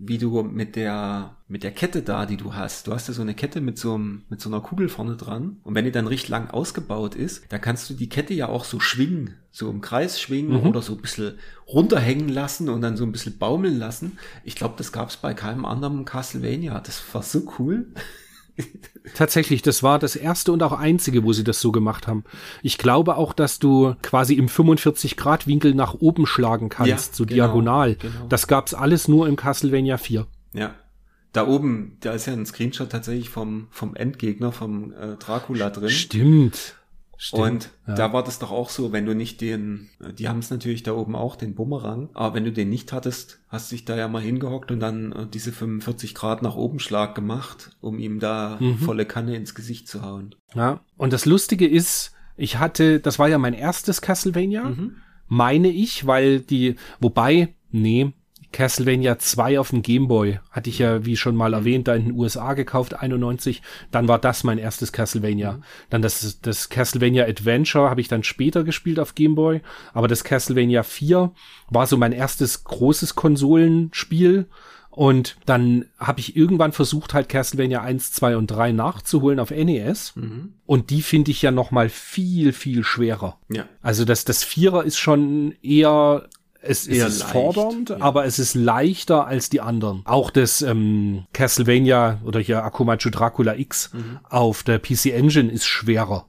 wie 0.00 0.16
du 0.16 0.42
mit 0.44 0.76
der, 0.76 1.36
mit 1.48 1.64
der 1.64 1.72
Kette 1.72 2.02
da, 2.02 2.24
die 2.24 2.36
du 2.36 2.54
hast. 2.54 2.86
Du 2.86 2.92
hast 2.92 3.08
ja 3.08 3.14
so 3.14 3.20
eine 3.20 3.34
Kette 3.34 3.60
mit 3.60 3.78
so, 3.78 3.94
einem, 3.94 4.22
mit 4.28 4.40
so 4.40 4.48
einer 4.48 4.60
Kugel 4.60 4.88
vorne 4.88 5.16
dran. 5.16 5.56
Und 5.64 5.74
wenn 5.74 5.84
die 5.84 5.90
dann 5.90 6.06
richtig 6.06 6.28
lang 6.28 6.50
ausgebaut 6.50 7.16
ist, 7.16 7.44
da 7.48 7.58
kannst 7.58 7.90
du 7.90 7.94
die 7.94 8.08
Kette 8.08 8.32
ja 8.32 8.48
auch 8.48 8.64
so 8.64 8.78
schwingen, 8.78 9.34
so 9.50 9.68
im 9.68 9.80
Kreis 9.80 10.20
schwingen 10.20 10.60
mhm. 10.60 10.68
oder 10.68 10.82
so 10.82 10.94
ein 10.94 11.02
bisschen 11.02 11.38
runterhängen 11.66 12.28
lassen 12.28 12.68
und 12.68 12.80
dann 12.80 12.96
so 12.96 13.04
ein 13.04 13.10
bisschen 13.10 13.38
baumeln 13.38 13.76
lassen. 13.76 14.18
Ich 14.44 14.54
glaube, 14.54 14.74
das 14.78 14.92
gab 14.92 15.08
es 15.08 15.16
bei 15.16 15.34
keinem 15.34 15.64
anderen 15.64 16.04
Castlevania. 16.04 16.78
Das 16.78 17.02
war 17.12 17.24
so 17.24 17.52
cool. 17.58 17.88
Tatsächlich, 19.14 19.62
das 19.62 19.82
war 19.82 19.98
das 19.98 20.16
erste 20.16 20.52
und 20.52 20.62
auch 20.62 20.72
einzige, 20.72 21.24
wo 21.24 21.32
sie 21.32 21.44
das 21.44 21.60
so 21.60 21.72
gemacht 21.72 22.06
haben. 22.06 22.24
Ich 22.62 22.78
glaube 22.78 23.16
auch, 23.16 23.32
dass 23.32 23.58
du 23.58 23.94
quasi 24.02 24.34
im 24.34 24.48
45-Grad-Winkel 24.48 25.74
nach 25.74 25.94
oben 25.94 26.26
schlagen 26.26 26.68
kannst, 26.68 26.90
ja, 26.90 27.16
so 27.16 27.24
genau, 27.24 27.34
diagonal. 27.34 27.94
Genau. 27.94 28.26
Das 28.28 28.46
gab's 28.46 28.74
alles 28.74 29.08
nur 29.08 29.26
im 29.26 29.36
Castlevania 29.36 29.96
4. 29.96 30.26
Ja. 30.52 30.74
Da 31.32 31.46
oben, 31.46 31.98
da 32.00 32.12
ist 32.12 32.26
ja 32.26 32.32
ein 32.32 32.46
Screenshot 32.46 32.90
tatsächlich 32.90 33.28
vom, 33.28 33.68
vom 33.70 33.94
Endgegner, 33.94 34.50
vom 34.50 34.92
äh, 34.92 35.16
Dracula 35.16 35.70
drin. 35.70 35.90
Stimmt. 35.90 36.74
Stimmt, 37.20 37.42
und 37.42 37.70
ja. 37.88 37.94
da 37.96 38.12
war 38.12 38.22
das 38.22 38.38
doch 38.38 38.52
auch 38.52 38.70
so, 38.70 38.92
wenn 38.92 39.04
du 39.04 39.12
nicht 39.12 39.40
den, 39.40 39.88
die 40.16 40.28
haben 40.28 40.38
es 40.38 40.50
natürlich 40.50 40.84
da 40.84 40.92
oben 40.92 41.16
auch, 41.16 41.34
den 41.34 41.56
Bumerang, 41.56 42.10
aber 42.14 42.36
wenn 42.36 42.44
du 42.44 42.52
den 42.52 42.70
nicht 42.70 42.92
hattest, 42.92 43.40
hast 43.48 43.72
du 43.72 43.74
dich 43.74 43.84
da 43.84 43.96
ja 43.96 44.06
mal 44.06 44.22
hingehockt 44.22 44.70
und 44.70 44.78
dann 44.78 45.10
äh, 45.10 45.26
diese 45.26 45.50
45 45.50 46.14
Grad 46.14 46.42
nach 46.42 46.54
oben 46.54 46.78
Schlag 46.78 47.16
gemacht, 47.16 47.76
um 47.80 47.98
ihm 47.98 48.20
da 48.20 48.58
mhm. 48.60 48.78
volle 48.78 49.04
Kanne 49.04 49.34
ins 49.34 49.56
Gesicht 49.56 49.88
zu 49.88 50.02
hauen. 50.02 50.36
Ja, 50.54 50.80
und 50.96 51.12
das 51.12 51.26
Lustige 51.26 51.66
ist, 51.66 52.12
ich 52.36 52.60
hatte, 52.60 53.00
das 53.00 53.18
war 53.18 53.28
ja 53.28 53.38
mein 53.38 53.54
erstes 53.54 54.00
Castlevania, 54.00 54.62
mhm. 54.62 54.98
meine 55.26 55.70
ich, 55.70 56.06
weil 56.06 56.38
die, 56.38 56.76
wobei, 57.00 57.52
nee, 57.72 58.12
Castlevania 58.52 59.18
2 59.18 59.60
auf 59.60 59.70
dem 59.70 59.82
Gameboy. 59.82 60.40
Hatte 60.50 60.70
ich 60.70 60.78
ja, 60.78 61.04
wie 61.04 61.16
schon 61.16 61.36
mal 61.36 61.52
erwähnt, 61.52 61.88
da 61.88 61.94
in 61.94 62.06
den 62.06 62.14
USA 62.14 62.54
gekauft, 62.54 62.94
91. 62.94 63.62
Dann 63.90 64.08
war 64.08 64.18
das 64.18 64.44
mein 64.44 64.58
erstes 64.58 64.92
Castlevania. 64.92 65.52
Mhm. 65.52 65.62
Dann 65.90 66.02
das, 66.02 66.40
das 66.40 66.68
Castlevania 66.68 67.26
Adventure 67.26 67.90
habe 67.90 68.00
ich 68.00 68.08
dann 68.08 68.22
später 68.22 68.64
gespielt 68.64 68.98
auf 68.98 69.14
Gameboy. 69.14 69.60
Aber 69.92 70.08
das 70.08 70.24
Castlevania 70.24 70.82
4 70.82 71.32
war 71.70 71.86
so 71.86 71.96
mein 71.96 72.12
erstes 72.12 72.64
großes 72.64 73.14
Konsolenspiel. 73.14 74.46
Und 74.90 75.36
dann 75.46 75.84
habe 75.98 76.18
ich 76.18 76.34
irgendwann 76.34 76.72
versucht, 76.72 77.14
halt 77.14 77.28
Castlevania 77.28 77.82
1, 77.82 78.10
2 78.14 78.36
und 78.36 78.48
3 78.48 78.72
nachzuholen 78.72 79.38
auf 79.38 79.52
NES. 79.52 80.16
Mhm. 80.16 80.54
Und 80.66 80.90
die 80.90 81.02
finde 81.02 81.30
ich 81.30 81.40
ja 81.40 81.52
noch 81.52 81.70
mal 81.70 81.88
viel, 81.88 82.52
viel 82.52 82.82
schwerer. 82.82 83.38
Ja. 83.48 83.66
Also 83.80 84.04
das, 84.04 84.24
das 84.24 84.42
Vierer 84.42 84.82
ist 84.82 84.98
schon 84.98 85.54
eher 85.62 86.28
es 86.68 86.86
ist 86.86 87.20
leicht, 87.20 87.32
fordernd, 87.32 87.90
ja. 87.90 88.00
aber 88.00 88.24
es 88.24 88.38
ist 88.38 88.54
leichter 88.54 89.26
als 89.26 89.48
die 89.48 89.60
anderen. 89.60 90.02
Auch 90.04 90.30
das 90.30 90.62
ähm, 90.62 91.26
Castlevania 91.32 92.20
oder 92.24 92.40
hier 92.40 92.64
Akumachu 92.64 93.10
Dracula 93.10 93.56
X 93.56 93.90
mhm. 93.92 94.20
auf 94.28 94.62
der 94.62 94.78
PC 94.78 95.06
Engine 95.06 95.50
ist 95.50 95.66
schwerer. 95.66 96.26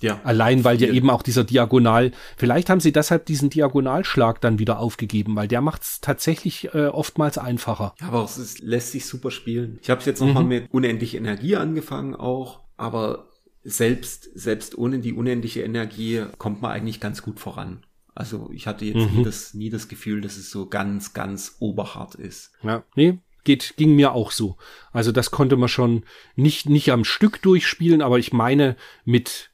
Ja. 0.00 0.20
Allein, 0.24 0.64
weil 0.64 0.78
viel. 0.78 0.88
ja 0.88 0.94
eben 0.94 1.10
auch 1.10 1.22
dieser 1.22 1.44
Diagonal, 1.44 2.12
vielleicht 2.36 2.70
haben 2.70 2.80
sie 2.80 2.92
deshalb 2.92 3.26
diesen 3.26 3.50
Diagonalschlag 3.50 4.40
dann 4.40 4.58
wieder 4.58 4.78
aufgegeben, 4.78 5.36
weil 5.36 5.48
der 5.48 5.60
macht 5.60 5.82
es 5.82 6.00
tatsächlich 6.00 6.72
äh, 6.74 6.86
oftmals 6.86 7.38
einfacher. 7.38 7.94
Ja, 8.00 8.08
aber 8.08 8.24
es 8.24 8.38
ist, 8.38 8.60
lässt 8.60 8.92
sich 8.92 9.06
super 9.06 9.30
spielen. 9.30 9.78
Ich 9.82 9.90
habe 9.90 10.02
jetzt 10.04 10.20
nochmal 10.20 10.42
mhm. 10.44 10.48
mit 10.48 10.72
unendlich 10.72 11.14
Energie 11.14 11.56
angefangen 11.56 12.14
auch, 12.14 12.60
aber 12.76 13.28
selbst, 13.62 14.30
selbst 14.34 14.76
ohne 14.78 15.00
die 15.00 15.12
unendliche 15.12 15.62
Energie 15.62 16.24
kommt 16.38 16.62
man 16.62 16.72
eigentlich 16.72 17.00
ganz 17.00 17.22
gut 17.22 17.38
voran. 17.38 17.84
Also 18.20 18.50
ich 18.52 18.66
hatte 18.66 18.84
jetzt 18.84 19.10
mhm. 19.10 19.16
nie, 19.16 19.24
das, 19.24 19.54
nie 19.54 19.70
das 19.70 19.88
Gefühl, 19.88 20.20
dass 20.20 20.36
es 20.36 20.50
so 20.50 20.66
ganz, 20.66 21.14
ganz 21.14 21.56
oberhart 21.58 22.16
ist. 22.16 22.52
Ja, 22.62 22.84
nee, 22.94 23.18
geht, 23.44 23.72
ging 23.78 23.96
mir 23.96 24.12
auch 24.12 24.30
so. 24.30 24.58
Also 24.92 25.10
das 25.10 25.30
konnte 25.30 25.56
man 25.56 25.70
schon 25.70 26.04
nicht, 26.36 26.68
nicht 26.68 26.92
am 26.92 27.04
Stück 27.04 27.40
durchspielen, 27.40 28.02
aber 28.02 28.18
ich 28.18 28.34
meine, 28.34 28.76
mit 29.06 29.52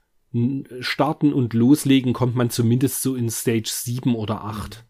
Starten 0.80 1.32
und 1.32 1.54
Loslegen 1.54 2.12
kommt 2.12 2.34
man 2.34 2.50
zumindest 2.50 3.02
so 3.02 3.14
in 3.14 3.30
Stage 3.30 3.70
7 3.70 4.16
oder 4.16 4.42
8. 4.42 4.84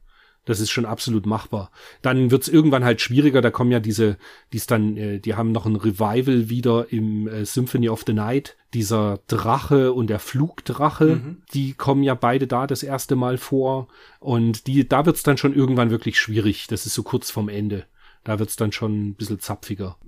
Das 0.47 0.61
ist 0.61 0.71
schon 0.71 0.87
absolut 0.87 1.27
machbar. 1.27 1.71
Dann 2.03 2.31
wird's 2.31 2.49
irgendwann 2.49 2.85
halt 2.85 3.01
schwieriger. 3.01 3.43
Da 3.43 3.51
kommen 3.51 3.73
ja 3.73 3.81
diese, 3.81 4.17
die 4.53 4.57
ist 4.57 4.71
dann, 4.71 4.97
äh, 4.97 5.19
die 5.19 5.35
haben 5.35 5.53
noch 5.53 5.67
ein 5.67 5.77
Revival 5.77 6.49
wieder 6.49 6.87
im 6.91 7.29
äh, 7.29 7.45
Symphony 7.45 7.89
of 7.89 8.05
the 8.07 8.15
Night. 8.15 8.57
Dieser 8.73 9.21
Drache 9.27 9.93
und 9.93 10.09
der 10.09 10.21
Flugdrache, 10.21 11.17
mhm. 11.17 11.43
die 11.53 11.75
kommen 11.75 12.03
ja 12.03 12.15
beide 12.15 12.47
da 12.47 12.67
das 12.67 12.83
erste 12.83 13.17
Mal 13.17 13.39
vor. 13.39 13.89
Und 14.21 14.67
die, 14.69 14.89
da 14.89 15.05
wird's 15.05 15.25
dann 15.25 15.37
schon 15.37 15.55
irgendwann 15.55 15.91
wirklich 15.91 16.19
schwierig. 16.19 16.69
Das 16.69 16.87
ist 16.87 16.95
so 16.95 17.03
kurz 17.03 17.31
vorm 17.31 17.49
Ende. 17.49 17.85
Da 18.27 18.41
wird's 18.41 18.57
dann 18.57 18.73
schon 18.73 19.11
ein 19.11 19.15
bisschen 19.15 19.39
zapfiger. 19.39 19.99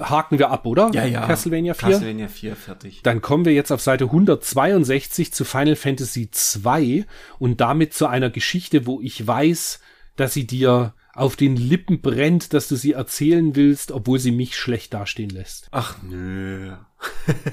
Haken 0.00 0.38
wir 0.38 0.48
ab, 0.48 0.64
oder? 0.64 0.90
Ja, 0.94 1.04
ja. 1.04 1.26
Castlevania 1.26 1.74
4? 1.74 1.90
Castlevania 1.90 2.28
4, 2.28 2.56
fertig. 2.56 3.02
Dann 3.02 3.20
kommen 3.20 3.44
wir 3.44 3.52
jetzt 3.52 3.70
auf 3.70 3.82
Seite 3.82 4.04
162 4.04 5.34
zu 5.34 5.44
Final 5.44 5.76
Fantasy 5.76 6.30
2 6.30 7.04
und 7.38 7.60
damit 7.60 7.92
zu 7.92 8.06
einer 8.06 8.30
Geschichte, 8.30 8.86
wo 8.86 9.02
ich 9.02 9.26
weiß, 9.26 9.80
dass 10.16 10.32
sie 10.32 10.46
dir 10.46 10.94
auf 11.12 11.36
den 11.36 11.56
Lippen 11.56 12.00
brennt, 12.00 12.54
dass 12.54 12.68
du 12.68 12.76
sie 12.76 12.92
erzählen 12.92 13.54
willst, 13.54 13.92
obwohl 13.92 14.18
sie 14.18 14.32
mich 14.32 14.56
schlecht 14.56 14.94
dastehen 14.94 15.28
lässt. 15.28 15.68
Ach 15.70 15.96
nö. 16.02 16.72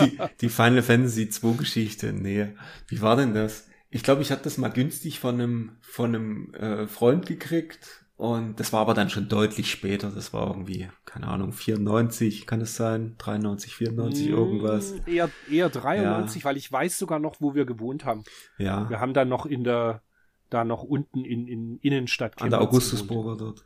die, 0.00 0.18
die 0.40 0.48
Final 0.48 0.82
Fantasy 0.82 1.28
2 1.28 1.56
Geschichte, 1.58 2.12
nee. 2.12 2.48
Wie 2.88 3.00
war 3.02 3.14
denn 3.14 3.34
das? 3.34 3.67
Ich 3.90 4.02
glaube, 4.02 4.22
ich 4.22 4.30
hatte 4.30 4.44
das 4.44 4.58
mal 4.58 4.68
günstig 4.68 5.18
von 5.18 5.34
einem, 5.34 5.72
von 5.80 6.14
einem 6.14 6.54
äh, 6.54 6.86
Freund 6.86 7.26
gekriegt. 7.26 8.04
Und 8.16 8.58
das 8.58 8.72
war 8.72 8.80
aber 8.80 8.94
dann 8.94 9.10
schon 9.10 9.28
deutlich 9.28 9.70
später. 9.70 10.10
Das 10.10 10.32
war 10.32 10.48
irgendwie, 10.48 10.88
keine 11.04 11.28
Ahnung, 11.28 11.52
94 11.52 12.48
kann 12.48 12.60
es 12.60 12.74
sein, 12.74 13.14
93, 13.18 13.76
94 13.76 14.26
mm, 14.26 14.32
irgendwas. 14.32 14.92
Eher, 15.06 15.30
eher 15.48 15.68
93, 15.68 16.42
ja. 16.42 16.48
weil 16.48 16.56
ich 16.56 16.70
weiß 16.70 16.98
sogar 16.98 17.20
noch, 17.20 17.36
wo 17.38 17.54
wir 17.54 17.64
gewohnt 17.64 18.04
haben. 18.04 18.24
Ja. 18.58 18.90
Wir 18.90 18.98
haben 18.98 19.14
dann 19.14 19.28
noch 19.28 19.46
in 19.46 19.62
der, 19.62 20.02
da 20.50 20.64
noch 20.64 20.82
unten 20.82 21.24
in, 21.24 21.46
in 21.46 21.78
Innenstadt. 21.78 22.42
An 22.42 22.50
der 22.50 22.60
Augustusburger 22.60 23.36
dort. 23.36 23.64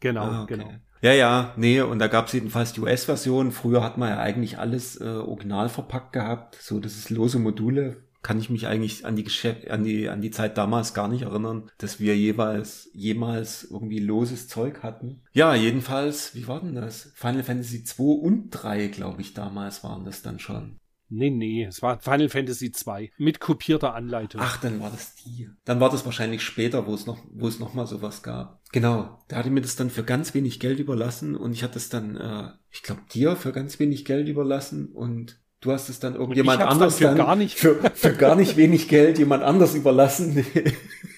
Genau, 0.00 0.22
ah, 0.22 0.42
okay. 0.44 0.56
genau. 0.56 0.70
Ja, 1.02 1.12
ja, 1.12 1.52
nee, 1.56 1.82
und 1.82 1.98
da 1.98 2.08
gab 2.08 2.26
es 2.26 2.32
jedenfalls 2.32 2.72
die 2.72 2.80
US-Version. 2.80 3.52
Früher 3.52 3.84
hat 3.84 3.98
man 3.98 4.08
ja 4.08 4.18
eigentlich 4.18 4.58
alles 4.58 4.98
äh, 4.98 5.04
original 5.04 5.68
verpackt 5.68 6.14
gehabt. 6.14 6.54
So, 6.54 6.80
das 6.80 6.96
ist 6.96 7.10
lose 7.10 7.38
Module 7.38 8.02
kann 8.22 8.38
ich 8.38 8.50
mich 8.50 8.66
eigentlich 8.66 9.06
an 9.06 9.16
die 9.16 9.24
Geschäft, 9.24 9.70
an 9.70 9.84
die, 9.84 10.08
an 10.08 10.20
die 10.20 10.30
Zeit 10.30 10.58
damals 10.58 10.94
gar 10.94 11.08
nicht 11.08 11.22
erinnern, 11.22 11.70
dass 11.78 12.00
wir 12.00 12.16
jeweils, 12.16 12.90
jemals 12.92 13.64
irgendwie 13.70 14.00
loses 14.00 14.48
Zeug 14.48 14.82
hatten. 14.82 15.22
Ja, 15.32 15.54
jedenfalls, 15.54 16.34
wie 16.34 16.46
war 16.46 16.60
denn 16.60 16.74
das? 16.74 17.12
Final 17.14 17.42
Fantasy 17.42 17.84
2 17.84 18.02
und 18.02 18.50
3, 18.50 18.88
glaube 18.88 19.22
ich, 19.22 19.34
damals 19.34 19.82
waren 19.82 20.04
das 20.04 20.22
dann 20.22 20.38
schon. 20.38 20.80
Nee, 21.12 21.30
nee, 21.30 21.64
es 21.64 21.82
war 21.82 21.98
Final 21.98 22.28
Fantasy 22.28 22.70
2 22.70 23.10
mit 23.18 23.40
kopierter 23.40 23.94
Anleitung. 23.94 24.40
Ach, 24.40 24.60
dann 24.60 24.80
war 24.80 24.90
das 24.90 25.16
die. 25.16 25.50
Dann 25.64 25.80
war 25.80 25.90
das 25.90 26.04
wahrscheinlich 26.04 26.42
später, 26.42 26.86
wo 26.86 26.94
es 26.94 27.04
noch, 27.04 27.18
wo 27.32 27.48
es 27.48 27.58
noch 27.58 27.74
mal 27.74 27.86
sowas 27.88 28.22
gab. 28.22 28.62
Genau, 28.70 29.18
da 29.26 29.36
hatte 29.36 29.50
mir 29.50 29.60
das 29.60 29.74
dann 29.74 29.90
für 29.90 30.04
ganz 30.04 30.34
wenig 30.34 30.60
Geld 30.60 30.78
überlassen 30.78 31.34
und 31.34 31.52
ich 31.52 31.64
hatte 31.64 31.78
es 31.78 31.88
dann, 31.88 32.16
äh, 32.16 32.50
ich 32.70 32.82
glaube, 32.82 33.02
dir 33.12 33.34
für 33.34 33.50
ganz 33.50 33.80
wenig 33.80 34.04
Geld 34.04 34.28
überlassen 34.28 34.92
und 34.92 35.40
Du 35.60 35.72
hast 35.72 35.90
es 35.90 36.00
dann 36.00 36.14
irgendjemand 36.14 36.62
anders 36.62 36.96
dann 36.96 37.10
für, 37.10 37.16
dann 37.16 37.26
gar 37.26 37.36
nicht. 37.36 37.58
Für, 37.58 37.74
für 37.94 38.14
gar 38.14 38.34
nicht 38.34 38.56
wenig 38.56 38.88
Geld 38.88 39.18
jemand 39.18 39.42
anders 39.42 39.74
überlassen. 39.74 40.44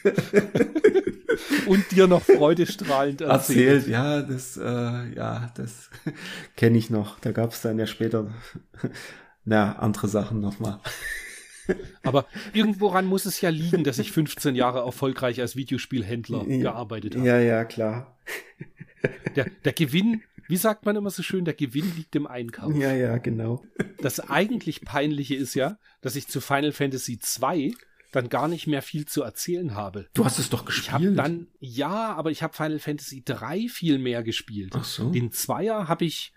Und 1.66 1.90
dir 1.90 2.06
noch 2.06 2.22
freudestrahlend 2.22 3.20
erzählt. 3.20 3.86
erzählt. 3.86 3.88
Ja, 3.88 4.22
das, 4.22 4.56
äh, 4.56 5.14
ja, 5.14 5.52
das 5.54 5.90
kenne 6.56 6.78
ich 6.78 6.90
noch. 6.90 7.18
Da 7.20 7.32
gab 7.32 7.52
es 7.52 7.62
dann 7.62 7.78
ja 7.78 7.86
später 7.86 8.30
na, 9.44 9.76
andere 9.76 10.08
Sachen 10.08 10.40
nochmal. 10.40 10.80
Aber 12.02 12.26
irgendworan 12.52 13.06
muss 13.06 13.24
es 13.24 13.40
ja 13.40 13.50
liegen, 13.50 13.84
dass 13.84 13.98
ich 13.98 14.10
15 14.12 14.56
Jahre 14.56 14.80
erfolgreich 14.80 15.40
als 15.40 15.54
Videospielhändler 15.54 16.44
gearbeitet 16.44 17.14
habe. 17.14 17.26
Ja, 17.26 17.38
ja, 17.38 17.64
klar. 17.64 18.16
Der, 19.36 19.46
der 19.64 19.72
Gewinn 19.72 20.22
wie 20.52 20.58
sagt 20.58 20.84
man 20.84 20.96
immer 20.96 21.08
so 21.08 21.22
schön, 21.22 21.46
der 21.46 21.54
Gewinn 21.54 21.96
liegt 21.96 22.14
im 22.14 22.26
Einkauf. 22.26 22.76
Ja, 22.76 22.92
ja, 22.92 23.16
genau. 23.16 23.64
Das 24.02 24.20
eigentlich 24.20 24.82
Peinliche 24.82 25.34
ist 25.34 25.54
ja, 25.54 25.78
dass 26.02 26.14
ich 26.14 26.28
zu 26.28 26.42
Final 26.42 26.72
Fantasy 26.72 27.18
2 27.18 27.72
dann 28.12 28.28
gar 28.28 28.48
nicht 28.48 28.66
mehr 28.66 28.82
viel 28.82 29.06
zu 29.06 29.22
erzählen 29.22 29.74
habe. 29.74 30.10
Du 30.12 30.26
hast 30.26 30.38
es 30.38 30.50
doch 30.50 30.66
gespielt. 30.66 30.88
Ich 30.88 30.92
habe 30.92 31.12
dann, 31.12 31.46
ja, 31.58 32.12
aber 32.12 32.30
ich 32.30 32.42
habe 32.42 32.54
Final 32.54 32.80
Fantasy 32.80 33.22
3 33.24 33.68
viel 33.68 33.96
mehr 33.98 34.22
gespielt. 34.22 34.74
Ach 34.76 34.84
so. 34.84 35.08
Den 35.08 35.32
Zweier 35.32 35.88
habe 35.88 36.04
ich 36.04 36.34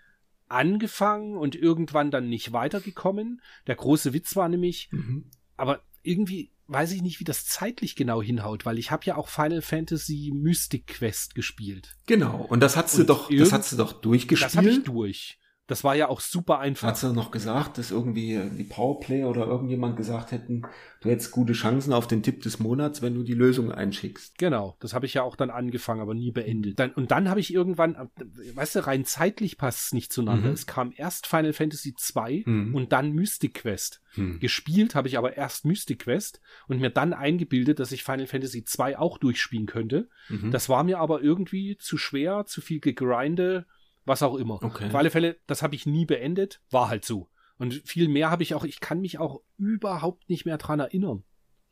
angefangen 0.48 1.36
und 1.36 1.54
irgendwann 1.54 2.10
dann 2.10 2.30
nicht 2.30 2.54
weitergekommen. 2.54 3.42
Der 3.66 3.74
große 3.74 4.14
Witz 4.14 4.34
war 4.34 4.48
nämlich, 4.48 4.88
mhm. 4.92 5.28
aber 5.58 5.82
irgendwie 6.02 6.52
weiß 6.68 6.92
ich 6.92 7.02
nicht, 7.02 7.20
wie 7.20 7.24
das 7.24 7.46
zeitlich 7.46 7.96
genau 7.96 8.22
hinhaut, 8.22 8.66
weil 8.66 8.78
ich 8.78 8.90
habe 8.90 9.04
ja 9.04 9.16
auch 9.16 9.28
Final 9.28 9.62
Fantasy 9.62 10.32
Mystic 10.34 10.86
Quest 10.86 11.34
gespielt. 11.34 11.96
Genau, 12.06 12.44
und 12.48 12.60
das 12.60 12.76
hast 12.76 12.96
du 12.98 13.04
doch, 13.04 13.30
das 13.30 13.52
hast 13.52 13.72
du 13.72 13.76
doch 13.76 13.92
durchgespielt. 13.92 14.50
Das 14.50 14.56
habe 14.56 14.70
ich 14.70 14.82
durch. 14.82 15.38
Das 15.66 15.82
war 15.82 15.96
ja 15.96 16.08
auch 16.08 16.20
super 16.20 16.60
einfach. 16.60 16.88
Hat 16.88 16.96
sie 16.96 17.12
noch 17.12 17.32
gesagt, 17.32 17.78
dass 17.78 17.90
irgendwie 17.90 18.40
die 18.56 18.64
Powerplay 18.64 19.24
oder 19.24 19.46
irgendjemand 19.46 19.96
gesagt 19.96 20.30
hätten, 20.30 20.62
du 21.00 21.10
hättest 21.10 21.32
gute 21.32 21.54
Chancen 21.54 21.92
auf 21.92 22.06
den 22.06 22.22
Tipp 22.22 22.42
des 22.42 22.60
Monats, 22.60 23.02
wenn 23.02 23.14
du 23.14 23.24
die 23.24 23.34
Lösung 23.34 23.72
einschickst. 23.72 24.38
Genau, 24.38 24.76
das 24.78 24.94
habe 24.94 25.06
ich 25.06 25.14
ja 25.14 25.22
auch 25.22 25.34
dann 25.34 25.50
angefangen, 25.50 26.00
aber 26.00 26.14
nie 26.14 26.30
beendet. 26.30 26.78
Dann, 26.78 26.92
und 26.92 27.10
dann 27.10 27.28
habe 27.28 27.40
ich 27.40 27.52
irgendwann, 27.52 28.10
weißt 28.54 28.76
du, 28.76 28.86
rein 28.86 29.04
zeitlich 29.04 29.58
passt 29.58 29.86
es 29.86 29.92
nicht 29.92 30.12
zueinander. 30.12 30.48
Mhm. 30.48 30.54
Es 30.54 30.66
kam 30.66 30.92
erst 30.96 31.26
Final 31.26 31.52
Fantasy 31.52 31.94
2 31.96 32.44
mhm. 32.46 32.74
und 32.74 32.92
dann 32.92 33.12
Mystic 33.12 33.54
Quest. 33.54 34.02
Mhm. 34.14 34.38
Gespielt 34.38 34.94
habe 34.94 35.08
ich 35.08 35.18
aber 35.18 35.36
erst 35.36 35.64
Mystic 35.64 36.00
Quest 36.00 36.40
und 36.68 36.80
mir 36.80 36.90
dann 36.90 37.12
eingebildet, 37.12 37.80
dass 37.80 37.92
ich 37.92 38.04
Final 38.04 38.26
Fantasy 38.26 38.64
2 38.64 38.98
auch 38.98 39.18
durchspielen 39.18 39.66
könnte. 39.66 40.08
Mhm. 40.28 40.52
Das 40.52 40.68
war 40.68 40.84
mir 40.84 40.98
aber 40.98 41.22
irgendwie 41.22 41.76
zu 41.76 41.98
schwer, 41.98 42.44
zu 42.46 42.60
viel 42.60 42.78
gegrinde 42.80 43.66
was 44.06 44.22
auch 44.22 44.36
immer. 44.36 44.62
Okay. 44.62 44.86
Auf 44.86 44.94
alle 44.94 45.10
Fälle, 45.10 45.36
das 45.46 45.62
habe 45.62 45.74
ich 45.74 45.84
nie 45.84 46.06
beendet, 46.06 46.62
war 46.70 46.88
halt 46.88 47.04
so. 47.04 47.28
Und 47.58 47.74
viel 47.84 48.08
mehr 48.08 48.30
habe 48.30 48.42
ich 48.42 48.54
auch, 48.54 48.64
ich 48.64 48.80
kann 48.80 49.00
mich 49.00 49.18
auch 49.18 49.40
überhaupt 49.58 50.28
nicht 50.28 50.46
mehr 50.46 50.58
dran 50.58 50.80
erinnern, 50.80 51.24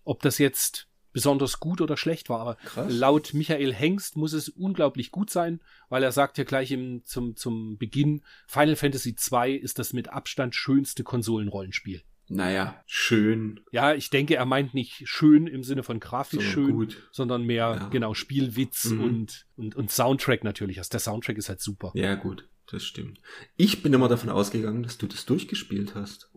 ob 0.04 0.20
das 0.22 0.38
jetzt 0.38 0.88
besonders 1.12 1.60
gut 1.60 1.80
oder 1.80 1.96
schlecht 1.96 2.28
war. 2.28 2.40
Aber 2.40 2.54
Krass. 2.56 2.92
laut 2.92 3.32
Michael 3.32 3.72
Hengst 3.72 4.16
muss 4.16 4.32
es 4.32 4.48
unglaublich 4.48 5.10
gut 5.10 5.30
sein, 5.30 5.60
weil 5.88 6.02
er 6.02 6.12
sagt 6.12 6.36
ja 6.36 6.44
gleich 6.44 6.70
im, 6.72 7.04
zum, 7.04 7.36
zum 7.36 7.78
Beginn, 7.78 8.22
Final 8.46 8.76
Fantasy 8.76 9.14
II 9.30 9.54
ist 9.56 9.78
das 9.78 9.92
mit 9.92 10.08
Abstand 10.08 10.54
schönste 10.54 11.04
Konsolenrollenspiel. 11.04 12.02
Naja, 12.28 12.82
schön. 12.86 13.60
Ja, 13.70 13.94
ich 13.94 14.08
denke, 14.08 14.36
er 14.36 14.46
meint 14.46 14.72
nicht 14.72 15.02
schön 15.04 15.46
im 15.46 15.62
Sinne 15.62 15.82
von 15.82 16.00
grafisch 16.00 16.44
so, 16.44 16.50
schön, 16.50 16.72
gut. 16.72 17.08
sondern 17.12 17.44
mehr, 17.44 17.76
ja. 17.80 17.88
genau, 17.88 18.14
Spielwitz 18.14 18.86
mhm. 18.86 19.04
und, 19.04 19.46
und, 19.56 19.76
und 19.76 19.90
Soundtrack 19.90 20.42
natürlich. 20.42 20.78
Also 20.78 20.90
der 20.90 21.00
Soundtrack 21.00 21.36
ist 21.36 21.48
halt 21.48 21.60
super. 21.60 21.92
Ja, 21.94 22.14
gut, 22.14 22.48
das 22.66 22.84
stimmt. 22.84 23.20
Ich 23.56 23.82
bin 23.82 23.92
immer 23.92 24.08
davon 24.08 24.30
ausgegangen, 24.30 24.82
dass 24.82 24.96
du 24.96 25.06
das 25.06 25.26
durchgespielt 25.26 25.94
hast. 25.94 26.30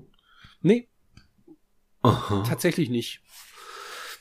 Nee. 0.62 0.90
Aha. 2.02 2.44
Tatsächlich 2.48 2.90
nicht. 2.90 3.22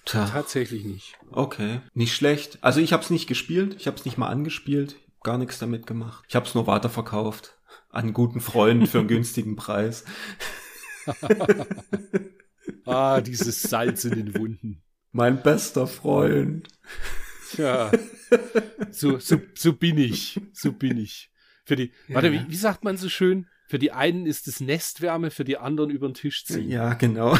Tja. 0.04 0.28
Tatsächlich 0.28 0.84
nicht. 0.84 1.14
Okay, 1.32 1.80
nicht 1.94 2.14
schlecht. 2.14 2.58
Also 2.60 2.80
ich 2.80 2.92
habe 2.92 3.02
es 3.02 3.10
nicht 3.10 3.26
gespielt, 3.26 3.74
ich 3.78 3.88
habe 3.88 3.96
es 3.96 4.04
nicht 4.04 4.18
mal 4.18 4.28
angespielt, 4.28 4.96
gar 5.24 5.36
nichts 5.36 5.58
damit 5.58 5.84
gemacht. 5.84 6.24
Ich 6.28 6.36
habe 6.36 6.46
es 6.46 6.54
nur 6.54 6.68
weiterverkauft 6.68 7.58
an 7.90 8.04
einen 8.04 8.12
guten 8.12 8.40
Freund 8.40 8.88
für 8.88 9.00
einen 9.00 9.08
günstigen 9.08 9.56
Preis. 9.56 10.04
ah, 12.84 13.20
dieses 13.20 13.62
Salz 13.62 14.04
in 14.04 14.14
den 14.14 14.34
Wunden. 14.34 14.82
Mein 15.12 15.42
bester 15.42 15.86
Freund. 15.86 16.68
Tja, 17.50 17.90
so, 18.90 19.18
so, 19.18 19.40
so 19.54 19.72
bin 19.72 19.98
ich. 19.98 20.40
So 20.52 20.72
bin 20.72 20.98
ich. 20.98 21.30
Für 21.64 21.76
die, 21.76 21.92
ja. 22.08 22.16
warte, 22.16 22.32
wie, 22.32 22.44
wie 22.48 22.56
sagt 22.56 22.84
man 22.84 22.96
so 22.96 23.08
schön? 23.08 23.46
Für 23.68 23.78
die 23.78 23.92
einen 23.92 24.26
ist 24.26 24.46
es 24.46 24.60
Nestwärme, 24.60 25.30
für 25.30 25.44
die 25.44 25.58
anderen 25.58 25.90
über 25.90 26.08
den 26.08 26.14
Tisch 26.14 26.44
ziehen. 26.44 26.68
Ja, 26.68 26.94
genau. 26.94 27.36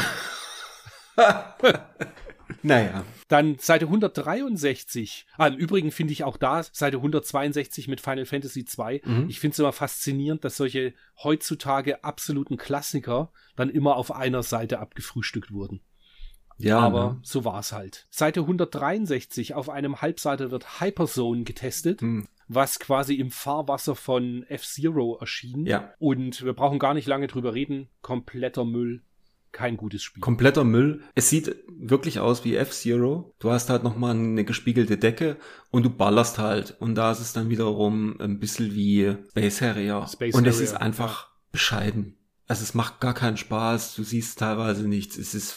naja. 2.63 3.03
Dann 3.27 3.57
Seite 3.59 3.85
163. 3.85 5.25
Ah, 5.37 5.47
im 5.47 5.55
Übrigen 5.55 5.91
finde 5.91 6.13
ich 6.13 6.23
auch 6.23 6.37
da 6.37 6.63
Seite 6.63 6.97
162 6.97 7.87
mit 7.87 8.01
Final 8.01 8.25
Fantasy 8.25 8.65
2. 8.65 9.01
Mhm. 9.03 9.29
Ich 9.29 9.39
finde 9.39 9.53
es 9.53 9.59
immer 9.59 9.73
faszinierend, 9.73 10.43
dass 10.43 10.57
solche 10.57 10.93
heutzutage 11.23 12.03
absoluten 12.03 12.57
Klassiker 12.57 13.31
dann 13.55 13.69
immer 13.69 13.95
auf 13.95 14.13
einer 14.13 14.43
Seite 14.43 14.79
abgefrühstückt 14.79 15.51
wurden. 15.51 15.81
Ja, 16.59 16.79
aber 16.79 17.13
ne? 17.13 17.19
so 17.21 17.45
war 17.45 17.59
es 17.59 17.71
halt. 17.71 18.07
Seite 18.09 18.41
163 18.41 19.53
auf 19.53 19.69
einem 19.69 20.01
Halbseite 20.01 20.49
wird 20.49 20.81
Hyperzone 20.81 21.43
getestet. 21.43 22.01
Mhm 22.01 22.27
was 22.47 22.79
quasi 22.79 23.15
im 23.15 23.31
Fahrwasser 23.31 23.95
von 23.95 24.43
F-Zero 24.43 25.17
erschien. 25.19 25.65
Ja. 25.65 25.93
Und 25.99 26.43
wir 26.43 26.53
brauchen 26.53 26.79
gar 26.79 26.93
nicht 26.93 27.07
lange 27.07 27.27
drüber 27.27 27.53
reden. 27.53 27.89
Kompletter 28.01 28.63
Müll 28.63 29.03
kein 29.57 29.75
gutes 29.75 30.03
Spiel. 30.03 30.21
Kompletter 30.21 30.63
Müll. 30.63 31.01
Es 31.15 31.29
sieht 31.29 31.55
wirklich 31.67 32.19
aus 32.19 32.45
wie 32.45 32.55
F-Zero. 32.55 33.33
Du 33.39 33.49
hast 33.49 33.71
halt 33.71 33.83
nochmal 33.83 34.15
eine 34.15 34.45
gespiegelte 34.45 34.97
Decke 34.97 35.37
und 35.71 35.83
du 35.83 35.89
ballerst 35.89 36.37
halt. 36.37 36.77
Und 36.79 36.93
da 36.93 37.11
ist 37.11 37.19
es 37.19 37.33
dann 37.33 37.49
wiederum 37.49 38.21
ein 38.21 38.39
bisschen 38.39 38.75
wie 38.75 39.15
Space 39.31 39.61
Harrier. 39.61 40.05
Space 40.07 40.35
und 40.35 40.45
es 40.45 40.59
ist 40.59 40.75
einfach 40.75 41.29
bescheiden. 41.51 42.17
Also 42.47 42.61
es 42.61 42.75
macht 42.75 42.99
gar 42.99 43.15
keinen 43.15 43.37
Spaß. 43.37 43.95
Du 43.95 44.03
siehst 44.03 44.37
teilweise 44.37 44.87
nichts. 44.87 45.17
Es 45.17 45.33
ist, 45.33 45.55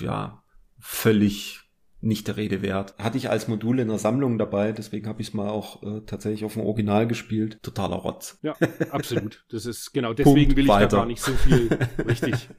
ja, 0.00 0.42
völlig 0.80 1.60
nicht 2.00 2.26
der 2.26 2.36
Rede 2.36 2.62
wert. 2.62 2.94
Hatte 2.98 3.16
ich 3.16 3.30
als 3.30 3.46
Modul 3.46 3.78
in 3.78 3.88
der 3.88 3.98
Sammlung 3.98 4.38
dabei, 4.38 4.72
deswegen 4.72 5.06
habe 5.06 5.22
ich 5.22 5.28
es 5.28 5.34
mal 5.34 5.48
auch 5.48 5.82
äh, 5.82 6.00
tatsächlich 6.04 6.44
auf 6.44 6.54
dem 6.54 6.62
Original 6.62 7.06
gespielt. 7.06 7.58
Totaler 7.62 7.96
Rotz. 7.96 8.38
Ja, 8.42 8.56
absolut. 8.90 9.44
Das 9.50 9.66
ist 9.66 9.92
genau 9.92 10.14
deswegen 10.14 10.36
Punkt 10.36 10.56
will 10.56 10.64
ich 10.64 10.70
weiter. 10.70 10.88
da 10.88 10.96
gar 10.98 11.06
nicht 11.06 11.22
so 11.22 11.32
viel. 11.32 11.68
Richtig. 12.06 12.48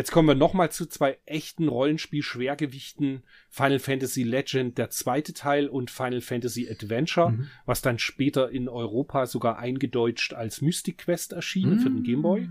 Jetzt 0.00 0.12
kommen 0.12 0.28
wir 0.28 0.34
nochmal 0.34 0.72
zu 0.72 0.86
zwei 0.86 1.18
echten 1.26 1.68
Rollenspiel-Schwergewichten. 1.68 3.22
Final 3.50 3.78
Fantasy 3.78 4.22
Legend, 4.22 4.78
der 4.78 4.88
zweite 4.88 5.34
Teil 5.34 5.68
und 5.68 5.90
Final 5.90 6.22
Fantasy 6.22 6.70
Adventure, 6.70 7.32
mhm. 7.32 7.48
was 7.66 7.82
dann 7.82 7.98
später 7.98 8.48
in 8.48 8.70
Europa 8.70 9.26
sogar 9.26 9.58
eingedeutscht 9.58 10.32
als 10.32 10.62
Mystic 10.62 10.96
Quest 10.96 11.34
erschien 11.34 11.74
mhm. 11.74 11.78
für 11.80 11.90
den 11.90 12.02
Gameboy. 12.02 12.48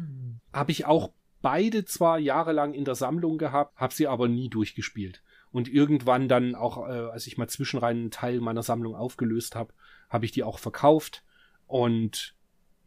Habe 0.53 0.71
ich 0.71 0.85
auch 0.85 1.11
beide 1.41 1.85
zwar 1.85 2.19
jahrelang 2.19 2.75
in 2.75 2.85
der 2.85 2.93
Sammlung 2.93 3.39
gehabt, 3.39 3.75
habe 3.77 3.95
sie 3.95 4.05
aber 4.05 4.27
nie 4.27 4.49
durchgespielt. 4.49 5.23
Und 5.49 5.67
irgendwann 5.73 6.27
dann 6.27 6.53
auch, 6.53 6.87
äh, 6.87 6.91
als 6.91 7.25
ich 7.25 7.39
mal 7.39 7.49
zwischenrein 7.49 7.97
einen 7.97 8.11
Teil 8.11 8.41
meiner 8.41 8.61
Sammlung 8.61 8.93
aufgelöst 8.93 9.55
habe, 9.55 9.73
habe 10.07 10.23
ich 10.23 10.31
die 10.31 10.43
auch 10.43 10.59
verkauft. 10.59 11.23
Und 11.65 12.35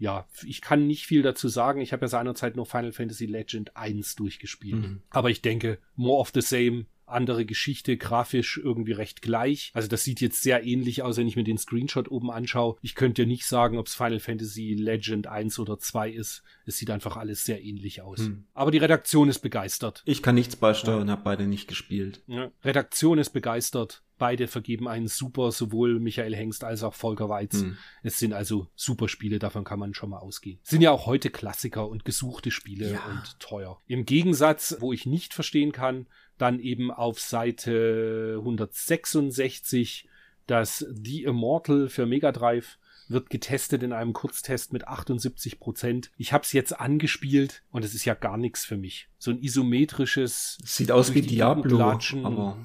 ja, 0.03 0.27
ich 0.45 0.61
kann 0.61 0.89
nicht 0.89 1.07
viel 1.07 1.23
dazu 1.23 1.47
sagen. 1.47 1.81
Ich 1.81 1.93
habe 1.93 2.03
ja 2.03 2.09
seinerzeit 2.09 2.57
nur 2.57 2.66
Final 2.66 2.91
Fantasy 2.91 3.27
Legend 3.27 3.77
1 3.77 4.16
durchgespielt. 4.16 4.83
Mhm. 4.83 5.03
Aber 5.11 5.31
ich 5.31 5.43
denke, 5.43 5.79
more 5.95 6.19
of 6.19 6.33
the 6.35 6.41
same 6.41 6.87
andere 7.07 7.45
Geschichte, 7.45 7.97
grafisch 7.97 8.59
irgendwie 8.59 8.93
recht 8.93 9.23
gleich. 9.23 9.70
Also 9.74 9.87
das 9.87 10.03
sieht 10.03 10.20
jetzt 10.20 10.43
sehr 10.43 10.65
ähnlich 10.66 11.03
aus, 11.03 11.19
wenn 11.19 11.29
ich 11.29 11.37
mir 11.37 11.45
den 11.45 11.59
Screenshot 11.59 12.11
oben 12.11 12.33
anschaue. 12.33 12.77
Ich 12.81 12.97
könnte 12.97 13.27
nicht 13.27 13.47
sagen, 13.47 13.79
ob 13.79 13.87
es 13.87 13.95
Final 13.95 14.19
Fantasy 14.19 14.74
Legend 14.74 15.29
1 15.29 15.61
oder 15.61 15.79
2 15.79 16.11
ist. 16.11 16.43
Es 16.66 16.79
sieht 16.79 16.91
einfach 16.91 17.16
alles 17.16 17.45
sehr 17.45 17.62
ähnlich 17.62 18.03
aus. 18.03 18.20
Hm. 18.20 18.47
Aber 18.55 18.73
die 18.73 18.79
Redaktion 18.79 19.29
ist 19.29 19.39
begeistert. 19.39 20.03
Ich 20.05 20.23
kann 20.23 20.35
nichts 20.35 20.57
beisteuern, 20.57 21.07
ja. 21.07 21.12
habe 21.12 21.23
beide 21.23 21.47
nicht 21.47 21.69
gespielt. 21.69 22.23
Ja. 22.27 22.51
Redaktion 22.65 23.19
ist 23.19 23.31
begeistert. 23.31 24.03
Beide 24.23 24.47
vergeben 24.47 24.86
einen 24.86 25.09
super, 25.09 25.51
sowohl 25.51 25.99
Michael 25.99 26.36
Hengst 26.36 26.62
als 26.62 26.85
auch 26.85 26.94
Volker 26.94 27.28
Weiz. 27.28 27.55
Hm. 27.55 27.77
Es 28.05 28.20
sind 28.20 28.32
also 28.32 28.69
super 28.77 29.09
Spiele, 29.09 29.40
davon 29.40 29.65
kann 29.65 29.81
man 29.81 29.94
schon 29.94 30.11
mal 30.11 30.20
ausgehen. 30.20 30.61
Sind 30.62 30.81
ja 30.81 30.93
auch 30.93 31.07
heute 31.07 31.28
Klassiker 31.28 31.89
und 31.89 32.05
gesuchte 32.05 32.53
Spiele 32.53 32.93
ja. 32.93 33.05
und 33.11 33.40
teuer. 33.40 33.82
Im 33.89 34.07
Gegensatz, 34.07 34.77
wo 34.78 34.93
ich 34.93 35.07
nicht 35.07 35.35
verstehen 35.35 35.73
kann, 35.73 36.07
dann 36.39 36.61
eben 36.61 36.93
auf 36.93 37.19
Seite 37.19 38.36
166 38.39 40.09
das 40.47 40.86
The 40.89 41.24
Immortal 41.24 41.89
für 41.89 42.07
Mega 42.07 42.31
Drive 42.31 42.78
wird 43.09 43.28
getestet 43.28 43.82
in 43.82 43.93
einem 43.93 44.12
Kurztest 44.12 44.73
mit 44.73 44.86
78 44.86 45.59
Prozent. 45.59 46.12
Ich 46.16 46.32
habe 46.32 46.44
es 46.44 46.53
jetzt 46.53 46.78
angespielt 46.78 47.65
und 47.73 47.85
es 47.85 47.93
ist 47.93 48.05
ja 48.05 48.15
gar 48.15 48.36
nichts 48.36 48.65
für 48.65 48.77
mich. 48.77 49.09
So 49.19 49.32
ein 49.32 49.43
isometrisches. 49.43 50.59
Sieht 50.65 50.93
aus 50.93 51.12
wie 51.12 51.23
Diablo, 51.23 51.81
aber 52.23 52.59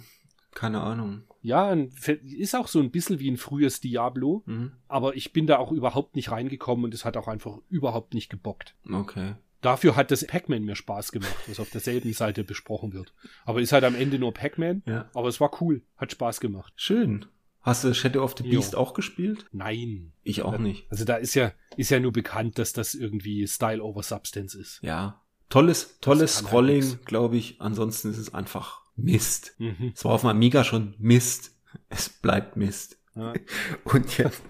keine 0.54 0.82
Ahnung. 0.82 1.24
Ja, 1.42 1.74
ist 1.74 2.56
auch 2.56 2.68
so 2.68 2.80
ein 2.80 2.92
bisschen 2.92 3.20
wie 3.20 3.30
ein 3.30 3.38
frühes 3.38 3.80
Diablo, 3.80 4.44
mhm. 4.46 4.74
aber 4.88 5.16
ich 5.16 5.34
bin 5.34 5.48
da 5.48 5.58
auch 5.58 5.72
überhaupt 5.72 6.16
nicht 6.16 6.32
reingekommen 6.32 6.86
und 6.86 6.94
es 6.94 7.06
hat 7.06 7.18
auch 7.18 7.28
einfach 7.28 7.58
überhaupt 7.70 8.14
nicht 8.14 8.30
gebockt. 8.30 8.76
Okay. 8.92 9.36
Dafür 9.62 9.96
hat 9.96 10.12
das 10.12 10.26
Pac-Man 10.26 10.64
mir 10.64 10.76
Spaß 10.76 11.12
gemacht, 11.12 11.36
was 11.48 11.60
auf 11.60 11.70
derselben 11.70 12.14
Seite 12.14 12.44
besprochen 12.44 12.94
wird. 12.94 13.14
Aber 13.44 13.60
ist 13.60 13.72
halt 13.72 13.84
am 13.84 13.96
Ende 13.96 14.20
nur 14.20 14.34
Pac-Man. 14.34 14.84
Ja. 14.86 15.10
Aber 15.14 15.30
es 15.30 15.40
war 15.40 15.62
cool, 15.62 15.82
hat 15.98 16.12
Spaß 16.12 16.40
gemacht. 16.40 16.74
Schön. 16.76 17.26
Hast 17.62 17.84
du 17.84 17.94
Shadow 17.94 18.24
of 18.24 18.36
the 18.38 18.44
Beast 18.44 18.74
jo. 18.74 18.80
auch 18.80 18.94
gespielt? 18.94 19.46
Nein. 19.52 20.14
Ich 20.24 20.42
auch 20.44 20.58
nicht. 20.58 20.86
Also 20.90 21.04
da 21.04 21.16
ist 21.16 21.34
ja, 21.34 21.52
ist 21.76 21.90
ja 21.90 22.00
nur 22.00 22.14
bekannt, 22.14 22.60
dass 22.60 22.72
das 22.72 22.94
irgendwie 22.94 23.46
Style 23.46 23.84
over 23.84 24.04
Substance 24.04 24.58
ist. 24.58 24.80
Ja. 24.84 25.22
Tolles, 25.50 26.00
tolles 26.00 26.38
halt 26.38 26.48
Scrolling, 26.48 27.00
glaube 27.06 27.36
ich. 27.36 27.60
Ansonsten 27.60 28.10
ist 28.10 28.20
es 28.20 28.34
einfach 28.34 28.84
Mist. 28.98 29.56
Mhm. 29.60 29.94
Es 29.96 30.04
war 30.04 30.14
auf 30.14 30.22
dem 30.22 30.30
Amiga 30.30 30.64
schon 30.64 30.96
Mist. 30.98 31.56
Es 31.90 32.10
bleibt 32.10 32.58
Mist. 32.58 32.98
Ja. 33.16 33.34
Und 33.84 34.18
jetzt, 34.18 34.44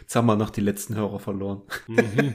jetzt 0.00 0.14
haben 0.14 0.26
wir 0.26 0.36
noch 0.36 0.50
die 0.50 0.60
letzten 0.60 0.94
Hörer 0.94 1.18
verloren. 1.18 1.62
Mhm. 1.86 2.34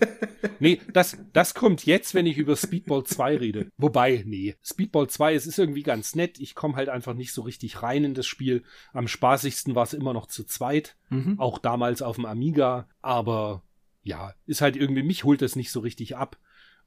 Nee, 0.60 0.82
das, 0.92 1.18
das 1.32 1.54
kommt 1.54 1.86
jetzt, 1.86 2.14
wenn 2.14 2.26
ich 2.26 2.38
über 2.38 2.56
Speedball 2.56 3.04
2 3.04 3.38
rede. 3.38 3.72
Wobei, 3.78 4.24
nee, 4.26 4.56
Speedball 4.64 5.08
2, 5.08 5.36
es 5.36 5.48
ist 5.48 5.60
irgendwie 5.60 5.84
ganz 5.84 6.16
nett. 6.16 6.40
Ich 6.40 6.56
komme 6.56 6.76
halt 6.76 6.90
einfach 6.90 7.14
nicht 7.14 7.34
so 7.34 7.42
richtig 7.42 7.82
rein 7.82 8.04
in 8.04 8.14
das 8.14 8.26
Spiel. 8.26 8.64
Am 8.94 9.08
spaßigsten 9.08 9.76
war 9.76 9.84
es 9.84 9.94
immer 9.94 10.14
noch 10.14 10.28
zu 10.28 10.44
zweit. 10.44 10.98
Mhm. 11.10 11.40
Auch 11.40 11.60
damals 11.60 12.02
auf 12.02 12.16
dem 12.16 12.26
Amiga. 12.26 12.88
Aber 13.02 13.64
ja, 14.04 14.34
ist 14.46 14.62
halt 14.62 14.76
irgendwie, 14.76 15.04
mich 15.04 15.24
holt 15.24 15.42
das 15.42 15.56
nicht 15.56 15.72
so 15.72 15.80
richtig 15.80 16.18
ab, 16.18 16.38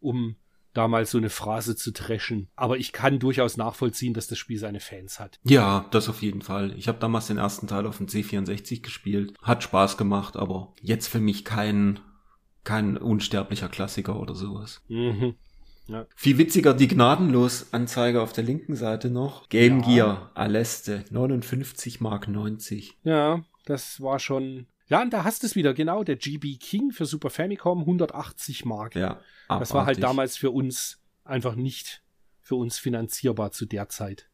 um 0.00 0.36
da 0.76 0.88
mal 0.88 1.06
so 1.06 1.18
eine 1.18 1.30
Phrase 1.30 1.76
zu 1.76 1.92
trashen. 1.92 2.48
Aber 2.56 2.76
ich 2.76 2.92
kann 2.92 3.18
durchaus 3.18 3.56
nachvollziehen, 3.56 4.14
dass 4.14 4.26
das 4.26 4.38
Spiel 4.38 4.58
seine 4.58 4.80
Fans 4.80 5.18
hat. 5.18 5.38
Ja, 5.44 5.86
das 5.90 6.08
auf 6.08 6.22
jeden 6.22 6.42
Fall. 6.42 6.74
Ich 6.76 6.88
habe 6.88 6.98
damals 6.98 7.26
den 7.26 7.38
ersten 7.38 7.66
Teil 7.66 7.86
auf 7.86 7.98
dem 7.98 8.06
C64 8.06 8.82
gespielt. 8.82 9.34
Hat 9.42 9.62
Spaß 9.62 9.96
gemacht, 9.96 10.36
aber 10.36 10.74
jetzt 10.80 11.08
für 11.08 11.20
mich 11.20 11.44
kein 11.44 12.00
kein 12.66 12.98
unsterblicher 12.98 13.68
Klassiker 13.68 14.20
oder 14.20 14.34
sowas. 14.34 14.82
Mhm. 14.88 15.36
Ja. 15.88 16.06
Viel 16.16 16.36
witziger 16.36 16.74
die 16.74 16.88
Gnadenlos-Anzeige 16.88 18.20
auf 18.20 18.32
der 18.32 18.44
linken 18.44 18.74
Seite 18.74 19.08
noch. 19.08 19.48
Game 19.48 19.80
ja. 19.80 19.86
Gear, 19.86 20.30
Aleste, 20.34 21.04
59 21.10 22.00
Mark 22.00 22.26
90. 22.26 22.98
Ja, 23.04 23.44
das 23.64 24.00
war 24.00 24.18
schon. 24.18 24.66
Ja, 24.88 25.02
und 25.02 25.12
da 25.12 25.24
hast 25.24 25.42
du 25.42 25.46
es 25.46 25.56
wieder, 25.56 25.74
genau, 25.74 26.04
der 26.04 26.16
GB 26.16 26.56
King 26.56 26.92
für 26.92 27.06
Super 27.06 27.30
Famicom, 27.30 27.80
180 27.80 28.64
Mark. 28.64 28.94
Ja. 28.94 29.20
Abartig. 29.48 29.68
Das 29.68 29.74
war 29.74 29.86
halt 29.86 30.02
damals 30.02 30.36
für 30.36 30.50
uns 30.50 31.00
einfach 31.24 31.56
nicht 31.56 32.02
für 32.40 32.54
uns 32.54 32.78
finanzierbar 32.78 33.50
zu 33.50 33.66
der 33.66 33.88
Zeit. 33.88 34.28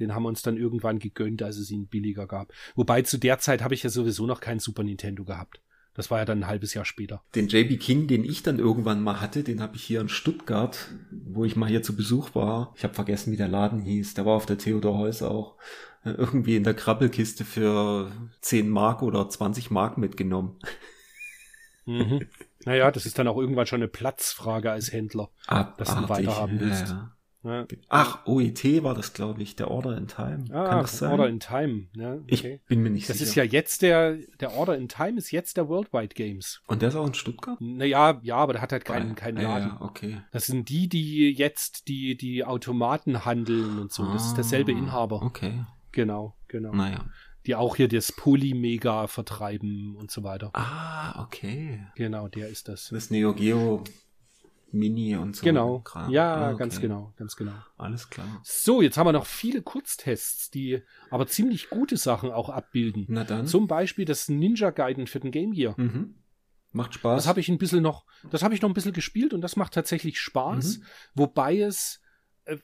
Den 0.00 0.14
haben 0.14 0.24
wir 0.24 0.28
uns 0.28 0.42
dann 0.42 0.56
irgendwann 0.56 0.98
gegönnt, 0.98 1.42
als 1.42 1.58
es 1.58 1.70
ihn 1.70 1.86
billiger 1.86 2.26
gab. 2.26 2.52
Wobei 2.74 3.02
zu 3.02 3.18
der 3.18 3.38
Zeit 3.38 3.62
habe 3.62 3.74
ich 3.74 3.84
ja 3.84 3.90
sowieso 3.90 4.26
noch 4.26 4.40
kein 4.40 4.58
Super 4.58 4.82
Nintendo 4.82 5.24
gehabt. 5.24 5.60
Das 5.94 6.10
war 6.10 6.20
ja 6.20 6.24
dann 6.24 6.40
ein 6.40 6.46
halbes 6.46 6.72
Jahr 6.72 6.86
später. 6.86 7.22
Den 7.34 7.48
JB 7.48 7.78
King, 7.78 8.06
den 8.06 8.24
ich 8.24 8.42
dann 8.42 8.58
irgendwann 8.58 9.02
mal 9.02 9.20
hatte, 9.20 9.44
den 9.44 9.60
habe 9.60 9.76
ich 9.76 9.84
hier 9.84 10.00
in 10.00 10.08
Stuttgart, 10.08 10.88
wo 11.10 11.44
ich 11.44 11.54
mal 11.54 11.68
hier 11.68 11.82
zu 11.82 11.94
Besuch 11.94 12.34
war. 12.34 12.72
Ich 12.76 12.82
habe 12.82 12.94
vergessen, 12.94 13.30
wie 13.30 13.36
der 13.36 13.48
Laden 13.48 13.80
hieß. 13.82 14.14
Der 14.14 14.24
war 14.24 14.34
auf 14.34 14.46
der 14.46 14.56
Theodor 14.58 14.96
Heuss 14.96 15.22
auch. 15.22 15.58
Irgendwie 16.04 16.56
in 16.56 16.64
der 16.64 16.74
Krabbelkiste 16.74 17.44
für 17.44 18.10
10 18.40 18.68
Mark 18.68 19.02
oder 19.02 19.28
20 19.28 19.70
Mark 19.70 19.98
mitgenommen. 19.98 20.58
Mhm. 21.86 22.26
Naja, 22.64 22.90
das 22.90 23.06
ist 23.06 23.18
dann 23.18 23.28
auch 23.28 23.38
irgendwann 23.38 23.66
schon 23.66 23.80
eine 23.80 23.88
Platzfrage 23.88 24.70
als 24.70 24.92
Händler, 24.92 25.30
Abartig. 25.46 25.76
dass 25.78 25.96
du 25.96 26.08
weiterhaben 26.08 26.60
willst. 26.60 26.88
Ja, 26.88 26.94
ja. 26.94 27.12
Ja. 27.44 27.66
Ach, 27.88 28.24
OET 28.26 28.84
war 28.84 28.94
das, 28.94 29.14
glaube 29.14 29.42
ich, 29.42 29.56
der 29.56 29.68
Order 29.68 29.96
in 29.96 30.06
Time. 30.06 30.44
Ah, 30.50 30.68
Kann 30.68 30.82
das 30.82 30.98
sein? 30.98 31.10
Order 31.10 31.28
in 31.28 31.40
Time. 31.40 31.88
Ja, 31.96 32.14
okay. 32.14 32.60
Ich 32.62 32.68
bin 32.68 32.82
mir 32.82 32.90
nicht 32.90 33.08
das 33.08 33.18
sicher. 33.18 33.24
Das 33.24 33.30
ist 33.30 33.34
ja 33.34 33.44
jetzt 33.44 33.82
der, 33.82 34.16
der 34.38 34.52
Order 34.52 34.76
in 34.76 34.88
Time 34.88 35.18
ist 35.18 35.32
jetzt 35.32 35.56
der 35.56 35.68
Worldwide 35.68 36.14
Games. 36.14 36.62
Und 36.68 36.82
der 36.82 36.90
ist 36.90 36.94
auch 36.94 37.06
in 37.06 37.14
Stuttgart? 37.14 37.60
Naja, 37.60 38.20
ja, 38.22 38.36
aber 38.36 38.52
der 38.52 38.62
hat 38.62 38.70
halt 38.70 38.84
keinen, 38.84 39.16
keinen 39.16 39.42
Laden. 39.42 39.70
Ja, 39.70 39.80
okay. 39.80 40.22
Das 40.30 40.46
sind 40.46 40.68
die, 40.68 40.88
die 40.88 41.32
jetzt 41.32 41.88
die, 41.88 42.16
die 42.16 42.44
Automaten 42.44 43.24
handeln 43.24 43.80
und 43.80 43.92
so. 43.92 44.04
Das 44.12 44.26
ist 44.26 44.36
derselbe 44.36 44.72
ah, 44.72 44.78
Inhaber. 44.78 45.22
Okay. 45.22 45.64
Genau, 45.92 46.36
genau. 46.48 46.72
Naja. 46.72 47.06
Die 47.46 47.54
auch 47.54 47.76
hier 47.76 47.88
das 47.88 48.12
Polymega 48.12 49.06
vertreiben 49.08 49.96
und 49.96 50.10
so 50.10 50.22
weiter. 50.22 50.50
Ah, 50.54 51.22
okay. 51.22 51.86
Genau, 51.96 52.28
der 52.28 52.48
ist 52.48 52.68
das. 52.68 52.88
Das 52.90 53.10
Neo 53.10 53.34
Geo 53.34 53.82
Mini 54.72 55.16
und 55.16 55.36
so. 55.36 55.44
Genau. 55.44 55.80
Kram. 55.80 56.10
Ja, 56.10 56.34
ah, 56.34 56.48
okay. 56.50 56.58
ganz 56.58 56.80
genau, 56.80 57.12
ganz 57.16 57.36
genau. 57.36 57.52
Alles 57.76 58.08
klar. 58.10 58.40
So, 58.42 58.80
jetzt 58.80 58.96
haben 58.96 59.06
wir 59.06 59.12
noch 59.12 59.26
viele 59.26 59.62
Kurztests, 59.62 60.50
die 60.50 60.82
aber 61.10 61.26
ziemlich 61.26 61.68
gute 61.68 61.96
Sachen 61.96 62.30
auch 62.30 62.48
abbilden. 62.48 63.06
Na 63.08 63.24
dann. 63.24 63.46
Zum 63.46 63.66
Beispiel 63.66 64.04
das 64.04 64.28
Ninja 64.28 64.70
Gaiden 64.70 65.06
für 65.06 65.20
den 65.20 65.30
Game 65.30 65.52
Gear. 65.52 65.74
Mhm. 65.76 66.14
Macht 66.72 66.94
Spaß. 66.94 67.18
Das 67.18 67.26
habe 67.26 67.40
ich 67.40 67.48
ein 67.48 67.58
bisschen 67.58 67.82
noch, 67.82 68.06
das 68.30 68.42
habe 68.42 68.54
ich 68.54 68.62
noch 68.62 68.70
ein 68.70 68.74
bisschen 68.74 68.94
gespielt 68.94 69.34
und 69.34 69.42
das 69.42 69.56
macht 69.56 69.74
tatsächlich 69.74 70.18
Spaß. 70.18 70.78
Mhm. 70.78 70.84
Wobei 71.14 71.58
es 71.58 72.00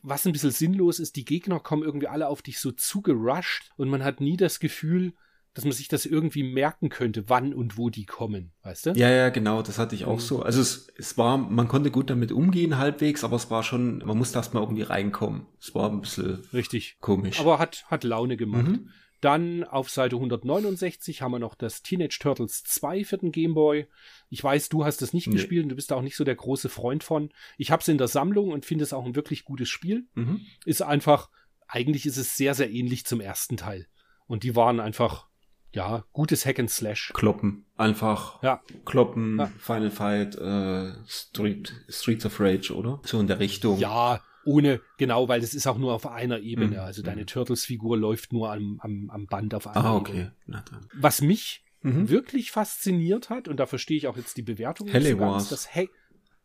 was 0.03 0.27
ein 0.27 0.33
bisschen 0.33 0.51
sinnlos 0.51 0.99
ist, 0.99 1.17
die 1.17 1.25
Gegner 1.25 1.61
kommen 1.61 1.83
irgendwie 1.83 2.09
alle 2.09 2.29
auf 2.29 2.43
dich 2.43 2.59
so 2.59 2.73
zugerusht 2.73 3.71
und 3.77 3.89
man 3.89 4.05
hat 4.05 4.21
nie 4.21 4.37
das 4.37 4.61
Gefühl, 4.61 5.13
dass 5.55 5.65
man 5.65 5.73
sich 5.73 5.89
das 5.89 6.07
irgendwie 6.07 6.45
merken 6.45 6.89
könnte, 6.89 7.29
wann 7.29 7.53
und 7.53 7.77
wo 7.77 7.91
die 7.91 8.07
kommen, 8.07 8.53
weißt 8.63 8.87
du? 8.87 8.91
Ja, 8.93 9.11
ja, 9.11 9.29
genau, 9.31 9.63
das 9.63 9.79
hatte 9.79 9.97
ich 9.97 10.05
auch 10.05 10.17
mhm. 10.17 10.21
so. 10.21 10.43
Also 10.43 10.61
es, 10.61 10.89
es 10.97 11.19
war, 11.19 11.37
man 11.37 11.67
konnte 11.67 11.91
gut 11.91 12.11
damit 12.11 12.31
umgehen 12.31 12.79
halbwegs, 12.79 13.25
aber 13.25 13.37
es 13.37 13.51
war 13.51 13.65
schon, 13.65 13.99
man 13.99 14.17
musste 14.17 14.39
erst 14.39 14.55
mal 14.55 14.61
irgendwie 14.61 14.83
reinkommen. 14.83 15.47
Es 15.61 15.75
war 15.75 15.91
ein 15.91 16.01
bisschen 16.01 16.45
richtig 16.53 16.99
komisch. 17.01 17.41
Aber 17.41 17.59
hat, 17.59 17.85
hat 17.89 18.05
Laune 18.05 18.37
gemacht. 18.37 18.69
Mhm. 18.69 18.91
Dann 19.21 19.65
auf 19.65 19.91
Seite 19.91 20.17
169 20.17 21.23
haben 21.23 21.33
wir 21.33 21.39
noch 21.39 21.55
das 21.55 21.83
Teenage 21.83 22.19
Turtles 22.21 22.63
2 22.63 23.05
für 23.05 23.19
den 23.19 23.33
Game 23.33 23.55
Boy. 23.55 23.89
Ich 24.31 24.43
weiß, 24.43 24.69
du 24.69 24.85
hast 24.85 25.03
es 25.03 25.13
nicht 25.13 25.27
nee. 25.27 25.35
gespielt 25.35 25.65
und 25.65 25.71
du 25.71 25.75
bist 25.75 25.91
da 25.91 25.97
auch 25.97 26.03
nicht 26.03 26.17
so 26.17 26.25
der 26.25 26.37
große 26.37 26.69
Freund 26.69 27.03
von. 27.03 27.31
Ich 27.57 27.71
habe 27.71 27.83
es 27.83 27.89
in 27.89 27.99
der 27.99 28.09
Sammlung 28.09 28.53
und 28.53 28.65
finde 28.65 28.85
es 28.85 28.93
auch 28.93 29.05
ein 29.05 29.17
wirklich 29.17 29.45
gutes 29.45 29.69
Spiel. 29.69 30.07
Mhm. 30.15 30.43
Ist 30.65 30.83
einfach, 30.83 31.31
eigentlich 31.67 32.07
ist 32.07 32.17
es 32.17 32.37
sehr, 32.37 32.55
sehr 32.55 32.71
ähnlich 32.71 33.07
zum 33.07 33.21
ersten 33.21 33.57
Teil. 33.57 33.87
Und 34.27 34.45
die 34.45 34.55
waren 34.55 34.79
einfach 34.79 35.29
ja, 35.75 36.05
gutes 36.13 36.47
Hack 36.47 36.59
and 36.59 36.71
Slash. 36.71 37.13
Kloppen. 37.15 37.67
Einfach 37.77 38.43
ja. 38.43 38.63
kloppen, 38.85 39.39
ja. 39.39 39.47
Final 39.59 39.91
Fight, 39.91 40.37
äh, 40.37 40.93
Street, 41.07 41.75
Streets 41.89 42.25
of 42.25 42.41
Rage, 42.41 42.75
oder? 42.75 43.01
So 43.05 43.21
in 43.21 43.27
der 43.27 43.39
Richtung. 43.39 43.79
Ja, 43.79 44.21
ohne, 44.49 44.81
genau, 44.97 45.29
weil 45.29 45.41
das 45.41 45.55
ist 45.55 45.67
auch 45.67 45.79
nur 45.79 45.93
auf 45.93 46.07
einer 46.07 46.41
Ebene. 46.41 46.77
Mhm. 46.77 46.81
Also 46.81 47.03
deine. 47.03 47.27
Turtles-Figur 47.27 47.99
läuft 47.99 48.33
nur 48.33 48.51
am, 48.53 48.81
am, 48.83 49.11
am 49.11 49.27
Band 49.27 49.55
auf 49.55 49.67
einer 49.67 49.85
ah, 49.85 49.97
okay. 49.97 50.31
Ebene. 50.47 50.65
Was 50.95 51.21
mich 51.21 51.65
mhm. 51.83 52.09
wirklich 52.09 52.51
fasziniert 52.51 53.29
hat, 53.29 53.49
und 53.49 53.59
da 53.59 53.67
verstehe 53.67 53.99
ich 53.99 54.07
auch 54.07 54.17
jetzt 54.17 54.37
die 54.37 54.43
Bewertung 54.43 54.89
Helle 54.89 55.11
nicht 55.11 55.13
so 55.13 55.19
ganz, 55.19 55.49
das 55.51 55.75
hey, 55.75 55.91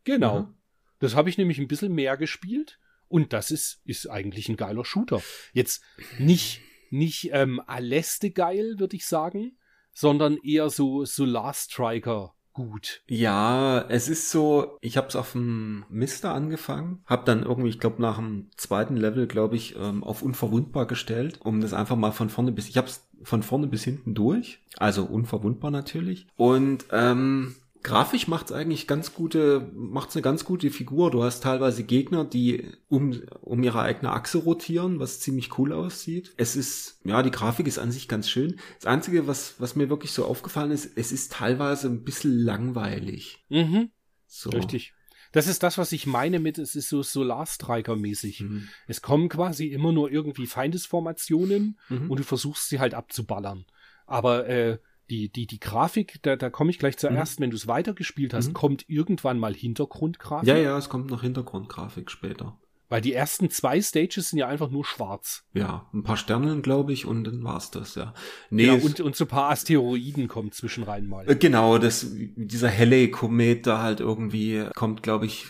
genau. 0.04 0.42
Mhm. 0.42 0.54
Das 1.00 1.16
habe 1.16 1.30
ich 1.30 1.38
nämlich 1.38 1.60
ein 1.60 1.68
bisschen 1.68 1.94
mehr 1.94 2.18
gespielt. 2.18 2.80
Und 3.08 3.32
das 3.32 3.52
ist, 3.52 3.82
ist 3.86 4.10
eigentlich 4.10 4.50
ein 4.50 4.58
geiler 4.58 4.84
Shooter. 4.84 5.22
Jetzt 5.54 5.84
nicht 6.18 6.62
nicht 6.94 7.32
ähm, 7.34 7.60
Aleste 7.66 8.30
geil, 8.32 8.76
würde 8.78 8.96
ich 8.96 9.08
sagen, 9.08 9.58
sondern 9.94 10.38
eher 10.38 10.70
so 10.70 11.06
Solar 11.06 11.54
Striker 11.54 12.33
gut. 12.54 13.02
Ja, 13.08 13.86
es 13.90 14.08
ist 14.08 14.30
so, 14.30 14.78
ich 14.82 14.98
habe 14.98 15.08
es 15.08 15.16
auf 15.16 15.34
dem 15.34 15.86
Mister 15.90 16.34
angefangen, 16.34 17.02
habe 17.06 17.26
dann 17.26 17.44
irgendwie, 17.44 17.70
ich 17.70 17.80
glaube 17.80 18.02
nach 18.02 18.18
dem 18.18 18.50
zweiten 18.58 18.96
Level, 18.96 19.28
glaube 19.28 19.56
ich, 19.56 19.76
ähm, 19.76 20.04
auf 20.04 20.22
unverwundbar 20.22 20.86
gestellt, 20.86 21.40
um 21.44 21.62
das 21.62 21.74
einfach 21.74 21.96
mal 21.96 22.12
von 22.12 22.30
vorne 22.30 22.52
bis, 22.52 22.70
ich 22.70 22.78
habe 22.78 22.88
es 22.88 23.08
von 23.24 23.44
vorne 23.44 23.68
bis 23.68 23.84
hinten 23.84 24.14
durch, 24.14 24.60
also 24.78 25.06
unverwundbar 25.06 25.72
natürlich. 25.72 26.28
Und 26.36 26.86
ähm, 26.92 27.56
Grafisch 27.84 28.30
macht's 28.30 28.54
eigentlich 28.54 28.88
ganz 28.88 29.14
gute, 29.14 29.70
macht's 29.76 30.16
eine 30.16 30.22
ganz 30.22 30.46
gute 30.46 30.72
Figur. 30.72 31.12
Du 31.12 31.22
hast 31.22 31.44
teilweise 31.44 31.84
Gegner, 31.84 32.24
die 32.24 32.72
um, 32.88 33.22
um 33.42 33.62
ihre 33.62 33.82
eigene 33.82 34.12
Achse 34.12 34.38
rotieren, 34.38 35.00
was 35.00 35.20
ziemlich 35.20 35.58
cool 35.58 35.74
aussieht. 35.74 36.34
Es 36.38 36.56
ist, 36.56 37.02
ja, 37.04 37.22
die 37.22 37.32
Grafik 37.32 37.68
ist 37.68 37.80
an 37.80 37.92
sich 37.92 38.08
ganz 38.08 38.30
schön. 38.30 38.60
Das 38.80 38.86
Einzige, 38.86 39.28
was, 39.28 39.56
was 39.60 39.76
mir 39.76 39.90
wirklich 39.90 40.12
so 40.12 40.26
aufgefallen 40.26 40.72
ist, 40.72 40.98
es 40.98 41.12
ist 41.12 41.34
teilweise 41.34 41.90
ein 41.90 42.06
bisschen 42.06 42.38
langweilig. 42.38 43.44
Mhm. 43.50 43.92
So. 44.28 44.50
Richtig. 44.52 44.94
Das 45.34 45.48
ist 45.48 45.64
das, 45.64 45.78
was 45.78 45.92
ich 45.92 46.06
meine 46.06 46.40
mit, 46.40 46.60
es 46.60 46.76
ist 46.76 46.88
so 46.88 47.02
Solarstriker-mäßig. 47.02 48.44
Mhm. 48.44 48.70
Es 48.88 49.02
kommen 49.02 49.28
quasi 49.28 49.68
immer 49.68 49.92
nur 49.92 50.10
irgendwie 50.10 50.48
Feindesformationen 50.48 51.80
mhm. 51.90 52.10
und 52.10 52.20
du 52.20 52.24
versuchst 52.24 52.70
sie 52.70 52.80
halt 52.80 52.94
abzuballern. 52.94 53.66
Aber 54.06 54.48
äh, 54.48 54.78
die, 55.10 55.30
die, 55.30 55.48
die 55.48 55.60
Grafik, 55.60 56.20
da, 56.22 56.36
da 56.36 56.50
komme 56.50 56.72
ich 56.72 56.80
gleich 56.80 56.98
zuerst, 56.98 57.40
mhm. 57.40 57.44
wenn 57.44 57.50
du 57.52 57.56
es 57.56 57.68
weitergespielt 57.68 58.34
hast, 58.34 58.50
mhm. 58.50 58.54
kommt 58.54 58.86
irgendwann 58.88 59.40
mal 59.40 59.54
Hintergrundgrafik. 59.54 60.48
Ja, 60.48 60.58
ja, 60.58 60.78
es 60.78 60.90
kommt 60.90 61.10
noch 61.10 61.22
Hintergrundgrafik 61.22 62.10
später. 62.10 62.58
Weil 62.90 63.02
die 63.02 63.14
ersten 63.14 63.50
zwei 63.50 63.82
Stages 63.82 64.30
sind 64.30 64.38
ja 64.38 64.48
einfach 64.48 64.70
nur 64.70 64.86
schwarz. 64.86 65.46
Ja, 65.54 65.90
ein 65.94 66.04
paar 66.04 66.18
Sterne, 66.18 66.62
glaube 66.62 66.94
ich, 66.94 67.08
und 67.08 67.24
dann 67.24 67.44
war's 67.44 67.72
das, 67.72 67.96
ja. 67.96 68.14
Nee, 68.52 68.66
genau, 68.66 68.86
und, 68.86 69.00
und 69.00 69.16
so 69.16 69.26
ein 69.26 69.30
paar 69.30 69.50
Asteroiden 69.50 70.28
kommen 70.28 70.52
zwischen 70.52 70.84
rein 70.84 71.08
mal. 71.08 71.28
Äh, 71.28 71.36
genau, 71.36 71.80
das, 71.80 72.06
dieser 72.12 72.70
helle 72.70 73.10
Komet 73.10 73.66
da 73.66 73.82
halt 73.82 74.00
irgendwie 74.00 74.66
kommt, 74.76 75.02
glaube 75.02 75.26
ich, 75.26 75.48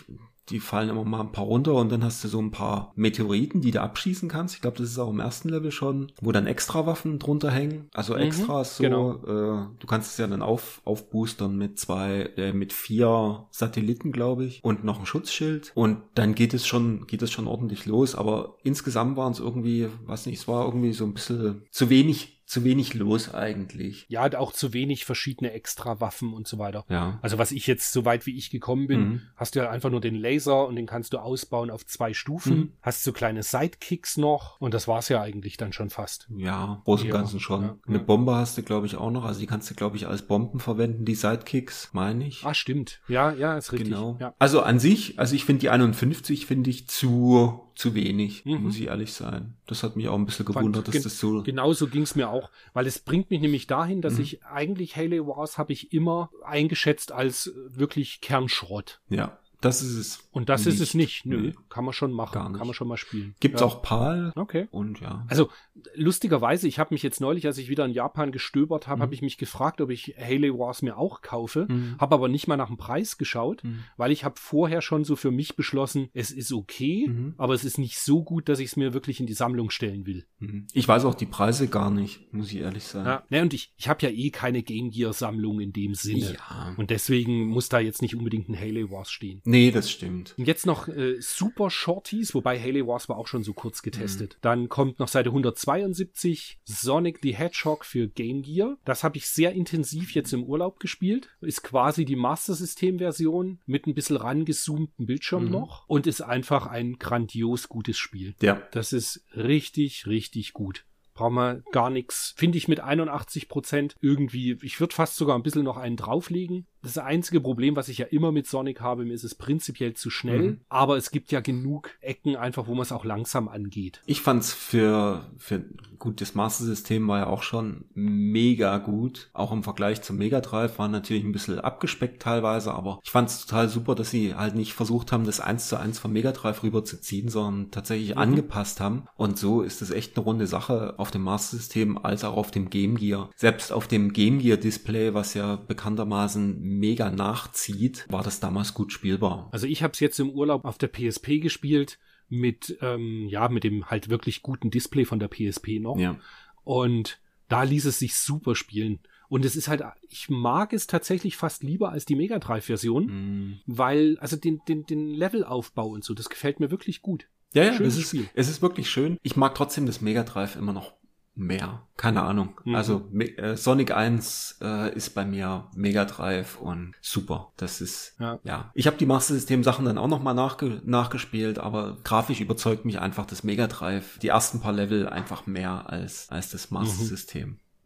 die 0.50 0.60
fallen 0.60 0.88
immer 0.90 1.04
mal 1.04 1.20
ein 1.20 1.32
paar 1.32 1.44
runter 1.44 1.74
und 1.74 1.90
dann 1.90 2.04
hast 2.04 2.22
du 2.24 2.28
so 2.28 2.40
ein 2.40 2.50
paar 2.50 2.92
Meteoriten, 2.96 3.60
die 3.60 3.70
du 3.70 3.80
abschießen 3.80 4.28
kannst. 4.28 4.54
Ich 4.54 4.60
glaube, 4.60 4.78
das 4.78 4.90
ist 4.90 4.98
auch 4.98 5.10
im 5.10 5.20
ersten 5.20 5.48
Level 5.48 5.70
schon, 5.70 6.12
wo 6.20 6.32
dann 6.32 6.46
extra 6.46 6.86
Waffen 6.86 7.18
drunter 7.18 7.50
hängen. 7.50 7.88
Also 7.94 8.14
mhm, 8.14 8.20
Extras 8.20 8.76
so. 8.76 8.82
Genau. 8.82 9.14
Äh, 9.22 9.66
du 9.78 9.86
kannst 9.86 10.12
es 10.12 10.18
ja 10.18 10.26
dann 10.26 10.42
auf, 10.42 10.82
aufboostern 10.84 11.56
mit 11.56 11.78
zwei, 11.78 12.30
äh, 12.36 12.52
mit 12.52 12.72
vier 12.72 13.46
Satelliten, 13.50 14.12
glaube 14.12 14.44
ich, 14.44 14.62
und 14.62 14.84
noch 14.84 15.00
ein 15.00 15.06
Schutzschild. 15.06 15.72
Und 15.74 15.98
dann 16.14 16.34
geht 16.34 16.54
es 16.54 16.66
schon, 16.66 17.06
geht 17.06 17.22
es 17.22 17.30
schon 17.30 17.46
ordentlich 17.46 17.86
los. 17.86 18.14
Aber 18.14 18.56
insgesamt 18.62 19.16
waren 19.16 19.32
es 19.32 19.40
irgendwie, 19.40 19.88
weiß 20.06 20.26
nicht, 20.26 20.40
es 20.40 20.48
war 20.48 20.66
irgendwie 20.66 20.92
so 20.92 21.04
ein 21.04 21.14
bisschen 21.14 21.62
zu 21.70 21.90
wenig 21.90 22.34
zu 22.54 22.62
wenig 22.62 22.94
los 22.94 23.34
eigentlich. 23.34 24.06
Ja, 24.08 24.32
auch 24.38 24.52
zu 24.52 24.72
wenig 24.72 25.04
verschiedene 25.04 25.50
Extra-Waffen 25.50 26.32
und 26.32 26.46
so 26.46 26.56
weiter. 26.58 26.84
Ja. 26.88 27.18
Also 27.20 27.36
was 27.36 27.50
ich 27.50 27.66
jetzt, 27.66 27.92
soweit 27.92 28.26
wie 28.26 28.38
ich 28.38 28.50
gekommen 28.50 28.86
bin, 28.86 29.00
mhm. 29.00 29.22
hast 29.34 29.56
du 29.56 29.58
ja 29.58 29.70
einfach 29.70 29.90
nur 29.90 30.00
den 30.00 30.14
Laser 30.14 30.68
und 30.68 30.76
den 30.76 30.86
kannst 30.86 31.12
du 31.12 31.18
ausbauen 31.18 31.68
auf 31.68 31.84
zwei 31.84 32.14
Stufen. 32.14 32.56
Mhm. 32.56 32.72
Hast 32.80 33.02
so 33.02 33.12
kleine 33.12 33.42
Sidekicks 33.42 34.18
noch 34.18 34.60
und 34.60 34.72
das 34.72 34.86
war's 34.86 35.08
ja 35.08 35.20
eigentlich 35.20 35.56
dann 35.56 35.72
schon 35.72 35.90
fast. 35.90 36.28
Ja, 36.30 36.80
groß 36.84 37.02
und 37.02 37.10
Ganzen 37.10 37.40
schon. 37.40 37.62
Ja, 37.62 37.76
Eine 37.88 37.98
ja. 37.98 38.04
Bombe 38.04 38.36
hast 38.36 38.56
du, 38.56 38.62
glaube 38.62 38.86
ich, 38.86 38.96
auch 38.96 39.10
noch. 39.10 39.24
Also 39.24 39.40
die 39.40 39.46
kannst 39.46 39.68
du, 39.68 39.74
glaube 39.74 39.96
ich, 39.96 40.06
als 40.06 40.22
Bomben 40.22 40.60
verwenden, 40.60 41.04
die 41.04 41.16
Sidekicks, 41.16 41.90
meine 41.92 42.24
ich. 42.24 42.44
Ah, 42.44 42.54
stimmt. 42.54 43.00
Ja, 43.08 43.32
ja, 43.32 43.58
ist 43.58 43.72
richtig. 43.72 43.90
Genau. 43.90 44.16
Ja. 44.20 44.32
Also 44.38 44.62
an 44.62 44.78
sich, 44.78 45.18
also 45.18 45.34
ich 45.34 45.44
finde 45.44 45.62
die 45.62 45.70
51 45.70 46.46
finde 46.46 46.70
ich 46.70 46.86
zu 46.86 47.64
zu 47.74 47.94
wenig, 47.94 48.44
mhm. 48.44 48.62
muss 48.62 48.76
ich 48.76 48.86
ehrlich 48.86 49.12
sein. 49.12 49.54
Das 49.66 49.82
hat 49.82 49.96
mich 49.96 50.08
auch 50.08 50.14
ein 50.14 50.26
bisschen 50.26 50.46
gewundert, 50.46 50.84
Fand, 50.84 50.94
dass 50.94 51.02
das 51.02 51.18
so. 51.18 51.42
Genauso 51.42 51.88
ging 51.88 52.02
es 52.02 52.14
mir 52.14 52.28
auch, 52.28 52.43
weil 52.72 52.86
es 52.86 52.98
bringt 52.98 53.30
mich 53.30 53.40
nämlich 53.40 53.66
dahin, 53.66 54.02
dass 54.02 54.14
mhm. 54.14 54.22
ich 54.22 54.44
eigentlich 54.44 54.96
Halo 54.96 55.26
Wars 55.26 55.58
habe 55.58 55.72
ich 55.72 55.92
immer 55.92 56.30
eingeschätzt 56.44 57.12
als 57.12 57.52
wirklich 57.54 58.20
Kernschrott. 58.20 59.00
Ja. 59.08 59.38
Das 59.64 59.82
ist 59.82 59.96
es. 59.96 60.28
Und 60.30 60.50
das 60.50 60.66
nicht. 60.66 60.74
ist 60.74 60.80
es 60.80 60.94
nicht. 60.94 61.24
Nö, 61.24 61.40
nee. 61.40 61.54
kann 61.70 61.84
man 61.84 61.94
schon 61.94 62.12
machen. 62.12 62.34
Gar 62.34 62.48
nicht. 62.50 62.58
Kann 62.58 62.66
man 62.66 62.74
schon 62.74 62.88
mal 62.88 62.98
spielen. 62.98 63.34
Gibt's 63.40 63.62
ja. 63.62 63.66
auch 63.66 63.80
PAL. 63.80 64.32
Okay. 64.36 64.68
Und 64.70 65.00
ja. 65.00 65.24
Also 65.28 65.48
lustigerweise, 65.94 66.68
ich 66.68 66.78
habe 66.78 66.92
mich 66.92 67.02
jetzt 67.02 67.20
neulich, 67.20 67.46
als 67.46 67.56
ich 67.56 67.70
wieder 67.70 67.86
in 67.86 67.92
Japan 67.92 68.30
gestöbert 68.30 68.86
habe, 68.86 68.98
mhm. 68.98 69.02
habe 69.02 69.14
ich 69.14 69.22
mich 69.22 69.38
gefragt, 69.38 69.80
ob 69.80 69.88
ich 69.88 70.16
Haley 70.18 70.52
Wars 70.52 70.82
mir 70.82 70.98
auch 70.98 71.22
kaufe. 71.22 71.66
Mhm. 71.70 71.96
Habe 71.98 72.14
aber 72.14 72.28
nicht 72.28 72.46
mal 72.46 72.58
nach 72.58 72.68
dem 72.68 72.76
Preis 72.76 73.16
geschaut, 73.16 73.64
mhm. 73.64 73.84
weil 73.96 74.12
ich 74.12 74.24
habe 74.24 74.34
vorher 74.38 74.82
schon 74.82 75.04
so 75.04 75.16
für 75.16 75.30
mich 75.30 75.56
beschlossen, 75.56 76.10
es 76.12 76.30
ist 76.30 76.52
okay, 76.52 77.06
mhm. 77.08 77.34
aber 77.38 77.54
es 77.54 77.64
ist 77.64 77.78
nicht 77.78 77.98
so 77.98 78.22
gut, 78.22 78.50
dass 78.50 78.58
ich 78.58 78.66
es 78.66 78.76
mir 78.76 78.92
wirklich 78.92 79.20
in 79.20 79.26
die 79.26 79.32
Sammlung 79.32 79.70
stellen 79.70 80.04
will. 80.04 80.26
Mhm. 80.40 80.66
Ich 80.74 80.86
weiß 80.86 81.06
auch 81.06 81.14
die 81.14 81.26
Preise 81.26 81.68
gar 81.68 81.90
nicht, 81.90 82.32
muss 82.34 82.52
ich 82.52 82.58
ehrlich 82.58 82.84
sagen. 82.84 83.06
Ja, 83.06 83.24
ne, 83.30 83.42
und 83.42 83.54
ich, 83.54 83.72
ich 83.78 83.88
habe 83.88 84.04
ja 84.04 84.10
eh 84.10 84.28
keine 84.30 84.62
Game 84.62 84.90
Gear 84.90 85.14
Sammlung 85.14 85.60
in 85.60 85.72
dem 85.72 85.94
Sinne. 85.94 86.34
Ja. 86.34 86.74
Und 86.76 86.90
deswegen 86.90 87.46
muss 87.46 87.70
da 87.70 87.78
jetzt 87.78 88.02
nicht 88.02 88.14
unbedingt 88.14 88.50
ein 88.50 88.58
Haley 88.58 88.90
Wars 88.90 89.10
stehen. 89.10 89.40
Nee, 89.44 89.53
das 89.70 89.90
stimmt. 89.90 90.34
Und 90.38 90.46
jetzt 90.46 90.66
noch 90.66 90.88
äh, 90.88 91.20
Super 91.20 91.70
Shorties, 91.70 92.34
wobei 92.34 92.60
Haley 92.60 92.86
Wars 92.86 93.08
war 93.08 93.16
auch 93.16 93.26
schon 93.26 93.42
so 93.42 93.52
kurz 93.52 93.82
getestet. 93.82 94.34
Mhm. 94.34 94.38
Dann 94.42 94.68
kommt 94.68 94.98
noch 94.98 95.08
Seite 95.08 95.30
172 95.30 96.58
Sonic 96.64 97.18
the 97.22 97.34
Hedgehog 97.34 97.84
für 97.84 98.08
Game 98.08 98.42
Gear. 98.42 98.76
Das 98.84 99.04
habe 99.04 99.16
ich 99.16 99.28
sehr 99.28 99.52
intensiv 99.52 100.14
jetzt 100.14 100.32
im 100.32 100.44
Urlaub 100.44 100.80
gespielt. 100.80 101.28
Ist 101.40 101.62
quasi 101.62 102.04
die 102.04 102.16
Master 102.16 102.54
System 102.54 102.98
Version 102.98 103.60
mit 103.66 103.86
ein 103.86 103.94
bisschen 103.94 104.16
rangezoomten 104.16 105.06
Bildschirm 105.06 105.46
mhm. 105.46 105.50
noch 105.50 105.88
und 105.88 106.06
ist 106.06 106.20
einfach 106.20 106.66
ein 106.66 106.98
grandios 106.98 107.68
gutes 107.68 107.96
Spiel. 107.96 108.34
Ja. 108.40 108.62
Das 108.72 108.92
ist 108.92 109.24
richtig, 109.34 110.06
richtig 110.06 110.52
gut 110.52 110.84
brauchen 111.14 111.34
wir 111.34 111.62
gar 111.70 111.90
nichts. 111.90 112.34
Finde 112.36 112.58
ich 112.58 112.68
mit 112.68 112.80
81 112.80 113.48
Prozent 113.48 113.94
irgendwie, 114.00 114.58
ich 114.62 114.80
würde 114.80 114.94
fast 114.94 115.16
sogar 115.16 115.38
ein 115.38 115.42
bisschen 115.42 115.62
noch 115.62 115.76
einen 115.76 115.96
drauflegen 115.96 116.66
das 116.84 116.98
einzige 116.98 117.40
Problem, 117.40 117.76
was 117.76 117.88
ich 117.88 117.98
ja 117.98 118.06
immer 118.06 118.32
mit 118.32 118.46
Sonic 118.46 118.80
habe, 118.80 119.04
mir 119.04 119.14
ist 119.14 119.24
es 119.24 119.34
prinzipiell 119.34 119.94
zu 119.94 120.10
schnell, 120.10 120.42
mhm. 120.42 120.60
aber 120.68 120.96
es 120.96 121.10
gibt 121.10 121.32
ja 121.32 121.40
genug 121.40 121.90
Ecken 122.00 122.36
einfach, 122.36 122.66
wo 122.66 122.74
man 122.74 122.82
es 122.82 122.92
auch 122.92 123.04
langsam 123.04 123.48
angeht. 123.48 124.00
Ich 124.06 124.20
fand's 124.20 124.52
für, 124.52 125.26
für 125.38 125.64
gut, 125.98 126.20
das 126.20 126.34
Master 126.34 126.64
System 126.64 127.08
war 127.08 127.18
ja 127.20 127.26
auch 127.26 127.42
schon 127.42 127.86
mega 127.94 128.78
gut. 128.78 129.30
Auch 129.32 129.52
im 129.52 129.62
Vergleich 129.62 130.02
zum 130.02 130.18
Mega 130.18 130.40
Drive 130.40 130.78
war 130.78 130.88
natürlich 130.88 131.24
ein 131.24 131.32
bisschen 131.32 131.58
abgespeckt 131.58 132.22
teilweise, 132.22 132.74
aber 132.74 133.00
ich 133.02 133.10
fand's 133.10 133.46
total 133.46 133.68
super, 133.68 133.94
dass 133.94 134.10
sie 134.10 134.34
halt 134.34 134.54
nicht 134.54 134.74
versucht 134.74 135.12
haben, 135.12 135.24
das 135.24 135.40
eins 135.40 135.68
zu 135.68 135.78
eins 135.78 135.98
vom 135.98 136.12
Mega 136.12 136.32
Drive 136.32 136.62
rüberzuziehen, 136.62 137.28
sondern 137.28 137.70
tatsächlich 137.70 138.10
mhm. 138.10 138.20
angepasst 138.20 138.80
haben. 138.80 139.04
Und 139.16 139.38
so 139.38 139.62
ist 139.62 139.82
es 139.82 139.90
echt 139.90 140.16
eine 140.16 140.24
runde 140.24 140.46
Sache 140.46 140.94
auf 140.98 141.10
dem 141.10 141.22
Master 141.22 141.56
System 141.56 141.96
als 141.96 142.24
auch 142.24 142.36
auf 142.36 142.50
dem 142.50 142.68
Game 142.70 142.96
Gear. 142.96 143.30
Selbst 143.34 143.72
auf 143.72 143.88
dem 143.88 144.12
Game 144.12 144.38
Gear 144.38 144.58
Display, 144.58 145.14
was 145.14 145.34
ja 145.34 145.56
bekanntermaßen 145.56 146.73
mega 146.78 147.10
nachzieht, 147.10 148.06
war 148.08 148.22
das 148.22 148.40
damals 148.40 148.74
gut 148.74 148.92
spielbar. 148.92 149.48
Also 149.52 149.66
ich 149.66 149.82
habe 149.82 149.92
es 149.92 150.00
jetzt 150.00 150.20
im 150.20 150.30
Urlaub 150.30 150.64
auf 150.64 150.78
der 150.78 150.88
PSP 150.88 151.40
gespielt 151.40 151.98
mit 152.28 152.78
ähm, 152.80 153.26
ja 153.28 153.48
mit 153.48 153.64
dem 153.64 153.90
halt 153.90 154.08
wirklich 154.08 154.42
guten 154.42 154.70
Display 154.70 155.04
von 155.04 155.18
der 155.18 155.28
PSP 155.28 155.80
noch. 155.80 155.98
Ja. 155.98 156.18
Und 156.64 157.20
da 157.48 157.62
ließ 157.62 157.84
es 157.86 157.98
sich 157.98 158.16
super 158.16 158.54
spielen. 158.54 159.00
Und 159.28 159.44
es 159.44 159.56
ist 159.56 159.68
halt, 159.68 159.82
ich 160.08 160.28
mag 160.28 160.72
es 160.72 160.86
tatsächlich 160.86 161.36
fast 161.36 161.62
lieber 161.62 161.90
als 161.90 162.04
die 162.04 162.14
Mega 162.14 162.38
Drive-Version, 162.38 163.06
mm. 163.06 163.60
weil, 163.66 164.18
also 164.18 164.36
den, 164.36 164.60
den, 164.68 164.86
den 164.86 165.08
Levelaufbau 165.08 165.88
und 165.88 166.04
so, 166.04 166.14
das 166.14 166.28
gefällt 166.28 166.60
mir 166.60 166.70
wirklich 166.70 167.02
gut. 167.02 167.26
Ja, 167.54 167.64
ja, 167.64 167.80
es 167.80 167.96
ist, 167.96 168.16
es 168.34 168.48
ist 168.48 168.62
wirklich 168.62 168.90
schön. 168.90 169.18
Ich 169.22 169.36
mag 169.36 169.54
trotzdem 169.54 169.86
das 169.86 170.00
Mega 170.00 170.24
Drive 170.24 170.56
immer 170.56 170.72
noch 170.72 170.94
mehr. 171.34 171.82
Keine 171.96 172.22
Ahnung. 172.22 172.60
Mhm. 172.64 172.74
Also 172.74 173.10
äh, 173.18 173.56
Sonic 173.56 173.92
1 173.92 174.58
äh, 174.62 174.94
ist 174.94 175.14
bei 175.14 175.24
mir 175.24 175.68
Mega 175.74 176.04
Drive 176.04 176.58
und 176.58 176.94
super. 177.00 177.52
Das 177.56 177.80
ist 177.80 178.16
ja. 178.18 178.38
ja. 178.44 178.70
Ich 178.74 178.86
habe 178.86 178.96
die 178.96 179.06
Master 179.06 179.34
System 179.34 179.64
Sachen 179.64 179.84
dann 179.84 179.98
auch 179.98 180.08
noch 180.08 180.22
mal 180.22 180.34
nachge 180.34 180.80
nachgespielt, 180.84 181.58
aber 181.58 181.98
grafisch 182.04 182.40
überzeugt 182.40 182.84
mich 182.84 183.00
einfach 183.00 183.26
das 183.26 183.44
Mega 183.44 183.66
Drive. 183.66 184.18
Die 184.18 184.28
ersten 184.28 184.60
paar 184.60 184.72
Level 184.72 185.08
einfach 185.08 185.46
mehr 185.46 185.90
als 185.90 186.28
als 186.30 186.50
das 186.50 186.70
Master 186.70 187.02
mhm. 187.02 187.08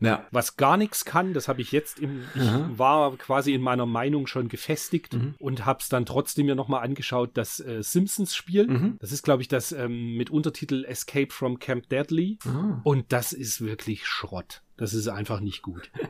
Ja. 0.00 0.26
Was 0.30 0.56
gar 0.56 0.76
nichts 0.76 1.04
kann, 1.04 1.34
das 1.34 1.48
habe 1.48 1.60
ich 1.60 1.72
jetzt 1.72 1.98
im, 1.98 2.22
ich 2.34 2.42
mhm. 2.42 2.78
war 2.78 3.16
quasi 3.16 3.52
in 3.52 3.60
meiner 3.60 3.86
Meinung 3.86 4.26
schon 4.26 4.48
gefestigt 4.48 5.14
mhm. 5.14 5.34
und 5.38 5.66
habe 5.66 5.80
es 5.80 5.88
dann 5.88 6.06
trotzdem 6.06 6.46
mir 6.46 6.54
nochmal 6.54 6.84
angeschaut, 6.84 7.30
das 7.34 7.60
äh, 7.60 7.82
Simpsons-Spiel. 7.82 8.66
Mhm. 8.68 8.96
Das 9.00 9.12
ist, 9.12 9.24
glaube 9.24 9.42
ich, 9.42 9.48
das 9.48 9.72
ähm, 9.72 10.16
mit 10.16 10.30
Untertitel 10.30 10.84
Escape 10.84 11.30
from 11.30 11.58
Camp 11.58 11.88
Deadly. 11.88 12.38
Ah. 12.46 12.80
Und 12.84 13.12
das 13.12 13.32
ist 13.32 13.60
wirklich 13.60 14.06
Schrott. 14.06 14.62
Das 14.76 14.94
ist 14.94 15.08
einfach 15.08 15.40
nicht 15.40 15.62
gut. 15.62 15.90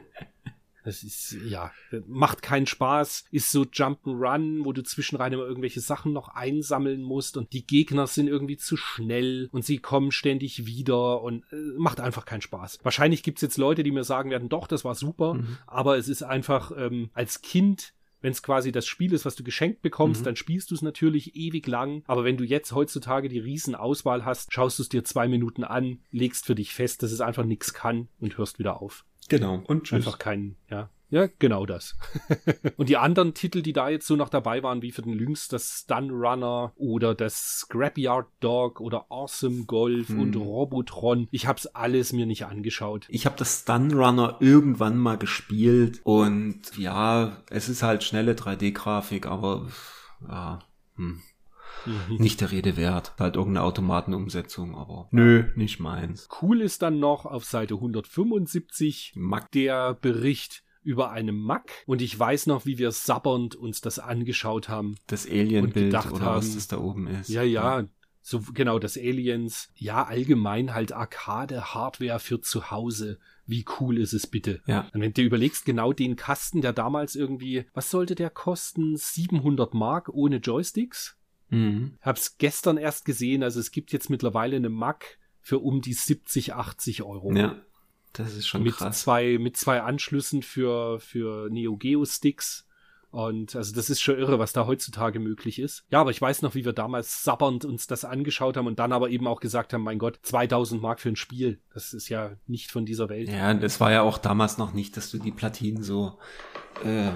Das 0.88 1.02
ist, 1.02 1.36
ja, 1.44 1.70
macht 2.06 2.40
keinen 2.40 2.66
Spaß, 2.66 3.24
ist 3.30 3.52
so 3.52 3.64
Jump'n'Run, 3.64 4.64
wo 4.64 4.72
du 4.72 4.82
zwischenrein 4.82 5.34
immer 5.34 5.42
irgendwelche 5.42 5.82
Sachen 5.82 6.14
noch 6.14 6.28
einsammeln 6.28 7.02
musst 7.02 7.36
und 7.36 7.52
die 7.52 7.66
Gegner 7.66 8.06
sind 8.06 8.26
irgendwie 8.26 8.56
zu 8.56 8.78
schnell 8.78 9.50
und 9.52 9.66
sie 9.66 9.80
kommen 9.80 10.12
ständig 10.12 10.64
wieder 10.64 11.20
und 11.20 11.44
äh, 11.52 11.56
macht 11.76 12.00
einfach 12.00 12.24
keinen 12.24 12.40
Spaß. 12.40 12.78
Wahrscheinlich 12.84 13.22
gibt's 13.22 13.42
jetzt 13.42 13.58
Leute, 13.58 13.82
die 13.82 13.90
mir 13.90 14.02
sagen 14.02 14.30
werden, 14.30 14.48
doch, 14.48 14.66
das 14.66 14.82
war 14.82 14.94
super, 14.94 15.34
mhm. 15.34 15.58
aber 15.66 15.98
es 15.98 16.08
ist 16.08 16.22
einfach 16.22 16.72
ähm, 16.74 17.10
als 17.12 17.42
Kind 17.42 17.92
wenn 18.20 18.32
es 18.32 18.42
quasi 18.42 18.72
das 18.72 18.86
Spiel 18.86 19.12
ist, 19.12 19.24
was 19.24 19.36
du 19.36 19.44
geschenkt 19.44 19.80
bekommst, 19.80 20.22
mhm. 20.22 20.24
dann 20.24 20.36
spielst 20.36 20.70
du 20.70 20.74
es 20.74 20.82
natürlich 20.82 21.36
ewig 21.36 21.66
lang. 21.68 22.02
Aber 22.06 22.24
wenn 22.24 22.36
du 22.36 22.42
jetzt 22.42 22.72
heutzutage 22.72 23.28
die 23.28 23.38
Riesenauswahl 23.38 24.24
hast, 24.24 24.52
schaust 24.52 24.78
du 24.78 24.82
es 24.82 24.88
dir 24.88 25.04
zwei 25.04 25.28
Minuten 25.28 25.62
an, 25.62 26.00
legst 26.10 26.46
für 26.46 26.56
dich 26.56 26.74
fest, 26.74 27.04
dass 27.04 27.12
es 27.12 27.20
einfach 27.20 27.44
nichts 27.44 27.74
kann 27.74 28.08
und 28.18 28.36
hörst 28.36 28.58
wieder 28.58 28.82
auf. 28.82 29.04
Genau. 29.28 29.62
Und 29.66 29.84
tschüss. 29.84 30.06
Einfach 30.06 30.18
kein, 30.18 30.56
ja. 30.70 30.90
Ja, 31.10 31.26
genau 31.38 31.64
das. 31.64 31.96
und 32.76 32.90
die 32.90 32.98
anderen 32.98 33.32
Titel, 33.32 33.62
die 33.62 33.72
da 33.72 33.88
jetzt 33.88 34.06
so 34.06 34.14
noch 34.14 34.28
dabei 34.28 34.62
waren, 34.62 34.82
wie 34.82 34.92
für 34.92 35.00
den 35.00 35.14
Lynx, 35.14 35.48
das 35.48 35.80
Stun 35.84 36.10
Runner 36.10 36.72
oder 36.76 37.14
das 37.14 37.60
Scrapyard 37.60 38.26
Dog 38.40 38.80
oder 38.80 39.06
Awesome 39.08 39.64
Golf 39.64 40.08
hm. 40.08 40.20
und 40.20 40.36
Robotron, 40.36 41.26
ich 41.30 41.46
hab's 41.46 41.66
alles 41.66 42.12
mir 42.12 42.26
nicht 42.26 42.44
angeschaut. 42.44 43.06
Ich 43.08 43.24
habe 43.24 43.36
das 43.38 43.60
Stun 43.60 43.94
Runner 43.94 44.36
irgendwann 44.40 44.98
mal 44.98 45.16
gespielt 45.16 46.00
und 46.04 46.76
ja, 46.76 47.38
es 47.48 47.70
ist 47.70 47.82
halt 47.82 48.04
schnelle 48.04 48.34
3D-Grafik, 48.34 49.26
aber 49.26 49.66
ja, 50.28 50.58
hm. 50.96 51.22
Mhm. 51.86 52.16
Nicht 52.18 52.40
der 52.40 52.50
Rede 52.50 52.76
wert. 52.76 53.14
Halt 53.18 53.36
irgendeine 53.36 53.64
Automatenumsetzung, 53.64 54.76
aber 54.76 55.08
nö, 55.10 55.44
nicht 55.56 55.80
meins. 55.80 56.28
Cool 56.40 56.60
ist 56.60 56.82
dann 56.82 56.98
noch 56.98 57.26
auf 57.26 57.44
Seite 57.44 57.74
175 57.74 59.12
Mac. 59.16 59.50
der 59.52 59.94
Bericht 59.94 60.64
über 60.82 61.10
eine 61.10 61.32
Mac 61.32 61.70
und 61.86 62.00
ich 62.00 62.18
weiß 62.18 62.46
noch, 62.46 62.64
wie 62.64 62.78
wir 62.78 62.92
sabbernd 62.92 63.54
uns 63.54 63.80
das 63.80 63.98
angeschaut 63.98 64.68
haben. 64.68 64.94
Das 65.06 65.26
Alien-Bild 65.26 65.94
oder 65.94 66.20
haben, 66.20 66.36
was 66.36 66.54
das 66.54 66.68
da 66.68 66.78
oben 66.78 67.06
ist. 67.08 67.28
Ja, 67.28 67.42
ja, 67.42 67.84
so 68.28 68.40
genau 68.52 68.78
das 68.78 68.96
Aliens. 68.96 69.70
Ja, 69.74 70.04
allgemein 70.04 70.74
halt 70.74 70.92
Arcade-Hardware 70.92 72.20
für 72.20 72.40
zu 72.40 72.70
Hause. 72.70 73.18
Wie 73.46 73.64
cool 73.80 73.98
ist 73.98 74.12
es 74.12 74.26
bitte? 74.26 74.60
Ja. 74.66 74.88
Und 74.92 75.00
wenn 75.00 75.14
du 75.14 75.22
überlegst, 75.22 75.64
genau 75.64 75.92
den 75.92 76.16
Kasten, 76.16 76.60
der 76.60 76.74
damals 76.74 77.16
irgendwie, 77.16 77.64
was 77.72 77.90
sollte 77.90 78.14
der 78.14 78.30
kosten? 78.30 78.96
700 78.96 79.72
Mark 79.72 80.10
ohne 80.10 80.36
Joysticks? 80.36 81.17
Mhm. 81.50 81.96
Hab's 82.00 82.38
gestern 82.38 82.76
erst 82.76 83.04
gesehen, 83.04 83.42
also 83.42 83.60
es 83.60 83.70
gibt 83.70 83.92
jetzt 83.92 84.10
mittlerweile 84.10 84.56
eine 84.56 84.68
Mac 84.68 85.18
für 85.40 85.58
um 85.58 85.80
die 85.80 85.94
70, 85.94 86.54
80 86.54 87.02
Euro. 87.02 87.32
Ja, 87.32 87.56
das 88.12 88.34
ist 88.34 88.46
schon 88.46 88.62
mit 88.62 88.74
krass. 88.74 89.00
Zwei, 89.00 89.38
mit 89.38 89.56
zwei 89.56 89.82
Anschlüssen 89.82 90.42
für, 90.42 91.00
für 91.00 91.48
Neo 91.50 91.76
Geo 91.76 92.04
Sticks. 92.04 92.67
Und 93.10 93.56
also 93.56 93.74
das 93.74 93.88
ist 93.88 94.00
schon 94.00 94.18
irre, 94.18 94.38
was 94.38 94.52
da 94.52 94.66
heutzutage 94.66 95.18
möglich 95.18 95.58
ist. 95.58 95.84
Ja, 95.90 96.00
aber 96.00 96.10
ich 96.10 96.20
weiß 96.20 96.42
noch, 96.42 96.54
wie 96.54 96.64
wir 96.64 96.72
damals 96.74 97.24
sabbernd 97.24 97.64
uns 97.64 97.86
das 97.86 98.04
angeschaut 98.04 98.56
haben 98.56 98.66
und 98.66 98.78
dann 98.78 98.92
aber 98.92 99.08
eben 99.08 99.26
auch 99.26 99.40
gesagt 99.40 99.72
haben, 99.72 99.82
mein 99.82 99.98
Gott, 99.98 100.18
2000 100.22 100.82
Mark 100.82 101.00
für 101.00 101.08
ein 101.08 101.16
Spiel. 101.16 101.58
Das 101.72 101.94
ist 101.94 102.08
ja 102.08 102.32
nicht 102.46 102.70
von 102.70 102.84
dieser 102.84 103.08
Welt. 103.08 103.28
Ja, 103.28 103.54
das 103.54 103.80
war 103.80 103.90
ja 103.90 104.02
auch 104.02 104.18
damals 104.18 104.58
noch 104.58 104.74
nicht, 104.74 104.96
dass 104.96 105.10
du 105.10 105.18
die 105.18 105.32
Platinen 105.32 105.82
so 105.82 106.18
äh, 106.84 107.10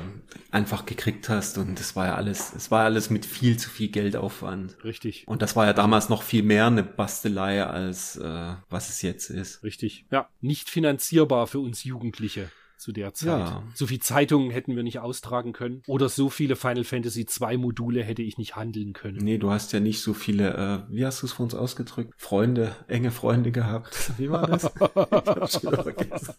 einfach 0.50 0.86
gekriegt 0.86 1.28
hast 1.28 1.58
und 1.58 1.78
es 1.78 1.94
war 1.94 2.06
ja 2.06 2.14
alles, 2.14 2.52
es 2.54 2.70
war 2.70 2.84
alles 2.84 3.10
mit 3.10 3.26
viel 3.26 3.58
zu 3.58 3.68
viel 3.68 3.90
Geldaufwand. 3.90 4.82
Richtig. 4.84 5.28
Und 5.28 5.42
das 5.42 5.56
war 5.56 5.66
ja 5.66 5.72
damals 5.72 6.08
noch 6.08 6.22
viel 6.22 6.42
mehr 6.42 6.66
eine 6.66 6.82
Bastelei 6.82 7.64
als 7.64 8.16
äh, 8.16 8.54
was 8.70 8.88
es 8.88 9.02
jetzt 9.02 9.30
ist. 9.30 9.62
Richtig. 9.62 10.06
Ja, 10.10 10.28
nicht 10.40 10.70
finanzierbar 10.70 11.46
für 11.46 11.60
uns 11.60 11.84
Jugendliche 11.84 12.50
zu 12.82 12.92
der 12.92 13.14
Zeit. 13.14 13.48
Ja. 13.48 13.62
So 13.74 13.86
viel 13.86 14.00
Zeitungen 14.00 14.50
hätten 14.50 14.76
wir 14.76 14.82
nicht 14.82 14.98
austragen 14.98 15.52
können. 15.52 15.82
Oder 15.86 16.08
so 16.08 16.28
viele 16.28 16.56
Final 16.56 16.84
Fantasy 16.84 17.24
2 17.24 17.56
Module 17.56 18.02
hätte 18.02 18.22
ich 18.22 18.38
nicht 18.38 18.56
handeln 18.56 18.92
können. 18.92 19.18
Nee, 19.18 19.38
du 19.38 19.50
hast 19.50 19.72
ja 19.72 19.80
nicht 19.80 20.02
so 20.02 20.12
viele, 20.14 20.86
äh, 20.88 20.92
wie 20.92 21.06
hast 21.06 21.22
du 21.22 21.26
es 21.26 21.32
für 21.32 21.42
uns 21.44 21.54
ausgedrückt? 21.54 22.14
Freunde, 22.18 22.74
enge 22.88 23.10
Freunde 23.10 23.52
gehabt. 23.52 24.12
Wie 24.18 24.30
war 24.30 24.46
das? 24.46 24.64
ich 24.74 24.80
hab's 24.80 25.60
schon 25.60 25.74
vergessen. 25.74 26.34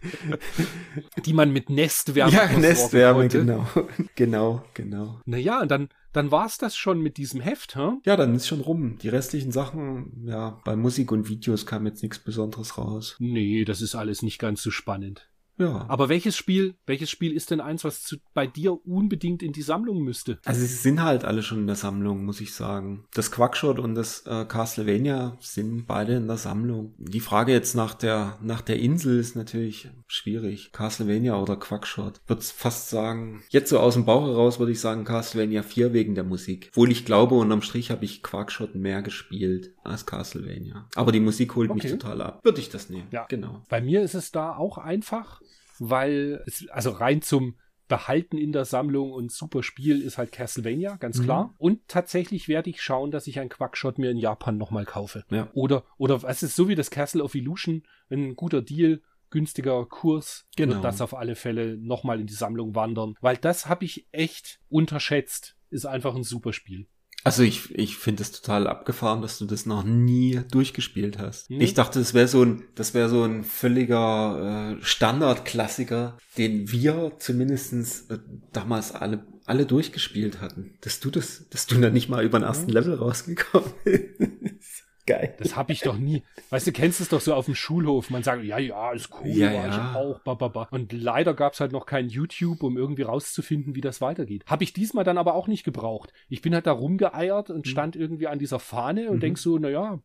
Die 1.24 1.32
man 1.32 1.52
mit 1.52 1.70
Nestwärme 1.70 2.32
Ja, 2.32 2.58
Nestwärme, 2.58 3.20
konnte. 3.20 3.38
genau. 3.44 3.66
Genau, 4.14 4.64
genau. 4.74 5.20
Naja, 5.24 5.60
und 5.62 5.70
dann 5.70 5.88
dann 6.12 6.30
war's 6.30 6.58
das 6.58 6.76
schon 6.76 7.00
mit 7.00 7.16
diesem 7.16 7.40
Heft, 7.40 7.76
hm? 7.76 8.00
Ja, 8.04 8.16
dann 8.16 8.34
ist 8.34 8.48
schon 8.48 8.60
rum. 8.60 8.98
Die 8.98 9.08
restlichen 9.08 9.52
Sachen, 9.52 10.24
ja, 10.26 10.58
bei 10.64 10.74
Musik 10.74 11.12
und 11.12 11.28
Videos 11.28 11.66
kam 11.66 11.86
jetzt 11.86 12.02
nichts 12.02 12.18
Besonderes 12.18 12.78
raus. 12.78 13.16
Nee, 13.18 13.64
das 13.64 13.82
ist 13.82 13.94
alles 13.94 14.22
nicht 14.22 14.38
ganz 14.38 14.62
so 14.62 14.70
spannend. 14.70 15.28
Ja. 15.58 15.84
Aber 15.88 16.08
welches 16.08 16.36
Spiel, 16.36 16.74
welches 16.86 17.10
Spiel 17.10 17.32
ist 17.32 17.50
denn 17.50 17.60
eins, 17.60 17.84
was 17.84 18.02
zu, 18.02 18.16
bei 18.34 18.46
dir 18.46 18.78
unbedingt 18.86 19.42
in 19.42 19.52
die 19.52 19.62
Sammlung 19.62 20.02
müsste? 20.02 20.38
Also 20.44 20.60
sie 20.60 20.66
sind 20.66 21.02
halt 21.02 21.24
alle 21.24 21.42
schon 21.42 21.58
in 21.58 21.66
der 21.66 21.76
Sammlung, 21.76 22.24
muss 22.24 22.40
ich 22.40 22.54
sagen. 22.54 23.04
Das 23.14 23.30
Quackshot 23.30 23.78
und 23.78 23.94
das 23.94 24.24
äh, 24.26 24.44
Castlevania 24.44 25.36
sind 25.40 25.86
beide 25.86 26.14
in 26.14 26.26
der 26.26 26.36
Sammlung. 26.36 26.94
Die 26.98 27.20
Frage 27.20 27.52
jetzt 27.52 27.74
nach 27.74 27.94
der 27.94 28.38
nach 28.40 28.60
der 28.60 28.78
Insel 28.78 29.18
ist 29.18 29.36
natürlich 29.36 29.88
schwierig. 30.06 30.70
Castlevania 30.72 31.36
oder 31.36 31.56
Quackshot. 31.56 32.20
Würde 32.26 32.42
fast 32.42 32.90
sagen, 32.90 33.42
jetzt 33.50 33.70
so 33.70 33.78
aus 33.80 33.94
dem 33.94 34.04
Bauch 34.04 34.26
heraus 34.26 34.58
würde 34.58 34.72
ich 34.72 34.80
sagen 34.80 35.04
Castlevania 35.04 35.62
4 35.62 35.92
wegen 35.92 36.14
der 36.14 36.24
Musik. 36.24 36.68
Obwohl 36.70 36.92
ich 36.92 37.04
glaube, 37.04 37.34
unterm 37.34 37.62
Strich 37.62 37.90
habe 37.90 38.04
ich 38.04 38.22
Quackshot 38.22 38.74
mehr 38.74 39.02
gespielt 39.02 39.74
als 39.88 40.06
Castlevania. 40.06 40.86
Aber 40.94 41.12
die 41.12 41.20
Musik 41.20 41.54
holt 41.56 41.70
okay. 41.70 41.82
mich 41.82 41.92
total 41.92 42.22
ab. 42.22 42.40
Würde 42.44 42.60
ich 42.60 42.68
das 42.68 42.90
nehmen. 42.90 43.08
Ja, 43.10 43.26
genau. 43.28 43.62
Bei 43.68 43.80
mir 43.80 44.02
ist 44.02 44.14
es 44.14 44.30
da 44.30 44.56
auch 44.56 44.78
einfach 44.78 45.40
weil 45.80 46.42
es, 46.46 46.68
also 46.68 46.90
rein 46.90 47.22
zum 47.22 47.56
Behalten 47.86 48.36
in 48.36 48.52
der 48.52 48.66
Sammlung 48.66 49.12
und 49.12 49.32
super 49.32 49.62
Spiel 49.62 50.02
ist 50.02 50.18
halt 50.18 50.30
Castlevania, 50.30 50.96
ganz 50.96 51.18
mhm. 51.18 51.24
klar. 51.24 51.54
Und 51.56 51.88
tatsächlich 51.88 52.46
werde 52.46 52.68
ich 52.68 52.82
schauen, 52.82 53.10
dass 53.10 53.26
ich 53.26 53.40
ein 53.40 53.48
Quackshot 53.48 53.98
mir 53.98 54.10
in 54.10 54.18
Japan 54.18 54.58
nochmal 54.58 54.84
kaufe. 54.84 55.24
Ja. 55.30 55.48
Oder, 55.54 55.84
oder 55.96 56.22
es 56.24 56.42
ist 56.42 56.54
so 56.54 56.68
wie 56.68 56.74
das 56.74 56.90
Castle 56.90 57.24
of 57.24 57.34
Illusion, 57.34 57.84
ein 58.10 58.36
guter 58.36 58.60
Deal, 58.60 59.00
günstiger 59.30 59.86
Kurs, 59.86 60.46
genau. 60.54 60.74
wird 60.74 60.84
das 60.84 61.00
auf 61.00 61.14
alle 61.14 61.34
Fälle 61.34 61.78
nochmal 61.78 62.20
in 62.20 62.26
die 62.26 62.34
Sammlung 62.34 62.74
wandern. 62.74 63.14
Weil 63.22 63.38
das 63.38 63.68
habe 63.68 63.86
ich 63.86 64.06
echt 64.12 64.60
unterschätzt. 64.68 65.56
Ist 65.70 65.86
einfach 65.86 66.14
ein 66.14 66.24
super 66.24 66.52
Spiel. 66.52 66.88
Also 67.24 67.42
ich, 67.42 67.74
ich 67.74 67.96
finde 67.96 68.22
es 68.22 68.32
total 68.32 68.66
abgefahren, 68.66 69.22
dass 69.22 69.38
du 69.38 69.44
das 69.44 69.66
noch 69.66 69.84
nie 69.84 70.40
durchgespielt 70.50 71.18
hast. 71.18 71.50
Mhm. 71.50 71.60
Ich 71.60 71.74
dachte, 71.74 71.98
das 71.98 72.14
wäre 72.14 72.28
so 72.28 72.42
ein, 72.42 72.62
das 72.74 72.94
wäre 72.94 73.08
so 73.08 73.22
ein 73.24 73.44
völliger 73.44 74.76
äh, 74.78 74.84
Standardklassiker, 74.84 76.16
den 76.38 76.70
wir 76.70 77.12
zumindestens 77.18 78.02
äh, 78.08 78.18
damals 78.52 78.92
alle 78.92 79.26
alle 79.48 79.64
durchgespielt 79.64 80.40
hatten. 80.40 80.74
Dass 80.82 81.00
du 81.00 81.10
das, 81.10 81.46
dass 81.50 81.66
du 81.66 81.80
da 81.80 81.88
nicht 81.90 82.08
mal 82.08 82.24
über 82.24 82.38
den 82.38 82.44
ersten 82.44 82.70
Level 82.70 82.94
rausgekommen 82.94 83.72
bist. 83.84 84.84
Geil. 85.08 85.34
Das 85.38 85.56
habe 85.56 85.72
ich 85.72 85.80
doch 85.80 85.96
nie. 85.96 86.22
Weißt 86.50 86.66
du, 86.66 86.72
kennst 86.72 87.00
es 87.00 87.08
doch 87.08 87.22
so 87.22 87.32
auf 87.32 87.46
dem 87.46 87.54
Schulhof. 87.54 88.10
Man 88.10 88.22
sagt, 88.22 88.44
ja, 88.44 88.58
ja, 88.58 88.92
ist 88.92 89.08
cool, 89.22 89.28
ja, 89.28 89.50
ja. 89.50 89.68
ich 89.68 89.96
auch, 89.96 90.20
bababa. 90.20 90.68
Und 90.70 90.92
leider 90.92 91.32
gab 91.32 91.54
es 91.54 91.60
halt 91.60 91.72
noch 91.72 91.86
kein 91.86 92.10
YouTube, 92.10 92.62
um 92.62 92.76
irgendwie 92.76 93.02
rauszufinden, 93.02 93.74
wie 93.74 93.80
das 93.80 94.02
weitergeht. 94.02 94.44
Habe 94.46 94.64
ich 94.64 94.74
diesmal 94.74 95.04
dann 95.04 95.16
aber 95.16 95.34
auch 95.34 95.48
nicht 95.48 95.64
gebraucht. 95.64 96.12
Ich 96.28 96.42
bin 96.42 96.52
halt 96.52 96.66
da 96.66 96.72
rumgeeiert 96.72 97.48
und 97.48 97.64
mhm. 97.64 97.70
stand 97.70 97.96
irgendwie 97.96 98.26
an 98.26 98.38
dieser 98.38 98.58
Fahne 98.58 99.08
und 99.08 99.16
mhm. 99.16 99.20
denk 99.20 99.38
so, 99.38 99.56
naja, 99.56 99.98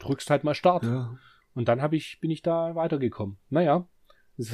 drückst 0.00 0.30
halt 0.30 0.42
mal 0.42 0.56
Start. 0.56 0.82
Ja. 0.82 1.16
Und 1.54 1.68
dann 1.68 1.80
hab 1.80 1.92
ich, 1.92 2.18
bin 2.20 2.32
ich 2.32 2.42
da 2.42 2.74
weitergekommen. 2.74 3.36
Naja, 3.50 3.86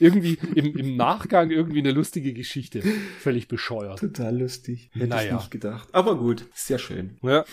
irgendwie 0.00 0.38
im, 0.54 0.76
im 0.76 0.96
Nachgang 0.96 1.50
irgendwie 1.50 1.78
eine 1.78 1.92
lustige 1.92 2.34
Geschichte. 2.34 2.82
Völlig 3.20 3.48
bescheuert. 3.48 4.00
Total 4.00 4.38
lustig. 4.38 4.90
Hätte 4.92 5.06
naja. 5.06 5.28
ich 5.28 5.32
nicht 5.32 5.50
gedacht. 5.50 5.88
Aber 5.92 6.18
gut, 6.18 6.44
sehr 6.52 6.78
schön. 6.78 7.16
Ja. 7.22 7.46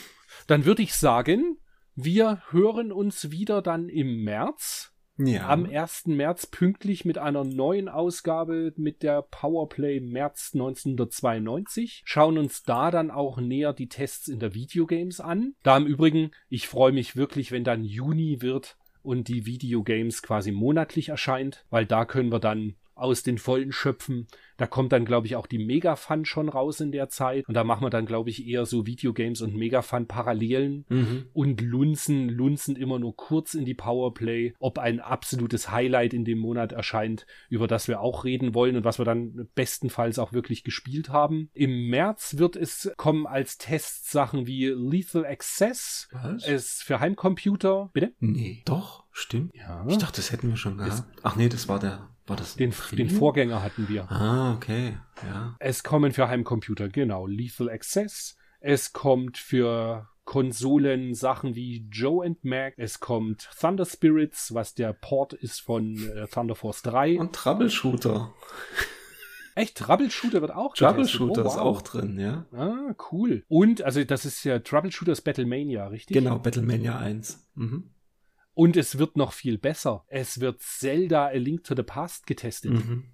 Dann 0.48 0.65
würde 0.65 0.81
ich 0.81 0.95
sagen, 0.95 1.57
wir 2.03 2.41
hören 2.49 2.91
uns 2.91 3.31
wieder 3.31 3.61
dann 3.61 3.89
im 3.89 4.23
März. 4.23 4.93
Ja. 5.17 5.49
Am 5.49 5.65
1. 5.65 6.07
März 6.07 6.47
pünktlich 6.47 7.05
mit 7.05 7.17
einer 7.17 7.43
neuen 7.43 7.89
Ausgabe 7.89 8.73
mit 8.75 9.03
der 9.03 9.21
Powerplay 9.21 9.99
März 9.99 10.51
1992. 10.53 12.01
Schauen 12.05 12.37
uns 12.37 12.63
da 12.63 12.89
dann 12.89 13.11
auch 13.11 13.39
näher 13.39 13.73
die 13.73 13.89
Tests 13.89 14.27
in 14.27 14.39
der 14.39 14.55
Videogames 14.55 15.19
an. 15.19 15.53
Da 15.63 15.77
im 15.77 15.85
Übrigen, 15.85 16.31
ich 16.49 16.67
freue 16.67 16.91
mich 16.91 17.15
wirklich, 17.15 17.51
wenn 17.51 17.63
dann 17.63 17.83
Juni 17.83 18.41
wird 18.41 18.77
und 19.03 19.27
die 19.27 19.45
Videogames 19.45 20.23
quasi 20.23 20.51
monatlich 20.51 21.09
erscheint, 21.09 21.65
weil 21.69 21.85
da 21.85 22.05
können 22.05 22.31
wir 22.31 22.39
dann 22.39 22.75
aus 22.95 23.23
den 23.23 23.38
Vollen 23.38 23.72
schöpfen. 23.72 24.27
Da 24.57 24.68
kommt 24.68 24.91
dann, 24.91 25.05
glaube 25.05 25.26
ich, 25.26 25.35
auch 25.35 25.47
die 25.47 25.57
Mega-Fun 25.57 26.23
schon 26.23 26.47
raus 26.47 26.81
in 26.81 26.91
der 26.91 27.09
Zeit. 27.09 27.47
Und 27.47 27.55
da 27.55 27.63
machen 27.63 27.84
wir 27.84 27.89
dann, 27.89 28.05
glaube 28.05 28.30
ich, 28.30 28.45
eher 28.45 28.65
so 28.68 28.85
Videogames 28.85 29.41
und 29.41 29.55
Mega-Fun 29.55 30.05
Parallelen 30.05 30.85
mhm. 30.88 31.26
und 31.34 31.61
lunzen, 31.61 32.30
lunzen 32.30 32.76
immer 32.76 32.99
nur 32.99 33.15
kurz 33.15 33.55
in 33.55 33.65
die 33.65 33.73
Powerplay, 33.73 34.53
ob 34.59 34.77
ein 34.77 34.99
absolutes 34.99 35.72
Highlight 35.72 36.13
in 36.13 36.26
dem 36.26 36.38
Monat 36.38 36.73
erscheint, 36.73 37.26
über 37.49 37.68
das 37.68 37.88
wir 37.88 38.01
auch 38.01 38.23
reden 38.23 38.53
wollen 38.53 38.76
und 38.76 38.84
was 38.84 38.99
wir 38.99 39.05
dann 39.05 39.49
bestenfalls 39.55 40.19
auch 40.19 40.31
wirklich 40.31 40.63
gespielt 40.63 41.09
haben. 41.09 41.49
Im 41.53 41.89
März 41.89 42.38
wird 42.38 42.55
es 42.55 42.91
kommen 42.97 43.26
als 43.26 43.57
Tests 43.57 44.11
Sachen 44.11 44.45
wie 44.45 44.68
Lethal 44.68 45.26
Access. 45.26 46.07
Was? 46.11 46.45
Es 46.45 46.81
für 46.84 46.99
Heimcomputer. 46.99 47.89
Bitte? 47.93 48.13
Nee, 48.19 48.61
doch, 48.65 49.05
stimmt. 49.11 49.55
Ja. 49.55 49.85
Ich 49.88 49.97
dachte, 49.97 50.18
das 50.18 50.31
hätten 50.31 50.49
wir 50.49 50.57
schon 50.57 50.77
gehabt. 50.77 51.03
Ach 51.23 51.35
nee, 51.35 51.49
das 51.49 51.68
war 51.68 51.80
der 51.80 52.11
war 52.31 52.37
das 52.37 52.55
den, 52.55 52.73
den 52.93 53.09
Vorgänger 53.09 53.61
hatten 53.61 53.89
wir. 53.89 54.09
Ah, 54.09 54.53
okay. 54.55 54.97
Ja. 55.21 55.55
Es 55.59 55.83
kommen 55.83 56.13
für 56.13 56.29
Heimcomputer, 56.29 56.87
genau. 56.87 57.27
Lethal 57.27 57.69
Access. 57.69 58.37
Es 58.61 58.93
kommt 58.93 59.37
für 59.37 60.07
Konsolen 60.23 61.13
Sachen 61.13 61.55
wie 61.55 61.85
Joe 61.91 62.25
and 62.25 62.41
Mac. 62.45 62.75
Es 62.77 63.01
kommt 63.01 63.49
Thunder 63.59 63.85
Spirits, 63.85 64.53
was 64.53 64.73
der 64.73 64.93
Port 64.93 65.33
ist 65.33 65.59
von 65.59 65.97
äh, 66.15 66.25
Thunder 66.27 66.55
Force 66.55 66.83
3. 66.83 67.19
Und 67.19 67.33
Troubleshooter. 67.33 68.33
Echt? 69.55 69.77
Troubleshooter 69.79 70.39
wird 70.39 70.51
auch 70.51 70.73
Troubleshooter 70.73 71.41
oh, 71.41 71.45
wow. 71.45 71.53
ist 71.53 71.59
auch 71.59 71.81
drin, 71.81 72.17
ja. 72.17 72.45
Ah, 72.53 72.95
cool. 73.11 73.43
Und, 73.49 73.81
also 73.81 74.01
das 74.05 74.23
ist 74.23 74.45
ja 74.45 74.59
Troubleshooters 74.59 75.19
Battlemania, 75.19 75.87
richtig? 75.87 76.15
Genau, 76.15 76.39
Battlemania 76.39 76.97
1. 76.97 77.45
Mhm. 77.55 77.89
Und 78.53 78.75
es 78.77 78.97
wird 78.97 79.15
noch 79.15 79.33
viel 79.33 79.57
besser. 79.57 80.05
Es 80.07 80.39
wird 80.39 80.61
Zelda 80.61 81.27
A 81.27 81.31
Link 81.31 81.63
to 81.63 81.75
the 81.75 81.83
Past 81.83 82.27
getestet. 82.27 82.73
Mhm. 82.73 83.05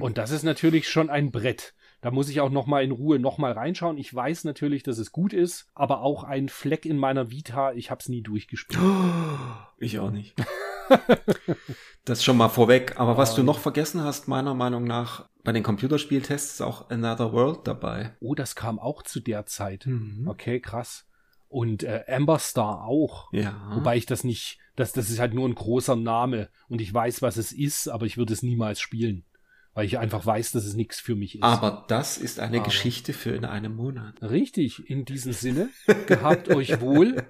Und 0.00 0.18
das 0.18 0.30
ist 0.30 0.42
natürlich 0.42 0.88
schon 0.88 1.10
ein 1.10 1.30
Brett. 1.30 1.74
Da 2.00 2.10
muss 2.10 2.28
ich 2.28 2.40
auch 2.40 2.50
noch 2.50 2.66
mal 2.66 2.84
in 2.84 2.90
Ruhe 2.90 3.18
noch 3.18 3.38
mal 3.38 3.52
reinschauen. 3.52 3.96
Ich 3.96 4.14
weiß 4.14 4.44
natürlich, 4.44 4.82
dass 4.82 4.98
es 4.98 5.12
gut 5.12 5.32
ist, 5.32 5.70
aber 5.74 6.02
auch 6.02 6.24
ein 6.24 6.50
Fleck 6.50 6.84
in 6.84 6.98
meiner 6.98 7.30
Vita. 7.30 7.72
Ich 7.72 7.90
habe 7.90 8.00
es 8.00 8.08
nie 8.08 8.22
durchgespielt. 8.22 8.80
Ich 9.78 9.98
auch 9.98 10.10
nicht. 10.10 10.34
das 12.04 12.24
schon 12.24 12.36
mal 12.36 12.48
vorweg. 12.48 12.98
Aber 12.98 13.18
was 13.18 13.34
du 13.34 13.42
noch 13.42 13.58
vergessen 13.58 14.02
hast, 14.02 14.28
meiner 14.28 14.54
Meinung 14.54 14.84
nach, 14.84 15.28
bei 15.42 15.52
den 15.52 15.62
Computerspieltests 15.62 16.54
ist 16.54 16.60
auch 16.62 16.90
Another 16.90 17.32
World 17.32 17.66
dabei. 17.66 18.16
Oh, 18.20 18.34
das 18.34 18.54
kam 18.54 18.78
auch 18.78 19.02
zu 19.02 19.20
der 19.20 19.46
Zeit. 19.46 19.86
Mhm. 19.86 20.26
Okay, 20.26 20.60
krass 20.60 21.06
und 21.48 21.82
äh, 21.82 22.04
Amber 22.08 22.38
Star 22.38 22.84
auch. 22.84 23.32
Ja. 23.32 23.70
Wobei 23.74 23.96
ich 23.96 24.06
das 24.06 24.24
nicht, 24.24 24.58
das, 24.76 24.92
das 24.92 25.10
ist 25.10 25.18
halt 25.18 25.34
nur 25.34 25.48
ein 25.48 25.54
großer 25.54 25.96
Name 25.96 26.48
und 26.68 26.80
ich 26.80 26.92
weiß, 26.92 27.22
was 27.22 27.36
es 27.36 27.52
ist, 27.52 27.88
aber 27.88 28.06
ich 28.06 28.16
würde 28.16 28.32
es 28.32 28.42
niemals 28.42 28.80
spielen. 28.80 29.24
Weil 29.74 29.86
ich 29.86 29.98
einfach 29.98 30.24
weiß, 30.24 30.52
dass 30.52 30.64
es 30.64 30.74
nichts 30.74 31.00
für 31.00 31.16
mich 31.16 31.36
ist. 31.36 31.42
Aber 31.42 31.84
das 31.88 32.16
ist 32.16 32.38
eine 32.38 32.58
aber 32.58 32.66
Geschichte 32.66 33.12
für 33.12 33.34
in 33.34 33.44
einem 33.44 33.74
Monat. 33.74 34.22
Richtig, 34.22 34.88
in 34.88 35.04
diesem 35.04 35.32
Sinne. 35.32 35.68
Gehabt 36.06 36.48
euch 36.48 36.80
wohl. 36.80 37.24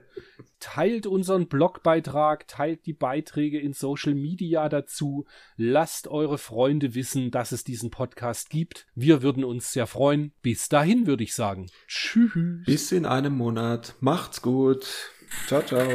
Teilt 0.60 1.06
unseren 1.06 1.48
Blogbeitrag, 1.48 2.48
teilt 2.48 2.86
die 2.86 2.92
Beiträge 2.92 3.60
in 3.60 3.72
Social 3.72 4.14
Media 4.14 4.68
dazu. 4.68 5.26
Lasst 5.56 6.08
eure 6.08 6.38
Freunde 6.38 6.94
wissen, 6.94 7.30
dass 7.30 7.52
es 7.52 7.64
diesen 7.64 7.90
Podcast 7.90 8.50
gibt. 8.50 8.86
Wir 8.94 9.22
würden 9.22 9.44
uns 9.44 9.72
sehr 9.72 9.86
freuen. 9.86 10.32
Bis 10.42 10.68
dahin 10.68 11.06
würde 11.06 11.24
ich 11.24 11.34
sagen. 11.34 11.68
Tschüss. 11.86 12.64
Bis 12.64 12.92
in 12.92 13.04
einem 13.04 13.36
Monat. 13.36 13.94
Macht's 14.00 14.42
gut. 14.42 14.86
Ciao, 15.46 15.62
ciao. 15.62 15.88